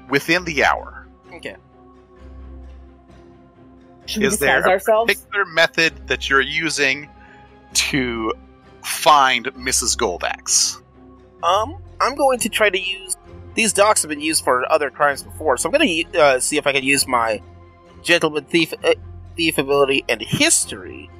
within 0.08 0.44
the 0.44 0.64
hour. 0.64 1.06
Okay. 1.34 1.54
Should 4.06 4.20
we 4.22 4.26
Is 4.26 4.38
there 4.38 4.56
disguise 4.56 4.66
a 4.66 4.70
ourselves? 4.72 5.14
particular 5.14 5.44
method 5.46 6.08
that 6.08 6.28
you're 6.28 6.40
using 6.40 7.08
to 7.74 8.32
find 8.82 9.46
Mrs. 9.46 9.96
Goldaxe? 9.96 10.80
Um, 11.42 11.82
I'm 12.00 12.14
going 12.14 12.38
to 12.40 12.48
try 12.48 12.70
to 12.70 12.80
use 12.80 13.16
these 13.54 13.72
docks 13.72 14.02
have 14.02 14.08
been 14.08 14.20
used 14.20 14.44
for 14.44 14.70
other 14.72 14.90
crimes 14.90 15.22
before, 15.22 15.56
so 15.56 15.68
I'm 15.68 15.78
going 15.78 16.06
to 16.06 16.18
uh, 16.18 16.40
see 16.40 16.56
if 16.56 16.66
I 16.66 16.72
can 16.72 16.84
use 16.84 17.06
my 17.06 17.42
gentleman 18.02 18.44
thief 18.44 18.72
uh, 18.82 18.94
thief 19.36 19.58
ability 19.58 20.04
and 20.08 20.20
history 20.20 21.10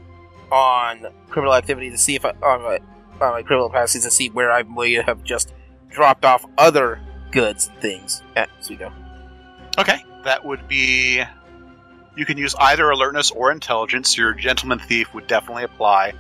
on 0.51 1.07
criminal 1.29 1.55
activity 1.55 1.91
to 1.91 1.99
see 1.99 2.15
if 2.15 2.25
I 2.25 2.31
on 2.43 2.63
my 2.63 2.79
on 3.21 3.33
my 3.33 3.43
criminal 3.43 3.71
passes 3.71 4.05
to 4.05 4.11
see 4.11 4.31
where 4.31 4.51
I 4.51 4.63
may 4.63 4.95
have 4.95 5.23
just 5.23 5.53
dropped 5.91 6.25
off 6.25 6.45
other 6.59 7.01
goods 7.31 7.69
and 7.69 7.79
things 7.81 8.23
as 8.37 8.49
we 8.69 8.77
go. 8.77 8.93
Okay. 9.79 10.05
That 10.25 10.45
would 10.45 10.69
be. 10.69 11.23
You 12.15 12.27
can 12.27 12.37
use 12.37 12.55
either 12.61 12.91
alertness 12.91 13.31
or 13.31 13.51
intelligence. 13.51 14.17
Your 14.19 14.35
gentleman 14.35 14.79
thief 14.79 15.13
would 15.15 15.27
definitely 15.27 15.65
apply. 15.65 16.13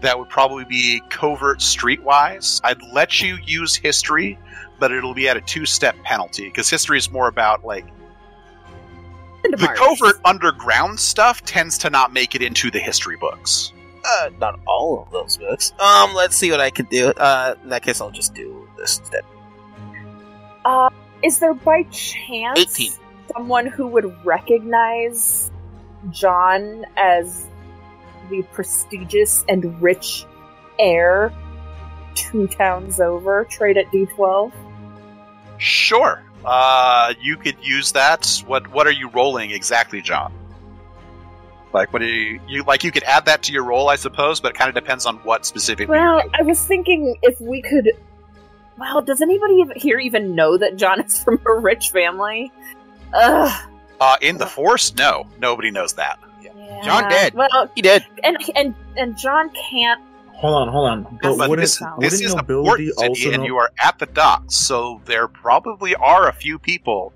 That 0.00 0.18
would 0.18 0.28
probably 0.28 0.64
be 0.64 1.02
covert 1.10 1.58
streetwise. 1.58 2.60
I'd 2.64 2.82
let 2.92 3.20
you 3.20 3.38
use 3.44 3.76
history, 3.76 4.38
but 4.78 4.92
it'll 4.92 5.14
be 5.14 5.28
at 5.28 5.36
a 5.36 5.40
two 5.40 5.66
step 5.66 5.96
penalty 6.02 6.44
because 6.44 6.70
history 6.70 6.98
is 6.98 7.10
more 7.10 7.28
about 7.28 7.64
like 7.64 7.84
the 9.42 9.74
covert 9.76 10.20
underground 10.24 11.00
stuff 11.00 11.42
tends 11.44 11.78
to 11.78 11.90
not 11.90 12.12
make 12.12 12.34
it 12.34 12.42
into 12.42 12.70
the 12.70 12.78
history 12.78 13.16
books. 13.16 13.72
Uh, 14.04 14.30
not 14.38 14.58
all 14.66 15.02
of 15.02 15.10
those 15.10 15.36
books. 15.36 15.72
Um, 15.78 16.14
let's 16.14 16.36
see 16.36 16.50
what 16.50 16.60
I 16.60 16.70
can 16.70 16.86
do. 16.86 17.08
Uh, 17.08 17.54
in 17.62 17.68
that 17.68 17.82
case, 17.82 18.00
I'll 18.00 18.10
just 18.10 18.34
do 18.34 18.68
this 18.78 18.98
instead. 18.98 19.24
Uh, 20.64 20.88
is 21.22 21.38
there 21.38 21.54
by 21.54 21.82
chance 21.84 22.58
18. 22.58 22.92
someone 23.34 23.66
who 23.66 23.86
would 23.88 24.24
recognize 24.24 25.50
John 26.10 26.86
as 26.96 27.46
the 28.30 28.42
prestigious 28.52 29.44
and 29.48 29.80
rich 29.82 30.24
heir 30.78 31.32
two 32.14 32.46
towns 32.48 33.00
over? 33.00 33.44
Trade 33.44 33.76
at 33.76 33.86
D12? 33.86 34.52
Sure. 35.58 36.22
Uh, 36.44 37.12
you 37.20 37.36
could 37.36 37.56
use 37.60 37.92
that. 37.92 38.42
What 38.46 38.68
What 38.68 38.86
are 38.86 38.92
you 38.92 39.08
rolling 39.10 39.50
exactly, 39.50 40.00
John? 40.00 40.32
Like, 41.72 41.92
what 41.92 42.00
do 42.00 42.06
you, 42.06 42.40
you 42.48 42.62
like? 42.64 42.82
You 42.82 42.90
could 42.90 43.04
add 43.04 43.26
that 43.26 43.42
to 43.42 43.52
your 43.52 43.64
roll, 43.64 43.88
I 43.88 43.96
suppose, 43.96 44.40
but 44.40 44.52
it 44.52 44.54
kind 44.56 44.68
of 44.68 44.74
depends 44.74 45.06
on 45.06 45.16
what 45.18 45.46
specifically. 45.46 45.96
Well. 45.96 46.22
I 46.34 46.42
was 46.42 46.64
thinking 46.64 47.16
if 47.22 47.40
we 47.40 47.62
could. 47.62 47.90
Well, 48.78 49.02
does 49.02 49.20
anybody 49.20 49.64
here 49.76 49.98
even 49.98 50.34
know 50.34 50.56
that 50.56 50.76
John 50.76 51.00
is 51.02 51.22
from 51.22 51.40
a 51.46 51.52
rich 51.52 51.90
family? 51.90 52.50
Ugh. 53.12 53.70
Uh, 54.00 54.16
in 54.22 54.38
the 54.38 54.46
Force, 54.46 54.94
no, 54.94 55.26
nobody 55.38 55.70
knows 55.70 55.92
that. 55.94 56.18
Yeah. 56.82 57.00
John 57.00 57.10
did. 57.10 57.34
Well, 57.34 57.70
He 57.74 57.82
did. 57.82 58.04
and 58.22 58.36
and 58.56 58.74
and 58.96 59.16
John 59.18 59.50
can't. 59.50 60.00
Hold 60.34 60.54
on, 60.54 60.68
hold 60.68 60.88
on. 60.88 61.02
But 61.22 61.36
But 61.36 61.50
wouldn't, 61.50 61.60
this, 61.60 61.80
wouldn't 61.80 62.00
this 62.00 62.20
is 62.22 62.32
a 62.34 62.42
port 62.42 62.78
city, 62.78 63.28
and 63.34 63.42
know- 63.42 63.46
you 63.46 63.56
are 63.58 63.70
at 63.78 63.98
the 63.98 64.06
docks, 64.06 64.54
so 64.54 65.02
there 65.04 65.28
probably 65.28 65.94
are 65.94 66.28
a 66.28 66.32
few 66.32 66.58
people 66.58 67.12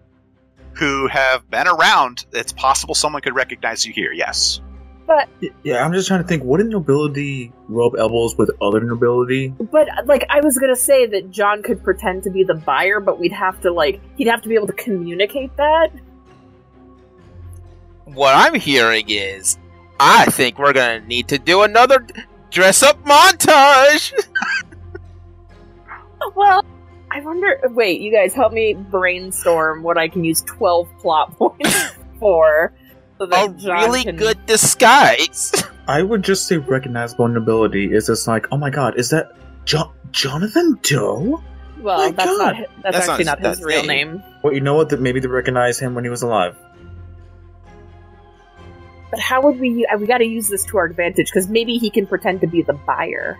who 0.75 1.07
have 1.07 1.49
been 1.51 1.67
around. 1.67 2.27
It's 2.33 2.53
possible 2.53 2.95
someone 2.95 3.23
could 3.23 3.35
recognize 3.35 3.87
you 3.87 3.93
here. 3.95 4.13
Yes. 4.13 4.61
But 5.07 5.29
Yeah, 5.63 5.85
I'm 5.85 5.93
just 5.93 6.09
trying 6.09 6.23
to 6.23 6.27
think. 6.29 6.43
Wouldn't 6.45 6.71
nobility 6.71 7.53
rub 7.69 7.95
elbows 7.97 8.37
with 8.39 8.51
other 8.63 8.81
nobility? 8.81 9.49
but 9.71 9.87
like 10.07 10.27
I 10.31 10.41
was 10.41 10.57
gonna 10.59 10.75
say 10.77 11.07
that 11.07 11.31
John 11.31 11.63
could 11.63 11.83
pretend 11.83 12.23
to 12.25 12.31
be 12.31 12.43
the 12.43 12.55
buyer, 12.55 13.01
but 13.01 13.19
we'd 13.19 13.33
have 13.33 13.61
to 13.63 13.71
like 13.73 14.01
he'd 14.17 14.29
have 14.29 14.41
to 14.43 14.49
be 14.49 14.55
able 14.55 14.67
to 14.67 14.73
communicate 14.73 15.55
that. 15.59 15.91
What 18.05 18.35
I'm 18.35 18.55
hearing 18.55 19.07
is, 19.09 19.59
I 19.99 20.27
think 20.27 20.59
we're 20.59 20.73
gonna 20.73 21.01
need 21.01 21.29
to 21.29 21.39
do 21.39 21.63
another 21.63 22.07
dress 22.51 22.83
up 22.83 23.03
montage. 23.05 24.13
Well, 26.35 26.65
I 27.11 27.21
wonder. 27.21 27.61
Wait, 27.71 28.01
you 28.01 28.11
guys 28.11 28.33
help 28.33 28.53
me 28.55 28.73
brainstorm 28.75 29.83
what 29.83 29.99
I 29.99 30.09
can 30.09 30.25
use 30.25 30.41
twelve 30.43 30.89
plot 30.99 31.33
points 31.39 31.91
for. 32.19 32.73
So 33.19 33.27
that 33.27 33.51
A 33.51 33.53
John 33.53 33.85
really 33.85 34.05
can- 34.05 34.17
good 34.17 34.45
disguise. 34.47 35.53
I 35.87 36.03
would 36.03 36.23
just 36.23 36.47
say 36.49 36.57
recognizable 36.57 37.27
vulnerability. 37.27 37.93
is 37.93 38.07
just 38.07 38.27
like, 38.27 38.47
oh 38.51 38.57
my 38.57 38.71
god, 38.71 38.99
is 38.99 39.11
that 39.11 39.33
jo- 39.67 39.93
Jonathan 40.13 40.79
Doe? 40.83 41.43
Well, 41.81 41.99
My 41.99 42.11
that's 42.13 42.39
God. 42.39 42.39
not 42.39 42.57
that's, 42.83 42.97
That's 42.97 42.97
actually 43.09 43.17
his- 43.19 43.27
not 43.27 43.41
his 43.41 43.63
real 43.63 43.83
name. 43.85 44.13
name. 44.15 44.23
Well, 44.43 44.55
you 44.55 44.61
know 44.63 44.75
what? 44.75 44.89
That 44.89 45.01
maybe 45.03 45.21
they 45.21 45.29
recognize 45.29 45.79
him 45.79 45.95
when 45.95 46.05
he 46.05 46.11
was 46.11 46.23
alive. 46.23 46.57
But 49.15 49.23
how 49.23 49.43
would 49.43 49.61
we? 49.61 49.87
uh, 49.87 49.97
We 49.97 50.07
got 50.07 50.19
to 50.19 50.25
use 50.25 50.49
this 50.49 50.65
to 50.67 50.79
our 50.79 50.87
advantage 50.87 51.29
because 51.29 51.49
maybe 51.49 51.79
he 51.79 51.89
can 51.89 52.07
pretend 52.07 52.41
to 52.41 52.49
be 52.49 52.63
the 52.63 52.73
buyer. 52.73 53.39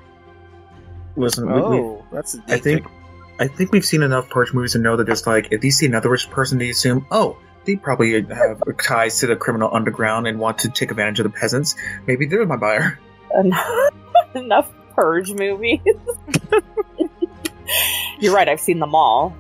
Listen, 1.17 1.47
we, 1.47 1.55
we, 1.55 1.61
Oh, 1.61 2.05
that's. 2.13 2.37
a 2.37 2.43
I 2.49 2.59
think 2.59 2.87
I 3.41 3.49
think 3.49 3.73
we've 3.73 3.85
seen 3.85 4.03
enough 4.03 4.31
Purge 4.31 4.53
movies 4.53 4.73
to 4.73 4.79
know 4.79 4.97
that 4.97 5.07
just 5.09 5.27
like 5.27 5.49
if 5.51 5.61
they 5.61 5.71
see 5.71 5.87
another 5.87 6.11
rich 6.11 6.31
person, 6.31 6.59
they 6.59 6.71
assume, 6.71 7.07
oh, 7.11 7.37
they 7.65 7.75
probably 7.77 8.23
have 8.23 8.63
ties 8.81 9.19
to 9.21 9.27
the 9.27 9.35
criminal 9.35 9.71
underground 9.75 10.29
and 10.29 10.39
want 10.39 10.59
to 10.59 10.69
take 10.69 10.93
advantage 10.93 11.19
of 11.19 11.25
the 11.25 11.31
peasants. 11.31 11.75
Maybe 12.07 12.27
they're 12.27 12.47
my 12.47 12.57
buyer. 12.57 13.01
Enough, 13.35 13.91
enough 14.37 14.71
purge 14.95 15.33
movies. 15.33 15.81
You're 18.21 18.35
right. 18.35 18.49
I've 18.49 18.61
seen 18.61 18.79
them 18.79 18.95
all. 18.95 19.35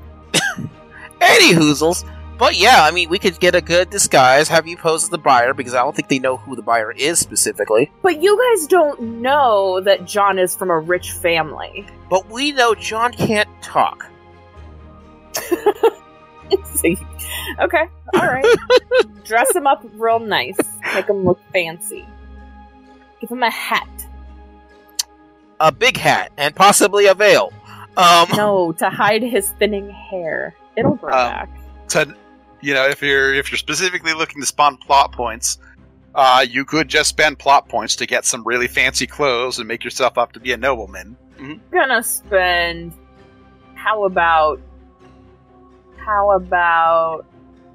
Any 1.20 1.54
hoozles. 1.54 2.04
But 2.38 2.56
yeah, 2.58 2.82
I 2.82 2.90
mean, 2.90 3.08
we 3.10 3.18
could 3.20 3.38
get 3.38 3.54
a 3.54 3.60
good 3.60 3.90
disguise, 3.90 4.48
have 4.48 4.66
you 4.66 4.76
pose 4.76 5.04
as 5.04 5.08
the 5.08 5.18
buyer, 5.18 5.54
because 5.54 5.72
I 5.72 5.78
don't 5.82 5.94
think 5.94 6.08
they 6.08 6.18
know 6.18 6.36
who 6.36 6.56
the 6.56 6.62
buyer 6.62 6.90
is 6.90 7.18
specifically. 7.20 7.92
But 8.02 8.20
you 8.20 8.36
guys 8.36 8.66
don't 8.66 9.00
know 9.22 9.80
that 9.82 10.04
John 10.04 10.38
is 10.38 10.56
from 10.56 10.70
a 10.70 10.78
rich 10.78 11.12
family. 11.12 11.86
But 12.10 12.28
we 12.30 12.52
know 12.52 12.74
John 12.74 13.12
can't 13.12 13.48
talk. 13.62 14.06
Okay, 17.58 17.88
all 18.14 18.26
right. 18.26 18.44
Dress 19.24 19.54
him 19.56 19.66
up 19.66 19.84
real 19.94 20.20
nice. 20.20 20.56
Make 20.94 21.08
him 21.08 21.24
look 21.24 21.40
fancy. 21.52 22.06
Give 23.20 23.30
him 23.30 23.42
a 23.42 23.50
hat. 23.50 23.88
A 25.60 25.72
big 25.72 25.96
hat, 25.96 26.30
and 26.36 26.54
possibly 26.54 27.06
a 27.06 27.14
veil. 27.14 27.52
Um, 27.96 28.26
No, 28.36 28.72
to 28.72 28.90
hide 28.90 29.22
his 29.22 29.50
thinning 29.52 29.88
hair. 29.90 30.54
It'll 30.76 30.96
grow 30.96 31.12
Um, 31.14 31.30
back. 31.30 31.48
to 31.88 32.14
you 32.64 32.74
know 32.74 32.86
if 32.86 33.02
you're 33.02 33.34
if 33.34 33.50
you're 33.50 33.58
specifically 33.58 34.12
looking 34.14 34.40
to 34.40 34.46
spawn 34.46 34.76
plot 34.78 35.12
points 35.12 35.58
uh, 36.14 36.46
you 36.48 36.64
could 36.64 36.88
just 36.88 37.08
spend 37.08 37.38
plot 37.38 37.68
points 37.68 37.96
to 37.96 38.06
get 38.06 38.24
some 38.24 38.42
really 38.44 38.68
fancy 38.68 39.06
clothes 39.06 39.58
and 39.58 39.66
make 39.68 39.82
yourself 39.84 40.16
up 40.16 40.32
to 40.32 40.40
be 40.40 40.52
a 40.52 40.56
nobleman 40.56 41.16
gonna 41.72 42.02
spend. 42.02 42.92
How 43.74 44.04
about? 44.04 44.60
How 45.98 46.30
about? 46.36 47.26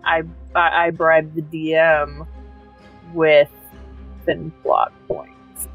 I 0.03 0.23
I, 0.55 0.85
I 0.85 0.89
bribe 0.91 1.35
the 1.35 1.41
DM 1.43 2.25
with 3.13 3.49
thin 4.25 4.51
plot 4.63 4.91
points. 5.07 5.67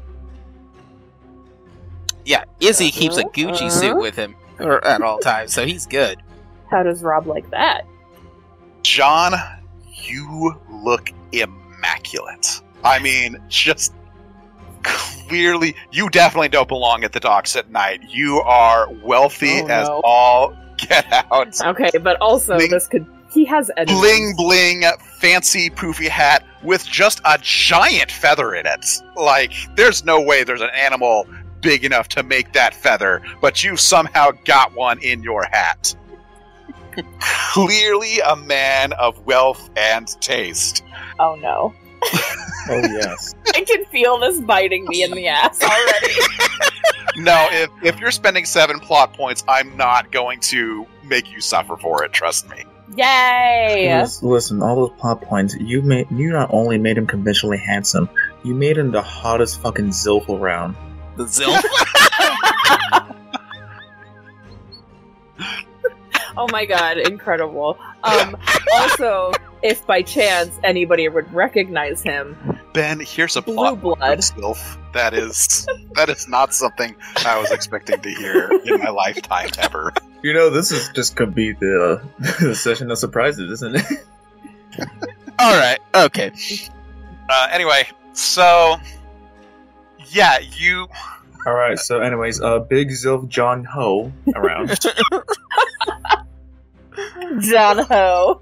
yeah, 2.25 2.43
Izzy 2.59 2.91
keeps 2.91 3.17
a 3.17 3.23
Gucci 3.23 3.71
suit 3.71 3.91
Uh-huh. 3.91 3.99
with 4.01 4.15
him 4.15 4.35
or 4.59 4.83
at 4.83 5.01
all 5.01 5.19
times, 5.19 5.53
so 5.53 5.65
he's 5.65 5.85
good. 5.85 6.21
How 6.71 6.81
does 6.83 7.03
Rob 7.03 7.27
like 7.27 7.49
that? 7.51 7.85
John 8.85 9.33
you 9.93 10.55
look 10.69 11.09
immaculate 11.31 12.61
i 12.83 12.99
mean 12.99 13.35
just 13.47 13.93
clearly 14.83 15.75
you 15.91 16.09
definitely 16.09 16.49
don't 16.49 16.67
belong 16.67 17.03
at 17.03 17.11
the 17.11 17.19
docks 17.19 17.55
at 17.55 17.69
night 17.71 17.99
you 18.09 18.37
are 18.41 18.87
wealthy 19.03 19.61
Oh, 19.63 19.67
as 19.67 19.87
no. 19.87 20.01
all 20.03 20.53
get 20.77 21.11
out 21.11 21.59
Okay, 21.61 21.97
but 21.97 22.19
also 22.21 22.57
Bling- 22.57 22.69
this 22.69 22.87
could. 22.87 23.05
He 23.31 23.43
has 23.45 23.69
enemies. 23.75 23.99
bling 23.99 24.33
bling 24.37 24.83
fancy 25.19 25.69
poofy 25.69 26.07
hat 26.07 26.45
with 26.63 26.85
just 26.85 27.19
a 27.25 27.37
giant 27.41 28.11
feather 28.11 28.53
in 28.55 28.65
it 28.67 28.85
like 29.17 29.51
there's 29.75 30.05
no 30.05 30.21
way 30.21 30.43
there's 30.43 30.61
an 30.61 30.69
animal 30.75 31.25
big 31.61 31.83
enough 31.83 32.07
to 32.09 32.23
make 32.23 32.53
that 32.53 32.73
feather 32.73 33.21
but 33.41 33.63
you 33.63 33.75
somehow 33.75 34.29
got 34.45 34.73
one 34.75 34.99
in 34.99 35.21
your 35.23 35.43
hat 35.51 35.95
clearly 37.19 38.19
a 38.19 38.35
man 38.35 38.93
of 38.93 39.25
wealth 39.25 39.69
and 39.75 40.07
taste 40.21 40.83
Oh 41.19 41.35
no! 41.35 41.73
Oh 42.69 42.81
yes. 42.81 43.33
I 43.55 43.61
can 43.63 43.85
feel 43.85 44.19
this 44.19 44.39
biting 44.41 44.85
me 44.87 45.03
in 45.03 45.11
the 45.11 45.27
ass 45.27 45.61
already. 45.63 46.13
no 47.17 47.47
if, 47.51 47.69
if 47.83 47.99
you're 47.99 48.11
spending 48.11 48.43
seven 48.43 48.77
plot 48.77 49.13
points 49.13 49.43
i'm 49.47 49.77
not 49.77 50.11
going 50.11 50.37
to 50.41 50.85
make 51.05 51.31
you 51.31 51.39
suffer 51.39 51.77
for 51.77 52.03
it 52.03 52.11
trust 52.11 52.49
me 52.49 52.65
Yay! 52.95 53.99
Lis- 53.99 54.21
Listen, 54.21 54.61
all 54.61 54.75
those 54.75 54.99
plot 54.99 55.21
points. 55.21 55.55
You 55.55 55.81
made. 55.81 56.09
You 56.11 56.31
not 56.31 56.49
only 56.53 56.77
made 56.77 56.97
him 56.97 57.07
conventionally 57.07 57.57
handsome, 57.57 58.07
you 58.43 58.53
made 58.53 58.77
him 58.77 58.91
the 58.91 59.01
hottest 59.01 59.59
fucking 59.61 59.89
zilf 59.89 60.29
around. 60.29 60.75
The 61.17 61.23
Zilf. 61.23 61.61
Oh 66.37 66.47
my 66.51 66.65
god, 66.65 66.97
incredible. 66.97 67.77
Um, 68.03 68.37
also, 68.73 69.31
if 69.61 69.85
by 69.87 70.01
chance 70.01 70.59
anybody 70.63 71.07
would 71.09 71.31
recognize 71.33 72.01
him, 72.01 72.37
ben 72.73 72.99
here's 72.99 73.35
a 73.35 73.41
Blue 73.41 73.55
plot 73.55 73.81
point 73.81 73.99
blood. 73.99 74.23
from 74.23 74.55
that 74.93 75.13
is 75.13 75.65
that 75.93 76.09
is 76.09 76.27
not 76.27 76.53
something 76.53 76.95
i 77.25 77.39
was 77.39 77.51
expecting 77.51 77.99
to 78.01 78.09
hear 78.09 78.49
in 78.65 78.79
my 78.81 78.89
lifetime 78.89 79.49
ever 79.59 79.93
You 80.21 80.33
know, 80.33 80.49
this 80.49 80.71
is 80.71 80.89
just 80.89 81.15
could 81.15 81.35
be 81.35 81.51
the, 81.53 82.01
the 82.41 82.55
session 82.55 82.89
of 82.89 82.97
surprises, 82.97 83.51
isn't 83.61 83.75
it? 83.75 83.85
all 85.37 85.55
right, 85.55 85.77
okay. 85.93 86.31
Uh, 87.29 87.47
anyway, 87.51 87.87
so 88.13 88.77
yeah, 90.09 90.39
you 90.39 90.87
All 91.45 91.53
right. 91.53 91.77
So, 91.77 91.99
anyways, 91.99 92.41
uh, 92.41 92.59
Big 92.59 92.89
Zilf 92.89 93.27
John 93.29 93.63
Ho 93.65 94.11
around. 94.33 94.79
John 97.39 97.79
Ho. 97.85 98.41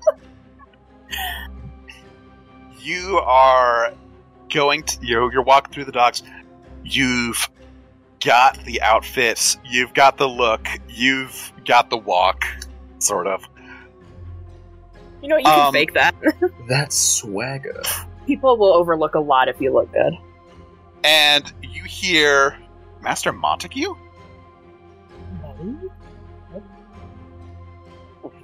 you 2.79 3.17
are 3.23 3.93
going 4.53 4.83
to 4.83 4.97
you're, 5.05 5.31
you're 5.31 5.41
walking 5.43 5.73
through 5.73 5.85
the 5.85 5.91
docks. 5.91 6.23
You've 6.83 7.49
got 8.23 8.63
the 8.65 8.81
outfits. 8.81 9.57
You've 9.65 9.93
got 9.93 10.17
the 10.17 10.27
look. 10.27 10.67
You've 10.89 11.51
got 11.65 11.89
the 11.89 11.97
walk, 11.97 12.45
sort 12.99 13.27
of. 13.27 13.47
You 15.21 15.29
know 15.29 15.35
what? 15.35 15.43
You 15.43 15.49
can 15.49 15.67
Um, 15.67 15.73
fake 15.73 15.93
that. 15.93 16.15
That's 16.69 16.97
swagger. 16.97 17.81
People 18.27 18.57
will 18.57 18.73
overlook 18.73 19.15
a 19.15 19.19
lot 19.19 19.47
if 19.47 19.59
you 19.61 19.71
look 19.73 19.91
good. 19.93 20.13
And 21.03 21.51
you 21.61 21.83
hear 21.83 22.57
Master 23.01 23.31
Montague. 23.33 23.95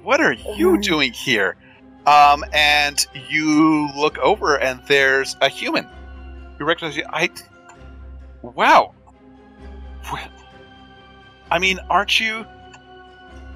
What 0.02 0.20
are 0.20 0.32
you 0.32 0.70
Mhm. 0.76 0.82
doing 0.82 1.12
here? 1.12 1.56
Um, 2.06 2.44
and 2.52 3.06
you 3.28 3.88
look 3.94 4.18
over, 4.18 4.56
and 4.58 4.80
there's 4.86 5.36
a 5.40 5.48
human 5.48 5.86
who 6.58 6.64
recognizes 6.64 6.96
you. 6.96 7.04
I. 7.10 7.28
Wow. 8.42 8.94
I 11.50 11.58
mean, 11.58 11.78
aren't 11.90 12.18
you? 12.20 12.46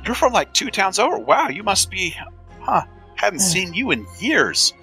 You're 0.05 0.15
from 0.15 0.33
like 0.33 0.53
two 0.53 0.71
towns 0.71 0.99
over. 0.99 1.19
Wow, 1.19 1.49
you 1.49 1.63
must 1.63 1.91
be. 1.91 2.15
Huh. 2.61 2.83
Hadn't 3.17 3.39
seen 3.41 3.73
you 3.73 3.91
in 3.93 4.07
years. 4.19 4.75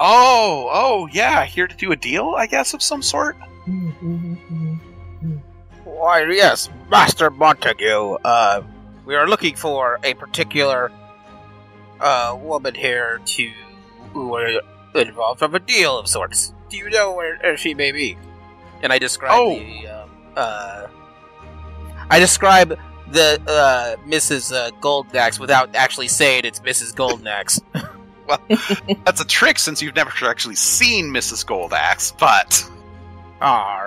Oh, 0.00 0.68
oh, 0.72 1.08
yeah. 1.12 1.44
Here 1.44 1.66
to 1.66 1.76
do 1.76 1.92
a 1.92 1.96
deal, 1.96 2.34
I 2.36 2.46
guess, 2.46 2.72
of 2.74 2.82
some 2.82 3.02
sort. 3.02 3.36
Why, 5.98 6.22
yes, 6.30 6.70
Master 6.88 7.28
Montague. 7.30 8.18
Uh, 8.24 8.62
we 9.04 9.14
are 9.16 9.28
looking 9.28 9.56
for 9.56 9.98
a 10.04 10.14
particular 10.14 10.92
uh, 12.00 12.38
woman 12.40 12.74
here 12.74 13.20
to 13.24 13.50
who 14.12 14.34
are 14.36 14.60
involved 14.94 15.42
of 15.42 15.54
a 15.54 15.58
deal 15.58 15.98
of 15.98 16.06
sorts. 16.08 16.52
Do 16.70 16.76
you 16.76 16.88
know 16.90 17.12
where, 17.14 17.36
where 17.38 17.56
she 17.56 17.74
may 17.74 17.92
be? 17.92 18.16
And 18.82 18.92
I 18.92 18.98
describe 18.98 19.32
Oh. 19.34 19.58
the 19.58 19.88
um, 19.88 20.10
uh, 20.36 20.86
I 22.10 22.18
describe 22.20 22.78
the 23.10 23.40
uh, 23.46 23.96
Mrs. 24.06 24.52
Uh, 24.54 24.70
Goldaxe 24.80 25.40
without 25.40 25.74
actually 25.74 26.08
saying 26.08 26.42
it's 26.44 26.60
Mrs. 26.60 26.94
Goldaxe. 26.94 27.60
Well 28.28 28.40
that's 29.06 29.22
a 29.22 29.26
trick 29.26 29.58
since 29.58 29.80
you've 29.80 29.94
never 29.96 30.10
actually 30.28 30.54
seen 30.56 31.06
Mrs. 31.06 31.46
Goldaxe, 31.46 32.12
but. 32.18 32.62
All 33.40 33.84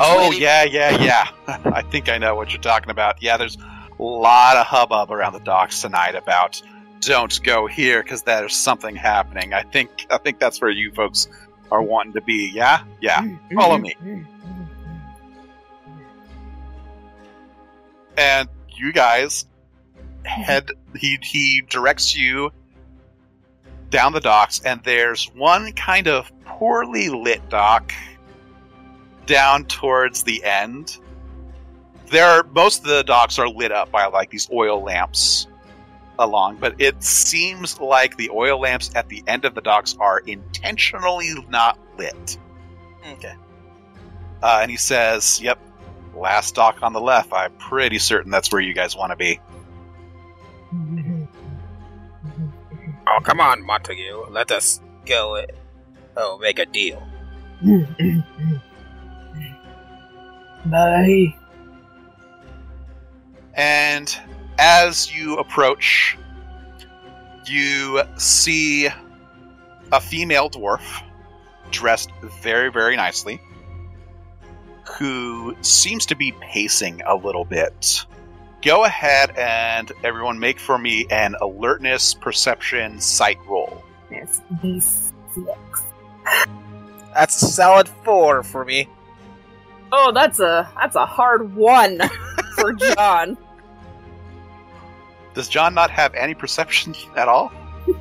Oh, 0.00 0.30
yeah, 0.32 0.64
yeah, 0.64 1.02
yeah. 1.02 1.28
I 1.64 1.82
think 1.82 2.08
I 2.08 2.18
know 2.18 2.34
what 2.34 2.52
you're 2.52 2.62
talking 2.62 2.90
about. 2.90 3.22
Yeah, 3.22 3.36
there's 3.36 3.56
a 3.56 4.02
lot 4.02 4.56
of 4.56 4.66
hubbub 4.66 5.10
around 5.10 5.32
the 5.32 5.40
docks 5.40 5.82
tonight 5.82 6.14
about 6.14 6.62
don't 7.00 7.42
go 7.42 7.66
here 7.66 8.02
because 8.02 8.22
there's 8.22 8.54
something 8.54 8.94
happening. 8.94 9.52
I 9.52 9.62
think 9.62 10.06
I 10.10 10.18
think 10.18 10.38
that's 10.38 10.60
where 10.60 10.70
you 10.70 10.92
folks 10.92 11.28
are 11.70 11.82
wanting 11.82 12.12
to 12.14 12.20
be. 12.20 12.50
Yeah, 12.54 12.82
yeah. 13.00 13.26
Follow 13.54 13.78
me. 13.78 13.94
And 18.16 18.48
you 18.68 18.92
guys 18.92 19.46
head. 20.24 20.70
He 20.96 21.18
he 21.22 21.62
directs 21.68 22.16
you 22.16 22.52
down 23.90 24.12
the 24.12 24.20
docks, 24.20 24.60
and 24.60 24.82
there's 24.84 25.26
one 25.34 25.72
kind 25.72 26.06
of 26.06 26.30
poorly 26.44 27.08
lit 27.08 27.48
dock 27.48 27.92
down 29.30 29.64
towards 29.64 30.24
the 30.24 30.42
end 30.44 30.98
there 32.10 32.26
are 32.26 32.42
most 32.54 32.80
of 32.80 32.88
the 32.88 33.04
docks 33.04 33.38
are 33.38 33.48
lit 33.48 33.72
up 33.72 33.90
by 33.90 34.06
like 34.06 34.30
these 34.30 34.48
oil 34.52 34.82
lamps 34.82 35.46
along, 36.18 36.56
but 36.56 36.74
it 36.78 37.02
seems 37.02 37.80
like 37.80 38.16
the 38.16 38.28
oil 38.30 38.60
lamps 38.60 38.90
at 38.94 39.08
the 39.08 39.22
end 39.26 39.44
of 39.44 39.54
the 39.54 39.60
docks 39.60 39.96
are 39.98 40.18
intentionally 40.18 41.32
not 41.48 41.78
lit. 41.96 42.36
Okay. 43.12 43.34
Uh, 44.42 44.58
and 44.62 44.70
he 44.70 44.76
says, 44.76 45.40
"Yep, 45.40 45.58
last 46.14 46.54
dock 46.54 46.82
on 46.82 46.92
the 46.92 47.00
left. 47.00 47.32
I'm 47.32 47.52
pretty 47.52 47.98
certain 47.98 48.30
that's 48.30 48.52
where 48.52 48.60
you 48.60 48.74
guys 48.74 48.96
want 48.96 49.10
to 49.10 49.16
be." 49.16 49.40
Oh, 53.06 53.20
come 53.22 53.40
on, 53.40 53.64
Montague. 53.64 54.26
Let 54.30 54.50
us 54.50 54.80
go. 55.06 55.44
Oh, 56.16 56.38
make 56.38 56.58
a 56.58 56.66
deal. 56.66 57.02
Bye. 60.70 61.34
And 63.54 64.16
as 64.58 65.12
you 65.12 65.36
approach, 65.38 66.16
you 67.46 68.02
see 68.16 68.88
a 69.92 70.00
female 70.00 70.48
dwarf 70.48 71.02
dressed 71.70 72.10
very, 72.42 72.70
very 72.70 72.96
nicely 72.96 73.40
who 74.98 75.56
seems 75.62 76.06
to 76.06 76.16
be 76.16 76.32
pacing 76.40 77.00
a 77.06 77.14
little 77.14 77.44
bit. 77.44 78.04
Go 78.62 78.84
ahead 78.84 79.36
and 79.36 79.90
everyone 80.04 80.38
make 80.38 80.58
for 80.58 80.78
me 80.78 81.06
an 81.10 81.34
alertness, 81.40 82.14
perception, 82.14 83.00
sight 83.00 83.38
roll. 83.46 83.82
Yes, 84.10 84.40
these 84.62 85.12
six. 85.34 85.82
That's 87.14 87.42
a 87.42 87.46
solid 87.46 87.88
four 87.88 88.42
for 88.42 88.64
me. 88.64 88.88
Oh, 89.92 90.12
that's 90.12 90.38
a 90.40 90.70
that's 90.76 90.96
a 90.96 91.06
hard 91.06 91.54
one 91.54 92.00
for 92.56 92.72
John. 92.72 93.36
Does 95.34 95.48
John 95.48 95.74
not 95.74 95.90
have 95.90 96.14
any 96.14 96.34
perception 96.34 96.94
at 97.16 97.28
all? 97.28 97.52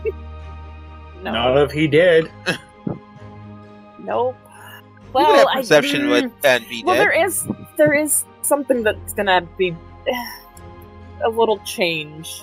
No, 1.22 1.34
Not 1.34 1.58
if 1.58 1.72
he 1.72 1.86
did. 1.86 2.32
nope. 4.00 4.38
you 4.40 5.10
Well, 5.12 5.26
can 5.26 5.38
have 5.40 5.48
I- 5.48 5.56
perception 5.60 6.02
mm, 6.04 6.12
with 6.12 6.32
and 6.46 6.66
be 6.70 6.82
Well, 6.86 6.96
dead. 6.96 7.02
there 7.02 7.26
is 7.26 7.46
there 7.76 7.94
is 7.94 8.24
something 8.42 8.84
that's 8.84 9.14
gonna 9.14 9.42
be 9.58 9.76
a 11.24 11.28
little 11.30 11.58
change 11.66 12.42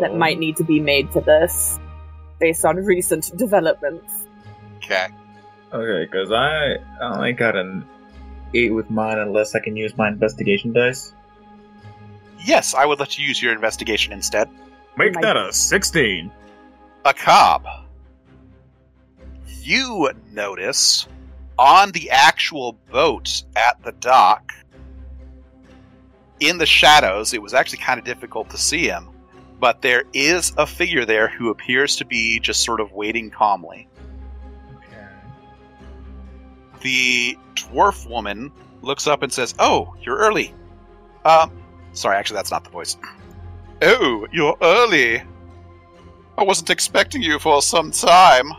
that 0.00 0.12
Oh. 0.12 0.16
might 0.16 0.38
need 0.38 0.56
to 0.58 0.64
be 0.64 0.78
made 0.78 1.10
to 1.12 1.20
this 1.20 1.80
based 2.38 2.64
on 2.64 2.76
recent 2.76 3.36
developments. 3.36 4.26
Okay. 4.76 5.08
Okay, 5.72 6.04
because 6.08 6.30
I 6.30 6.76
I 7.00 7.16
only 7.16 7.32
got 7.32 7.56
an 7.56 7.84
eight 8.54 8.72
with 8.72 8.90
mine 8.90 9.18
unless 9.18 9.54
I 9.54 9.60
can 9.60 9.76
use 9.76 9.96
my 9.96 10.08
investigation 10.08 10.72
dice. 10.72 11.12
Yes, 12.44 12.74
I 12.74 12.84
would 12.86 13.00
let 13.00 13.18
you 13.18 13.26
use 13.26 13.42
your 13.42 13.52
investigation 13.52 14.12
instead. 14.12 14.48
Make 14.96 15.14
My- 15.14 15.20
that 15.22 15.36
a 15.36 15.52
sixteen. 15.52 16.30
Aak'ab. 17.04 17.84
You 19.62 20.10
notice 20.32 21.06
on 21.58 21.90
the 21.92 22.10
actual 22.10 22.74
boat 22.90 23.42
at 23.56 23.82
the 23.82 23.92
dock, 23.92 24.52
in 26.40 26.58
the 26.58 26.66
shadows, 26.66 27.32
it 27.32 27.40
was 27.42 27.54
actually 27.54 27.78
kind 27.78 27.98
of 27.98 28.04
difficult 28.04 28.50
to 28.50 28.58
see 28.58 28.86
him, 28.86 29.08
but 29.58 29.82
there 29.82 30.04
is 30.12 30.52
a 30.58 30.66
figure 30.66 31.04
there 31.04 31.28
who 31.28 31.50
appears 31.50 31.96
to 31.96 32.04
be 32.04 32.38
just 32.40 32.62
sort 32.62 32.80
of 32.80 32.92
waiting 32.92 33.30
calmly. 33.30 33.88
The 36.86 37.36
dwarf 37.56 38.08
woman 38.08 38.52
looks 38.80 39.08
up 39.08 39.24
and 39.24 39.32
says, 39.32 39.56
Oh, 39.58 39.96
you're 40.02 40.18
early. 40.18 40.54
Um, 41.24 41.50
sorry, 41.94 42.16
actually, 42.16 42.36
that's 42.36 42.52
not 42.52 42.62
the 42.62 42.70
voice. 42.70 42.96
Oh, 43.82 44.26
you're 44.32 44.56
early. 44.62 45.20
I 46.38 46.44
wasn't 46.44 46.70
expecting 46.70 47.20
you 47.22 47.38
for 47.40 47.60
some 47.60 47.90
time. 47.90 48.52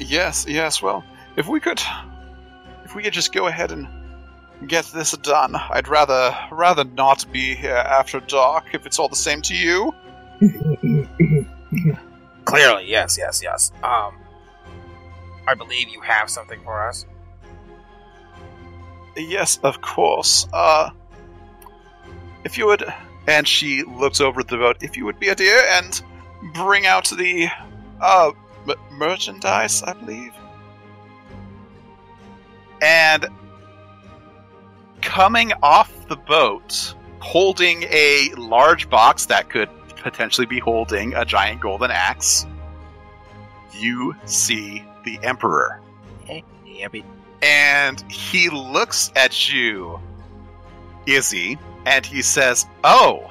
Yes, 0.00 0.46
yes, 0.48 0.82
well, 0.82 1.04
if 1.36 1.46
we 1.46 1.60
could 1.60 1.80
if 2.84 2.96
we 2.96 3.02
could 3.04 3.12
just 3.12 3.32
go 3.32 3.46
ahead 3.46 3.70
and 3.70 3.86
get 4.66 4.86
this 4.86 5.12
done, 5.18 5.54
I'd 5.54 5.86
rather 5.88 6.36
rather 6.50 6.84
not 6.84 7.24
be 7.30 7.54
here 7.54 7.76
after 7.76 8.18
dark 8.18 8.74
if 8.74 8.84
it's 8.86 8.98
all 8.98 9.08
the 9.08 9.14
same 9.14 9.42
to 9.42 9.54
you. 9.54 9.94
Clearly, 12.44 12.84
yes, 12.86 13.16
yes, 13.18 13.40
yes. 13.42 13.72
Um, 13.82 14.14
I 15.46 15.54
believe 15.54 15.88
you 15.88 16.00
have 16.00 16.30
something 16.30 16.60
for 16.62 16.86
us. 16.86 17.06
Yes, 19.16 19.58
of 19.62 19.80
course. 19.80 20.46
Uh 20.52 20.90
if 22.44 22.58
you 22.58 22.66
would 22.66 22.84
and 23.26 23.48
she 23.48 23.82
looks 23.84 24.20
over 24.20 24.40
at 24.40 24.48
the 24.48 24.56
boat, 24.56 24.76
if 24.82 24.96
you 24.96 25.04
would 25.06 25.18
be 25.18 25.28
a 25.28 25.34
dear 25.34 25.64
and 25.70 26.02
bring 26.52 26.86
out 26.86 27.08
the 27.08 27.48
uh 28.00 28.32
m- 28.68 28.98
merchandise, 28.98 29.82
I 29.82 29.94
believe. 29.94 30.32
And 32.82 33.26
coming 35.00 35.52
off 35.62 36.08
the 36.08 36.16
boat, 36.16 36.94
holding 37.20 37.84
a 37.84 38.28
large 38.36 38.90
box 38.90 39.26
that 39.26 39.48
could 39.48 39.70
potentially 40.04 40.46
be 40.46 40.60
holding 40.60 41.14
a 41.14 41.24
giant 41.24 41.60
golden 41.60 41.90
axe, 41.90 42.46
you 43.72 44.14
see 44.26 44.84
the 45.04 45.18
Emperor. 45.22 45.80
Yeah, 46.28 46.88
And 47.42 48.00
he 48.12 48.50
looks 48.50 49.10
at 49.16 49.52
you, 49.52 49.98
Izzy, 51.06 51.58
and 51.86 52.04
he 52.04 52.22
says, 52.22 52.66
Oh, 52.84 53.26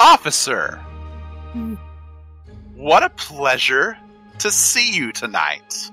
officer, 0.00 0.84
what 2.74 3.02
a 3.02 3.10
pleasure 3.10 3.96
to 4.40 4.50
see 4.50 4.92
you 4.92 5.12
tonight. 5.12 5.90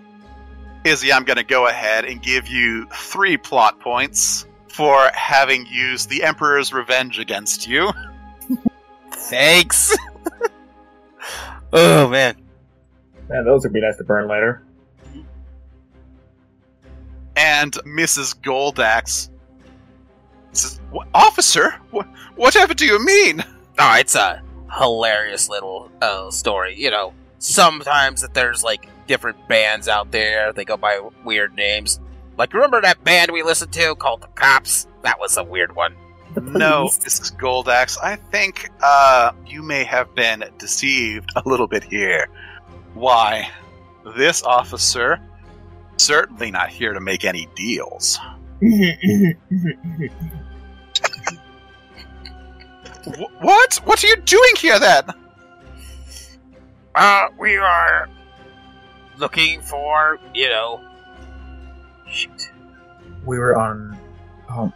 Izzy, 0.83 1.13
I'm 1.13 1.23
going 1.23 1.37
to 1.37 1.43
go 1.43 1.67
ahead 1.67 2.05
and 2.05 2.21
give 2.21 2.47
you 2.47 2.87
three 2.93 3.37
plot 3.37 3.79
points 3.79 4.45
for 4.67 5.09
having 5.13 5.65
used 5.67 6.09
the 6.09 6.23
Emperor's 6.23 6.73
revenge 6.73 7.19
against 7.19 7.67
you. 7.67 7.91
Thanks. 9.25 9.95
oh 11.73 12.07
man. 12.09 12.35
Man, 13.29 13.43
those 13.43 13.63
would 13.63 13.73
be 13.73 13.81
nice 13.81 13.97
to 13.97 14.03
burn 14.03 14.27
later. 14.27 14.63
And 17.35 17.73
Mrs. 17.73 18.39
Goldaxe 18.39 19.29
says, 20.51 20.79
Officer, 21.13 21.71
what, 21.91 22.07
whatever 22.35 22.73
do 22.73 22.85
you 22.85 23.03
mean? 23.03 23.43
Oh, 23.77 23.95
it's 23.97 24.15
a 24.15 24.41
hilarious 24.71 25.49
little 25.49 25.91
uh, 26.01 26.29
story. 26.31 26.75
You 26.79 26.91
know, 26.91 27.13
sometimes 27.39 28.21
that 28.21 28.33
there's 28.33 28.63
like 28.63 28.87
different 29.07 29.47
bands 29.47 29.87
out 29.87 30.11
there. 30.11 30.53
They 30.53 30.65
go 30.65 30.77
by 30.77 31.01
weird 31.23 31.55
names. 31.55 31.99
Like, 32.37 32.53
remember 32.53 32.81
that 32.81 33.03
band 33.03 33.31
we 33.31 33.43
listened 33.43 33.73
to 33.73 33.95
called 33.95 34.21
the 34.21 34.27
Cops? 34.27 34.87
That 35.01 35.19
was 35.19 35.35
a 35.37 35.43
weird 35.43 35.75
one. 35.75 35.95
The 36.35 36.41
No, 36.59 36.89
police. 36.89 36.99
Mrs. 36.99 37.35
Goldaxe, 37.37 37.97
I 38.03 38.15
think 38.17 38.69
uh, 38.81 39.31
you 39.45 39.63
may 39.63 39.83
have 39.83 40.13
been 40.13 40.43
deceived 40.57 41.31
a 41.35 41.41
little 41.47 41.67
bit 41.67 41.83
here. 41.83 42.27
Why, 42.93 43.49
this 44.15 44.43
officer 44.43 45.19
certainly 45.97 46.51
not 46.51 46.69
here 46.69 46.93
to 46.93 46.99
make 46.99 47.25
any 47.25 47.47
deals. 47.55 48.19
What? 53.39 53.75
What 53.83 54.03
are 54.03 54.07
you 54.07 54.15
doing 54.17 54.55
here 54.57 54.79
then? 54.79 55.03
Uh, 56.95 57.27
we 57.37 57.55
are 57.57 58.09
looking 59.17 59.61
for, 59.61 60.19
you 60.33 60.49
know. 60.49 60.81
Shoot. 62.09 62.51
We 63.25 63.37
were 63.37 63.55
on. 63.57 63.97
Um, 64.49 64.73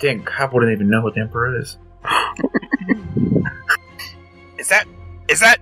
dang, 0.00 0.22
Cop 0.24 0.52
wouldn't 0.52 0.72
even 0.72 0.88
know 0.88 1.02
what 1.02 1.14
the 1.14 1.20
Emperor 1.20 1.58
is. 1.60 1.76
Is 4.58 4.68
that 4.68 4.86
is 5.28 5.40
that 5.40 5.58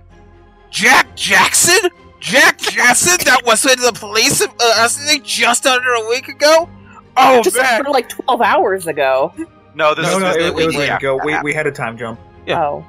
Jack 0.71 1.15
Jackson? 1.15 1.89
Jack 2.19 2.57
Jackson 2.57 3.15
that 3.25 3.41
was 3.45 3.63
in 3.65 3.79
the 3.79 3.91
police 3.93 4.41
uh, 4.41 4.89
just 5.23 5.65
under 5.67 5.91
a 5.93 6.09
week 6.09 6.27
ago? 6.27 6.67
Oh 7.15 7.41
Just 7.43 7.55
man! 7.57 7.83
for 7.83 7.91
like 7.91 8.09
twelve 8.09 8.41
hours 8.41 8.87
ago. 8.87 9.31
No, 9.75 9.93
this 9.93 10.07
no, 10.07 10.17
is 10.17 10.21
no, 10.23 10.33
this 10.33 10.35
it, 10.35 10.41
is- 10.41 10.49
it 10.49 10.55
was 10.65 10.75
a 10.75 10.79
week 10.79 10.89
ago. 10.89 11.19
We, 11.23 11.39
we 11.41 11.53
had 11.53 11.67
a 11.67 11.71
time 11.71 11.95
jump. 11.97 12.19
Yeah. 12.47 12.63
Oh. 12.65 12.85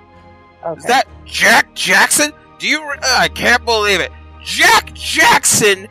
Okay. 0.64 0.78
Is 0.78 0.84
that 0.86 1.06
Jack 1.26 1.74
Jackson? 1.74 2.32
Do 2.58 2.66
you? 2.66 2.80
Re- 2.82 2.96
uh, 3.02 3.18
I 3.20 3.28
can't 3.28 3.64
believe 3.64 4.00
it. 4.00 4.10
Jack 4.42 4.92
Jackson, 4.94 5.86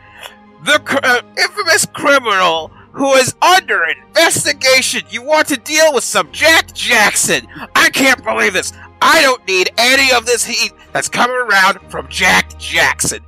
the 0.64 0.80
cr- 0.84 0.98
uh, 1.02 1.22
infamous 1.38 1.86
criminal 1.86 2.68
who 2.92 3.12
is 3.14 3.34
under 3.42 3.84
investigation. 3.84 5.02
You 5.10 5.22
want 5.22 5.46
to 5.48 5.56
deal 5.56 5.92
with 5.94 6.04
some 6.04 6.30
Jack 6.32 6.72
Jackson? 6.74 7.46
I 7.76 7.90
can't 7.90 8.22
believe 8.24 8.52
this. 8.54 8.72
I 9.00 9.22
don't 9.22 9.46
need 9.46 9.70
any 9.78 10.12
of 10.12 10.26
this 10.26 10.44
heat 10.44 10.72
that's 10.92 11.08
coming 11.08 11.36
around 11.36 11.78
from 11.90 12.08
Jack 12.08 12.58
Jackson. 12.58 13.20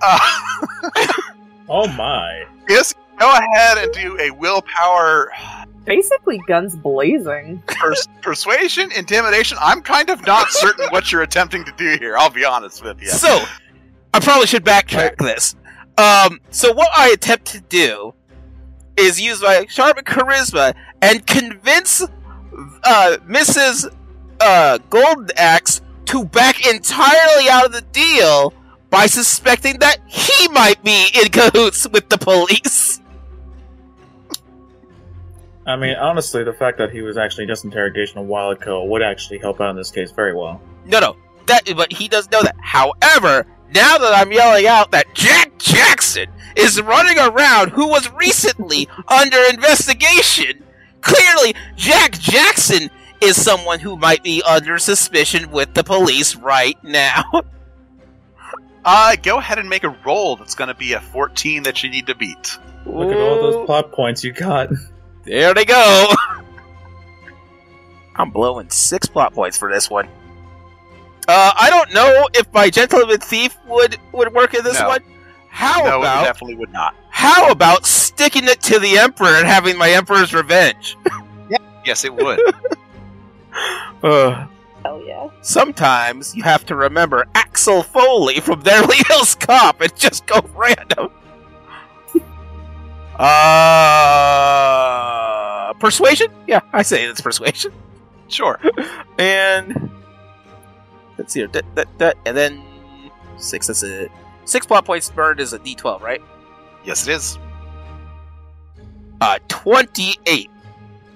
Uh, 0.00 0.18
Oh 1.66 1.88
my. 1.88 2.44
yes, 2.68 2.94
go 3.18 3.32
ahead 3.32 3.78
and 3.78 3.90
do 3.92 4.18
a 4.20 4.30
willpower 4.32 5.32
Basically, 5.86 6.38
guns 6.46 6.76
blazing. 6.76 7.62
pers- 7.66 8.06
persuasion, 8.20 8.92
intimidation. 8.92 9.56
I'm 9.60 9.80
kind 9.82 10.10
of 10.10 10.24
not 10.26 10.50
certain 10.50 10.88
what 10.90 11.10
you're 11.10 11.22
attempting 11.22 11.64
to 11.64 11.72
do 11.72 11.96
here. 11.98 12.16
I'll 12.18 12.28
be 12.30 12.44
honest 12.44 12.84
with 12.84 13.00
you. 13.00 13.08
So, 13.08 13.42
I 14.14 14.20
probably 14.20 14.46
should 14.46 14.64
backtrack 14.64 15.16
this. 15.16 15.56
Um, 15.98 16.40
so 16.50 16.72
what 16.72 16.88
I 16.96 17.10
attempt 17.10 17.46
to 17.46 17.60
do 17.62 18.14
is 18.96 19.20
use 19.20 19.42
my 19.42 19.66
sharp 19.68 19.96
charisma 20.04 20.72
and 21.02 21.26
convince 21.26 22.00
uh, 22.00 23.16
Mrs. 23.26 23.92
Uh, 24.38 24.78
Golden 24.88 25.30
Axe 25.36 25.80
to 26.06 26.24
back 26.26 26.64
entirely 26.64 27.48
out 27.48 27.66
of 27.66 27.72
the 27.72 27.80
deal 27.80 28.54
by 28.88 29.06
suspecting 29.06 29.80
that 29.80 29.96
he 30.06 30.46
might 30.46 30.80
be 30.84 31.08
in 31.20 31.30
cahoots 31.30 31.88
with 31.88 32.08
the 32.08 32.16
police. 32.18 33.00
I 35.66 35.74
mean, 35.74 35.96
honestly, 35.96 36.44
the 36.44 36.52
fact 36.52 36.78
that 36.78 36.92
he 36.92 37.02
was 37.02 37.16
actually 37.16 37.46
just 37.46 37.64
interrogation 37.64 38.18
a 38.18 38.22
while 38.22 38.50
ago 38.50 38.84
would 38.84 39.02
actually 39.02 39.38
help 39.38 39.60
out 39.60 39.70
in 39.70 39.76
this 39.76 39.90
case 39.90 40.12
very 40.12 40.36
well. 40.36 40.62
No, 40.86 41.00
no, 41.00 41.16
that 41.46 41.64
but 41.74 41.92
he 41.92 42.06
does 42.06 42.30
know 42.30 42.42
that. 42.42 42.54
However, 42.60 43.44
now 43.74 43.98
that 43.98 44.14
I'm 44.14 44.32
yelling 44.32 44.66
out 44.66 44.90
that 44.92 45.14
Jack 45.14 45.58
Jackson 45.58 46.28
is 46.56 46.80
running 46.80 47.18
around, 47.18 47.70
who 47.70 47.88
was 47.88 48.10
recently 48.12 48.88
under 49.08 49.38
investigation, 49.50 50.62
clearly 51.00 51.54
Jack 51.76 52.12
Jackson 52.12 52.90
is 53.20 53.42
someone 53.42 53.80
who 53.80 53.96
might 53.96 54.22
be 54.22 54.42
under 54.42 54.78
suspicion 54.78 55.50
with 55.50 55.74
the 55.74 55.84
police 55.84 56.36
right 56.36 56.82
now. 56.82 57.24
Uh, 58.86 59.16
go 59.22 59.38
ahead 59.38 59.58
and 59.58 59.66
make 59.66 59.82
a 59.82 59.96
roll. 60.04 60.36
That's 60.36 60.54
going 60.54 60.68
to 60.68 60.74
be 60.74 60.92
a 60.92 61.00
14 61.00 61.62
that 61.62 61.82
you 61.82 61.88
need 61.88 62.06
to 62.08 62.14
beat. 62.14 62.58
Look 62.84 63.10
at 63.10 63.18
all 63.18 63.36
those 63.36 63.64
plot 63.64 63.92
points 63.92 64.22
you 64.22 64.32
got. 64.32 64.68
There 65.24 65.54
they 65.54 65.64
go. 65.64 66.12
I'm 68.16 68.30
blowing 68.30 68.68
six 68.68 69.06
plot 69.06 69.32
points 69.32 69.56
for 69.56 69.72
this 69.72 69.88
one. 69.88 70.06
Uh, 71.26 71.52
I 71.56 71.70
don't 71.70 71.92
know 71.94 72.28
if 72.34 72.52
my 72.52 72.68
gentleman 72.70 73.18
thief 73.18 73.56
would 73.66 73.96
would 74.12 74.32
work 74.34 74.54
in 74.54 74.62
this 74.64 74.78
No. 74.78 74.88
one. 74.88 75.00
How 75.48 75.82
no, 75.84 76.00
about 76.00 76.22
it 76.22 76.26
definitely 76.26 76.56
would 76.56 76.72
not. 76.72 76.94
How 77.10 77.50
about 77.50 77.86
sticking 77.86 78.44
it 78.44 78.60
to 78.62 78.78
the 78.80 78.98
Emperor 78.98 79.36
and 79.36 79.46
having 79.46 79.78
my 79.78 79.90
Emperor's 79.90 80.32
revenge? 80.34 80.96
Yes, 81.86 82.02
it 82.06 82.14
would. 82.14 82.40
Uh, 84.02 84.46
Hell 84.82 85.02
yeah. 85.06 85.28
sometimes 85.42 86.34
you 86.34 86.42
have 86.42 86.64
to 86.66 86.74
remember 86.74 87.24
Axel 87.34 87.82
Foley 87.82 88.40
from 88.40 88.60
Beverly 88.64 88.96
Hills 89.06 89.34
Cop 89.34 89.80
and 89.82 89.94
just 89.96 90.26
go 90.26 90.40
random. 90.54 91.10
Uh, 94.44 95.72
persuasion? 95.74 96.28
Yeah, 96.46 96.60
I 96.72 96.82
say 96.82 97.04
it's 97.04 97.20
persuasion. 97.20 97.72
sure. 98.28 98.58
And 99.18 99.90
let's 101.18 101.32
see 101.32 101.40
here, 101.40 101.48
that, 101.48 101.64
that, 101.74 101.98
that, 101.98 102.16
and 102.26 102.36
then 102.36 102.62
six. 103.36 103.66
That's 103.66 103.82
it. 103.82 104.10
Six 104.44 104.66
plot 104.66 104.84
points 104.84 105.10
burned 105.10 105.40
is 105.40 105.52
a 105.52 105.58
D12, 105.58 106.00
right? 106.00 106.22
Yes, 106.84 107.06
it 107.08 107.12
is. 107.14 107.38
Uh, 109.20 109.38
twenty-eight. 109.48 110.50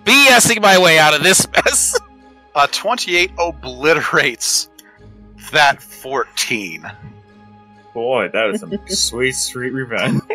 BSing 0.04 0.62
my 0.62 0.78
way 0.78 0.98
out 0.98 1.14
of 1.14 1.22
this 1.22 1.46
mess. 1.52 1.98
Uh, 2.54 2.66
28 2.72 3.30
obliterates 3.38 4.70
that 5.52 5.80
14. 5.82 6.90
Boy, 7.94 8.28
that 8.32 8.50
is 8.50 8.60
some 8.60 8.78
sweet, 8.88 9.32
sweet 9.32 9.70
revenge. 9.70 10.22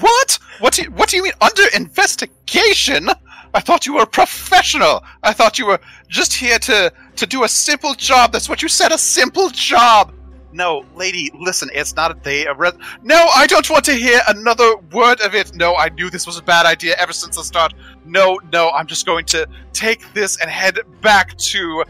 What? 0.00 0.38
What 0.58 0.74
do 0.74 0.82
you, 0.82 0.90
what 0.90 1.08
do 1.08 1.16
you 1.16 1.22
mean 1.22 1.32
under 1.40 1.62
investigation? 1.74 3.08
I 3.54 3.60
thought 3.60 3.86
you 3.86 3.94
were 3.94 4.02
a 4.02 4.06
professional. 4.06 5.02
I 5.22 5.32
thought 5.32 5.58
you 5.58 5.66
were 5.66 5.80
just 6.08 6.32
here 6.32 6.58
to 6.60 6.92
to 7.16 7.26
do 7.26 7.44
a 7.44 7.48
simple 7.48 7.94
job. 7.94 8.32
That's 8.32 8.48
what 8.48 8.62
you 8.62 8.68
said, 8.68 8.92
a 8.92 8.98
simple 8.98 9.50
job. 9.50 10.12
No, 10.52 10.84
lady, 10.96 11.30
listen, 11.38 11.70
it's 11.72 11.94
not 11.94 12.10
a 12.10 12.14
day 12.14 12.46
of 12.46 12.58
rest. 12.58 12.76
No, 13.02 13.16
I 13.34 13.46
don't 13.46 13.68
want 13.70 13.84
to 13.84 13.92
hear 13.92 14.20
another 14.26 14.76
word 14.92 15.20
of 15.20 15.34
it. 15.34 15.54
No, 15.54 15.76
I 15.76 15.90
knew 15.90 16.10
this 16.10 16.26
was 16.26 16.38
a 16.38 16.42
bad 16.42 16.66
idea 16.66 16.96
ever 16.98 17.12
since 17.12 17.36
the 17.36 17.44
start. 17.44 17.72
No, 18.04 18.40
no, 18.52 18.70
I'm 18.70 18.88
just 18.88 19.06
going 19.06 19.26
to 19.26 19.46
take 19.72 20.12
this 20.12 20.40
and 20.40 20.50
head 20.50 20.80
back 21.00 21.36
to 21.36 21.84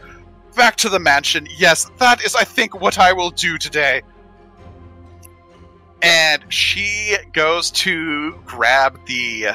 back 0.55 0.75
to 0.77 0.89
the 0.89 0.99
mansion. 0.99 1.47
Yes, 1.57 1.89
that 1.97 2.23
is 2.23 2.35
I 2.35 2.43
think 2.43 2.79
what 2.79 2.99
I 2.99 3.13
will 3.13 3.31
do 3.31 3.57
today 3.57 4.03
and 6.01 6.43
she 6.51 7.15
goes 7.33 7.71
to 7.71 8.33
grab 8.45 8.99
the 9.05 9.47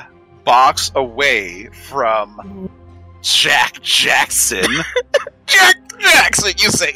box 0.47 0.91
away 0.95 1.67
from 1.67 2.71
Jack 3.21 3.83
Jackson, 3.83 4.65
Jack 5.47 5.77
Jackson, 5.99 6.53
you 6.57 6.71
say? 6.71 6.95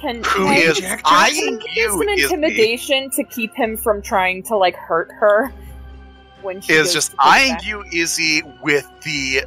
Can, 0.00 0.24
who 0.24 0.46
can, 0.46 0.70
is 0.70 0.80
can 0.80 1.00
eyeing 1.04 1.60
I 1.60 1.64
use 1.74 1.76
you. 1.76 1.90
some 1.90 2.08
Is, 2.08 2.24
intimidation 2.24 3.10
to 3.10 3.24
keep 3.24 3.54
him 3.54 3.76
from 3.76 4.00
trying 4.00 4.42
to 4.44 4.56
like 4.56 4.74
hurt 4.74 5.12
her 5.12 5.52
when 6.40 6.62
she 6.62 6.72
is 6.72 6.92
just 6.94 7.14
eyeing 7.18 7.52
that? 7.52 7.66
you, 7.66 7.84
Izzy, 7.92 8.42
with 8.62 8.88
the 9.04 9.44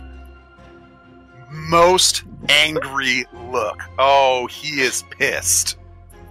most 1.49 2.23
angry 2.49 3.25
look. 3.51 3.81
Oh, 3.97 4.45
he 4.45 4.81
is 4.81 5.03
pissed. 5.17 5.77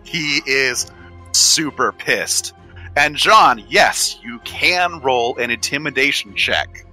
He 0.04 0.40
is 0.46 0.90
super 1.32 1.90
pissed. 1.90 2.54
And 2.96 3.16
John, 3.16 3.64
yes, 3.68 4.18
you 4.22 4.38
can 4.40 5.00
roll 5.00 5.38
an 5.38 5.50
intimidation 5.50 6.34
check 6.34 6.84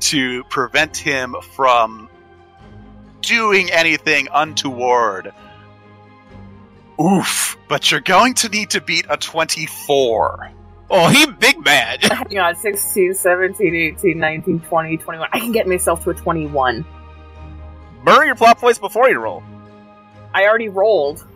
to 0.00 0.42
prevent 0.44 0.96
him 0.96 1.36
from 1.52 2.08
doing 3.20 3.70
anything 3.70 4.28
untoward. 4.32 5.32
Oof. 7.00 7.56
But 7.68 7.90
you're 7.90 8.00
going 8.00 8.34
to 8.34 8.48
need 8.48 8.70
to 8.70 8.80
beat 8.80 9.06
a 9.08 9.16
24. 9.16 10.50
Oh, 10.90 11.08
he 11.08 11.26
big 11.26 11.64
mad. 11.64 12.02
Hang 12.02 12.38
on, 12.38 12.56
16, 12.56 13.14
17, 13.14 13.74
18, 13.74 14.18
19, 14.18 14.60
20, 14.60 14.96
21. 14.98 15.28
I 15.32 15.40
can 15.40 15.52
get 15.52 15.66
myself 15.66 16.04
to 16.04 16.10
a 16.10 16.14
21. 16.14 16.84
Burn 18.04 18.26
your 18.26 18.34
plot 18.34 18.58
points 18.58 18.78
before 18.78 19.08
you 19.08 19.18
roll. 19.18 19.42
I 20.34 20.44
already 20.44 20.68
rolled 20.68 21.26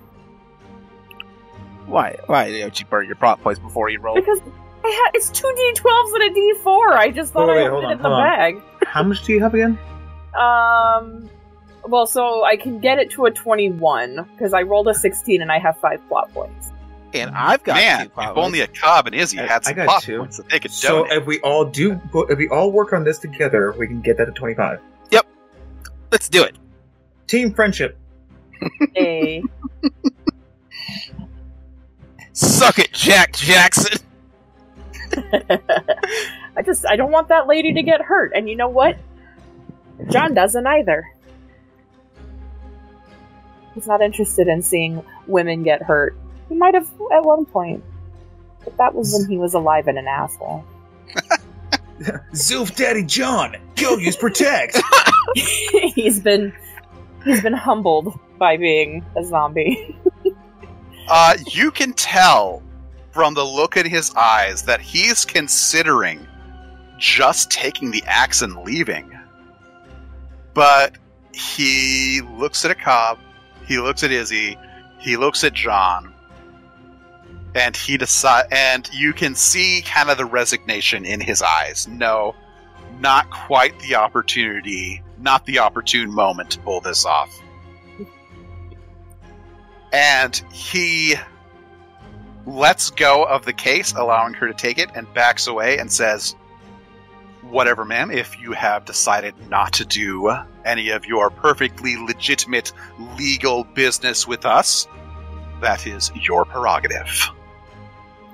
Why? 1.88 2.16
Why 2.26 2.58
don't 2.60 2.78
you 2.78 2.86
burn 2.86 3.06
your 3.06 3.16
plot 3.16 3.40
points 3.42 3.58
before 3.60 3.88
you 3.88 4.00
roll? 4.00 4.14
because 4.14 4.40
I 4.84 4.88
had 4.88 5.10
it's 5.14 5.30
two 5.30 5.46
d12s 5.46 6.14
and 6.14 6.22
a 6.36 6.40
d4. 6.64 6.92
I 6.92 7.10
just 7.10 7.32
thought 7.32 7.48
Wait, 7.48 7.56
wait, 7.56 7.66
I 7.66 7.70
hold 7.70 7.84
had 7.84 7.90
it 7.92 7.96
in 7.96 8.02
the 8.02 8.08
on. 8.08 8.22
bag. 8.24 8.62
How 8.86 9.02
much 9.02 9.24
do 9.24 9.32
you 9.32 9.40
have 9.40 9.54
again? 9.54 9.78
Um, 10.38 11.28
well, 11.86 12.06
so 12.06 12.44
I 12.44 12.56
can 12.56 12.78
get 12.78 12.98
it 12.98 13.10
to 13.12 13.24
a 13.26 13.30
21 13.30 14.26
because 14.32 14.52
I 14.52 14.62
rolled 14.62 14.88
a 14.88 14.94
16 14.94 15.42
and 15.42 15.50
I 15.50 15.58
have 15.58 15.78
five 15.80 16.06
plot 16.08 16.32
points. 16.32 16.70
And 17.14 17.30
I've 17.34 17.62
got 17.64 17.76
Man, 17.76 18.06
two 18.10 18.12
if 18.20 18.36
only 18.36 18.60
a 18.60 18.66
Cobb 18.66 19.06
and 19.06 19.14
Izzy 19.16 19.38
I- 19.40 19.46
had 19.46 19.62
I 19.62 19.64
some 19.68 19.74
got 19.76 19.84
plot 19.86 20.02
two. 20.02 20.18
points 20.18 20.36
that 20.36 20.48
they 20.50 20.60
could 20.60 20.70
So 20.70 21.04
donate. 21.04 21.12
if 21.22 21.26
we 21.26 21.40
all 21.40 21.64
do, 21.64 21.98
if 22.28 22.38
we 22.38 22.48
all 22.48 22.70
work 22.70 22.92
on 22.92 23.02
this 23.04 23.18
together, 23.18 23.74
we 23.78 23.86
can 23.86 24.00
get 24.02 24.18
that 24.18 24.26
to 24.26 24.32
twenty-five. 24.32 24.78
Yep, 25.10 25.26
Let's 26.12 26.28
do 26.28 26.44
it. 26.44 26.56
Team 27.26 27.52
friendship. 27.54 27.96
A 28.96 29.42
Suck 32.38 32.78
it, 32.78 32.92
Jack 32.92 33.32
Jackson. 33.32 33.98
I 36.56 36.62
just 36.64 36.86
I 36.86 36.94
don't 36.94 37.10
want 37.10 37.30
that 37.30 37.48
lady 37.48 37.72
to 37.72 37.82
get 37.82 38.00
hurt, 38.00 38.30
and 38.32 38.48
you 38.48 38.54
know 38.54 38.68
what? 38.68 38.96
John 40.08 40.34
doesn't 40.34 40.64
either. 40.64 41.04
He's 43.74 43.88
not 43.88 44.02
interested 44.02 44.46
in 44.46 44.62
seeing 44.62 45.02
women 45.26 45.64
get 45.64 45.82
hurt. 45.82 46.16
He 46.48 46.54
might 46.54 46.74
have 46.74 46.88
at 47.12 47.24
one 47.24 47.44
point, 47.44 47.82
but 48.62 48.76
that 48.76 48.94
was 48.94 49.12
when 49.12 49.28
he 49.28 49.36
was 49.36 49.54
alive 49.54 49.88
and 49.88 49.98
an 49.98 50.06
asshole. 50.06 50.64
Zoof 52.34 52.76
Daddy 52.76 53.02
John, 53.02 53.56
go 53.74 53.96
use 53.96 54.14
protect. 54.14 54.80
he's 55.34 56.20
been 56.20 56.52
he's 57.24 57.42
been 57.42 57.52
humbled 57.52 58.16
by 58.38 58.56
being 58.56 59.04
a 59.16 59.24
zombie. 59.24 59.98
Uh, 61.08 61.36
you 61.52 61.70
can 61.70 61.92
tell 61.94 62.62
from 63.12 63.34
the 63.34 63.44
look 63.44 63.76
in 63.76 63.86
his 63.86 64.14
eyes 64.14 64.62
that 64.62 64.80
he's 64.80 65.24
considering 65.24 66.26
just 66.98 67.50
taking 67.50 67.90
the 67.90 68.02
axe 68.06 68.42
and 68.42 68.56
leaving. 68.58 69.10
But 70.52 70.96
he 71.32 72.20
looks 72.36 72.64
at 72.64 72.76
Aak'ab, 72.76 73.18
he 73.66 73.78
looks 73.78 74.02
at 74.02 74.10
Izzy, 74.10 74.58
he 74.98 75.16
looks 75.16 75.44
at 75.44 75.54
John, 75.54 76.12
and 77.54 77.76
he 77.76 77.96
decide 77.96 78.46
and 78.52 78.88
you 78.92 79.12
can 79.12 79.34
see 79.34 79.82
kind 79.86 80.10
of 80.10 80.18
the 80.18 80.26
resignation 80.26 81.04
in 81.04 81.20
his 81.20 81.40
eyes. 81.40 81.88
No, 81.88 82.34
not 83.00 83.30
quite 83.30 83.78
the 83.80 83.94
opportunity, 83.94 85.02
not 85.18 85.46
the 85.46 85.58
opportune 85.58 86.12
moment 86.12 86.50
to 86.50 86.58
pull 86.60 86.80
this 86.80 87.06
off. 87.06 87.30
And 89.92 90.36
he 90.52 91.16
lets 92.46 92.90
go 92.90 93.24
of 93.24 93.44
the 93.44 93.52
case, 93.52 93.92
allowing 93.96 94.34
her 94.34 94.46
to 94.46 94.54
take 94.54 94.78
it, 94.78 94.90
and 94.94 95.12
backs 95.14 95.46
away 95.46 95.78
and 95.78 95.90
says, 95.90 96.34
Whatever, 97.42 97.84
ma'am, 97.84 98.10
if 98.10 98.38
you 98.40 98.52
have 98.52 98.84
decided 98.84 99.34
not 99.48 99.72
to 99.74 99.84
do 99.84 100.34
any 100.64 100.90
of 100.90 101.06
your 101.06 101.30
perfectly 101.30 101.96
legitimate 101.96 102.72
legal 103.16 103.64
business 103.64 104.26
with 104.26 104.44
us, 104.44 104.86
that 105.60 105.86
is 105.86 106.10
your 106.14 106.44
prerogative. 106.44 107.30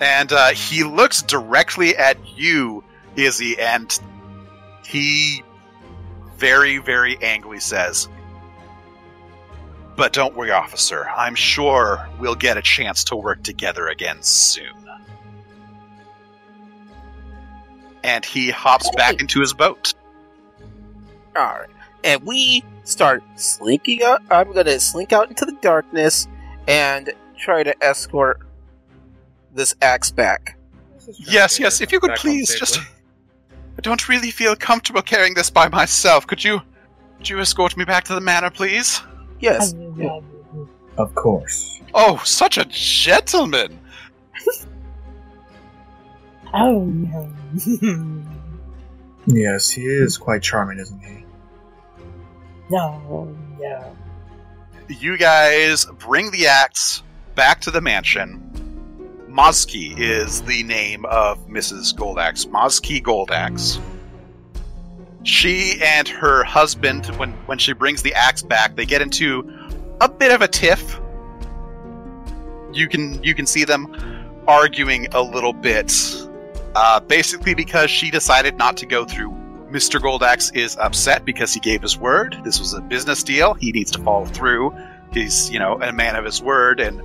And 0.00 0.32
uh, 0.32 0.48
he 0.50 0.82
looks 0.82 1.22
directly 1.22 1.96
at 1.96 2.16
you, 2.36 2.82
Izzy, 3.14 3.56
and 3.58 3.96
he 4.84 5.44
very, 6.36 6.78
very 6.78 7.16
angrily 7.22 7.60
says, 7.60 8.08
But 9.96 10.12
don't 10.12 10.34
worry, 10.34 10.50
officer. 10.50 11.08
I'm 11.08 11.34
sure 11.34 12.08
we'll 12.18 12.34
get 12.34 12.56
a 12.56 12.62
chance 12.62 13.04
to 13.04 13.16
work 13.16 13.42
together 13.42 13.88
again 13.88 14.22
soon. 14.22 14.72
And 18.02 18.24
he 18.24 18.50
hops 18.50 18.90
back 18.96 19.20
into 19.20 19.40
his 19.40 19.52
boat. 19.52 19.94
Alright. 21.36 21.70
And 22.02 22.22
we 22.24 22.64
start 22.82 23.22
slinking 23.36 24.02
out. 24.02 24.22
I'm 24.30 24.52
gonna 24.52 24.78
slink 24.78 25.12
out 25.12 25.28
into 25.28 25.46
the 25.46 25.56
darkness 25.62 26.28
and 26.68 27.10
try 27.38 27.62
to 27.62 27.74
escort 27.82 28.40
this 29.54 29.74
axe 29.80 30.10
back. 30.10 30.58
Yes, 31.18 31.58
yes, 31.58 31.80
if 31.80 31.92
you 31.92 32.00
could 32.00 32.14
please 32.16 32.54
just. 32.58 32.78
I 33.76 33.80
don't 33.80 34.08
really 34.08 34.30
feel 34.30 34.54
comfortable 34.56 35.02
carrying 35.02 35.34
this 35.34 35.50
by 35.50 35.68
myself. 35.68 36.26
Could 36.26 36.42
you. 36.42 36.60
Could 37.18 37.28
you 37.28 37.40
escort 37.40 37.76
me 37.76 37.84
back 37.84 38.04
to 38.04 38.14
the 38.14 38.20
manor, 38.20 38.50
please? 38.50 39.00
Yes. 39.44 39.74
Of 40.96 41.14
course. 41.14 41.80
Oh, 41.92 42.20
such 42.24 42.56
a 42.58 42.64
gentleman! 42.64 43.78
Oh 46.52 46.84
no. 46.84 47.30
Yes, 49.26 49.70
he 49.70 49.80
is 49.86 50.18
quite 50.18 50.42
charming, 50.42 50.78
isn't 50.78 51.00
he? 51.00 51.24
no, 52.70 53.34
no. 53.58 53.96
You 54.88 55.16
guys 55.16 55.86
bring 55.98 56.30
the 56.30 56.46
axe 56.46 57.02
back 57.34 57.62
to 57.62 57.70
the 57.70 57.80
mansion. 57.80 58.42
Mosky 59.26 59.94
is 59.98 60.42
the 60.42 60.62
name 60.64 61.06
of 61.06 61.48
Mrs. 61.48 61.94
Goldaxe. 61.94 62.46
Mosky 62.48 63.00
Goldaxe. 63.02 63.80
She 65.24 65.80
and 65.82 66.06
her 66.08 66.44
husband, 66.44 67.06
when, 67.16 67.32
when 67.46 67.58
she 67.58 67.72
brings 67.72 68.02
the 68.02 68.14
axe 68.14 68.42
back, 68.42 68.76
they 68.76 68.86
get 68.86 69.02
into 69.02 69.50
a 70.00 70.08
bit 70.08 70.30
of 70.30 70.42
a 70.42 70.48
tiff. 70.48 71.00
You 72.72 72.88
can 72.88 73.22
you 73.22 73.34
can 73.34 73.46
see 73.46 73.64
them 73.64 73.86
arguing 74.46 75.08
a 75.12 75.22
little 75.22 75.52
bit. 75.52 75.92
Uh, 76.76 76.98
basically 76.98 77.54
because 77.54 77.88
she 77.88 78.10
decided 78.10 78.56
not 78.58 78.76
to 78.76 78.86
go 78.86 79.04
through. 79.04 79.30
Mr. 79.70 80.00
Goldaxe 80.00 80.54
is 80.54 80.76
upset 80.76 81.24
because 81.24 81.54
he 81.54 81.60
gave 81.60 81.82
his 81.82 81.96
word. 81.96 82.36
This 82.44 82.58
was 82.58 82.74
a 82.74 82.80
business 82.80 83.22
deal. 83.22 83.54
He 83.54 83.72
needs 83.72 83.90
to 83.92 84.02
follow 84.02 84.26
through. 84.26 84.72
He's, 85.12 85.50
you 85.50 85.58
know, 85.58 85.80
a 85.80 85.92
man 85.92 86.16
of 86.16 86.24
his 86.24 86.42
word, 86.42 86.80
and 86.80 87.00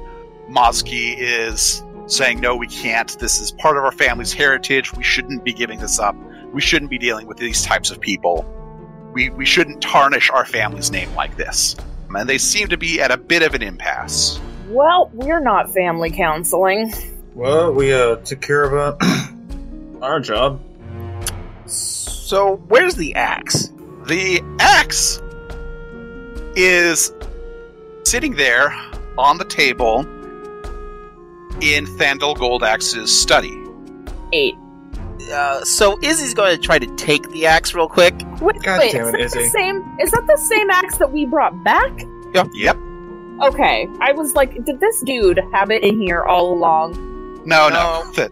Mozki 0.49 1.15
is 1.17 1.83
saying, 2.07 2.39
no, 2.39 2.55
we 2.55 2.67
can't. 2.67 3.17
This 3.19 3.39
is 3.39 3.51
part 3.51 3.77
of 3.77 3.83
our 3.83 3.91
family's 3.91 4.33
heritage. 4.33 4.93
We 4.93 5.03
shouldn't 5.03 5.43
be 5.43 5.53
giving 5.53 5.79
this 5.79 5.99
up. 5.99 6.15
We 6.53 6.61
shouldn't 6.61 6.91
be 6.91 6.97
dealing 6.97 7.27
with 7.27 7.37
these 7.37 7.61
types 7.63 7.91
of 7.91 7.99
people. 7.99 8.45
We, 9.13 9.29
we 9.29 9.45
shouldn't 9.45 9.81
tarnish 9.81 10.29
our 10.29 10.45
family's 10.45 10.91
name 10.91 11.13
like 11.15 11.35
this. 11.37 11.75
And 12.09 12.27
they 12.27 12.37
seem 12.37 12.69
to 12.69 12.77
be 12.77 13.01
at 13.01 13.11
a 13.11 13.17
bit 13.17 13.43
of 13.43 13.53
an 13.53 13.61
impasse. 13.61 14.39
Well, 14.67 15.09
we're 15.13 15.39
not 15.39 15.71
family 15.73 16.11
counseling. 16.11 16.93
Well, 17.33 17.73
we 17.73 17.93
uh 17.93 18.17
took 18.17 18.41
care 18.41 18.63
of 18.63 18.99
uh, 19.01 19.27
our 20.01 20.19
job. 20.19 20.61
So, 21.65 22.57
where's 22.67 22.95
the 22.95 23.15
axe? 23.15 23.71
The 24.05 24.41
axe 24.59 25.21
is 26.55 27.11
sitting 28.03 28.35
there 28.35 28.69
on 29.17 29.37
the 29.37 29.45
table 29.45 29.99
in 31.61 31.85
Thandal 31.85 32.35
Goldaxe's 32.35 33.17
study. 33.17 33.55
Eight. 34.33 34.55
Uh, 35.29 35.63
so, 35.63 35.97
Izzy's 36.01 36.33
going 36.33 36.55
to 36.55 36.61
try 36.61 36.79
to 36.79 36.87
take 36.95 37.29
the 37.31 37.45
axe 37.45 37.73
real 37.75 37.87
quick. 37.87 38.13
Wait, 38.41 38.61
God 38.63 38.79
wait, 38.79 38.91
damn 38.91 39.13
it, 39.13 39.19
is 39.21 39.31
that 39.33 39.39
the 39.39 39.45
Izzy. 39.45 39.49
same? 39.49 39.95
Is 39.99 40.11
that 40.11 40.25
the 40.27 40.37
same 40.37 40.69
axe 40.69 40.97
that 40.97 41.11
we 41.11 41.25
brought 41.25 41.63
back? 41.63 41.91
Yep. 42.33 42.47
Yep. 42.53 42.77
Okay, 43.41 43.87
I 44.01 44.11
was 44.11 44.33
like, 44.35 44.65
did 44.65 44.79
this 44.81 44.99
dude 45.01 45.39
have 45.53 45.71
it 45.71 45.83
in 45.83 45.99
here 46.01 46.23
all 46.23 46.51
along? 46.53 46.93
No, 47.45 47.69
No. 47.69 48.03
no. 48.05 48.11
The- 48.13 48.31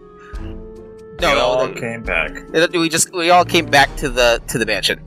No, 1.20 1.32
we 1.34 1.40
all 1.40 1.66
no, 1.68 1.74
came 1.74 2.02
back. 2.02 2.30
we 2.72 2.88
just 2.90 3.12
we 3.14 3.30
all 3.30 3.44
came 3.44 3.66
back 3.66 3.94
to 3.96 4.08
the 4.10 4.40
to 4.48 4.58
the 4.58 4.66
mansion. 4.66 5.00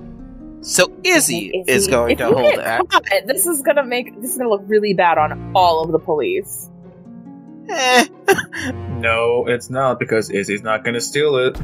So 0.62 0.92
Izzy 1.04 1.52
Izzy, 1.56 1.64
is 1.68 1.88
going 1.88 2.14
if 2.14 2.18
to 2.18 2.26
you 2.30 2.34
hold 2.34 2.52
get 2.54 2.56
the 2.58 2.66
axe. 2.68 2.86
caught, 2.90 3.04
this 3.28 3.46
is 3.46 3.62
gonna 3.62 3.84
make 3.86 4.20
this 4.22 4.32
is 4.32 4.38
gonna 4.38 4.50
look 4.50 4.64
really 4.66 4.94
bad 4.94 5.18
on 5.20 5.52
all 5.56 5.84
of 5.84 5.92
the 5.92 6.00
police. 6.00 6.70
Eh. 7.72 8.06
No, 9.02 9.48
it's 9.48 9.70
not 9.72 9.98
because 9.98 10.30
Izzy's 10.30 10.62
not 10.62 10.84
gonna 10.84 11.02
steal 11.02 11.36
it. 11.38 11.58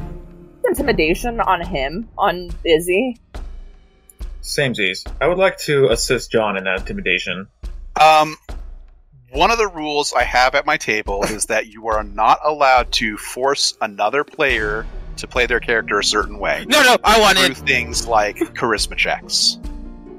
Intimidation 0.66 1.40
on 1.40 1.64
him, 1.64 2.08
on 2.18 2.50
Izzy. 2.64 3.16
Samesies. 4.42 5.06
I 5.20 5.28
would 5.28 5.38
like 5.38 5.56
to 5.58 5.88
assist 5.88 6.32
John 6.32 6.56
in 6.56 6.64
that 6.64 6.80
intimidation. 6.80 7.46
Um, 8.00 8.36
one 9.30 9.50
of 9.52 9.58
the 9.58 9.68
rules 9.68 10.12
I 10.12 10.24
have 10.24 10.54
at 10.56 10.66
my 10.66 10.76
table 10.78 11.22
is 11.22 11.46
that 11.46 11.68
you 11.68 11.86
are 11.88 12.02
not 12.02 12.40
allowed 12.44 12.90
to 12.92 13.16
force 13.18 13.74
another 13.80 14.24
player 14.24 14.84
to 15.18 15.26
play 15.28 15.46
their 15.46 15.60
character 15.60 15.98
a 15.98 16.04
certain 16.04 16.38
way. 16.38 16.64
No, 16.68 16.82
no, 16.82 16.96
I 17.04 17.20
want 17.20 17.38
through 17.38 17.50
it. 17.50 17.56
things 17.58 18.06
like 18.08 18.36
charisma 18.36 18.96
checks. 18.96 19.58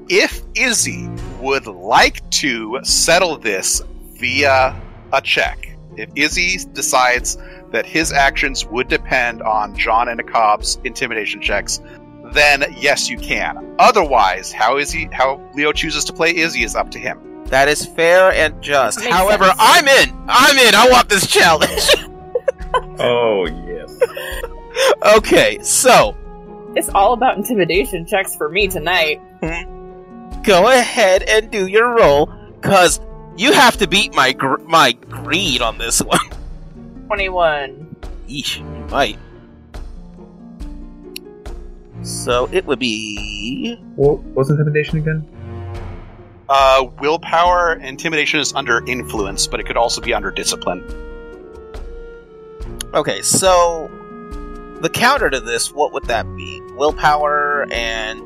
If 0.08 0.42
Izzy 0.54 1.08
would 1.40 1.66
like 1.66 2.28
to 2.30 2.80
settle 2.82 3.36
this 3.36 3.82
via 4.18 4.80
a 5.12 5.20
check, 5.22 5.69
if 5.96 6.08
Izzy 6.16 6.58
decides 6.72 7.36
that 7.72 7.86
his 7.86 8.12
actions 8.12 8.64
would 8.66 8.88
depend 8.88 9.42
on 9.42 9.76
John 9.76 10.08
and 10.08 10.20
Aak'ab's 10.20 10.78
intimidation 10.84 11.40
checks, 11.40 11.80
then 12.32 12.64
yes, 12.78 13.08
you 13.08 13.18
can. 13.18 13.74
Otherwise, 13.78 14.52
how 14.52 14.76
Izzy, 14.78 15.08
how 15.12 15.40
Leo 15.54 15.72
chooses 15.72 16.04
to 16.04 16.12
play 16.12 16.34
Izzy 16.36 16.62
is 16.62 16.74
up 16.76 16.90
to 16.92 16.98
him. 16.98 17.44
That 17.46 17.68
is 17.68 17.84
fair 17.86 18.32
and 18.32 18.60
just. 18.62 19.00
However, 19.04 19.46
sense. 19.46 19.56
I'm 19.58 19.88
in. 19.88 20.10
I'm 20.28 20.56
in. 20.56 20.74
I 20.74 20.88
want 20.90 21.08
this 21.08 21.26
challenge. 21.26 21.88
Oh 23.00 23.46
yes. 23.46 23.98
okay, 25.16 25.58
so 25.62 26.14
It's 26.76 26.88
all 26.90 27.14
about 27.14 27.36
intimidation 27.36 28.06
checks 28.06 28.36
for 28.36 28.48
me 28.48 28.68
tonight. 28.68 29.20
go 30.44 30.68
ahead 30.70 31.24
and 31.24 31.50
do 31.50 31.66
your 31.66 31.96
roll, 31.96 32.32
cause 32.60 33.00
you 33.40 33.52
have 33.52 33.78
to 33.78 33.88
beat 33.88 34.14
my 34.14 34.32
gr- 34.32 34.60
my 34.66 34.92
greed 34.92 35.62
on 35.62 35.78
this 35.78 36.00
one. 36.02 36.18
Twenty-one. 37.06 37.96
Yeesh, 38.28 38.58
you 38.58 38.86
might. 38.90 39.18
So 42.02 42.48
it 42.52 42.66
would 42.66 42.78
be 42.78 43.76
What, 43.96 44.22
was 44.22 44.50
intimidation 44.50 44.98
again? 44.98 45.26
Uh, 46.48 46.86
willpower, 47.00 47.74
intimidation 47.74 48.40
is 48.40 48.52
under 48.54 48.84
influence, 48.86 49.46
but 49.46 49.60
it 49.60 49.66
could 49.66 49.76
also 49.76 50.00
be 50.00 50.12
under 50.12 50.30
discipline. 50.30 50.82
okay. 52.94 53.22
So 53.22 53.88
the 54.80 54.88
counter 54.88 55.30
to 55.30 55.40
this, 55.40 55.72
what 55.72 55.92
would 55.92 56.04
that 56.04 56.24
be? 56.36 56.60
Willpower 56.74 57.66
and 57.70 58.20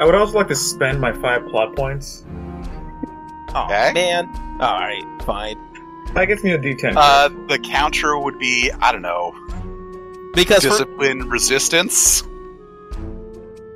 I 0.00 0.04
would 0.04 0.14
also 0.14 0.36
like 0.38 0.48
to 0.48 0.54
spend 0.56 1.00
my 1.00 1.12
five 1.12 1.46
plot 1.46 1.76
points. 1.76 2.24
Oh 3.54 3.64
Okay. 3.64 3.92
man. 3.92 4.26
All 4.60 4.78
right, 4.78 5.04
fine. 5.22 5.56
That 6.14 6.26
gets 6.26 6.44
me 6.44 6.52
a 6.52 6.58
D10. 6.58 6.94
Uh, 6.96 7.28
the 7.48 7.58
counter 7.58 8.16
would 8.18 8.38
be, 8.38 8.70
I 8.70 8.92
don't 8.92 9.02
know, 9.02 9.32
Because 10.34 10.62
for, 10.62 10.70
discipline 10.70 11.28
resistance. 11.28 12.22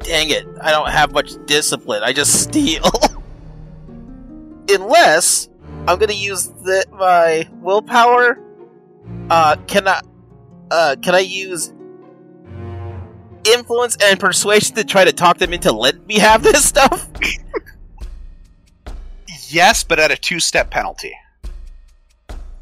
dang 0.01 0.31
it, 0.31 0.47
I 0.61 0.71
don't 0.71 0.91
have 0.91 1.13
much 1.13 1.33
discipline. 1.47 2.03
I 2.03 2.13
just 2.13 2.41
steal. 2.43 2.85
Unless 4.69 5.49
I'm 5.87 5.99
gonna 5.99 6.13
use 6.13 6.47
the 6.49 6.85
my 6.93 7.49
willpower. 7.61 8.39
Uh, 9.31 9.57
can 9.67 9.89
I? 9.89 10.01
Uh, 10.71 10.97
can 11.01 11.15
I 11.15 11.21
use 11.21 11.73
influence 13.55 13.97
and 14.03 14.21
persuasion 14.21 14.75
to 14.77 14.85
try 14.85 15.05
to 15.05 15.13
talk 15.13 15.39
them 15.39 15.55
into 15.55 15.73
letting 15.73 16.05
me 16.07 16.19
have 16.19 16.43
this 16.43 16.65
stuff? 16.69 17.09
Yes, 19.51 19.83
but 19.83 19.99
at 19.99 20.11
a 20.11 20.16
two-step 20.16 20.70
penalty. 20.70 21.15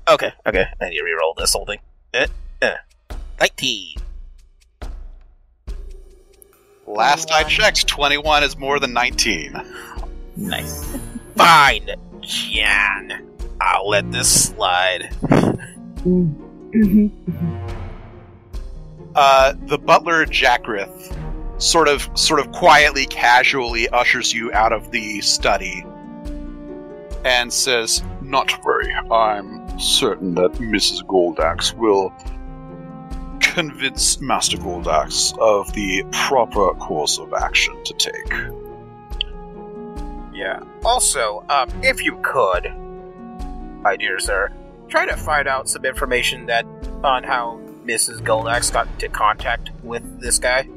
Okay, 0.08 0.32
okay. 0.46 0.66
And 0.80 0.94
you 0.94 1.02
to 1.02 1.04
reroll 1.04 1.36
this 1.36 1.52
whole 1.52 1.66
thing. 1.66 1.80
Eh, 2.14 2.28
eh. 2.62 2.76
Nineteen. 3.40 3.96
Last 6.86 7.32
I 7.32 7.42
checked, 7.42 7.88
21 7.88 8.44
is 8.44 8.56
more 8.56 8.78
than 8.78 8.92
19. 8.92 9.60
Nice. 10.36 10.96
Fine, 11.36 11.90
Jan. 12.20 13.26
I'll 13.60 13.88
let 13.88 14.10
this 14.12 14.48
slide. 14.48 15.10
Uh, 19.14 19.54
the 19.64 19.78
butler 19.78 20.26
Jackrith 20.26 21.16
sort 21.56 21.88
of 21.88 22.06
sort 22.12 22.38
of 22.38 22.52
quietly, 22.52 23.06
casually 23.06 23.88
ushers 23.88 24.34
you 24.34 24.52
out 24.52 24.74
of 24.74 24.90
the 24.90 25.22
study 25.22 25.82
and 27.26 27.52
says, 27.52 28.04
Not 28.22 28.64
worry, 28.64 28.94
I'm 29.10 29.78
certain 29.80 30.36
that 30.36 30.52
Mrs. 30.52 31.02
Goldaxe 31.02 31.76
will 31.76 32.14
convince 33.40 34.20
Master 34.20 34.56
Goldaxe 34.56 35.36
of 35.38 35.72
the 35.72 36.04
proper 36.12 36.72
course 36.74 37.18
of 37.18 37.34
action 37.34 37.74
to 37.84 37.94
take. 37.94 38.32
Yeah. 40.32 40.60
Also, 40.84 41.44
um, 41.48 41.68
if 41.82 42.04
you 42.04 42.16
could, 42.22 42.72
my 43.82 43.96
dear 43.96 44.20
sir, 44.20 44.52
try 44.88 45.04
to 45.06 45.16
find 45.16 45.48
out 45.48 45.68
some 45.68 45.84
information 45.84 46.46
that 46.46 46.64
on 47.02 47.24
how 47.24 47.60
Mrs. 47.84 48.20
Goldaxe 48.20 48.72
got 48.72 48.86
into 48.86 49.08
contact 49.08 49.70
with 49.82 50.20
this 50.20 50.38
guy. 50.38 50.68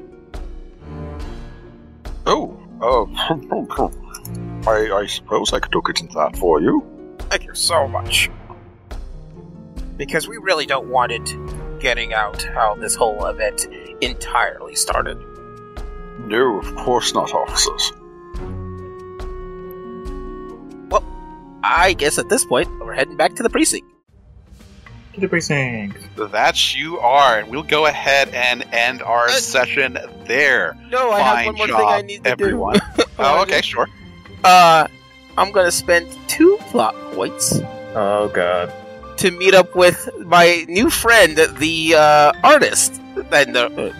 Oh, 2.26 2.57
uh, 2.81 3.89
I, 4.69 4.99
I 5.01 5.05
suppose 5.07 5.51
I 5.53 5.59
could 5.59 5.73
look 5.73 5.89
into 5.89 6.13
that 6.15 6.37
for 6.37 6.61
you. 6.61 6.83
Thank 7.29 7.45
you 7.45 7.55
so 7.55 7.87
much. 7.87 8.29
Because 9.97 10.27
we 10.27 10.37
really 10.37 10.65
don't 10.65 10.89
want 10.89 11.11
it 11.11 11.35
getting 11.79 12.13
out 12.13 12.41
how 12.53 12.75
this 12.75 12.95
whole 12.95 13.25
event 13.25 13.67
entirely 14.01 14.75
started. 14.75 15.17
No, 16.19 16.59
of 16.59 16.75
course 16.75 17.13
not, 17.13 17.33
officers. 17.33 17.91
Well, 20.91 21.03
I 21.63 21.93
guess 21.93 22.17
at 22.19 22.29
this 22.29 22.45
point, 22.45 22.67
we're 22.79 22.93
heading 22.93 23.17
back 23.17 23.35
to 23.35 23.43
the 23.43 23.49
precinct. 23.49 23.87
To 25.13 25.19
the 25.21 25.27
precinct. 25.27 25.97
That 26.15 26.75
you 26.75 26.99
are, 26.99 27.39
and 27.39 27.49
we'll 27.49 27.63
go 27.63 27.87
ahead 27.87 28.29
and 28.29 28.63
end 28.71 29.01
our 29.01 29.25
Uh, 29.25 29.31
session 29.31 29.97
there. 30.25 30.77
No, 30.89 31.11
I 31.11 31.19
Fine 31.21 31.35
have 31.37 31.45
one 31.47 31.55
more 31.57 31.67
job, 31.67 31.77
thing 31.79 31.87
I 31.87 32.01
need 32.01 32.23
to 32.25 32.29
everyone. 32.29 32.79
do. 32.97 33.03
oh, 33.19 33.41
okay, 33.41 33.61
sure. 33.61 33.87
Uh, 34.44 34.88
I'm 35.38 35.52
gonna 35.52 35.72
spend 35.72 36.07
two 36.28 36.57
plot 36.70 36.95
points 37.14 37.60
Oh 37.95 38.30
god. 38.34 38.72
to 39.18 39.32
meet 39.32 39.53
up 39.53 39.76
with 39.76 40.10
my 40.26 40.66
new 40.68 40.90
friend, 40.90 41.36
the 41.57 41.95
uh, 41.95 42.32
artist. 42.44 43.02
And 43.32 43.56
uh, 43.57 43.91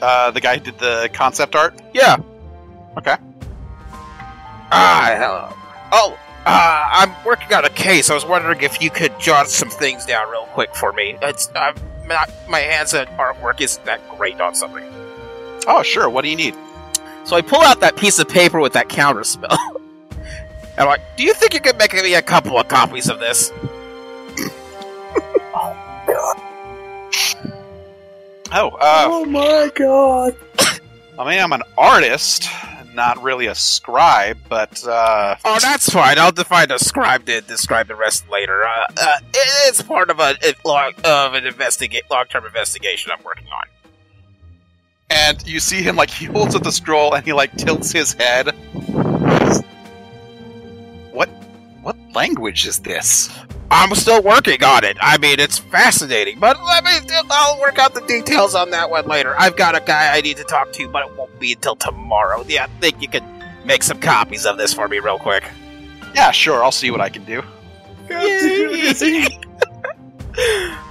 Uh, 0.00 0.30
the 0.30 0.40
guy 0.40 0.54
who 0.58 0.60
did 0.60 0.78
the 0.78 1.10
concept 1.12 1.56
art. 1.56 1.74
yeah. 1.94 2.16
Okay. 2.96 3.16
Ah, 4.70 5.14
hello. 5.16 5.56
Oh, 5.92 6.18
uh, 6.46 6.88
I'm 6.92 7.12
working 7.24 7.52
on 7.54 7.64
a 7.64 7.70
case. 7.70 8.10
I 8.10 8.14
was 8.14 8.24
wondering 8.26 8.60
if 8.60 8.80
you 8.82 8.90
could 8.90 9.18
jot 9.18 9.48
some 9.48 9.70
things 9.70 10.04
down 10.06 10.28
real 10.30 10.44
quick 10.52 10.74
for 10.74 10.92
me. 10.92 11.16
It's 11.22 11.48
I'm 11.56 11.74
not 12.06 12.30
my 12.48 12.60
hands 12.60 12.92
at 12.94 13.08
artwork 13.16 13.60
isn't 13.60 13.84
that 13.86 14.00
great 14.16 14.40
on 14.40 14.54
something. 14.54 14.84
Oh, 15.66 15.82
sure. 15.82 16.08
What 16.10 16.22
do 16.22 16.28
you 16.28 16.36
need? 16.36 16.54
So 17.28 17.36
I 17.36 17.42
pull 17.42 17.60
out 17.60 17.80
that 17.80 17.94
piece 17.94 18.18
of 18.18 18.26
paper 18.26 18.58
with 18.58 18.72
that 18.72 18.88
counter 18.88 19.22
spell. 19.22 19.50
and 20.10 20.78
I'm 20.78 20.86
like, 20.86 21.02
do 21.18 21.24
you 21.24 21.34
think 21.34 21.52
you 21.52 21.60
could 21.60 21.76
make 21.76 21.92
me 21.92 22.14
a 22.14 22.22
couple 22.22 22.58
of 22.58 22.68
copies 22.68 23.10
of 23.10 23.20
this? 23.20 23.52
Oh, 28.50 28.70
uh, 28.80 29.26
my 29.26 29.70
god! 29.74 30.34
I 31.18 31.28
mean, 31.28 31.38
I'm 31.38 31.52
an 31.52 31.60
artist, 31.76 32.48
not 32.94 33.22
really 33.22 33.46
a 33.46 33.54
scribe, 33.54 34.38
but 34.48 34.82
uh, 34.86 35.36
Oh, 35.44 35.58
that's 35.60 35.90
fine. 35.90 36.18
I'll 36.18 36.32
define 36.32 36.70
a 36.70 36.78
scribe 36.78 37.26
to 37.26 37.42
describe 37.42 37.88
the 37.88 37.94
rest 37.94 38.26
later. 38.30 38.64
Uh, 38.64 38.86
uh, 38.96 39.18
it's 39.66 39.82
part 39.82 40.08
of 40.08 40.18
a, 40.18 40.34
a 40.42 40.54
long, 40.64 40.94
of 41.04 41.34
an 41.34 41.46
investigate 41.46 42.04
long-term 42.10 42.46
investigation 42.46 43.12
I'm 43.14 43.22
working 43.22 43.48
on. 43.48 43.64
And 45.10 45.46
you 45.46 45.60
see 45.60 45.82
him 45.82 45.96
like 45.96 46.10
he 46.10 46.26
holds 46.26 46.54
up 46.54 46.62
the 46.62 46.72
scroll 46.72 47.14
and 47.14 47.24
he 47.24 47.32
like 47.32 47.54
tilts 47.56 47.92
his 47.92 48.12
head. 48.12 48.48
What? 51.12 51.28
What 51.82 51.96
language 52.14 52.66
is 52.66 52.80
this? 52.80 53.30
I'm 53.70 53.94
still 53.94 54.22
working 54.22 54.64
on 54.64 54.84
it. 54.84 54.96
I 55.00 55.18
mean, 55.18 55.38
it's 55.40 55.58
fascinating, 55.58 56.38
but 56.38 56.62
let 56.64 56.84
me. 56.84 56.90
I'll 57.30 57.60
work 57.60 57.78
out 57.78 57.94
the 57.94 58.00
details 58.02 58.54
on 58.54 58.70
that 58.70 58.90
one 58.90 59.06
later. 59.06 59.34
I've 59.38 59.56
got 59.56 59.76
a 59.76 59.80
guy 59.80 60.16
I 60.16 60.20
need 60.22 60.38
to 60.38 60.44
talk 60.44 60.72
to, 60.72 60.88
but 60.88 61.06
it 61.06 61.16
won't 61.16 61.38
be 61.38 61.52
until 61.52 61.76
tomorrow. 61.76 62.44
Yeah, 62.48 62.64
I 62.64 62.80
think 62.80 63.02
you 63.02 63.08
could 63.08 63.24
make 63.66 63.82
some 63.82 64.00
copies 64.00 64.46
of 64.46 64.56
this 64.56 64.72
for 64.72 64.88
me 64.88 64.98
real 65.00 65.18
quick. 65.18 65.44
Yeah, 66.14 66.30
sure. 66.30 66.64
I'll 66.64 66.72
see 66.72 66.90
what 66.90 67.02
I 67.02 67.10
can 67.10 67.24
do. 67.24 67.42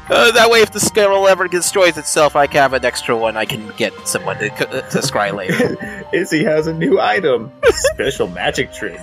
Uh, 0.10 0.32
that 0.32 0.49
way, 0.49 0.61
if 0.61 0.72
the 0.72 0.80
scroll 0.80 1.28
ever 1.28 1.48
destroys 1.48 1.98
itself, 1.98 2.36
I 2.36 2.48
can 2.48 2.61
have 2.61 2.74
an 2.74 2.84
extra 2.86 3.15
one 3.18 3.36
I 3.38 3.45
can 3.45 3.68
get 3.78 3.94
someone 4.07 4.38
to, 4.40 4.49
to 4.49 4.99
scry 4.99 5.34
later. 5.34 6.06
Izzy 6.14 6.44
has 6.44 6.68
a 6.68 6.74
new 6.74 6.99
item. 6.99 7.52
Special 7.65 8.28
magic 8.28 8.72
trick. 8.74 8.99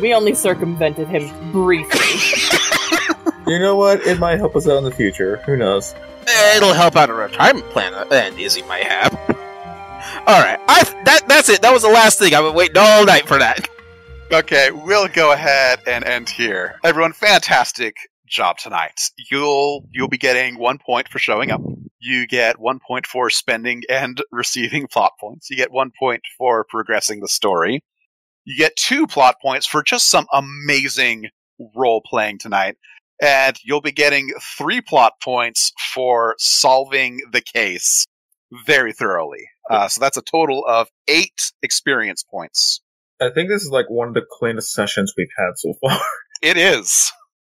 We 0.00 0.12
only 0.14 0.34
circumvented 0.34 1.08
him 1.08 1.52
briefly. 1.52 2.00
You 3.44 3.58
know 3.58 3.74
what? 3.74 4.00
It 4.06 4.20
might 4.20 4.38
help 4.38 4.54
us 4.54 4.68
out 4.68 4.78
in 4.78 4.84
the 4.84 4.92
future. 4.92 5.38
Who 5.38 5.56
knows? 5.56 5.96
Eh, 6.28 6.56
It'll 6.56 6.72
help 6.74 6.94
out 6.94 7.10
a 7.10 7.12
retirement 7.12 7.66
plan 7.70 7.92
uh, 7.92 8.06
and 8.12 8.38
Izzy 8.38 8.62
might 8.62 8.84
have. 8.84 9.12
All 10.28 10.40
right, 10.40 10.60
I 10.68 10.84
that 11.04 11.22
that's 11.26 11.48
it. 11.48 11.60
That 11.60 11.72
was 11.72 11.82
the 11.82 11.88
last 11.88 12.20
thing. 12.20 12.34
I've 12.34 12.44
been 12.44 12.54
waiting 12.54 12.78
all 12.78 13.04
night 13.04 13.26
for 13.26 13.38
that. 13.40 13.68
Okay, 14.32 14.70
we'll 14.70 15.08
go 15.08 15.30
ahead 15.32 15.80
and 15.86 16.04
end 16.04 16.30
here. 16.30 16.80
Everyone, 16.82 17.12
fantastic 17.12 17.96
job 18.26 18.56
tonight. 18.56 18.98
You'll 19.30 19.86
you'll 19.92 20.08
be 20.08 20.16
getting 20.16 20.58
one 20.58 20.78
point 20.78 21.08
for 21.08 21.18
showing 21.18 21.50
up. 21.50 21.60
You 21.98 22.26
get 22.26 22.58
one 22.58 22.78
point 22.78 23.06
for 23.06 23.28
spending 23.28 23.82
and 23.90 24.22
receiving 24.32 24.86
plot 24.86 25.12
points. 25.20 25.50
You 25.50 25.58
get 25.58 25.70
one 25.70 25.90
point 25.98 26.22
for 26.38 26.64
progressing 26.64 27.20
the 27.20 27.28
story. 27.28 27.84
You 28.46 28.56
get 28.56 28.74
two 28.74 29.06
plot 29.06 29.36
points 29.42 29.66
for 29.66 29.82
just 29.82 30.08
some 30.08 30.26
amazing 30.32 31.28
role 31.76 32.00
playing 32.00 32.38
tonight. 32.38 32.76
And 33.20 33.58
you'll 33.62 33.82
be 33.82 33.92
getting 33.92 34.32
three 34.56 34.80
plot 34.80 35.12
points 35.22 35.72
for 35.92 36.36
solving 36.38 37.20
the 37.32 37.42
case 37.42 38.06
very 38.64 38.94
thoroughly. 38.94 39.46
Uh, 39.70 39.88
so 39.88 40.00
that's 40.00 40.16
a 40.16 40.22
total 40.22 40.64
of 40.66 40.88
eight 41.06 41.52
experience 41.62 42.22
points. 42.22 42.80
I 43.22 43.30
think 43.30 43.48
this 43.48 43.62
is 43.62 43.70
like 43.70 43.88
one 43.88 44.08
of 44.08 44.14
the 44.14 44.26
cleanest 44.30 44.72
sessions 44.72 45.14
we've 45.16 45.28
had 45.38 45.52
so 45.56 45.72
far. 45.80 45.98
It 46.42 46.56
is. 46.56 47.12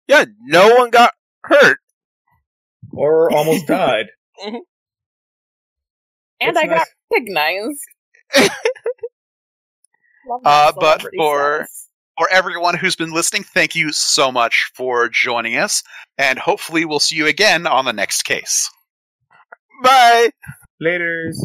Yeah, 0.08 0.24
no 0.46 0.76
one 0.78 0.90
got 0.92 1.12
hurt. 1.44 1.80
or 2.94 3.30
almost 3.36 3.68
died. 3.68 4.06
and 4.46 4.62
It's 6.40 6.58
I 6.58 6.68
got 6.68 6.78
nice. 6.78 6.86
recognized. 7.12 7.82
Uh, 10.44 10.74
but 10.78 11.02
for- 11.02 11.10
status. 11.64 11.88
for 12.18 12.28
everyone 12.32 12.76
who's 12.78 12.96
been 12.98 13.12
listening, 13.14 13.44
thank 13.44 13.76
you 13.76 13.92
so 13.94 14.30
much 14.32 14.72
for 14.76 15.08
joining 15.10 15.56
us, 15.58 15.84
and 16.18 16.38
hopefully 16.40 16.84
we'll 16.86 17.00
see 17.00 17.16
you 17.16 17.28
again 17.28 17.66
on 17.66 17.86
the 17.86 17.94
next 17.94 18.24
case. 18.24 18.70
Bye. 19.84 20.30
Laters. 20.84 21.36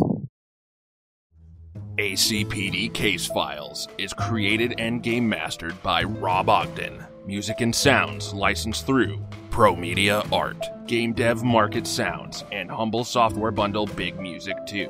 ACPD 1.99 2.93
Case 2.95 3.27
Files 3.27 3.87
is 3.99 4.15
created 4.15 4.75
and 4.79 5.03
game 5.03 5.29
mastered 5.29 5.81
by 5.83 6.03
Rob 6.03 6.49
Ogden. 6.49 7.05
Music 7.27 7.61
and 7.61 7.75
sounds 7.75 8.33
licensed 8.33 8.87
through 8.87 9.23
Pro 9.51 9.77
Media 9.77 10.23
Art, 10.33 10.65
Game 10.87 11.13
Dev 11.13 11.43
Market 11.45 11.87
Sounds, 11.87 12.45
and 12.51 12.71
Humble 12.71 13.05
Software 13.05 13.51
Bundle 13.51 13.85
Big 13.85 14.19
Music 14.19 14.57
2. 14.67 14.89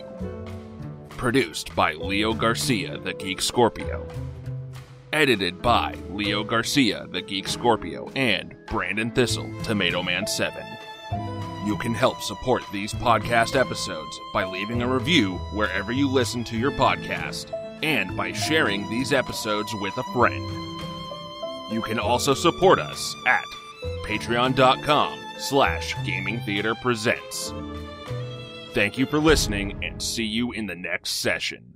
Produced 1.08 1.74
by 1.74 1.94
Leo 1.94 2.32
Garcia, 2.32 2.98
the 2.98 3.14
Geek 3.14 3.40
Scorpio. 3.40 4.06
Edited 5.12 5.60
by 5.60 5.96
Leo 6.10 6.44
Garcia, 6.44 7.08
the 7.10 7.20
Geek 7.20 7.48
Scorpio, 7.48 8.12
and 8.14 8.54
Brandon 8.68 9.10
Thistle, 9.10 9.52
Tomato 9.64 10.04
Man 10.04 10.24
7. 10.24 10.62
You 11.64 11.76
can 11.76 11.94
help 11.94 12.20
support 12.20 12.64
these 12.72 12.92
podcast 12.92 13.58
episodes 13.58 14.18
by 14.32 14.44
leaving 14.44 14.82
a 14.82 14.88
review 14.88 15.34
wherever 15.52 15.92
you 15.92 16.08
listen 16.08 16.42
to 16.44 16.56
your 16.56 16.72
podcast 16.72 17.52
and 17.84 18.16
by 18.16 18.32
sharing 18.32 18.88
these 18.90 19.12
episodes 19.12 19.72
with 19.74 19.96
a 19.96 20.02
friend. 20.12 20.42
You 21.70 21.80
can 21.80 21.98
also 21.98 22.34
support 22.34 22.80
us 22.80 23.14
at 23.26 23.44
patreon.com 24.04 25.18
slash 25.38 25.94
gaming 26.04 26.40
theater 26.40 26.74
presents. 26.74 27.54
Thank 28.72 28.98
you 28.98 29.06
for 29.06 29.18
listening 29.18 29.84
and 29.84 30.02
see 30.02 30.24
you 30.24 30.52
in 30.52 30.66
the 30.66 30.74
next 30.76 31.10
session. 31.10 31.71